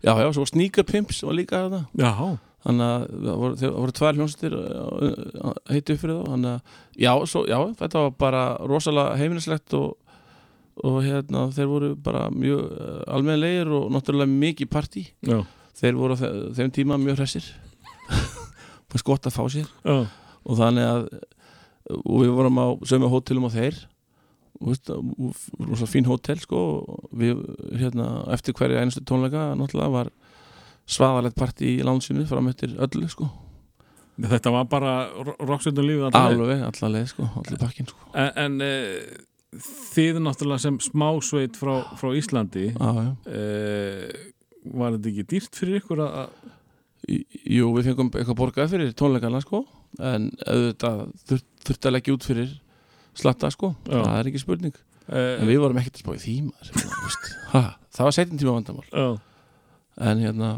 já, 0.00 0.12
já, 0.24 0.28
svo 0.34 0.44
Sneaker 0.48 0.86
Pimps 0.88 1.20
var 1.26 1.36
líka 1.36 1.60
þarna. 1.64 1.80
Já, 2.00 2.10
þannig 2.66 2.86
að 2.86 3.04
það 3.26 3.40
voru, 3.42 3.70
voru 3.76 3.94
tvær 3.98 4.18
hljómsveitir 4.18 4.56
heiti 5.70 5.94
upp 5.96 6.02
fyrir 6.02 6.16
þá. 6.18 6.22
Þannig 6.32 6.50
að, 6.54 6.76
já, 7.04 7.12
svo, 7.32 7.42
já, 7.50 7.58
þetta 7.80 8.04
var 8.06 8.14
bara 8.24 8.42
rosalega 8.72 9.16
heimilislegt 9.20 9.76
og, 9.78 9.88
og 10.84 11.00
hérna, 11.04 11.46
þeir 11.56 11.70
voru 11.70 11.90
bara 12.08 12.26
mjög 12.34 12.62
uh, 12.66 13.00
almennlegir 13.16 13.72
og 13.76 13.90
náttúrulega 13.94 14.32
mikið 14.32 14.72
partí. 14.72 15.06
Já, 15.28 15.42
þeir 15.82 15.98
voru 16.00 16.16
á 16.16 16.20
þe 16.20 16.32
þeim 16.58 16.74
tíma 16.80 17.00
mjög 17.00 17.20
hressir 17.22 17.50
bara 18.92 19.06
gott 19.10 19.28
að 19.28 19.36
fá 19.36 19.42
sér. 19.52 19.70
Já, 19.84 19.98
og 20.44 20.60
þannig 20.60 20.88
að 20.88 21.08
og 21.90 22.22
við 22.22 22.34
vorum 22.36 22.60
á 22.60 22.66
sömu 22.86 23.10
hótelum 23.10 23.48
á 23.48 23.50
þeir. 23.54 23.78
Og 24.60 24.76
og 24.92 25.36
rosa 25.70 25.86
fín 25.88 26.04
hótel 26.04 26.40
sko 26.42 26.58
og 26.60 27.06
við 27.16 27.38
hérna 27.80 28.26
eftir 28.34 28.52
hverja 28.52 28.82
einustu 28.82 29.00
tónleika 29.08 29.54
náttúrulega 29.56 29.94
var 29.94 30.10
svaðalegt 30.90 31.38
partí 31.38 31.78
í 31.78 31.86
lánsinu 31.86 32.26
fram 32.28 32.50
eftir 32.50 32.74
öllu 32.76 33.08
sko. 33.08 33.30
Þetta 34.20 34.52
var 34.52 34.68
bara 34.68 34.94
rocksundum 35.40 35.86
lífið 35.86 36.18
alveg, 36.18 36.62
alla 36.66 36.92
leið 36.92 37.06
sko, 37.14 37.28
allir 37.40 37.60
pakkin 37.62 37.88
sko. 37.88 38.10
En, 38.12 38.30
en 38.42 38.58
e, 38.66 38.72
þið 39.94 40.20
náttúrulega 40.26 40.64
sem 40.66 40.76
smásveit 40.84 41.56
frá, 41.56 41.72
frá 41.96 42.12
Íslandi 42.18 42.66
já. 42.74 42.90
e, 43.24 43.44
var 44.76 44.98
þetta 44.98 45.12
ekki 45.14 45.26
dýrt 45.30 45.56
fyrir 45.56 45.80
ykkur 45.80 46.04
að 46.04 46.34
Jú, 47.08 47.70
við 47.76 47.90
fengum 47.90 48.10
eitthvað 48.12 48.36
borgað 48.38 48.74
fyrir 48.74 48.92
tónleikana 48.98 49.40
sko 49.42 49.62
en 50.04 50.28
auðvitað 50.44 51.04
þurft, 51.26 51.46
þurft 51.66 51.88
að 51.88 51.94
leggja 51.96 52.14
út 52.16 52.26
fyrir 52.28 52.50
slatta 53.16 53.50
sko, 53.50 53.72
Já. 53.88 53.98
það 53.98 54.16
er 54.18 54.30
ekki 54.30 54.42
spurning 54.42 54.76
e, 55.08 55.22
en 55.40 55.48
við 55.48 55.62
vorum 55.64 55.80
ekkert 55.80 55.98
að 55.98 56.04
spá 56.04 56.12
í 56.14 56.42
ha, 57.54 57.62
það 57.90 58.06
var 58.06 58.16
setjum 58.16 58.42
tíma 58.42 58.56
vandamál 58.58 58.84
já. 58.92 59.08
en 60.10 60.22
hérna 60.22 60.50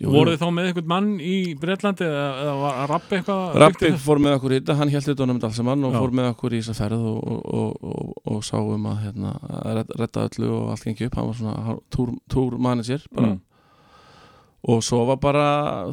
jú. 0.00 0.12
þið 0.12 0.38
þá 0.40 0.46
með 0.54 0.68
einhvern 0.70 0.90
mann 0.92 1.10
í 1.18 1.34
Breitlandi 1.60 2.06
eða, 2.06 2.28
eða 2.44 2.54
var 2.60 2.78
að 2.84 2.88
rappa 2.92 3.18
eitthvað 3.18 3.58
Rappi 3.64 3.92
fór 4.04 4.22
með 4.22 4.36
okkur 4.38 4.54
í 4.54 4.60
þetta, 4.60 4.78
hann 4.80 4.94
held 4.94 5.08
þetta 5.08 5.26
um 5.26 5.34
þetta 5.34 5.50
alls 5.50 5.60
saman 5.60 5.86
og 5.88 5.94
Já. 5.96 6.00
fór 6.00 6.16
með 6.20 6.30
okkur 6.34 6.56
í 6.56 6.62
þessa 6.62 6.78
ferð 6.78 7.06
og, 7.10 7.20
og, 7.34 7.42
og, 7.58 7.90
og, 7.90 8.16
og 8.30 8.40
sá 8.46 8.56
um 8.60 8.88
að 8.92 9.04
hérna, 9.06 9.34
að 9.60 9.82
redda 10.00 10.26
öllu 10.28 10.50
og 10.56 10.72
allt 10.74 10.86
gengi 10.88 11.08
upp 11.10 11.18
hann 11.20 11.30
var 11.32 11.40
svona 11.40 11.78
túr, 11.92 12.14
túr 12.32 12.58
manager 12.60 13.04
bara. 13.10 13.32
mm. 13.32 13.38
Og 14.60 14.82
svo 14.84 15.04
var 15.08 15.20
bara, 15.22 15.46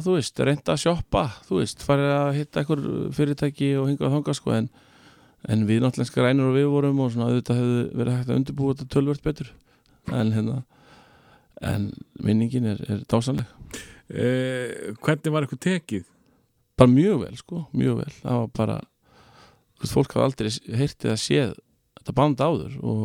þú 0.04 0.18
veist, 0.18 0.40
reynda 0.44 0.74
að 0.74 0.82
sjoppa 0.84 1.24
þú 1.46 1.62
veist, 1.62 1.84
farið 1.86 2.12
að 2.16 2.34
hitta 2.36 2.62
einhver 2.62 2.84
fyrirtæki 3.16 3.70
og 3.80 3.88
hinga 3.88 4.08
og 4.08 4.16
þanga 4.18 4.36
sko 4.36 4.54
en, 4.56 4.68
en 5.48 5.64
við 5.68 5.80
náttúrulega 5.84 6.10
skrænur 6.10 6.50
og 6.50 6.58
við 6.58 6.68
vorum 6.74 7.00
og 7.04 7.14
svona 7.14 7.30
auðvitað 7.30 7.62
hefðu 7.62 7.86
verið 8.02 8.18
hægt 8.18 8.28
að 8.28 8.42
undirbúa 8.42 8.74
þetta 8.76 8.92
tölvört 8.94 9.24
betur. 9.24 9.54
En 10.12 10.34
hérna 10.36 10.60
en 11.64 11.88
minningin 12.22 12.68
er, 12.70 12.78
er 12.86 13.00
dásanleg 13.10 13.48
e, 14.06 14.94
Hvernig 15.02 15.32
var 15.34 15.42
eitthvað 15.42 15.64
tekið? 15.64 16.04
bara 16.78 16.90
mjög 16.90 17.22
vel 17.24 17.38
sko, 17.38 17.64
mjög 17.74 18.02
vel. 18.02 18.12
Það 18.22 18.40
var 18.40 18.50
bara, 18.54 18.76
fólk 19.90 20.14
hafa 20.14 20.28
aldrei 20.28 20.50
heyrtið 20.78 21.14
að 21.14 21.22
séð 21.22 21.54
þetta 21.98 22.14
band 22.18 22.42
áður 22.42 22.76
og, 22.82 23.00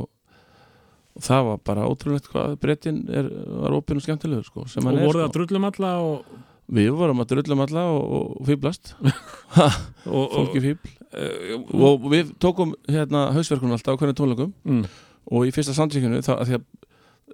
og 1.14 1.26
það 1.27 1.45
var 1.49 1.61
bara 1.69 1.85
ótrúlegt 1.90 2.30
hvað 2.31 2.56
breytin 2.64 3.03
er, 3.14 3.30
var 3.64 3.76
opinn 3.77 3.99
og 3.99 4.06
skemmtilegur 4.06 4.48
sko, 4.48 4.65
Og 4.65 4.90
er 4.90 4.99
voruð 5.03 5.19
sko. 5.19 5.27
að 5.27 5.35
drullum 5.38 5.68
alla 5.69 5.91
og, 6.02 6.38
við 6.73 6.90
vorum 6.98 7.22
að 7.22 7.34
drullum 7.34 7.64
alla 7.65 7.84
og, 7.94 8.14
og, 8.18 8.45
fýblast 8.48 8.94
fólki 10.06 10.64
fýbl 10.64 10.94
e, 11.14 11.60
og 11.76 12.07
við 12.14 12.34
tókum 12.41 12.73
hérna 12.90 13.27
hausverkunum 13.35 13.76
alltaf 13.77 13.94
á 13.94 13.99
hvernig 14.02 14.18
tónleikum 14.18 14.53
mm. 14.64 14.88
og 15.31 15.45
í 15.48 15.53
fyrsta 15.53 15.76
samtíkinu 15.77 16.23
þá 16.26 16.34
að 16.40 16.45
því 16.49 16.57
að 16.60 16.65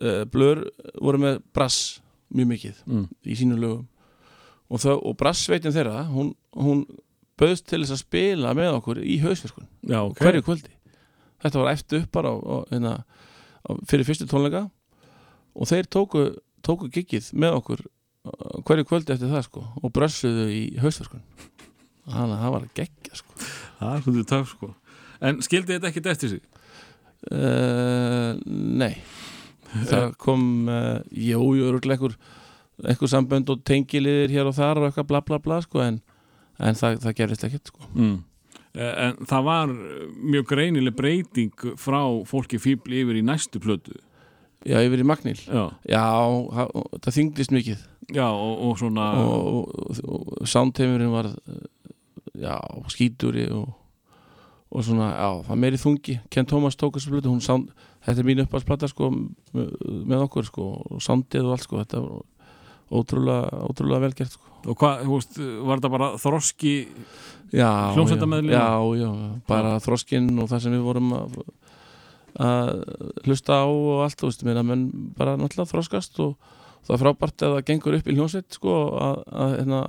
uh, 0.02 0.24
blör 0.34 0.66
voru 1.00 1.22
með 1.22 1.40
brass 1.56 2.00
mjög 2.30 2.52
mikið 2.56 2.84
Mm. 2.86 3.06
í 3.26 3.38
sínum 3.38 3.62
lögum 3.62 3.88
og, 4.70 4.84
og 4.86 5.16
brassveitin 5.18 5.74
þeirra 5.74 6.04
hún, 6.12 6.34
hún 6.54 6.84
bauðst 7.40 7.66
til 7.70 7.82
þess 7.82 7.96
að 7.96 8.04
spila 8.04 8.54
með 8.58 8.76
okkur 8.80 9.00
í 9.02 9.18
hausverkun 9.24 9.66
Já, 9.88 10.02
okay. 10.04 10.12
ok 10.12 10.26
hverju 10.28 10.46
kvöldi 10.46 10.76
þetta 11.40 11.62
var 11.62 11.72
eftir 11.72 12.04
upp 12.04 12.12
bara 12.12 12.34
á, 12.34 12.38
á, 12.38 12.58
hérna, 12.74 12.94
fyrir 13.90 14.08
fyrstu 14.08 14.28
tónleika 14.30 14.68
og 15.56 15.70
þeir 15.70 15.90
tóku, 15.92 16.26
tóku 16.66 16.90
giggið 16.94 17.32
með 17.34 17.58
okkur 17.60 17.86
á 18.30 18.62
hverju 18.68 18.86
kvöldi 18.86 19.16
eftir 19.16 19.32
það 19.32 19.46
sko 19.48 19.64
og 19.80 19.94
brössuðu 19.96 20.50
í 20.52 20.64
hausverkun 20.84 21.24
þannig 22.10 22.36
að 22.36 22.44
það 22.44 22.54
var 22.56 22.66
að 22.66 22.76
gegja 22.80 23.20
sko. 23.20 23.36
Það 23.80 23.96
er 23.96 24.04
svolítið 24.06 24.30
töf 24.32 24.54
sko. 24.54 24.70
En 25.20 25.42
skildi 25.46 25.76
þetta 25.76 25.90
ekkit 25.92 26.10
eftir 26.14 26.34
sig? 26.34 26.44
Uh, 27.30 28.40
nei. 28.48 28.94
Það 29.90 30.14
kom 30.22 30.44
uh, 30.72 31.02
einhver 31.14 32.16
einhver 32.80 33.12
sambönd 33.12 33.50
og 33.52 33.64
tengiliðir 33.68 34.32
hér 34.32 34.50
og 34.50 34.56
þar 34.56 34.80
og 34.80 34.88
eitthvað 34.88 35.10
bla 35.10 35.22
bla 35.28 35.40
bla 35.44 35.60
sko 35.66 35.82
en, 35.84 36.00
en 36.64 36.78
það, 36.80 37.02
það 37.04 37.18
gerist 37.18 37.46
ekkert 37.48 37.72
sko. 37.74 37.90
Mm. 37.94 38.18
Eh, 38.78 38.94
En 39.08 39.26
það 39.26 39.44
var 39.48 39.72
mjög 39.74 40.46
greinileg 40.52 40.96
breyting 40.96 41.66
frá 41.80 42.02
fólki 42.30 42.60
fíbli 42.62 43.02
yfir 43.04 43.18
í 43.22 43.26
næstu 43.26 43.62
plötu. 43.64 43.96
Já, 44.68 44.82
yfir 44.84 45.02
í 45.02 45.08
Magnil. 45.08 45.40
Já, 45.48 45.70
já, 45.88 46.04
það 47.00 47.16
þyngdist 47.16 47.54
mikið. 47.56 47.84
Já, 48.14 48.28
og, 48.28 48.56
og 48.68 48.80
svona 48.82 49.10
og, 49.24 49.68
og, 50.04 50.32
og 50.42 50.48
soundteimurinn 50.50 51.14
var 51.14 51.30
uh, 51.32 51.60
já, 52.38 52.58
skíturi 52.92 53.46
og, 53.54 53.70
og 54.70 54.84
svona, 54.86 55.12
já, 55.16 55.30
það 55.48 55.62
meiri 55.64 55.80
þungi. 55.82 56.18
Ken 56.34 56.50
Thomas 56.50 56.78
tók 56.78 56.98
þessu 56.98 57.14
blötu, 57.14 57.32
hún 57.32 57.42
sound 57.46 57.72
þetta 58.06 58.22
er 58.22 58.28
mín 58.28 58.44
uppáðsplata 58.46 58.90
sko 58.90 59.10
með 59.54 60.26
okkur 60.26 60.48
sko, 60.48 60.68
og 60.90 61.02
soundið 61.04 61.48
og 61.48 61.56
allt 61.56 61.66
sko 61.68 61.82
þetta 61.82 62.04
var 62.04 63.00
ótrúlega, 63.00 63.64
ótrúlega 63.70 64.06
velgert 64.08 64.34
sko 64.36 64.49
og 64.66 64.76
hvað, 64.80 65.06
þú 65.06 65.16
veist, 65.16 65.40
var 65.40 65.80
þetta 65.80 65.92
bara 65.94 66.10
þroski 66.20 66.74
já, 67.54 67.70
Hljómsveitarmeðlima? 67.96 68.60
já, 68.60 69.00
já, 69.00 69.12
bara 69.50 69.74
þroskinn 69.84 70.30
og 70.40 70.50
það 70.52 70.64
sem 70.66 70.76
við 70.76 70.86
vorum 70.86 71.14
að, 71.18 71.38
að 72.50 72.72
hlusta 73.28 73.62
á 73.64 73.68
og 73.68 74.04
allt, 74.06 74.20
þú 74.20 74.32
veist, 74.32 74.46
meina 74.48 74.66
menn 74.66 74.88
bara 75.18 75.38
náttúrulega 75.40 75.74
þroskast 75.74 76.20
og 76.26 76.36
það 76.88 76.96
er 76.96 77.04
frábært 77.06 77.46
að 77.46 77.56
það 77.56 77.66
gengur 77.72 78.00
upp 78.00 78.10
í 78.10 78.18
hljómsveit 78.18 78.60
sko 78.60 78.76
að, 79.00 79.22
að, 79.44 79.56
hérna, 79.58 79.84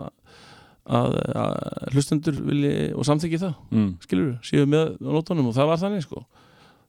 að, 1.01 1.19
að 1.45 1.95
hlustendur 1.95 2.45
vilji 2.51 2.77
og 2.95 3.09
samþykji 3.09 3.43
það, 3.45 3.57
mm. 3.75 3.91
skilur 4.07 4.31
séu 4.47 4.69
með 4.71 4.95
nótunum 5.03 5.51
og 5.51 5.59
það 5.59 5.73
var 5.73 5.83
þannig 5.85 6.07
sko 6.07 6.25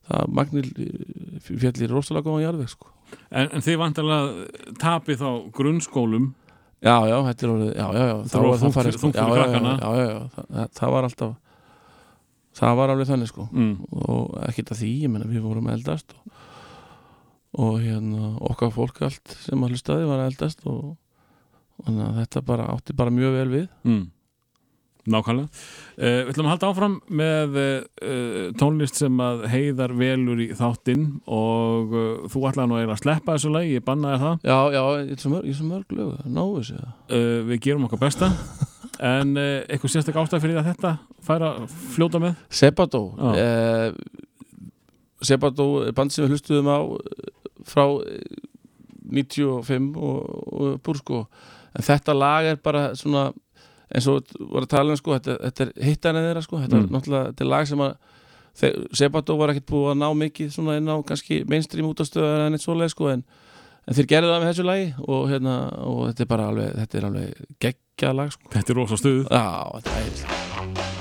það 0.08 0.32
magnil 0.34 0.64
fjallir 1.46 1.92
rosalega 1.92 2.26
góðan 2.26 2.46
jarðveg 2.46 2.72
sko 2.72 2.90
en, 3.30 3.48
en 3.48 3.64
þið 3.64 3.78
vantarlega 3.80 4.72
tapið 4.80 5.20
þá 5.22 5.28
grunnskólum 5.54 6.32
Já, 6.82 6.96
já, 7.06 7.16
þetta 7.28 7.46
er 7.46 7.52
orðið, 7.52 7.72
já, 7.72 7.86
já, 7.94 8.04
já 8.08 8.14
Það 8.32 8.44
var 8.48 8.60
þungt 8.62 8.74
farið, 8.74 8.96
þungt 8.98 9.18
já, 9.18 9.26
já. 9.38 9.58
Já, 9.62 9.90
já, 10.02 10.14
það, 10.34 10.46
það, 10.48 10.70
það 10.78 10.94
var 10.96 11.08
alltaf 11.08 11.34
það 12.58 12.78
var 12.78 12.92
alveg 12.92 13.08
þannig 13.08 13.30
sko 13.30 13.46
mm. 13.48 13.74
og 14.04 14.32
ekkert 14.48 14.72
að 14.74 14.82
því, 14.82 14.90
ég 15.04 15.12
menna 15.12 15.28
við 15.30 15.44
vorum 15.46 15.70
eldast 15.72 16.16
og, 16.16 16.40
og 17.62 17.78
hérna 17.82 18.32
okkar 18.50 18.72
fólk 18.74 19.00
allt 19.06 19.36
sem 19.44 19.62
að 19.62 19.76
hlustaði 19.76 20.08
var 20.10 20.24
eldast 20.26 20.66
og, 20.68 20.96
þetta 21.86 22.44
bara 22.46 22.68
átti 22.74 22.96
bara 22.96 23.14
mjög 23.14 23.38
vel 23.38 23.48
við 23.52 23.70
Nákvæmlega. 25.10 25.62
Uh, 25.96 26.18
við 26.22 26.32
ætlum 26.32 26.46
að 26.46 26.52
halda 26.52 26.68
áfram 26.70 26.98
með 27.22 27.56
uh, 27.58 28.50
tónlist 28.60 29.00
sem 29.00 29.22
að 29.24 29.46
heiðar 29.50 29.96
velur 29.98 30.42
í 30.44 30.50
þáttinn 30.58 31.06
og 31.26 31.96
uh, 31.96 32.26
þú 32.30 32.44
ætlaði 32.50 32.70
nú 32.70 32.80
að 32.82 33.00
sleppa 33.02 33.34
þessu 33.34 33.54
lagi, 33.54 33.78
ég 33.78 33.86
bannaði 33.86 34.22
það. 34.22 34.36
Já, 34.46 34.58
já, 34.76 34.82
ég 35.00 35.14
er 35.16 35.24
svo 35.24 35.32
mörg, 35.32 35.64
mörg 35.72 35.96
lög, 35.98 36.12
náðu 36.26 36.60
þessu. 36.60 36.84
Uh, 37.10 37.40
við 37.50 37.64
gerum 37.68 37.88
okkar 37.88 38.04
besta. 38.06 38.30
En 39.02 39.32
uh, 39.34 39.64
eitthvað 39.66 39.96
sérstak 39.96 40.18
ástæð 40.20 40.44
fyrir 40.44 40.58
að 40.60 40.66
þetta 40.68 40.90
færa 41.26 41.52
fljóta 41.94 42.20
með? 42.22 42.36
Eh, 43.38 43.94
Sebadó 45.22 45.68
er 45.86 45.94
band 45.94 46.12
sem 46.12 46.26
við 46.26 46.34
hlustuðum 46.34 46.70
á 46.70 46.80
eh, 46.82 47.30
frá 47.68 47.84
eh, 48.02 48.40
95 49.12 49.92
og, 49.96 50.20
og 50.52 50.80
búr 50.82 50.98
sko 50.98 51.24
en 51.72 51.86
þetta 51.86 52.16
lag 52.16 52.48
er 52.52 52.60
bara 52.62 52.90
svona 52.98 53.30
eins 53.94 54.06
og 54.08 54.24
var 54.52 54.64
að 54.66 54.72
tala 54.72 54.94
um 54.94 54.96
sko 55.00 55.14
þetta, 55.18 55.36
þetta 55.46 55.66
er 55.66 55.72
hittarinn 55.90 56.26
þeirra 56.28 56.42
sko 56.46 56.60
þetta 56.62 56.76
Mm. 56.78 56.84
er 56.88 56.94
náttúrulega 56.96 57.30
þetta 57.32 57.44
er 57.46 57.52
lag 57.54 57.66
sem 57.72 57.78
að 57.88 57.94
Sebadó 58.92 59.38
var 59.40 59.48
ekkert 59.54 59.70
búið 59.70 59.90
að 59.94 60.00
ná 60.02 60.08
mikið 60.12 60.50
svona 60.52 60.74
inn 60.76 60.90
á 60.92 60.96
kannski 61.08 61.38
mainstream 61.48 61.88
útastöðar 61.88 62.46
en 62.46 62.52
eitt 62.58 62.64
svoleið 62.66 62.92
sko 62.92 63.08
en, 63.08 63.22
en 63.88 63.96
þeir 63.96 64.10
gerðu 64.12 64.28
það 64.34 64.42
með 64.44 64.50
þessu 64.52 64.66
lagi 64.68 64.88
og 65.08 65.22
hérna 65.32 65.54
og 65.88 66.02
þetta 66.10 66.26
er 66.26 66.32
bara 66.34 66.48
alveg 66.52 66.74
þetta 66.82 66.98
er 67.00 67.08
alveg 67.08 67.44
geggjað 67.64 68.18
lag 68.20 68.32
sko 68.36 68.52
Þetta 68.52 68.74
er 68.76 68.80
rosa 68.82 69.00
stuð. 69.00 69.22
Já, 69.32 69.46
þetta 69.78 70.00
er 70.02 70.91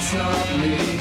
stop 0.00 0.58
me. 0.58 0.99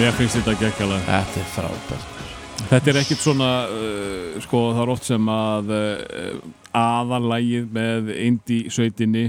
Mér 0.00 0.14
finnst 0.16 0.38
þetta 0.38 0.54
geggjalag 0.56 1.02
Þetta 1.04 1.40
er 1.42 1.48
frábært. 1.52 2.12
Þetta 2.70 2.90
er 2.92 2.98
ekkit 3.00 3.20
svona 3.20 3.48
uh, 3.68 4.38
sko 4.40 4.60
það 4.72 4.80
er 4.84 4.92
oft 4.94 5.08
sem 5.08 5.26
að 5.32 5.72
uh, 5.76 6.38
aðalægið 6.80 7.66
með 7.74 8.08
indie 8.14 8.72
sveitinni 8.72 9.26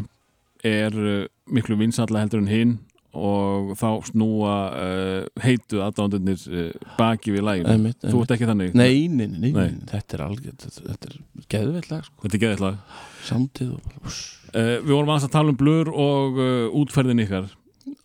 er 0.68 0.95
uh, 0.95 1.26
miklu 1.52 1.76
vinsalla 1.80 2.22
heldur 2.23 2.43
en 2.43 2.52
hinn 2.52 2.72
og 3.11 3.73
þá 3.81 3.88
snúa 4.07 4.53
uh, 4.69 5.41
heitu 5.43 5.81
aðdándunir 5.84 6.45
uh, 6.48 6.69
baki 6.95 7.35
við 7.35 7.43
læginu 7.49 7.91
Þú 8.06 8.23
ert 8.23 8.34
ekki 8.38 8.48
þannig? 8.48 8.72
Nei, 8.77 9.10
nei, 9.11 9.27
nei, 9.27 9.52
nei, 9.52 9.68
þetta 9.91 10.18
er 10.19 10.26
algjör 10.30 10.56
þetta, 10.64 11.11
er 11.11 11.19
geðveitt 11.52 11.91
lag 11.91 12.07
sko. 12.07 12.15
Þetta 12.23 12.39
er 12.39 12.43
geðið 12.45 12.64
lag. 12.64 12.95
Samtíð 13.27 13.76
og 13.76 13.91
uh, 13.99 14.15
Við 14.56 14.93
vorum 14.93 15.11
aðeins 15.11 15.27
að 15.27 15.35
tala 15.35 15.52
um 15.52 15.60
blur 15.60 15.91
og 15.91 16.41
útferðin 16.85 17.26
ykkar. 17.27 17.52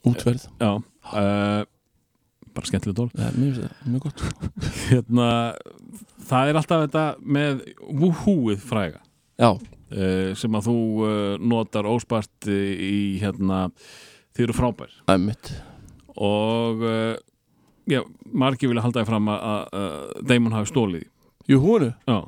Útverð 0.06 0.50
Já 0.58 0.72
uh, 0.74 1.62
bara 2.56 2.70
skemmtileg 2.70 2.96
tól 2.98 3.08
ja, 3.12 3.30
það 3.30 3.88
mjög 3.92 4.06
gott. 4.06 4.24
Hérna, 4.90 5.28
Það 6.26 6.50
er 6.50 6.58
alltaf 6.58 6.84
þetta 6.86 7.04
með 7.22 7.62
woohooið 7.86 8.62
fræga. 8.66 9.00
Já, 9.38 9.50
uh, 9.52 10.30
sem 10.40 10.58
að 10.58 10.68
þú 10.70 10.76
uh, 11.06 11.10
notar 11.38 11.86
óspart 11.86 12.48
í 12.50 13.18
hérna 13.22 13.66
þið 14.34 14.48
eru 14.48 14.56
frábær. 14.56 14.94
Það 15.06 15.18
er 15.18 15.24
mitt 15.28 15.52
og 16.16 16.82
uh, 16.88 17.12
já, 17.86 18.00
margir 18.32 18.72
vilja 18.72 18.82
halda 18.86 19.04
því 19.04 19.10
fram 19.10 19.28
að, 19.34 19.76
Damon 20.26 20.56
hafi 20.56 20.72
stólið. 20.72 21.04
Jú, 21.46 21.60
húnu 21.62 21.92
já, 21.92 22.18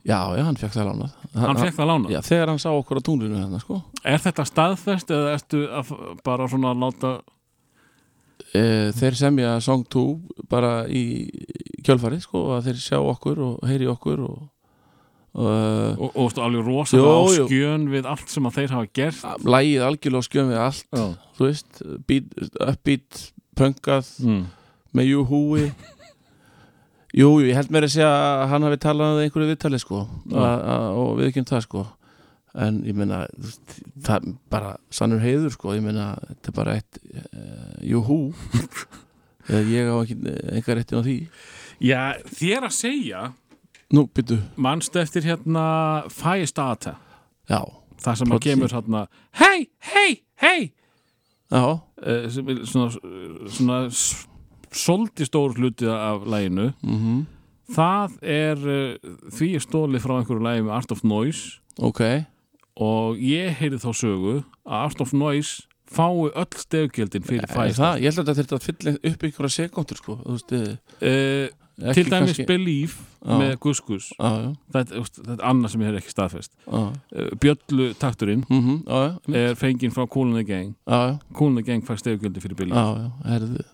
Já, 0.00 0.32
já, 0.32 0.44
hann 0.46 0.56
fekk 0.56 0.72
það 0.72 0.86
lánað. 0.88 1.16
Hann 1.36 1.58
fekk 1.60 1.74
það 1.76 1.88
lána 1.90 2.12
Já, 2.12 2.20
þegar 2.24 2.50
hann 2.50 2.60
sá 2.62 2.70
okkur 2.72 3.00
á 3.00 3.02
túnlinu 3.04 3.36
hérna, 3.36 3.58
sko. 3.60 3.80
Er 4.08 4.22
þetta 4.22 4.46
staðfest 4.48 5.12
eða 5.12 5.34
ertu 5.36 5.60
bara 6.24 6.46
svona 6.48 6.72
að 6.72 6.84
láta 6.86 7.10
e, 8.54 8.62
Þeir 8.96 9.18
semja 9.18 9.50
Song 9.64 9.84
2 9.88 10.46
bara 10.50 10.84
í 10.88 11.02
kjölfarið, 11.86 12.24
sko 12.26 12.44
að 12.56 12.70
þeir 12.70 12.80
sjá 12.82 12.98
okkur 13.00 13.42
og 13.46 13.68
heyri 13.68 13.86
okkur 13.90 14.24
og, 14.26 14.40
og 15.34 16.00
og, 16.00 16.16
og 16.18 16.40
alveg 16.42 16.66
rosalega 16.66 17.12
á 17.14 17.46
skjön 17.46 17.86
við 17.92 18.08
allt 18.10 18.32
sem 18.32 18.48
að 18.50 18.56
þeir 18.58 18.74
hafa 18.74 18.90
gert? 18.98 19.22
Lægið 19.46 19.86
algjörlega 19.86 20.26
skjöum 20.28 20.50
við 20.50 20.60
allt 20.64 20.86
já. 20.90 21.06
þú 21.38 21.46
veist, 21.46 21.82
uppbeat 22.66 23.22
pöngað 23.60 24.12
Mm. 24.24 24.44
með 24.96 25.10
júhúi 25.14 25.70
Jú, 27.10 27.40
jú, 27.42 27.46
ég 27.50 27.56
held 27.58 27.72
mér 27.74 27.88
að 27.88 27.90
segja 27.96 28.08
að 28.10 28.48
hann 28.52 28.62
hafi 28.68 28.76
talað 28.78 29.16
um 29.16 29.22
einhverju 29.24 29.48
viðtali 29.50 29.78
sko 29.82 30.04
og 30.30 31.08
við 31.18 31.30
ekki 31.30 31.42
um 31.42 31.48
það 31.48 31.64
sko 31.66 31.80
en 32.54 32.80
ég 32.88 32.96
meina 32.98 33.24
það 34.02 34.16
er 34.16 34.32
bara 34.50 34.72
sannur 34.90 35.20
heiður 35.22 35.52
sko. 35.54 35.74
Ég 35.76 35.84
meina 35.84 36.12
þetta 36.28 36.50
er 36.50 36.56
bara 36.56 36.74
eitt 36.80 36.98
uh, 37.14 37.78
eða 39.50 39.62
ég 39.70 39.90
á 39.90 39.94
ekki 40.02 40.16
einhver 40.54 40.78
réttin 40.80 41.00
á 41.00 41.02
því. 41.06 41.16
Já, 41.80 42.00
þér 42.36 42.66
að 42.68 42.74
segja 42.76 43.22
Nú, 43.90 44.04
byttu, 44.14 44.36
mannstu 44.60 45.00
eftir 45.00 45.24
hérna 45.26 45.62
Firestarter 46.14 46.94
já, 47.50 47.58
það 47.98 48.18
sem 48.20 48.34
að 48.36 48.42
kemur 48.44 48.70
hérna 48.70 49.00
hei, 49.40 49.64
hei, 49.90 50.12
hei 50.38 50.60
já. 51.50 51.64
Uh, 51.98 52.28
svona, 52.30 52.90
svona 53.50 53.78
s- 53.90 54.28
svolítið 54.70 55.26
stór 55.32 55.56
hluti 55.58 55.88
af 55.90 56.22
læginu 56.30 56.68
mm 56.86 57.20
það 57.70 58.14
er 58.26 58.62
uh, 58.66 59.10
því 59.34 59.48
stólið 59.62 60.02
frá 60.02 60.16
einhverju 60.20 60.42
lægi 60.42 60.62
með 60.66 60.72
Art 60.74 60.90
of 60.94 61.02
Noise. 61.06 61.60
Ok, 61.78 62.00
og 62.80 63.20
ég 63.20 63.56
heyrði 63.60 63.82
þá 63.82 63.90
sögu 64.02 64.36
að 64.64 64.78
Art 64.84 65.04
of 65.04 65.12
Noise 65.16 65.66
fái 65.90 66.30
öll 66.30 66.58
stefgjöldin 66.60 67.26
fyrir 67.26 67.46
er 67.48 67.50
fæst 67.54 67.80
það, 67.80 68.02
ég 68.04 68.12
held 68.14 68.22
að 68.22 68.28
þetta 68.28 68.36
þurfti 68.40 68.58
að 68.58 68.66
fylla 68.68 68.92
upp 69.10 69.24
einhverja 69.26 69.54
sekúndur 69.56 69.98
sko 69.98 70.18
þú 70.20 70.36
veist, 70.36 70.52
eh, 71.00 71.48
ekki 71.80 71.94
til 71.96 72.04
dæmis 72.12 72.30
kannski- 72.30 72.46
Believe 72.46 72.94
Já. 73.20 73.36
með 73.36 73.56
Guskus. 73.60 74.06
Já, 74.16 74.54
þetta, 74.72 75.02
þetta 75.16 75.32
er 75.34 75.42
annað 75.50 75.70
sem 75.70 75.80
ég 75.80 75.90
hef 75.90 75.98
ekki 76.00 76.14
staðfest. 76.14 76.54
Uh, 76.66 76.92
Bjöllu 77.40 77.90
takturinn 78.00 78.44
mhm, 78.48 78.78
já, 78.86 79.18
já, 79.28 79.34
er 79.34 79.58
fenginn 79.60 79.92
frá 79.92 80.06
Cool 80.08 80.30
and 80.30 80.38
the 80.40 80.44
Gang. 80.44 81.84
Fær 81.84 82.00
stefgjöldin 82.00 82.40
fyrir 82.40 82.56
já, 82.70 83.12
herðu 83.26 83.64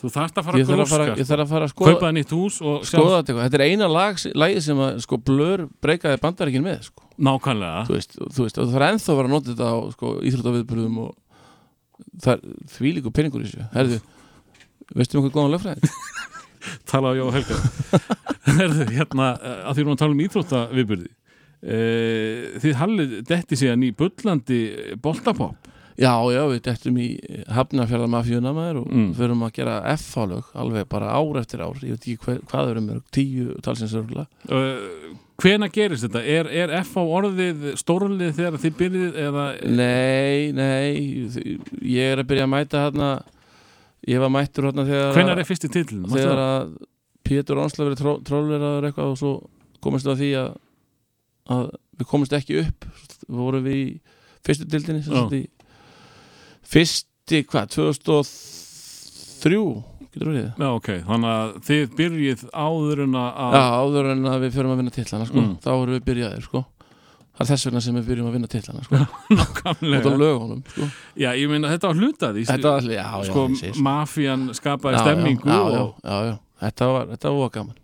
þú 0.00 0.10
þarft 0.14 0.38
að 0.38 0.46
fara 0.48 0.60
ég 0.60 0.68
að 0.68 0.78
gróska 0.78 1.16
ég 1.18 1.28
þarf 1.28 1.44
að 1.44 1.52
fara 1.52 1.66
að 1.68 1.72
skoða 1.72 1.92
kaupa 1.94 2.06
það 2.06 2.14
nýtt 2.18 2.34
hús 2.34 2.58
og 2.64 2.86
skoða 2.88 3.20
þetta 3.20 3.36
þetta 3.40 3.58
er 3.58 3.64
eina 3.68 3.88
lag, 3.90 4.22
lagi 4.42 4.62
sem 4.64 4.82
að 4.84 5.00
sko 5.04 5.18
blör 5.30 5.64
breykaði 5.84 6.20
bandaríkin 6.22 6.64
með 6.64 6.88
sko. 6.88 7.06
nákvæmlega. 7.14 7.84
Þú 7.88 7.96
veist, 7.96 8.16
þú 8.18 8.46
veist, 8.46 8.58
og 8.58 8.70
það 8.72 8.80
er 8.80 8.86
ennþá 8.88 9.12
að 9.12 9.18
vera 9.20 9.30
að 9.30 9.34
nota 9.34 9.52
þetta 9.52 9.70
á 9.70 9.76
sko, 9.94 10.12
íþróttaviðbyrðum 10.30 11.00
og 11.04 11.10
það 12.24 12.32
er 12.34 12.62
því 12.74 12.94
líku 12.98 13.14
peningur 13.14 13.44
í 13.44 13.50
þessu. 13.50 13.66
Herðu, 13.74 14.00
veistu 14.94 15.18
um 15.18 15.22
eitthvað 15.22 15.36
góðan 15.38 15.54
lögfræði 15.54 15.92
tala 16.90 17.12
á 17.12 17.18
Jó 17.18 17.28
Helga. 17.34 17.60
Herðu, 18.58 18.88
hérna, 18.90 19.28
eh, 19.38 19.60
að 19.62 19.76
því 19.76 19.78
við 19.78 19.84
erum 19.84 19.94
að 19.94 20.02
tala 20.02 20.16
um 20.16 20.24
íþrótta 20.24 20.64
viðbyrði 20.74 21.12
uh, 21.64 22.58
þið 22.64 22.76
hallið 22.80 23.14
detti 23.28 23.58
síðan 23.60 23.86
í 23.86 23.92
bullandi 23.96 24.60
boltapopp 25.02 25.70
já, 26.00 26.12
já, 26.34 26.40
við 26.50 26.60
dettum 26.66 26.96
í 26.98 27.08
hafnafjörða 27.54 28.08
mafjuna 28.10 28.52
maður 28.56 28.80
og 28.82 28.86
Mm. 28.94 29.10
förum 29.18 29.44
að 29.46 29.52
gera 29.58 29.74
F-álög 29.94 30.44
alveg 30.54 30.88
bara 30.90 31.12
ár 31.14 31.38
eftir 31.40 31.60
ár 31.62 31.76
ég 31.82 31.94
veit 31.94 32.00
ekki 32.08 32.16
hver, 32.24 32.40
hvað 32.50 32.70
eru 32.72 32.80
mörg, 32.86 33.04
tíu 33.14 33.54
talsins 33.62 33.94
örgulega 33.94 34.26
uh, 34.50 35.14
hvena 35.42 35.68
gerist 35.70 36.06
þetta? 36.06 36.22
Er, 36.24 36.46
er 36.50 36.74
F 36.80 36.96
á 36.98 37.02
orðið 37.02 37.74
stórlið 37.78 38.34
þegar 38.38 38.58
þið 38.62 38.74
byrjið 38.80 39.20
eða 39.28 39.46
nei, 39.70 40.50
nei 40.54 41.30
ég 41.82 42.12
er 42.14 42.22
að 42.22 42.28
byrja 42.32 42.48
að 42.48 42.52
mæta 42.56 42.84
hérna 42.86 43.12
ég 44.08 44.20
var 44.20 44.30
mættur 44.34 44.68
hérna 44.68 44.84
þegar 44.88 45.14
hvenar 45.16 45.38
er 45.40 45.48
fyrsti 45.48 45.70
titlin? 45.72 46.04
þegar 46.10 46.42
að 46.44 46.74
Pétur 47.24 47.56
Ánsla 47.62 47.86
verið 47.86 48.02
tró, 48.02 48.18
trólveraður 48.20 48.84
eitthvað 48.90 49.14
og 49.14 49.18
svo 49.22 49.30
komist 49.80 50.04
við 50.04 50.12
að 50.12 50.18
því 50.20 50.30
að, 50.42 50.50
að 51.54 51.64
við 52.02 52.06
komist 52.10 52.34
ekki 52.36 52.58
upp 52.60 52.84
vorum 53.32 53.64
við 53.64 53.78
í 53.78 53.86
fyrstu 54.44 54.66
dildinni 54.68 55.02
sem 55.06 55.14
Já. 55.14 55.22
sagt 55.22 55.38
í 55.38 55.44
fyrsti, 56.68 57.42
hvað, 57.50 57.72
2003 57.78 59.58
getur 60.14 60.30
við 60.30 60.44
Já, 60.46 60.68
ok, 60.70 60.90
þannig 61.08 61.32
að 61.32 61.50
þið 61.68 61.82
byrjið 61.98 62.44
áður 62.52 63.02
en 63.06 63.18
að 63.18 63.56
Já, 63.56 63.64
áður 63.80 64.10
en 64.12 64.30
að 64.30 64.38
við 64.44 64.54
förum 64.58 64.74
að 64.74 64.80
vinna 64.82 64.94
titlana 64.94 65.28
sko. 65.28 65.42
Mm. 65.42 65.52
þá 65.64 65.70
erum 65.74 65.94
við 65.96 66.06
byrjaðir 66.08 66.46
sko. 66.46 66.62
það 67.34 67.44
er 67.44 67.50
þess 67.50 67.68
vegna 67.68 67.82
sem 67.84 67.98
við 67.98 68.08
byrjum 68.10 68.28
að 68.30 68.36
vinna 68.38 68.50
titlana 68.54 68.84
sko. 68.86 69.00
út 69.04 69.04
á 69.04 69.36
nákvæmlega 69.40 70.14
lögunum 70.22 70.64
sko. 70.70 70.90
Já, 71.18 71.30
ég 71.34 71.50
meina 71.50 71.72
þetta 71.72 71.90
var 71.90 72.02
hlutað 72.02 72.40
í 72.40 72.48
þetta 72.50 72.68
var 72.70 72.82
allir, 72.82 72.96
já, 72.98 73.06
já, 73.10 73.30
sko, 73.30 73.46
sko. 73.60 73.72
mafían 73.88 74.44
skapaði 74.54 75.00
Já, 75.00 75.04
stemmingu 75.08 75.48
já, 75.50 75.56
já, 75.58 75.80
og, 75.82 75.96
já, 76.04 76.18
já, 76.30 76.36
þetta 76.66 76.90
var, 76.94 77.08
þetta 77.14 77.34
var 77.38 77.54
gaman 77.58 77.80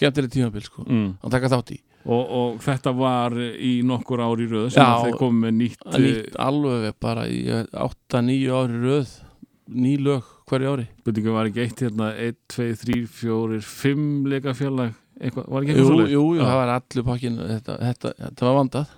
skemmtileg 0.00 0.34
tímabil 0.36 0.66
sko. 0.68 0.84
mm, 0.86 1.08
að 1.24 1.36
taka 1.38 1.52
þátt 1.56 1.72
í 1.74 1.80
og, 2.06 2.22
og 2.40 2.60
þetta 2.64 2.92
var 2.96 3.34
í 3.40 3.72
nokkur 3.86 4.22
ári 4.24 4.46
röð 4.50 4.70
sem 4.74 4.82
Já. 4.84 5.02
þeir 5.04 5.18
komið 5.20 5.40
með 5.44 5.56
nýtt, 5.60 5.84
nýtt 6.00 6.38
alveg 6.40 6.94
bara 7.02 7.26
í 7.28 7.42
8-9 7.50 8.54
ári 8.60 8.80
röð 8.86 9.12
ný 9.70 9.92
lög 10.02 10.24
hverju 10.50 10.72
ári 10.72 10.86
byrjingu 11.06 11.34
var 11.36 11.46
ekki 11.50 11.62
eitt 11.66 11.82
hérna 11.84 12.08
1, 12.16 12.38
2, 12.56 12.70
3, 12.84 13.04
4, 13.20 13.60
5 13.62 14.30
leikafjallag 14.32 14.96
eitthvað, 15.20 15.44
var 15.52 15.62
ekki 15.66 15.76
jú, 15.76 15.76
eitthvað 15.76 15.84
jú, 15.84 15.90
svoleiðis? 15.92 16.14
jú, 16.16 16.24
Já. 16.34 16.42
það 16.48 16.56
var 16.62 16.72
allur 16.78 17.06
pakkin 17.10 17.36
þetta, 17.44 17.76
þetta, 17.84 18.14
þetta 18.24 18.48
var 18.48 18.58
vandað 18.60 18.86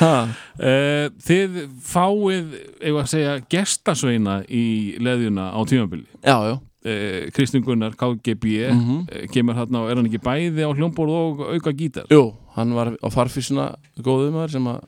Eh, 0.00 1.06
Þið 1.24 1.56
fáið, 1.84 2.52
eigum 2.84 2.98
að 3.02 3.08
segja, 3.12 3.34
gestasveina 3.52 4.38
í 4.48 4.96
leðjuna 5.00 5.50
á 5.52 5.60
tímabili. 5.68 6.04
já, 6.24 6.36
já 6.50 6.54
Eh, 6.80 7.28
Kristinn 7.36 7.60
Gunnar, 7.66 7.92
KGB, 7.92 8.44
mm 8.72 9.02
eh, 9.12 9.26
kemur 9.28 9.52
hérna 9.58 9.82
og 9.82 9.90
er 9.92 9.98
hann 10.00 10.06
ekki 10.08 10.22
bæði 10.24 10.64
á 10.64 10.70
hljómborð 10.72 11.12
og 11.12 11.40
auka 11.52 11.72
gítar? 11.76 12.06
jú, 12.08 12.22
hann 12.56 12.72
var 12.72 12.94
á 12.96 13.08
farfísuna 13.12 13.66
góðum 14.00 14.32
maður 14.38 14.54
sem 14.54 14.64
að 14.70 14.78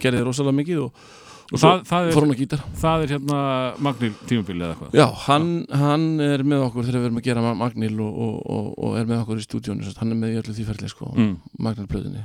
gerði 0.00 0.22
rosalega 0.24 0.56
mikið 0.56 0.80
og, 0.86 1.02
og 1.52 1.60
það, 1.60 1.82
það, 1.90 2.08
er, 2.08 2.16
hann 2.16 2.32
á 2.32 2.40
gítar 2.40 2.62
það 2.80 3.04
er 3.04 3.12
hérna 3.12 3.40
Magnil 3.84 4.12
tímabili 4.26 4.64
eða 4.64 4.70
eitthvað. 4.78 4.96
já, 4.96 5.06
hann, 5.26 5.50
hann 5.82 6.06
er 6.24 6.42
með 6.48 6.64
okkur 6.70 6.88
þegar 6.88 7.02
við 7.04 7.08
erum 7.10 7.20
að 7.20 7.28
gera 7.28 7.44
Ma- 7.44 7.54
Magnil 7.60 8.00
og, 8.00 8.16
og, 8.16 8.40
og, 8.56 8.72
og 8.88 8.96
er 9.02 9.04
með 9.12 9.20
okkur 9.26 9.42
í 9.42 9.44
stúdíónu 9.44 9.92
hann 10.00 10.16
er 10.16 10.20
með 10.24 10.32
í 10.32 10.40
öllu 10.40 10.56
því 10.56 10.66
ferli 10.72 10.88
sko, 10.94 11.12
Mm. 11.20 11.36
Magnilblöðinni 11.60 12.24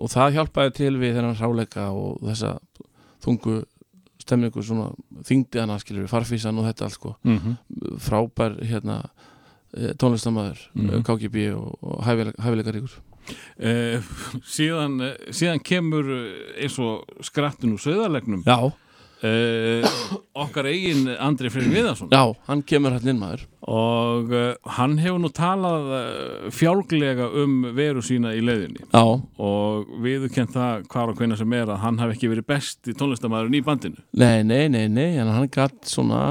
og 0.00 0.08
það 0.16 0.34
hjálpaði 0.38 0.72
til 0.80 0.96
við 0.96 1.16
þennan 1.20 1.36
hráleika 1.36 1.90
og 1.92 2.16
þessa 2.24 2.56
þungu 3.22 3.60
stemningu 4.22 4.64
svona 4.64 4.90
þingdi 5.28 5.62
hana 5.62 5.78
skilur 5.82 6.06
við 6.06 6.12
farfísan 6.14 6.58
og 6.58 6.68
þetta 6.70 6.88
allt 6.88 6.98
sko. 6.98 7.14
Mm 7.24 7.38
-hmm. 7.38 7.96
frábær 7.98 8.58
hérna 8.64 9.02
eh, 9.76 9.94
tónlistamæður, 9.98 10.68
mm 10.74 11.02
KGB 11.02 11.54
og, 11.54 11.78
og 11.82 12.04
hæfileikaríkur. 12.04 13.00
Eh, 13.62 14.02
síðan, 14.42 15.00
eh, 15.00 15.30
síðan 15.30 15.62
kemur 15.62 16.08
eh, 16.10 16.62
eins 16.64 16.78
og 16.82 17.04
skrattin 17.22 17.76
úr 17.76 17.82
söðarlegnum 17.82 18.42
Já, 18.42 18.72
uh, 19.26 19.86
okkar 20.42 20.68
eigin 20.70 21.06
Andri 21.14 21.50
Freyr 21.52 21.70
Viðarsson. 21.70 22.10
Já, 22.12 22.34
hann 22.48 22.62
kemur 22.66 22.96
hann 22.96 23.08
inn 23.12 23.20
maður. 23.20 23.44
Og 23.70 24.32
uh, 24.34 24.72
hann 24.76 24.98
hefur 25.02 25.20
nú 25.22 25.30
talað 25.34 25.88
uh, 25.94 26.50
fjálglega 26.54 27.28
um 27.42 27.56
veru 27.76 28.02
sína 28.04 28.34
í 28.36 28.42
leiðinni. 28.44 28.84
Já, 28.88 29.04
og 29.46 29.94
viðurkennt 30.04 30.54
það 30.56 30.86
hvar 30.92 31.12
og 31.12 31.18
hvenna 31.20 31.38
sem 31.40 31.56
er 31.58 31.72
að 31.72 31.82
hann 31.86 32.00
hafi 32.02 32.16
ekki 32.16 32.32
verið 32.32 32.48
besti 32.52 32.96
tónlistamæðurinn 32.98 33.58
í 33.60 33.64
bandinu. 33.66 34.04
Nei, 34.18 34.42
nei, 34.46 34.66
nei, 34.72 34.86
nei 34.92 35.10
en 35.16 35.32
hann 35.32 35.50
gætt 35.52 35.90
svona 35.90 36.22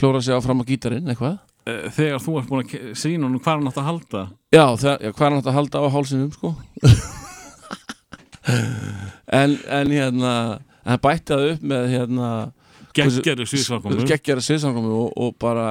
klóra 0.00 0.22
sig 0.22 0.36
áfram 0.36 0.62
á 0.62 0.68
gítarinn 0.68 1.10
eitthvað. 1.10 1.38
Þegar 1.70 2.22
þú 2.24 2.38
ert 2.40 2.50
búin 2.50 2.62
að 2.64 2.94
sýna 2.98 3.28
hann 3.28 3.38
hvað 3.38 3.58
hann 3.58 3.70
átt 3.70 3.80
að 3.82 3.90
halda. 3.90 4.22
Já, 4.50 4.64
það, 4.80 4.94
já 5.04 5.10
hvað 5.12 5.26
hann 5.26 5.40
átt 5.40 5.50
að 5.50 5.58
halda 5.58 5.82
á 5.84 5.86
hálsinum 5.94 6.30
sko. 6.34 6.54
En, 9.30 9.58
en 9.68 9.92
hérna 9.92 10.32
hann 10.86 11.02
bætti 11.02 11.34
það 11.34 11.48
upp 11.54 11.66
með 11.72 11.88
hérna 11.94 12.30
geggjara 12.94 14.44
sviðsankomi 14.44 14.94
og, 14.94 15.10
og 15.16 15.36
bara 15.40 15.66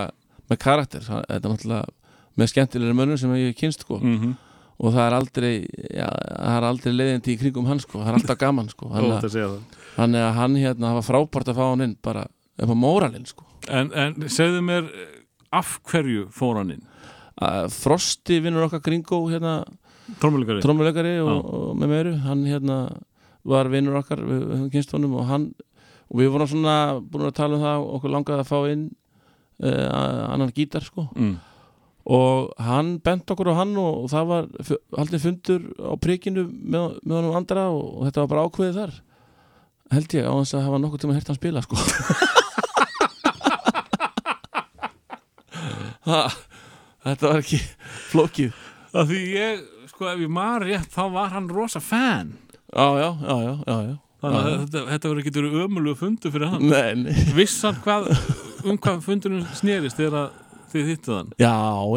með 0.50 0.62
karakter. 0.64 1.10
Er 1.30 1.42
með 2.40 2.54
skemmtilegri 2.54 2.96
mönnum 2.96 3.20
sem 3.20 3.34
ég 3.36 3.52
hef 3.52 3.60
kynst 3.60 3.84
sko. 3.84 4.00
Mm 4.00 4.38
og 4.80 4.94
það 4.96 5.06
er 5.06 5.16
aldrei 5.18 5.54
já, 5.92 6.08
það 6.08 6.54
er 6.56 6.68
aldrei 6.70 6.94
leiðindi 6.96 7.34
í 7.34 7.40
kringum 7.42 7.68
hann 7.68 7.82
sko. 7.84 8.00
Það 8.00 8.12
er 8.12 8.18
alltaf 8.20 8.40
gaman 8.40 8.70
sko. 8.72 8.92
Að 10.00 10.38
hann 10.38 10.56
hérna 10.60 10.86
það 10.86 11.00
var 11.00 11.08
frábært 11.08 11.52
að 11.52 11.60
fá 11.60 11.66
hann 11.66 11.86
inn 11.86 11.98
bara 12.06 12.24
upp 12.60 12.72
á 12.72 12.76
móralinn 12.80 13.28
sko. 13.28 13.48
En, 13.68 13.92
en 13.92 14.30
segðu 14.32 14.64
mér 14.64 14.88
af 15.56 15.76
hverju 15.90 16.30
fór 16.36 16.62
hann 16.62 16.78
inn? 16.78 16.88
Frosti 17.74 18.40
vinnur 18.44 18.68
okkar 18.68 18.84
Gringo 18.84 19.22
hérna 19.32 19.62
trommuleikari 20.64 21.20
og, 21.22 21.38
og 21.44 21.76
með 21.80 21.94
meiru 21.94 22.16
hann 22.24 22.48
hérna 22.48 22.80
var 23.50 23.70
vinnur 23.72 24.00
okkar 24.00 24.22
við 24.24 24.40
við 24.46 24.56
höfum 24.56 24.72
kynst 24.74 24.96
honum 24.96 25.18
og 25.20 25.28
hann 25.30 25.50
og 26.10 26.18
við 26.22 26.32
vorum 26.34 26.50
svona 26.50 26.78
búin 27.02 27.28
að 27.30 27.38
tala 27.38 27.58
um 27.58 27.64
það 27.66 27.84
og 27.84 27.92
okkur 27.98 28.14
langaði 28.16 28.44
að 28.44 28.50
fá 28.50 28.58
inn 28.72 28.88
uh, 29.62 30.34
annan 30.34 30.54
gítar 30.56 30.86
sko. 30.86 31.06
Mm. 31.16 31.36
og 32.10 32.54
hann 32.66 32.96
bent 33.06 33.30
okkur 33.30 33.52
á 33.54 33.60
hann 33.60 33.76
og, 33.78 34.06
og 34.06 34.10
það 34.10 34.32
var 34.32 34.48
haldið 34.98 35.26
fundur 35.28 35.68
á 35.78 35.94
prikinu 36.02 36.48
með, 36.50 36.98
með 37.04 37.20
honum 37.20 37.38
andra 37.38 37.68
og, 37.70 37.86
og 38.00 38.08
þetta 38.08 38.24
var 38.24 38.32
bara 38.34 38.48
ákveðið 38.48 38.80
þar. 38.80 38.98
Held 39.90 40.16
ég 40.18 40.26
á 40.26 40.34
þess 40.34 40.58
að 40.58 40.66
hafa 40.68 40.82
nokkuð 40.82 41.04
tíma 41.04 41.14
að 41.14 41.20
hérta 41.20 41.34
hann 41.34 41.42
spila 41.42 41.66
sko. 41.66 41.78
Ha, 46.10 46.24
þetta 47.06 47.30
var 47.30 47.44
ekki 47.44 47.60
flókið 48.10 48.54
að 48.98 49.12
því 49.12 49.20
ég, 49.36 49.60
sko 49.92 50.08
ef 50.10 50.22
ég 50.24 50.32
maður 50.34 50.66
rétt 50.70 50.94
þá 50.96 51.04
var 51.14 51.34
hann 51.36 51.50
rosa 51.54 51.82
fan 51.84 52.32
já 52.70 52.88
já, 53.00 53.10
já, 53.10 53.36
já, 53.46 53.54
já, 53.68 53.78
já. 53.90 53.96
þannig 54.20 54.40
að 54.40 54.46
Já, 54.46 54.52
já. 54.52 54.60
þetta, 54.66 54.84
þetta 54.92 55.10
verður 55.10 55.22
ekki 55.24 55.34
verið 55.40 55.58
ömulegu 55.66 55.96
fundu 56.00 56.32
fyrir 56.36 56.52
hann 56.54 56.68
Nei, 56.70 56.92
nei. 57.06 57.14
viss 57.38 57.58
hann 57.66 57.78
hvað 57.86 58.10
um 58.70 58.78
hvað 58.84 59.02
fundunum 59.06 59.46
snerist 59.58 59.98
þegar 60.00 60.18
að 60.20 60.30
þið 60.74 60.90
hittuð 60.94 61.16
hann 61.22 61.30
Já, 61.40 61.54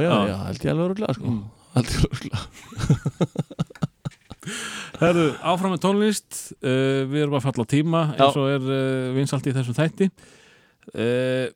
já, 0.07 0.09
Já. 0.09 0.21
já, 0.33 0.37
held 0.49 0.63
ég 0.67 0.71
alveg 0.73 0.87
öruglega 0.89 1.17
sko. 1.19 1.35
held 1.77 1.91
ég 1.93 2.05
öruglega 2.09 2.39
Herðu, 5.03 5.25
áfram 5.47 5.73
með 5.77 5.81
tónlist 5.85 6.37
uh, 6.63 7.03
við 7.11 7.25
erum 7.25 7.37
að 7.39 7.45
falla 7.47 7.63
á 7.67 7.73
tíma 7.73 8.01
eins 8.17 8.39
og 8.39 8.49
er 8.51 8.65
uh, 8.67 9.11
vinsalt 9.17 9.47
í 9.47 9.53
þessum 9.55 9.77
þætti 9.77 10.09
uh, 10.11 11.47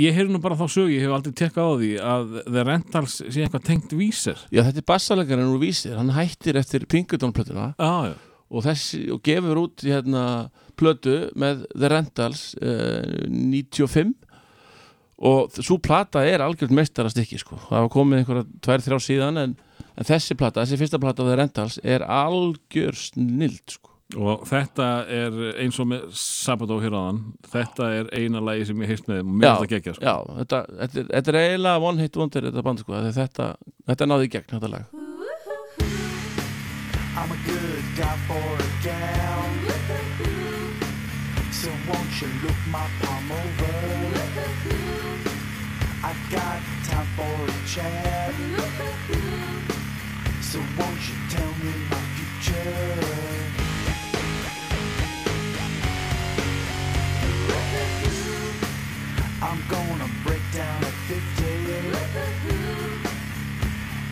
ég 0.00 0.16
heyri 0.16 0.32
nú 0.32 0.40
bara 0.44 0.56
þá 0.58 0.64
sög 0.72 0.92
ég 0.94 1.04
hef 1.04 1.12
aldrei 1.16 1.34
tekkað 1.36 1.68
á 1.68 1.72
því 1.80 1.90
að 2.12 2.32
The 2.48 2.64
Rentals 2.68 3.18
sé 3.28 3.44
eitthvað 3.44 3.66
tengt 3.68 3.92
vísir 3.98 4.40
Já, 4.48 4.62
þetta 4.66 4.80
er 4.82 4.88
bassalegarinn 4.88 5.52
úr 5.52 5.60
vísir, 5.62 5.96
hann 6.00 6.12
hættir 6.16 6.56
eftir 6.60 6.86
Pinkerton-plötuna 6.92 7.70
ah, 7.76 8.08
já. 8.08 8.16
Og, 8.54 8.62
þessi, 8.64 9.04
og 9.14 9.22
gefur 9.26 9.64
út 9.66 9.84
hérna 9.86 10.24
plötu 10.78 11.28
með 11.38 11.64
The 11.74 11.90
Rentals 11.90 12.46
uh, 12.62 13.26
95 13.28 14.14
og 15.24 15.54
svo 15.62 15.78
plata 15.82 16.24
er 16.26 16.42
algjörð 16.42 16.74
meistarastykki 16.74 17.38
sko. 17.38 17.58
það 17.68 17.86
var 17.86 17.90
komið 17.94 18.20
einhverja 18.20 18.46
tvær, 18.66 18.84
þrjá 18.84 19.00
síðan 19.04 19.40
en, 19.44 19.56
en 19.94 20.08
þessi 20.08 20.36
plata, 20.38 20.64
þessi 20.64 20.80
fyrsta 20.80 21.00
plata 21.02 21.26
The 21.26 21.36
Rentals 21.38 21.78
er 21.82 22.02
algjör 22.02 22.98
snild 22.98 23.76
sko. 23.76 23.92
og 24.18 24.42
þetta 24.50 24.88
er 25.10 25.38
eins 25.62 25.78
og 25.82 25.88
með 25.92 26.08
Sabbath 26.18 26.82
hér 26.82 26.98
áðan 26.98 27.22
þetta 27.54 27.92
er 28.00 28.10
eina 28.14 28.42
lagi 28.42 28.66
sem 28.70 28.84
ég 28.84 28.94
heist 28.94 29.08
með 29.10 29.22
mér 29.30 29.48
er 29.52 29.62
þetta 29.62 29.72
gekkja 29.76 29.96
sko. 29.96 30.04
Já, 30.10 30.36
þetta, 30.42 30.64
þetta, 30.82 30.98
er, 30.98 31.08
þetta 31.14 31.34
er 31.34 31.40
eiginlega 31.44 31.88
one 31.92 32.04
hit 32.04 32.20
wonder 32.20 32.50
þetta 32.50 32.66
band 32.66 32.84
sko, 32.84 32.98
því 32.98 33.16
þetta, 33.22 33.48
þetta 33.92 34.10
náði 34.10 34.28
í 34.30 34.34
gegn 34.36 34.52
þetta 34.56 34.74
lag 34.74 35.00
I'm 37.16 37.30
a 37.30 37.36
good 37.46 37.73
guy 37.96 38.16
for 38.26 38.34
a 38.34 38.68
gal. 38.82 39.44
So 41.52 41.68
won't 41.86 42.20
you 42.20 42.28
look 42.42 42.60
my 42.70 42.86
palm 43.00 43.30
over? 43.30 43.74
I 46.02 46.12
got 46.30 46.60
time 46.88 47.06
for 47.16 47.36
a 47.44 47.56
chat. 47.72 48.34
So 50.40 50.58
won't 50.76 51.02
you 51.08 51.16
tell 51.30 51.52
me 51.62 51.72
my 51.90 52.02
future? 52.16 52.74
I'm 59.40 59.60
gonna 59.68 60.10
break 60.24 60.42
down 60.52 60.84
at 60.84 60.96
50 61.06 61.44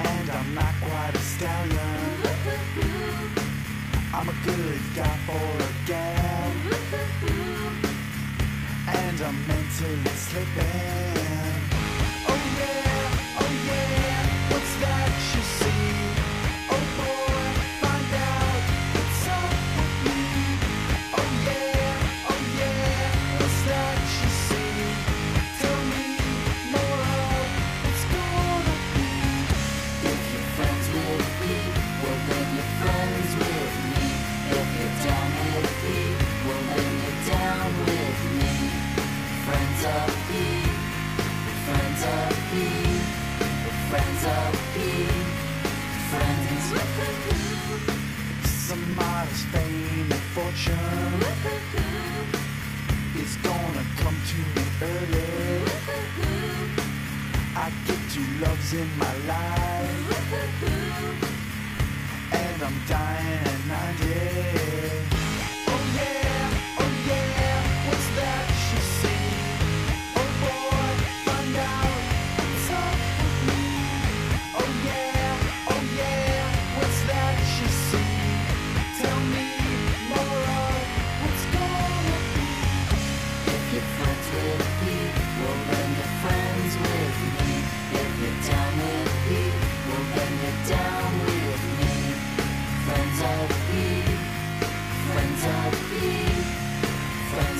And 0.08 0.30
I'm 0.30 0.54
not 0.54 0.74
quite 0.80 1.14
a 1.14 1.18
stallion 1.18 1.91
I'm 4.22 4.28
a 4.28 4.32
good 4.44 4.80
guy 4.94 5.16
for 5.26 5.32
a 5.32 5.88
gal. 5.88 6.52
And 8.86 9.20
I'm 9.20 9.48
mentally 9.48 10.10
slipping 10.14 11.11
fortune. 50.34 51.20
Is 53.22 53.36
gonna 53.48 53.84
come 54.02 54.16
to 54.30 54.38
me 54.54 54.64
early. 54.80 55.62
I 57.54 57.70
get 57.86 58.00
two 58.14 58.26
loves 58.40 58.72
in 58.72 58.88
my 58.98 59.14
life. 59.32 60.08
And 62.32 62.62
I'm 62.62 62.78
dying 62.88 63.46
at 63.52 63.60
90 63.68 65.01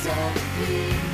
of 0.07 0.69
me, 0.69 1.12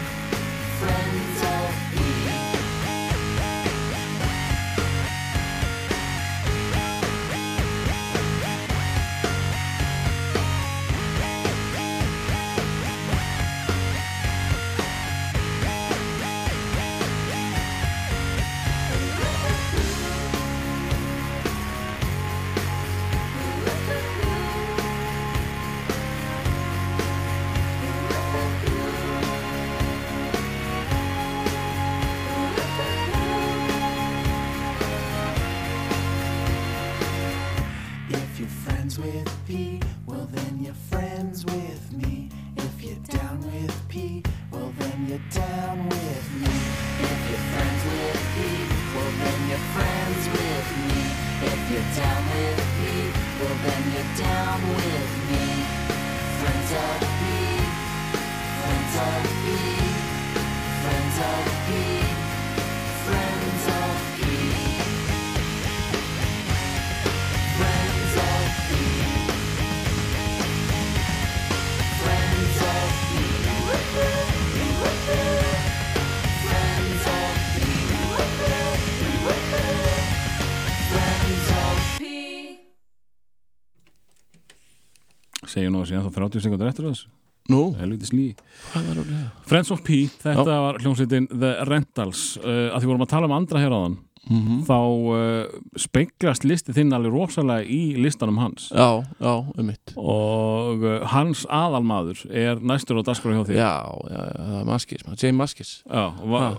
nú 85.88 85.94
að 85.94 85.94
síðan 85.94 86.08
þá 86.08 86.20
30 86.20 86.44
sekundur 86.46 86.70
eftir 86.70 86.90
þess 86.90 87.08
Nú, 87.48 87.62
helvitis 87.78 88.12
lí 88.12 88.26
hvað 88.74 88.90
var 88.90 88.98
það? 88.98 89.22
Friends 89.48 89.70
of 89.72 89.80
Pete, 89.86 90.20
þetta 90.20 90.58
var 90.66 90.82
hljómsveitin 90.82 91.30
The 91.32 91.54
Rentals. 91.64 92.34
Uh, 92.42 92.68
að 92.74 92.82
því 92.82 92.90
vorum 92.90 93.04
að 93.06 93.12
tala 93.14 93.30
um 93.30 93.36
andra 93.38 93.62
hér 93.62 93.72
áðan 93.72 93.96
Mm 94.28 94.64
þá 94.68 94.76
uh, 94.76 95.60
speiklast 95.78 96.44
listi 96.44 96.74
þinn 96.76 96.92
alveg 96.92 97.14
rosalega 97.14 97.64
í 97.64 97.96
listanum 97.96 98.40
hans. 98.42 98.68
Já, 98.68 99.00
já, 99.22 99.32
um 99.32 99.64
mitt 99.64 99.94
og 99.96 100.84
uh, 100.84 101.06
hans 101.08 101.46
aðalmaður 101.48 102.24
er 102.28 102.60
næstur 102.60 103.00
á 103.00 103.02
dagskrá 103.08 103.32
hjá 103.32 103.46
þér. 103.48 103.56
Já, 103.56 103.74
já, 104.12 104.22
já, 104.28 104.60
Maskis, 104.68 105.06
James 105.22 105.38
Maskis. 105.38 105.72
Já, 105.86 106.04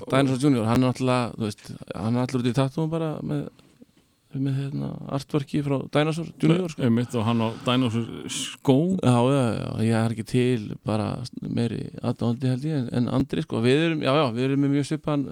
Dinosaur 0.10 0.42
Junior, 0.42 0.66
hann 0.70 0.88
er 0.90 1.04
veist, 1.38 1.66
hann 1.94 2.18
er 2.18 2.26
allur 2.26 2.42
út 2.42 2.50
í 2.50 2.56
tattúum 2.58 2.90
bara 2.90 3.12
með, 3.22 3.50
með 4.38 4.58
hérna, 4.62 4.90
artworki 5.18 5.62
frá 5.66 5.80
Dinosaur 5.90 6.28
Junior 6.38 6.70
sko. 6.70 6.84
einmitt, 6.86 7.16
og 7.18 7.24
hann 7.26 7.42
á 7.42 7.50
Dinosaur 7.66 8.06
skó 8.30 8.76
Já, 9.02 9.16
já, 9.26 9.42
já, 9.58 9.70
ég 9.88 9.96
er 9.98 10.14
ekki 10.14 10.26
til 10.30 10.76
bara 10.86 11.08
meiri 11.42 11.88
aðdándi 12.06 12.52
held 12.52 12.68
ég 12.68 12.78
en, 12.78 12.90
en 13.00 13.10
Andri, 13.18 13.42
sko, 13.42 13.62
við 13.66 13.86
erum, 13.88 14.04
já, 14.06 14.12
já, 14.20 14.26
við 14.36 14.46
erum 14.50 14.62
með 14.66 14.76
mjög 14.76 14.88
svipan 14.92 15.26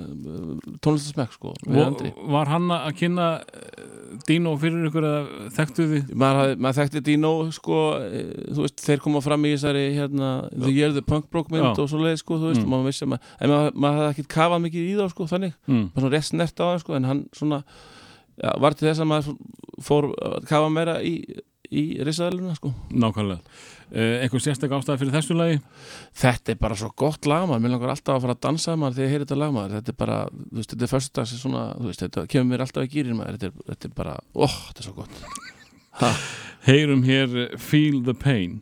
sko, 1.36 1.54
við 1.68 1.84
Andri 1.84 2.12
og 2.16 2.32
var 2.34 2.50
hann 2.52 2.72
að 2.74 2.90
kynna 3.02 3.28
uh, 3.44 3.86
Dino 4.28 4.56
fyrir 4.58 4.88
ykkur 4.90 5.06
eða 5.06 5.50
þekktu 5.58 5.86
því 5.92 6.00
maður, 6.18 6.56
maður 6.64 6.80
þekkti 6.82 7.02
Dino 7.06 7.32
sko, 7.54 7.82
e, 8.02 8.22
þú 8.56 8.64
veist, 8.64 8.82
þeir 8.82 9.02
koma 9.04 9.22
fram 9.22 9.46
í 9.46 9.52
þessari 9.54 9.84
hérna, 9.98 10.30
The 10.56 10.72
Year 10.74 10.96
the 10.96 11.04
Punk 11.06 11.28
Broke 11.30 11.54
mynd 11.54 11.78
og 11.78 11.90
svo 11.92 12.00
leið, 12.02 12.18
sko, 12.24 12.40
þú 12.42 12.50
veist, 12.54 12.64
Mm. 12.64 12.72
maður 12.72 12.88
vissi 12.90 13.06
maður, 13.06 13.36
en 13.44 13.52
maður, 13.54 13.76
maður 13.84 14.00
hafði 14.02 14.14
ekkert 14.16 14.30
kafað 14.34 14.64
mikið 14.64 14.88
í 14.88 14.96
þá, 14.98 15.06
sko, 15.14 15.28
þannig, 15.30 15.54
mm. 15.68 15.84
maður 15.94 16.02
svona 16.08 16.16
rétt 16.16 16.28
snert 16.32 16.58
á 16.58 16.66
það, 16.66 16.80
sko, 16.82 16.96
en 16.98 17.08
hann 17.12 17.22
svona 17.38 17.60
ja, 18.44 18.54
var 18.64 18.78
til 18.78 18.90
þess 18.90 19.04
að 19.04 19.12
maður 19.12 19.38
fór 19.84 20.10
að 20.14 20.38
kafa 20.50 20.70
meira 20.74 20.98
í, 21.06 21.16
í 21.70 21.84
risaðaluna, 22.06 22.56
sko. 22.58 22.72
Nákvæmlega. 22.94 23.58
Uh, 23.88 24.18
einhver 24.24 24.44
sérstak 24.44 24.74
ástæði 24.76 25.04
fyrir 25.04 25.16
þessu 25.16 25.38
lagi? 25.38 25.60
Þetta 26.20 26.54
er 26.54 26.62
bara 26.62 26.78
svo 26.80 26.90
gott 27.00 27.28
lag, 27.30 27.46
maður, 27.48 27.64
mér 27.64 27.76
langar 27.76 27.94
alltaf 27.94 28.18
að 28.18 28.26
fara 28.26 28.36
að 28.36 28.44
dansa 28.48 28.76
maður 28.76 28.98
þegar 28.98 29.08
ég 29.08 29.14
heyri 29.16 29.28
þetta 29.28 29.40
lag, 29.40 29.54
maður, 29.56 29.78
þetta 29.78 29.94
er 29.94 30.00
bara 30.02 30.18
þú 30.34 30.58
veist, 30.60 30.74
þetta 30.74 31.24
er 31.24 31.38
þú 31.78 31.86
veist, 31.88 32.04
þetta 32.04 32.26
kemur 32.34 32.50
mér 32.52 32.66
alltaf 32.66 32.88
í 32.88 32.92
gýrin, 32.92 33.20
maður, 33.20 33.38
þetta 33.38 33.52
er, 33.52 33.70
þetta 33.72 33.88
er 33.88 33.96
bara, 34.02 34.18
óh, 34.36 34.58
þetta 34.68 34.84
er 34.84 34.90
svo 34.90 34.98
gott. 34.98 35.24
Ha. 35.98 36.12
heyrum 36.68 37.02
hér 37.08 37.58
Feel 37.58 38.04
the 38.06 38.14
Pain 38.14 38.62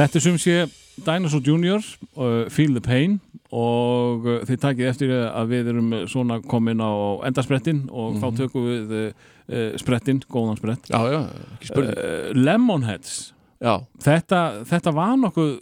Þetta 0.00 0.16
er 0.16 0.22
sem 0.24 0.36
sé 0.40 0.54
Dinosaur 1.04 1.42
Junior 1.44 1.82
uh, 2.16 2.46
Feel 2.48 2.72
the 2.72 2.80
Pain 2.80 3.18
og 3.52 4.24
uh, 4.24 4.38
þið 4.48 4.60
takið 4.62 4.88
eftir 4.88 5.10
að 5.12 5.50
við 5.50 5.68
erum 5.74 5.90
svona 6.08 6.38
komin 6.48 6.80
á 6.80 7.20
endarsprettin 7.28 7.82
og 7.92 8.16
þá 8.22 8.30
tökum 8.38 8.64
við 8.64 8.94
uh, 8.96 9.10
sprettin, 9.80 10.22
góðan 10.32 10.56
sprett. 10.56 10.88
Uh, 10.88 12.30
Lemonheads. 12.32 13.34
Þetta, 14.00 14.40
þetta 14.70 14.94
var 14.96 15.18
nokkuð 15.20 15.52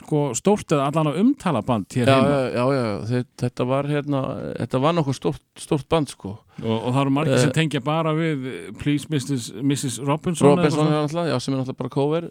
sko, 0.00 0.20
stórt 0.38 0.72
eða 0.72 0.86
allan 0.90 1.10
að 1.10 1.18
umtala 1.20 1.60
band 1.66 1.86
hér 1.92 2.08
já, 2.08 2.14
heima 2.14 2.36
já, 2.38 2.64
já, 2.72 2.82
já. 2.86 2.94
Þe- 3.10 3.26
Þetta 3.42 3.66
var 3.68 3.88
hérna 3.90 4.20
Þetta 4.60 4.80
var 4.84 4.94
nokkuð 4.96 5.16
stórt, 5.18 5.42
stórt 5.60 5.88
band 5.92 6.08
sko 6.14 6.30
og, 6.62 6.76
og 6.78 6.88
það 6.94 7.00
eru 7.02 7.14
margir 7.18 7.34
Eh, 7.36 7.42
sem 7.42 7.52
tengja 7.56 7.80
bara 7.84 8.12
við 8.16 8.46
uh, 8.48 8.72
Please 8.80 9.08
Mrs. 9.12 9.50
Mrs. 9.60 9.98
Robinson, 10.06 10.48
Robinson 10.52 10.86
er 10.88 10.96
náttúrulega, 10.96 11.32
já, 11.34 11.38
sem 11.44 11.54
er 11.54 11.60
náttúrulega 11.62 11.82
bara 11.82 11.94
cover 11.96 12.30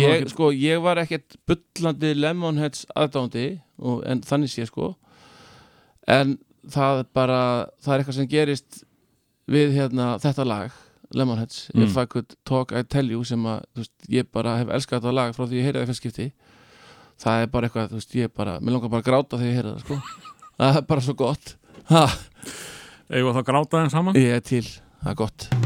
ég, 0.00 0.22
ég, 0.22 0.28
sko, 0.32 0.50
ég 0.52 0.82
var 0.84 1.00
ekkert 1.04 1.36
bullandi 1.48 2.14
Lemonheads 2.16 2.86
aðdándi 2.96 3.46
og, 3.78 4.02
en 4.08 4.20
þannig 4.24 4.52
sé 4.54 4.66
sko 4.70 4.94
en 6.06 6.36
það 6.70 7.04
bara 7.14 7.38
það 7.82 7.92
er 7.94 8.02
eitthvað 8.02 8.18
sem 8.20 8.28
gerist 8.30 8.82
við 9.50 9.76
hérna 9.78 10.16
þetta 10.22 10.46
lag 10.46 10.82
Lemonheads, 11.14 11.68
Mm. 11.70 11.84
If 11.86 11.96
I 11.96 12.04
Could 12.10 12.32
Talk 12.44 12.72
I 12.74 12.80
Tell 12.82 13.06
You 13.12 13.22
sem 13.24 13.38
að 13.46 13.60
þú 13.76 13.82
veist, 13.84 13.92
ég 14.10 14.26
bara 14.34 14.56
hef 14.58 14.72
elskað 14.74 15.04
þetta 15.04 15.12
lag 15.14 15.36
frá 15.36 15.44
því 15.46 15.60
ég 15.60 15.66
heyrði 15.68 15.78
það 15.78 15.84
í 15.84 15.90
fyrst 15.92 16.02
skipti 16.02 16.24
það 17.22 17.44
er 17.44 17.52
bara 17.52 17.68
eitthvað, 17.68 17.92
þú 17.92 18.00
veist, 18.00 18.16
ég 18.18 18.34
bara 18.36 18.58
mér 18.60 18.76
langar 18.76 18.92
bara 18.92 19.04
að 19.04 19.10
gráta 19.10 19.40
þegar 19.40 19.50
ég 19.52 19.60
heyrði 19.60 19.76
það 19.76 19.84
sko. 19.86 20.00
Það 20.56 20.80
er 20.80 20.88
bara 20.90 21.06
svo 21.06 21.16
gott. 21.20 21.54
Við 23.06 23.32
þá 23.38 23.46
gráta 23.52 23.84
þeim 23.84 23.94
saman? 23.94 24.20
Ég 24.20 24.36
er 24.40 24.44
til, 24.44 24.66
það 25.04 25.14
er 25.14 25.22
gott 25.24 25.65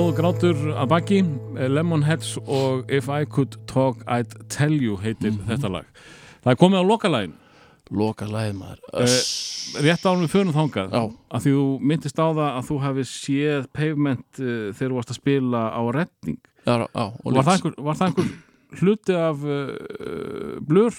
góð 0.00 0.14
grátur 0.16 0.60
að 0.80 0.86
baki. 0.88 1.16
Lemonheads 1.68 2.38
og 2.40 2.88
If 2.88 3.10
I 3.12 3.26
Could 3.28 3.58
Talk 3.68 4.00
I'd 4.08 4.32
Tell 4.48 4.72
You 4.72 4.96
heitir 5.02 5.34
þetta 5.44 5.68
lag. 5.68 5.88
Það 6.40 6.52
er 6.54 6.58
komið 6.62 6.80
á 6.80 6.84
lokalægin 6.88 7.34
loka 7.90 8.28
lagið 8.30 8.54
maður. 8.56 8.80
Eh, 9.02 9.16
rétt 9.84 10.06
ánum 10.06 10.22
við 10.24 10.32
fönum 10.32 10.54
þangað 10.54 10.94
Já. 10.94 11.02
að 11.36 11.44
því 11.44 11.52
þú 11.56 11.64
myndist 11.90 12.22
á 12.22 12.26
það 12.30 12.40
að 12.46 12.68
þú 12.70 12.78
hafi 12.84 13.04
séð 13.10 13.66
pavement 13.76 14.40
uh, 14.40 14.70
þegar 14.78 14.94
þú 14.94 14.96
varst 15.00 15.12
að 15.12 15.18
spila 15.18 15.62
á 15.68 15.82
retning 15.98 16.38
já, 16.38 16.74
já, 16.86 17.04
var 17.26 17.42
það, 17.42 17.52
einhver, 17.56 17.76
var 17.90 17.98
það 18.00 18.08
einhver 18.08 18.32
hluti 18.80 19.18
af 19.18 19.44
uh, 19.44 20.54
blur 20.70 20.96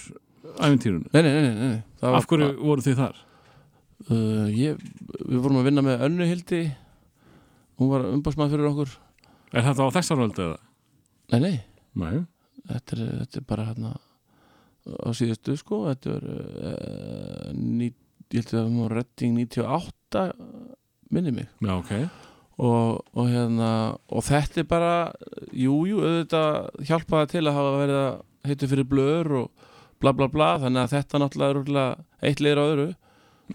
æfintýrunu? 0.59 1.09
nei, 1.15 1.21
nei, 1.25 1.31
nei, 1.31 1.57
nei, 1.63 1.81
Af 2.11 2.27
hverju 2.29 2.51
voru 2.59 2.85
þið 2.85 3.01
þar? 3.01 3.19
uh, 4.11 4.47
ég, 4.51 4.87
við 5.25 5.41
vorum 5.41 5.63
að 5.63 5.69
vinna 5.71 5.87
með 5.87 6.07
Önnu 6.09 6.27
Hildi 6.27 6.63
hún 7.81 7.89
var 7.89 8.05
umbásmaður 8.11 8.53
fyrir 8.55 8.69
okkur. 8.69 8.93
Er 9.51 9.65
þetta 9.65 9.87
á 9.89 9.95
þessar 9.97 10.21
völdu 10.21 10.45
eða? 10.45 10.59
nei, 11.31 11.39
nei, 11.41 11.55
Nei, 11.91 12.23
þetta 12.69 12.95
er, 12.95 13.03
þetta 13.21 13.39
er 13.39 13.45
bara 13.49 13.67
hérna 13.67 13.91
á 14.87 15.09
síðustu 15.17 15.55
sko. 15.59 15.83
Þetta 15.89 16.15
er 16.17 16.27
uh, 16.31 17.47
ní, 17.55 17.91
ég 18.31 18.43
held 18.43 18.53
að 18.53 18.57
það 18.59 18.77
var 18.81 18.95
redding 18.99 19.39
98 19.39 20.25
minni 21.11 21.33
mig. 21.35 21.49
Já, 21.59 21.73
ok. 21.75 21.93
Og, 22.61 23.01
og 23.17 23.31
hérna 23.31 23.71
og 24.11 24.25
þetta 24.27 24.61
er 24.61 24.69
bara, 24.69 24.93
jú, 25.49 25.81
jú 25.89 26.03
auðvitað 26.03 26.85
hjálpaði 26.87 27.31
til 27.33 27.45
að 27.47 27.57
hafa 27.57 27.77
verið 27.79 28.01
að 28.03 28.19
heitu 28.51 28.69
fyrir 28.71 28.89
blöður 28.91 29.31
og 29.41 29.69
bla 30.03 30.13
bla 30.15 30.29
bla. 30.31 30.51
Þannig 30.61 30.85
að 30.85 30.95
þetta 30.95 31.23
náttúrulega 31.23 31.87
er 31.89 32.29
eitt 32.29 32.43
liður 32.43 32.61
á 32.61 32.65
öðru 32.69 32.89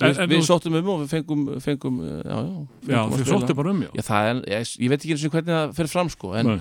við, 0.00 0.20
við 0.28 0.36
þú- 0.40 0.46
sóttum 0.50 0.76
um 0.80 0.88
og 0.94 1.00
við 1.04 1.08
fengum, 1.14 1.46
fengum 1.64 1.96
já, 2.04 2.20
já, 2.26 2.36
Já, 2.36 3.00
fengum 3.00 3.12
að 3.12 3.16
þið 3.16 3.24
spila. 3.24 3.40
sóttu 3.40 3.54
bara 3.62 3.70
um, 3.74 3.82
já 3.82 3.90
já, 3.96 4.02
það 4.10 4.30
er, 4.30 4.44
ég, 4.56 4.74
ég 4.84 4.92
veit 4.92 5.00
ekki 5.00 5.14
eins 5.16 5.24
og 5.28 5.34
hvernig 5.36 5.54
það 5.56 5.74
fer 5.80 5.90
fram 5.94 6.08
sko 6.12 6.34
en, 6.36 6.54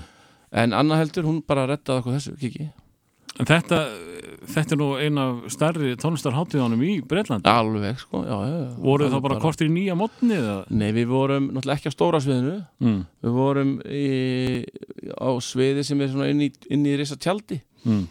en 0.64 0.72
Anna 0.80 0.98
heldur, 1.02 1.24
hún 1.28 1.42
bara 1.46 1.66
rettaði 1.70 2.02
okkur 2.04 2.18
þessu, 2.20 2.36
kiki 2.40 2.68
En 3.36 3.44
þetta, 3.44 3.78
þetta 4.48 4.72
er 4.72 4.78
nú 4.80 4.86
ein 4.96 5.18
af 5.20 5.40
stærri 5.52 5.90
tónlistarháttíðanum 6.00 6.80
í 6.86 6.94
Breitlandi 7.04 7.50
alveg 7.52 7.98
sko, 8.00 8.22
já, 8.24 8.32
já, 8.48 8.54
já 8.62 8.70
Voruð 8.80 9.10
þá 9.12 9.16
Alveg 9.18 9.26
bara 9.26 9.40
kortir 9.42 9.68
í 9.68 9.72
nýja 9.74 9.96
mótni? 10.00 10.38
Nei, 10.72 10.86
við 10.96 11.10
vorum 11.10 11.50
náttúrulega 11.52 11.76
ekki 11.82 11.92
á 11.92 11.96
stóra 11.98 12.20
sviðinu 12.24 12.54
Mm. 12.80 13.02
Við 13.26 13.34
vorum 13.36 13.74
í, 13.84 14.64
á 15.20 15.28
sviði 15.44 15.84
sem 15.84 16.00
er 16.00 16.16
inn 16.30 16.40
í, 16.46 16.50
inn 16.72 16.86
í 16.88 16.96
risa 16.96 17.16
tjaldi 17.20 17.60
Mm. 17.84 18.06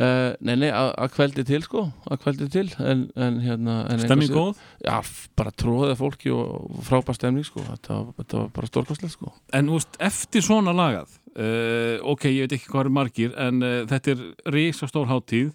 Uh, 0.00 0.30
Nei, 0.44 0.54
nei, 0.58 0.70
að 0.70 0.90
að 1.04 1.12
kveldi 1.14 1.44
til 1.48 1.60
sko 1.64 1.84
að 2.10 2.22
kveldi 2.24 2.48
til 2.52 2.66
en, 2.82 3.04
en 3.16 3.40
hérna 3.44 3.76
en 3.92 4.02
Stemming 4.02 4.32
að 4.32 4.38
góð? 4.38 4.62
Já, 4.84 4.96
bara 5.38 5.54
tróðið 5.62 6.00
fólki 6.00 6.32
og 6.34 6.80
frábær 6.88 7.18
stemning 7.18 7.46
sko 7.46 7.64
þetta 7.66 8.00
var, 8.00 8.16
þetta 8.22 8.40
var 8.40 8.48
bara 8.58 8.70
stórkostlegt 8.70 9.16
sko 9.16 9.34
En 9.54 9.70
veist, 9.74 10.00
eftir 10.02 10.44
svona 10.46 10.74
lagað 10.76 11.14
uh, 11.36 12.00
Ok, 12.14 12.26
ég 12.32 12.46
veit 12.46 12.56
ekki 12.58 12.72
hvað 12.72 12.86
eru 12.86 12.96
margir 12.98 13.38
En 13.46 13.62
uh, 13.62 13.76
þetta 13.90 14.16
er 14.16 14.26
risa 14.56 14.90
stór 14.90 15.08
háttíð 15.10 15.54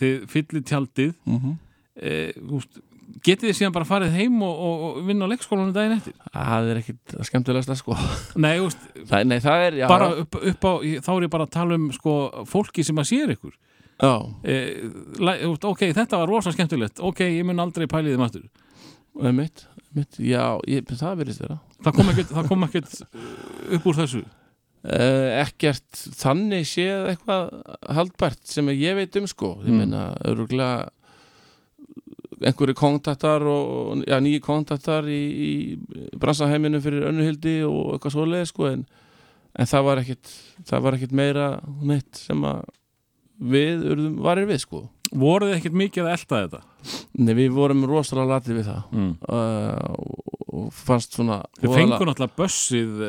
Þið 0.00 0.26
fyllið 0.34 0.68
tjaldið 0.72 1.14
mm 1.14 1.38
-hmm. 1.38 1.56
uh, 2.02 2.28
þú 2.42 2.60
veist, 2.60 2.82
Getið 3.22 3.48
þið 3.48 3.56
síðan 3.56 3.74
bara 3.74 3.86
farið 3.86 4.16
heim 4.18 4.40
og, 4.42 4.56
og, 4.66 4.80
og 4.86 4.96
vinna 5.06 5.26
á 5.26 5.30
leikskólanum 5.30 5.72
daginn 5.72 5.94
eftir? 5.94 6.14
Það 6.34 6.70
er 6.70 6.80
ekkit 6.80 7.14
skemmtilegast 7.28 7.70
sko 7.78 7.94
Nei, 8.34 8.58
þú 8.58 8.66
veist, 8.66 8.82
það, 9.06 9.28
Nei, 9.30 9.38
það 9.44 9.66
er, 9.66 9.78
já 9.80 9.86
bara 9.90 10.08
upp, 10.22 10.38
upp 10.50 10.66
á 10.66 10.72
Þá 11.06 11.10
er 11.14 11.26
ég 11.26 11.32
bara 11.32 11.46
að 11.46 11.54
tala 11.54 11.78
um 11.78 11.86
sko, 11.94 12.16
fólki 12.50 12.84
sem 12.86 12.98
að 12.98 13.08
sér 13.12 13.32
ykkur 13.36 13.54
Veist, 14.02 15.64
Ok, 15.64 15.86
þetta 15.96 16.18
var 16.20 16.28
rosa 16.28 16.52
skemmtilegt. 16.52 17.00
Ok, 17.00 17.20
ég 17.24 17.44
mun 17.48 17.62
aldrei 17.62 17.86
pælið 17.90 18.16
þeim 18.16 18.24
aftur. 18.26 18.48
Og 19.16 19.30
mitt, 19.34 19.62
mitt 19.96 20.18
Já, 20.20 20.58
ég, 20.68 20.84
það 20.90 21.22
verðist 21.22 21.40
vera. 21.44 21.60
Það 21.86 21.96
kom 21.96 22.10
ekkert, 22.12 22.34
það 22.36 22.48
kom 22.50 22.66
ekkert 22.66 22.98
upp 23.78 23.86
úr 23.88 23.96
þessu. 24.02 24.24
Uh, 24.86 25.40
ekkert 25.42 26.02
þannig 26.14 26.66
séð 26.70 27.08
eitthvað 27.10 27.48
haldbært 27.96 28.44
sem 28.46 28.68
ég 28.70 28.94
veit 29.00 29.16
um 29.18 29.26
sko. 29.26 29.56
Ég 29.64 29.72
Mm. 29.72 29.78
meina 29.80 30.02
öruglega 30.28 30.90
einhverju 32.44 32.74
kontaktar 32.76 33.42
og 33.48 34.04
já, 34.06 34.18
nýju 34.20 34.40
kontaktar 34.44 35.08
í, 35.08 35.20
í 35.48 35.52
bransaheiminu 36.20 36.80
fyrir 36.84 37.06
önnuhildi 37.08 37.62
og 37.64 37.94
eitthvað 37.96 38.12
svoleið 38.14 38.44
sko 38.50 38.66
en, 38.68 38.82
en 39.56 39.66
það 39.70 39.86
var 39.88 40.00
ekkit 40.02 40.32
það 40.68 40.82
var 40.84 40.96
ekkit 40.98 41.14
meira 41.16 41.46
neitt 41.82 42.20
sem 42.20 42.44
að 42.44 42.60
við 43.40 43.84
urðum 43.92 44.20
varir 44.24 44.48
við 44.48 44.62
sko. 44.64 44.82
Voruð 45.16 45.52
þið 45.52 45.58
ekkert 45.60 45.78
mikið 45.78 46.06
að 46.06 46.14
elta 46.16 46.40
þetta? 46.42 46.60
Nei, 47.22 47.34
við 47.38 47.50
vorum 47.54 47.84
rosalega 47.88 48.36
latið 48.36 48.58
við 48.58 48.68
það. 48.70 48.82
Mm. 48.92 49.10
uh, 49.28 49.94
og, 49.96 50.36
og 50.56 50.68
fannst 50.74 51.16
svona 51.18 51.40
Þið 51.60 51.74
fengur 51.76 52.08
náttúrulega 52.10 52.38
bössið 52.40 53.02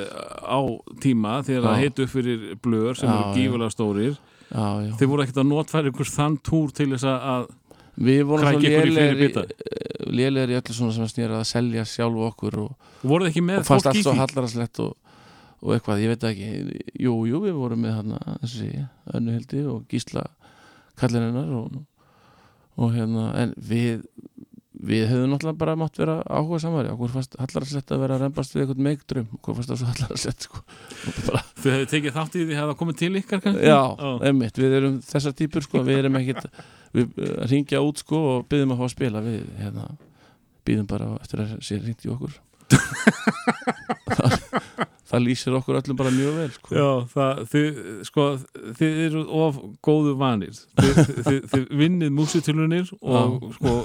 á 0.45 0.59
tíma 1.03 1.37
þegar 1.47 1.67
það 1.67 1.83
heitu 1.83 2.05
upp 2.07 2.13
fyrir 2.13 2.49
blöður 2.63 2.99
sem 2.99 3.09
Já, 3.09 3.15
eru 3.17 3.37
gífulega 3.37 3.73
stórir. 3.73 4.17
Já, 4.47 4.67
já. 4.85 4.91
Þið 4.99 5.11
voru 5.13 5.25
ekkert 5.25 5.41
að 5.43 5.49
notfæra 5.51 5.91
ykkur 5.91 6.11
þann 6.11 6.37
túr 6.45 6.75
til 6.75 6.91
þess 6.93 7.09
að- 7.13 7.49
Við 7.97 8.19
vorum 8.29 8.45
svo 8.45 8.59
lélegir 10.07 10.51
í- 10.53 10.57
öllu 10.59 10.73
svona 10.75 10.93
sem 10.93 11.03
að 11.03 11.13
snýra 11.15 11.39
að 11.41 11.47
selja 11.49 11.85
sjálfu 11.89 12.27
okkur 12.29 12.57
og, 12.61 12.71
voruð 13.01 13.31
ekki 13.31 13.41
með 13.41 13.63
og 13.63 13.69
fannst 13.71 13.89
allt 13.89 14.03
svo 14.03 14.13
hallararslegt 14.13 14.81
og, 14.83 14.91
og 15.61 15.73
eitthvað, 15.75 16.01
ég 16.03 16.11
veit 16.13 16.23
það 16.23 16.33
ekki. 16.35 16.81
Jú, 17.01 17.13
jú, 17.31 17.43
við 17.47 17.55
vorum 17.57 17.81
með 17.85 17.95
hann 17.97 18.17
þessi 18.43 18.71
önnuhildi 19.17 19.63
og 19.71 19.85
gísla 19.91 20.25
kallinennar 20.97 21.49
og, 21.57 21.79
og 22.77 22.93
hérna, 22.93 23.31
en 23.41 23.55
við 23.57 24.03
við 24.77 25.07
höfum 25.09 25.31
náttúrulega 25.31 25.57
bara 25.57 25.73
mátt 25.73 25.95
vera 25.97 26.19
áhuga 26.29 26.59
samari 26.61 26.91
okkur 26.93 27.09
fannst 27.09 27.33
hallararslegt 27.41 27.89
að 27.95 28.01
vera 28.03 28.13
að 28.13 28.21
rembast 28.27 28.53
við 28.53 28.61
eitthvað 28.61 28.83
meikdrum, 28.85 29.23
okkur 29.39 29.55
fannst 29.57 29.71
það 29.71 29.79
svo 29.81 29.87
hallararslegt 29.89 30.45
sko. 30.45 30.61
Og 31.09 31.17
bara, 31.25 31.41
Þið 31.63 31.71
hefðu 31.73 31.87
tekið 31.93 32.13
þátt 32.19 32.35
í 32.37 32.43
því 32.43 32.57
að 32.59 32.61
það 32.69 32.77
komið 32.83 32.99
til 33.01 33.09
ykkar 33.21 33.41
kannski? 33.41 33.71
já, 33.71 33.79
Ó. 33.97 34.09
emmitt, 34.29 34.59
við 34.61 34.75
erum 34.77 34.99
þessar 35.09 35.33
típur 35.41 35.65
sko, 35.65 35.81
við 35.87 36.01
erum 36.03 36.19
ekkit 36.21 36.45
við 36.93 37.17
uh, 37.25 37.31
ringja 37.49 37.81
út 37.87 38.03
sko 38.05 38.21
og 38.35 38.45
byggjum 38.53 38.75
að 38.75 38.83
fá 38.83 38.85
að 38.85 38.93
spila. 38.93 39.23
Við 39.25 39.41
hérna, 39.63 39.87
býðum 40.69 40.87
bara 40.93 41.09
eftir 41.25 41.41
að 41.41 41.57
sé 41.65 41.81
ringt 41.81 42.05
í 42.05 42.13
okkur 42.13 42.37
það, 45.07 45.23
lýsir 45.25 45.55
okkur 45.57 45.79
öllum 45.81 45.99
bara 45.99 46.13
mjög 46.15 46.35
vel 46.41 46.49
sko. 46.55 46.73
Já, 46.75 46.89
það, 47.13 47.41
þið, 47.53 47.79
sko, 48.09 48.27
þið 48.79 48.99
eru 49.05 49.23
of 49.45 49.61
góðu 49.87 50.17
vanir. 50.19 50.59
Þið, 50.81 51.01
þið, 51.27 51.39
þið 51.53 51.65
vinnið 51.81 52.13
músitilunir 52.17 52.93
og 53.01 53.49
sko, 53.57 53.79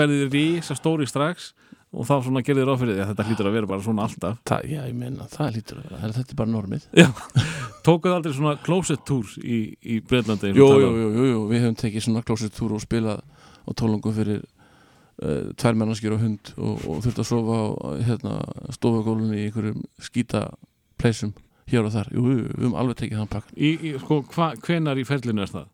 verðið 0.00 0.36
rísa 0.36 0.76
stóri 0.78 1.08
strax 1.08 1.52
og 1.96 2.04
þá 2.04 2.16
svona 2.26 2.42
gerðið 2.44 2.66
ráð 2.68 2.80
fyrir 2.82 2.96
því 2.96 3.02
að 3.04 3.10
þetta 3.12 3.26
hlýtur 3.28 3.48
að 3.48 3.56
vera 3.56 3.70
bara 3.70 3.84
svona 3.84 4.06
alltaf. 4.06 4.40
Það, 4.48 4.66
já, 4.72 4.80
ég 4.84 4.96
menna, 4.98 5.28
það 5.32 5.54
lítur 5.54 5.78
að 5.80 5.86
vera. 5.86 6.12
Þetta 6.16 6.34
er 6.34 6.40
bara 6.40 6.52
normið. 6.52 6.88
Tókuð 7.86 8.16
aldrei 8.16 8.34
svona 8.34 8.56
closet 8.66 9.04
tour 9.06 9.30
í, 9.40 9.60
í 9.80 10.00
Breitlandi 10.04 10.50
jú, 10.50 10.66
jú, 10.82 10.90
jú, 10.90 11.26
jú, 11.30 11.40
við 11.52 11.62
höfum 11.62 11.78
tekið 11.78 12.04
svona 12.08 12.24
klósitúr 12.26 12.74
og 12.76 12.82
spilað 12.82 13.22
á 13.22 13.70
tólungum 13.78 14.14
fyrir 14.16 14.42
tvær 15.16 15.76
mennarskjur 15.80 16.12
og 16.16 16.20
hund 16.20 16.50
og, 16.60 16.82
og 16.92 16.98
þurft 17.06 17.20
að 17.22 17.28
sofa 17.30 17.56
á 17.56 17.66
hérna, 18.04 18.34
stofagólunni 18.76 19.38
í 19.38 19.46
einhverjum 19.48 19.82
skýta 20.04 20.42
pleysum 21.00 21.32
hér 21.70 21.86
og 21.88 21.94
þar, 21.96 22.10
jú, 22.14 22.24
við 22.28 22.42
höfum 22.60 22.74
alveg 22.78 22.98
tekið 23.00 23.22
þann 23.22 23.30
pakkan 23.32 23.56
í, 23.58 23.70
í, 23.80 23.94
sko, 24.02 24.20
hva, 24.34 24.50
Hvenar 24.62 25.00
í 25.00 25.06
ferlinu 25.08 25.42
er 25.46 25.50
það? 25.54 25.70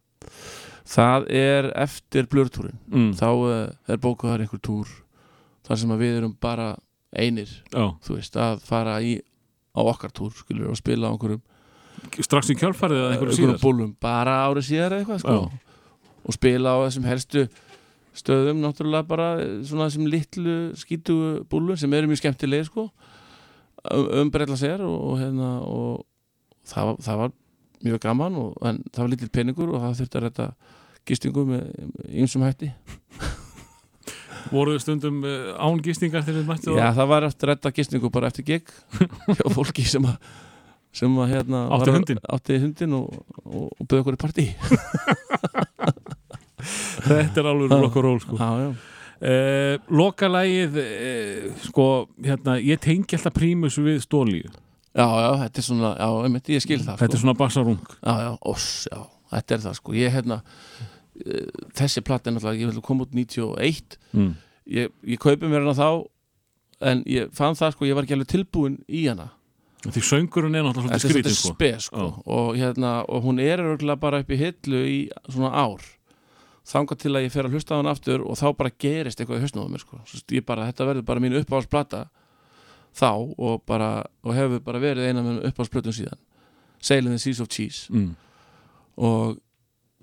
það 0.93 1.27
er 1.43 1.69
eftir 1.83 2.29
blurtúrin 2.31 2.79
Mm. 2.93 3.11
þá 3.19 3.27
uh, 3.31 3.73
er 3.91 3.99
bókaðar 4.03 4.45
einhver 4.47 4.63
túr 4.63 4.89
þar 5.67 5.79
sem 5.83 5.93
við 6.01 6.17
erum 6.21 6.37
bara 6.41 6.77
einir, 7.13 7.51
Já, 7.75 7.91
þú 8.03 8.17
veist, 8.17 8.37
að 8.41 8.63
fara 8.67 8.97
í 9.05 9.19
á 9.77 9.81
okkar 9.83 10.11
túr, 10.15 10.33
skilur, 10.37 10.71
og 10.73 10.79
spila 10.81 11.11
á 11.11 11.13
einhverjum, 11.13 11.43
strax 12.25 12.51
í 12.53 12.57
kjálfarið 12.59 12.99
eða 13.03 13.11
einhverju 13.13 13.35
einhverjum 13.35 13.53
síðar? 13.57 13.63
búlum 13.63 13.93
bara 14.01 14.39
árið 14.49 14.67
síðar 14.71 14.97
eða 14.97 15.03
eitthvað, 15.05 15.21
sko. 15.23 15.69
Og 16.23 16.37
spila 16.37 16.73
á 16.73 16.79
þessum 16.87 17.07
helstu 17.11 17.45
stöðum 18.17 18.61
náttúrulega 18.63 19.07
bara 19.09 19.29
eh, 19.41 19.53
svona 19.67 19.87
þessum 19.89 20.09
litlu 20.13 20.57
skítu 20.79 21.17
búlum 21.51 21.79
sem 21.81 21.93
eru 21.97 22.11
mjög 22.11 22.21
skemmtilegi 22.23 22.69
sko 22.69 22.89
um, 22.89 24.09
umbrella 24.25 24.59
sér 24.61 24.83
og, 24.85 25.15
hérna 25.21 25.55
og 25.65 26.03
það 26.69 26.91
var, 26.91 27.01
það 27.07 27.23
var 27.23 27.33
mjög 27.83 28.03
gaman 28.05 28.37
og, 28.43 28.53
en 28.69 28.83
það 28.93 29.03
var 29.05 29.13
lítill 29.15 29.33
peningur 29.35 29.73
og 29.75 29.81
það 29.87 29.97
þurfti 30.03 30.21
að 30.21 30.27
rætta 30.29 30.51
gistingu 31.09 31.47
með 31.49 31.65
ýmsum 32.23 32.45
hætti 32.47 32.73
Voruð 34.53 34.75
þið 34.77 34.83
stundum 34.85 35.21
uh, 35.25 35.53
án 35.63 35.81
gistingar 35.83 36.25
þegar 36.27 36.41
þið 36.43 36.49
mættu 36.51 36.73
Já, 36.77 36.87
það 36.99 37.11
var 37.15 37.27
eftir 37.29 37.49
að 37.49 37.53
rætta 37.55 37.73
gistingu 37.79 38.11
bara 38.13 38.29
eftir 38.33 38.47
gig 38.49 38.73
hjá 39.39 39.45
fólki 39.55 39.85
sem 39.89 40.05
að 40.11 40.17
sem 40.93 41.15
að 41.25 41.31
hérna 41.33 41.61
Átti 41.73 41.89
var- 41.89 41.97
hundinn. 41.97 42.19
átti 42.37 42.57
hundin 42.61 42.97
og, 42.99 43.15
og, 43.49 43.69
bauði 43.89 44.01
okkur 44.03 44.17
í 44.19 44.21
partí 44.21 44.45
Þetta 47.09 47.43
er 47.43 47.49
alveg 47.53 47.75
rock 47.77 47.99
og 48.01 48.07
roll 48.09 48.21
sko. 48.23 48.39
Já, 48.41 48.51
já. 48.63 48.73
Uh, 49.23 49.77
Lokalægið 49.95 50.79
uh, 50.83 51.51
sko, 51.69 51.89
hérna, 52.27 52.57
ég 52.59 52.81
tengi 52.83 53.19
alltaf 53.19 53.37
prímus 53.37 53.77
við 53.79 54.01
stólíu 54.03 54.49
Já, 54.93 55.07
já, 55.07 55.29
þetta 55.45 55.61
er 55.61 55.65
svona, 55.65 55.91
já, 55.95 56.09
einmitt, 56.27 56.51
ég 56.51 56.65
skil 56.65 56.81
það 56.83 56.99
Þetta 57.05 57.17
er 57.17 57.23
svona 57.23 57.37
bassarung 57.39 57.85
Já, 58.01 58.15
já, 58.19 58.33
oss, 58.51 58.67
já, 58.91 58.99
þetta 59.37 59.55
er 59.55 59.63
það 59.63 59.77
sko. 59.79 59.95
Ég, 59.95 60.17
hérna, 60.17 60.41
uh, 60.43 61.69
þessi 61.79 62.03
platt 62.03 62.27
er 62.27 62.35
náttúrulega, 62.35 62.65
ég 62.65 62.73
vil 62.73 62.85
koma 62.89 63.07
út 63.07 63.15
91 63.15 63.97
mm. 64.11 64.33
Ég, 64.75 64.91
ég 65.15 65.23
kaupi 65.23 65.47
mér 65.47 65.63
hana 65.63 65.77
þá 65.79 66.11
En 66.83 67.05
ég 67.07 67.31
fann 67.37 67.57
það 67.59 67.77
sko, 67.77 67.87
ég 67.87 67.97
var 67.97 68.07
ekki 68.07 68.17
alveg 68.17 68.31
tilbúin 68.33 68.77
í 68.91 69.05
hana. 69.07 69.29
Því 69.83 70.03
söngurinn 70.07 70.59
er 70.59 70.67
náttúrulega 70.67 71.01
skrítið 71.03 71.35
sko. 71.35 71.55
spes 71.57 71.89
sko 71.89 72.05
og, 72.23 72.53
hérna, 72.59 73.01
og 73.11 73.25
hún 73.27 73.41
er 73.43 73.63
örgulega 73.65 73.99
bara 74.03 74.21
upp 74.23 74.31
í 74.31 74.39
hillu 74.39 74.83
í 74.87 74.99
svona 75.27 75.51
ár 75.59 75.83
Þangað 76.69 76.99
til 77.03 77.13
að 77.17 77.25
ég 77.27 77.33
fer 77.35 77.47
að 77.49 77.57
hlusta 77.57 77.75
á 77.75 77.79
hann 77.81 77.91
aftur 77.91 78.23
Og 78.23 78.37
þá 78.39 78.47
bara 78.57 78.71
gerist 78.79 79.19
eitthvað 79.19 79.43
í 79.43 79.69
mér 79.73 79.83
sko. 79.83 79.99
Þetta 80.07 80.87
verður 80.87 81.03
bara 81.09 81.21
mín 81.21 81.35
uppáhaldsplata 81.41 82.05
Þá 82.95 83.09
og 83.39 83.63
bara 83.67 84.05
Og 84.23 84.35
hefur 84.37 84.61
bara 84.63 84.79
verið 84.83 85.09
eina 85.11 85.23
með 85.27 85.41
uppáhaldsplötum 85.51 85.97
síðan. 85.97 86.21
Sailing 86.83 87.15
the 87.15 87.19
Seas 87.19 87.41
of 87.41 87.49
Cheese. 87.49 87.87
Mm. 87.91 88.15
og 88.99 89.39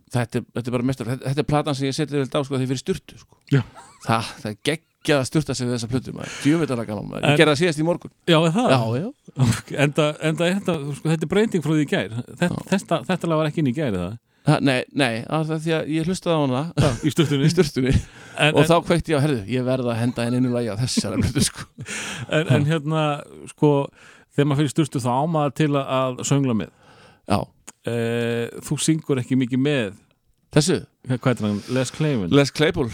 þetta, 0.09 0.39
er- 0.39 0.45
þetta 0.55 0.67
er 0.67 0.73
bara 0.73 0.83
mestur 0.87 1.05
þetta, 1.11 1.25
þetta 1.29 1.43
er 1.43 1.47
platan 1.51 1.75
sem 1.77 1.87
ég 1.89 1.95
setið 1.97 2.15
vel 2.17 2.29
á 2.33 2.39
sko 2.41 2.55
þegar 2.55 2.63
ég 2.63 2.69
fyrir 2.71 2.81
styrtu 2.81 3.17
sko. 3.19 3.35
Já. 3.53 3.61
það, 4.05 4.29
er 4.49 4.55
geggjað 4.69 5.19
að 5.19 5.27
styrta 5.29 5.55
sig 5.55 5.67
við 5.67 5.75
þessa 5.75 5.89
plötu 5.91 6.13
maður, 6.15 6.37
djúvitalega 6.45 6.87
gaman 6.89 7.09
maður, 7.11 7.23
En- 7.27 7.35
ég 7.35 7.41
gerði 7.43 7.53
það 7.53 7.59
síðast 7.61 7.79
í 7.83 7.85
morgun. 7.85 8.11
Já, 8.25 8.39
það? 8.55 8.71
já, 8.73 8.81
já, 9.03 9.11
enda, 9.85 10.07
enda 10.31 10.49
þetta, 10.55 10.77
sko, 10.97 11.09
þetta 11.13 11.27
er 11.27 11.31
breyting 11.35 11.63
frá 11.67 11.73
því 11.75 11.83
í 11.85 11.89
gær. 11.93 12.17
Þetta, 12.39 12.63
þetta, 12.79 13.01
lag 13.29 13.37
var 13.43 13.51
ekki 13.51 13.61
inn 13.63 13.69
í 13.69 13.75
gæri 13.77 13.99
það 14.01 14.17
Ha, 14.49 14.57
Nei, 14.65 14.79
nei, 14.97 15.21
af 15.29 15.45
því 15.51 15.73
að 15.77 15.89
ég 15.93 16.07
hlustaði 16.09 16.35
á 16.35 16.39
hana 16.41 16.91
í 17.05 17.11
stuttunni 17.13 17.45
í 17.49 17.51
styrtunni 17.53 17.91
en, 17.93 18.53
og 18.55 18.61
en, 18.63 18.67
þá 18.71 18.75
kveikti 18.87 19.13
ég 19.13 19.19
á, 19.19 19.23
herðu, 19.25 19.39
ég 19.51 19.65
verða 19.67 19.91
að 19.93 19.99
henda 20.01 20.25
henni 20.25 20.39
einu 20.41 20.53
lagi 20.55 20.71
á 20.73 20.75
þessari 20.79 21.19
blötu 21.21 21.43
sko. 21.45 21.65
En, 22.39 22.49
en 22.55 22.67
hérna 22.69 23.03
sko, 23.51 23.71
þegar 24.35 24.47
maður 24.49 24.61
fyrir 24.63 24.73
styrstu 24.75 25.01
þá 25.03 25.09
ámaður 25.23 25.55
til 25.59 25.69
að, 25.79 26.19
söngla 26.29 26.55
með. 26.63 26.71
Já, 27.29 27.39
e, 27.89 27.95
þú 28.65 28.77
syngur 28.85 29.21
ekki 29.21 29.37
mikið 29.43 29.61
með. 29.67 29.97
Þessu, 30.55 30.79
hvað 31.11 31.29
er 31.35 31.45
hann, 31.45 31.59
Les 31.77 31.91
Claypool 31.93 32.31
Les 32.33 32.49
Claypool. 32.57 32.89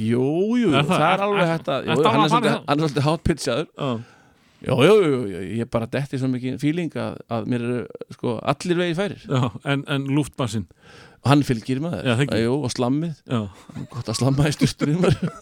Jú, 0.00 0.24
jú, 0.56 0.70
Er 0.72 0.86
það- 0.88 0.94
það, 0.94 1.02
er 1.02 1.12
er- 1.12 1.24
alveg 1.26 1.42
er- 1.42 1.92
alveg 1.92 2.06
hann, 2.06 2.22
er 2.22 2.24
í 2.24 2.32
svolítið, 2.32 2.54
það? 2.56 2.96
er 3.02 3.06
hátpitchaður 3.10 3.66
Já. 3.76 3.90
Jú, 4.62 4.76
jú, 4.86 4.96
jú, 5.26 5.38
ég 5.58 5.70
bara 5.72 5.88
detti 5.90 6.20
svo 6.20 6.28
mikið 6.30 6.58
feeling 6.62 6.92
að, 6.94 7.16
að 7.34 7.48
mér 7.50 7.64
eru 7.66 7.78
sko 8.14 8.36
allir 8.52 8.78
vegi 8.78 8.98
færir. 8.98 9.24
Já, 9.26 9.48
en, 9.72 9.82
en 9.90 10.04
luftbassin 10.14 10.68
og 11.22 11.30
hann 11.30 11.44
fylgir 11.46 11.80
maður. 11.82 12.02
Já, 12.06 12.14
það. 12.20 12.42
Jú, 12.42 12.58
og 12.66 12.74
slammið, 12.74 13.22
Já. 13.30 13.40
gott 13.92 14.10
að 14.10 14.18
slamma 14.18 14.50
í 14.50 14.54
styrtunni 14.56 14.98
maður. 15.02 15.32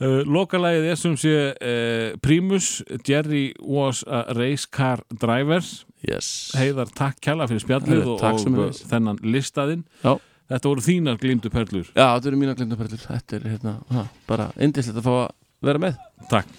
Uh, 0.00 0.22
lokalagið 0.38 0.88
er 0.92 0.98
sem 0.98 1.14
sé 1.20 1.34
uh, 1.52 2.16
Primus, 2.22 2.70
Jerry 3.06 3.50
was 3.62 4.02
a 4.06 4.24
race 4.38 4.66
car 4.66 5.02
driver. 5.10 5.62
Yes. 6.06 6.50
Heiðar, 6.56 6.90
takk 6.96 7.20
kjalla 7.22 7.46
fyrir 7.50 7.62
spjallið 7.66 8.08
og, 8.14 8.24
og 8.24 8.80
þennan 8.90 9.20
listaðinn. 9.26 9.84
Já. 10.02 10.16
Þetta 10.50 10.66
voru 10.72 10.82
þínar 10.82 11.20
glýmdu 11.22 11.52
perlur. 11.52 11.92
Já, 11.94 12.08
þetta 12.16 12.26
eru 12.32 12.38
mína 12.40 12.56
glindaperlur 12.58 13.04
Þetta 13.04 13.36
er 13.36 13.44
hérna, 13.52 13.76
bara 14.26 14.48
indislegt 14.58 14.98
að 14.98 15.06
fá 15.06 15.14
að 15.20 15.30
vera 15.68 15.82
með. 15.86 16.02
Takk 16.32 16.58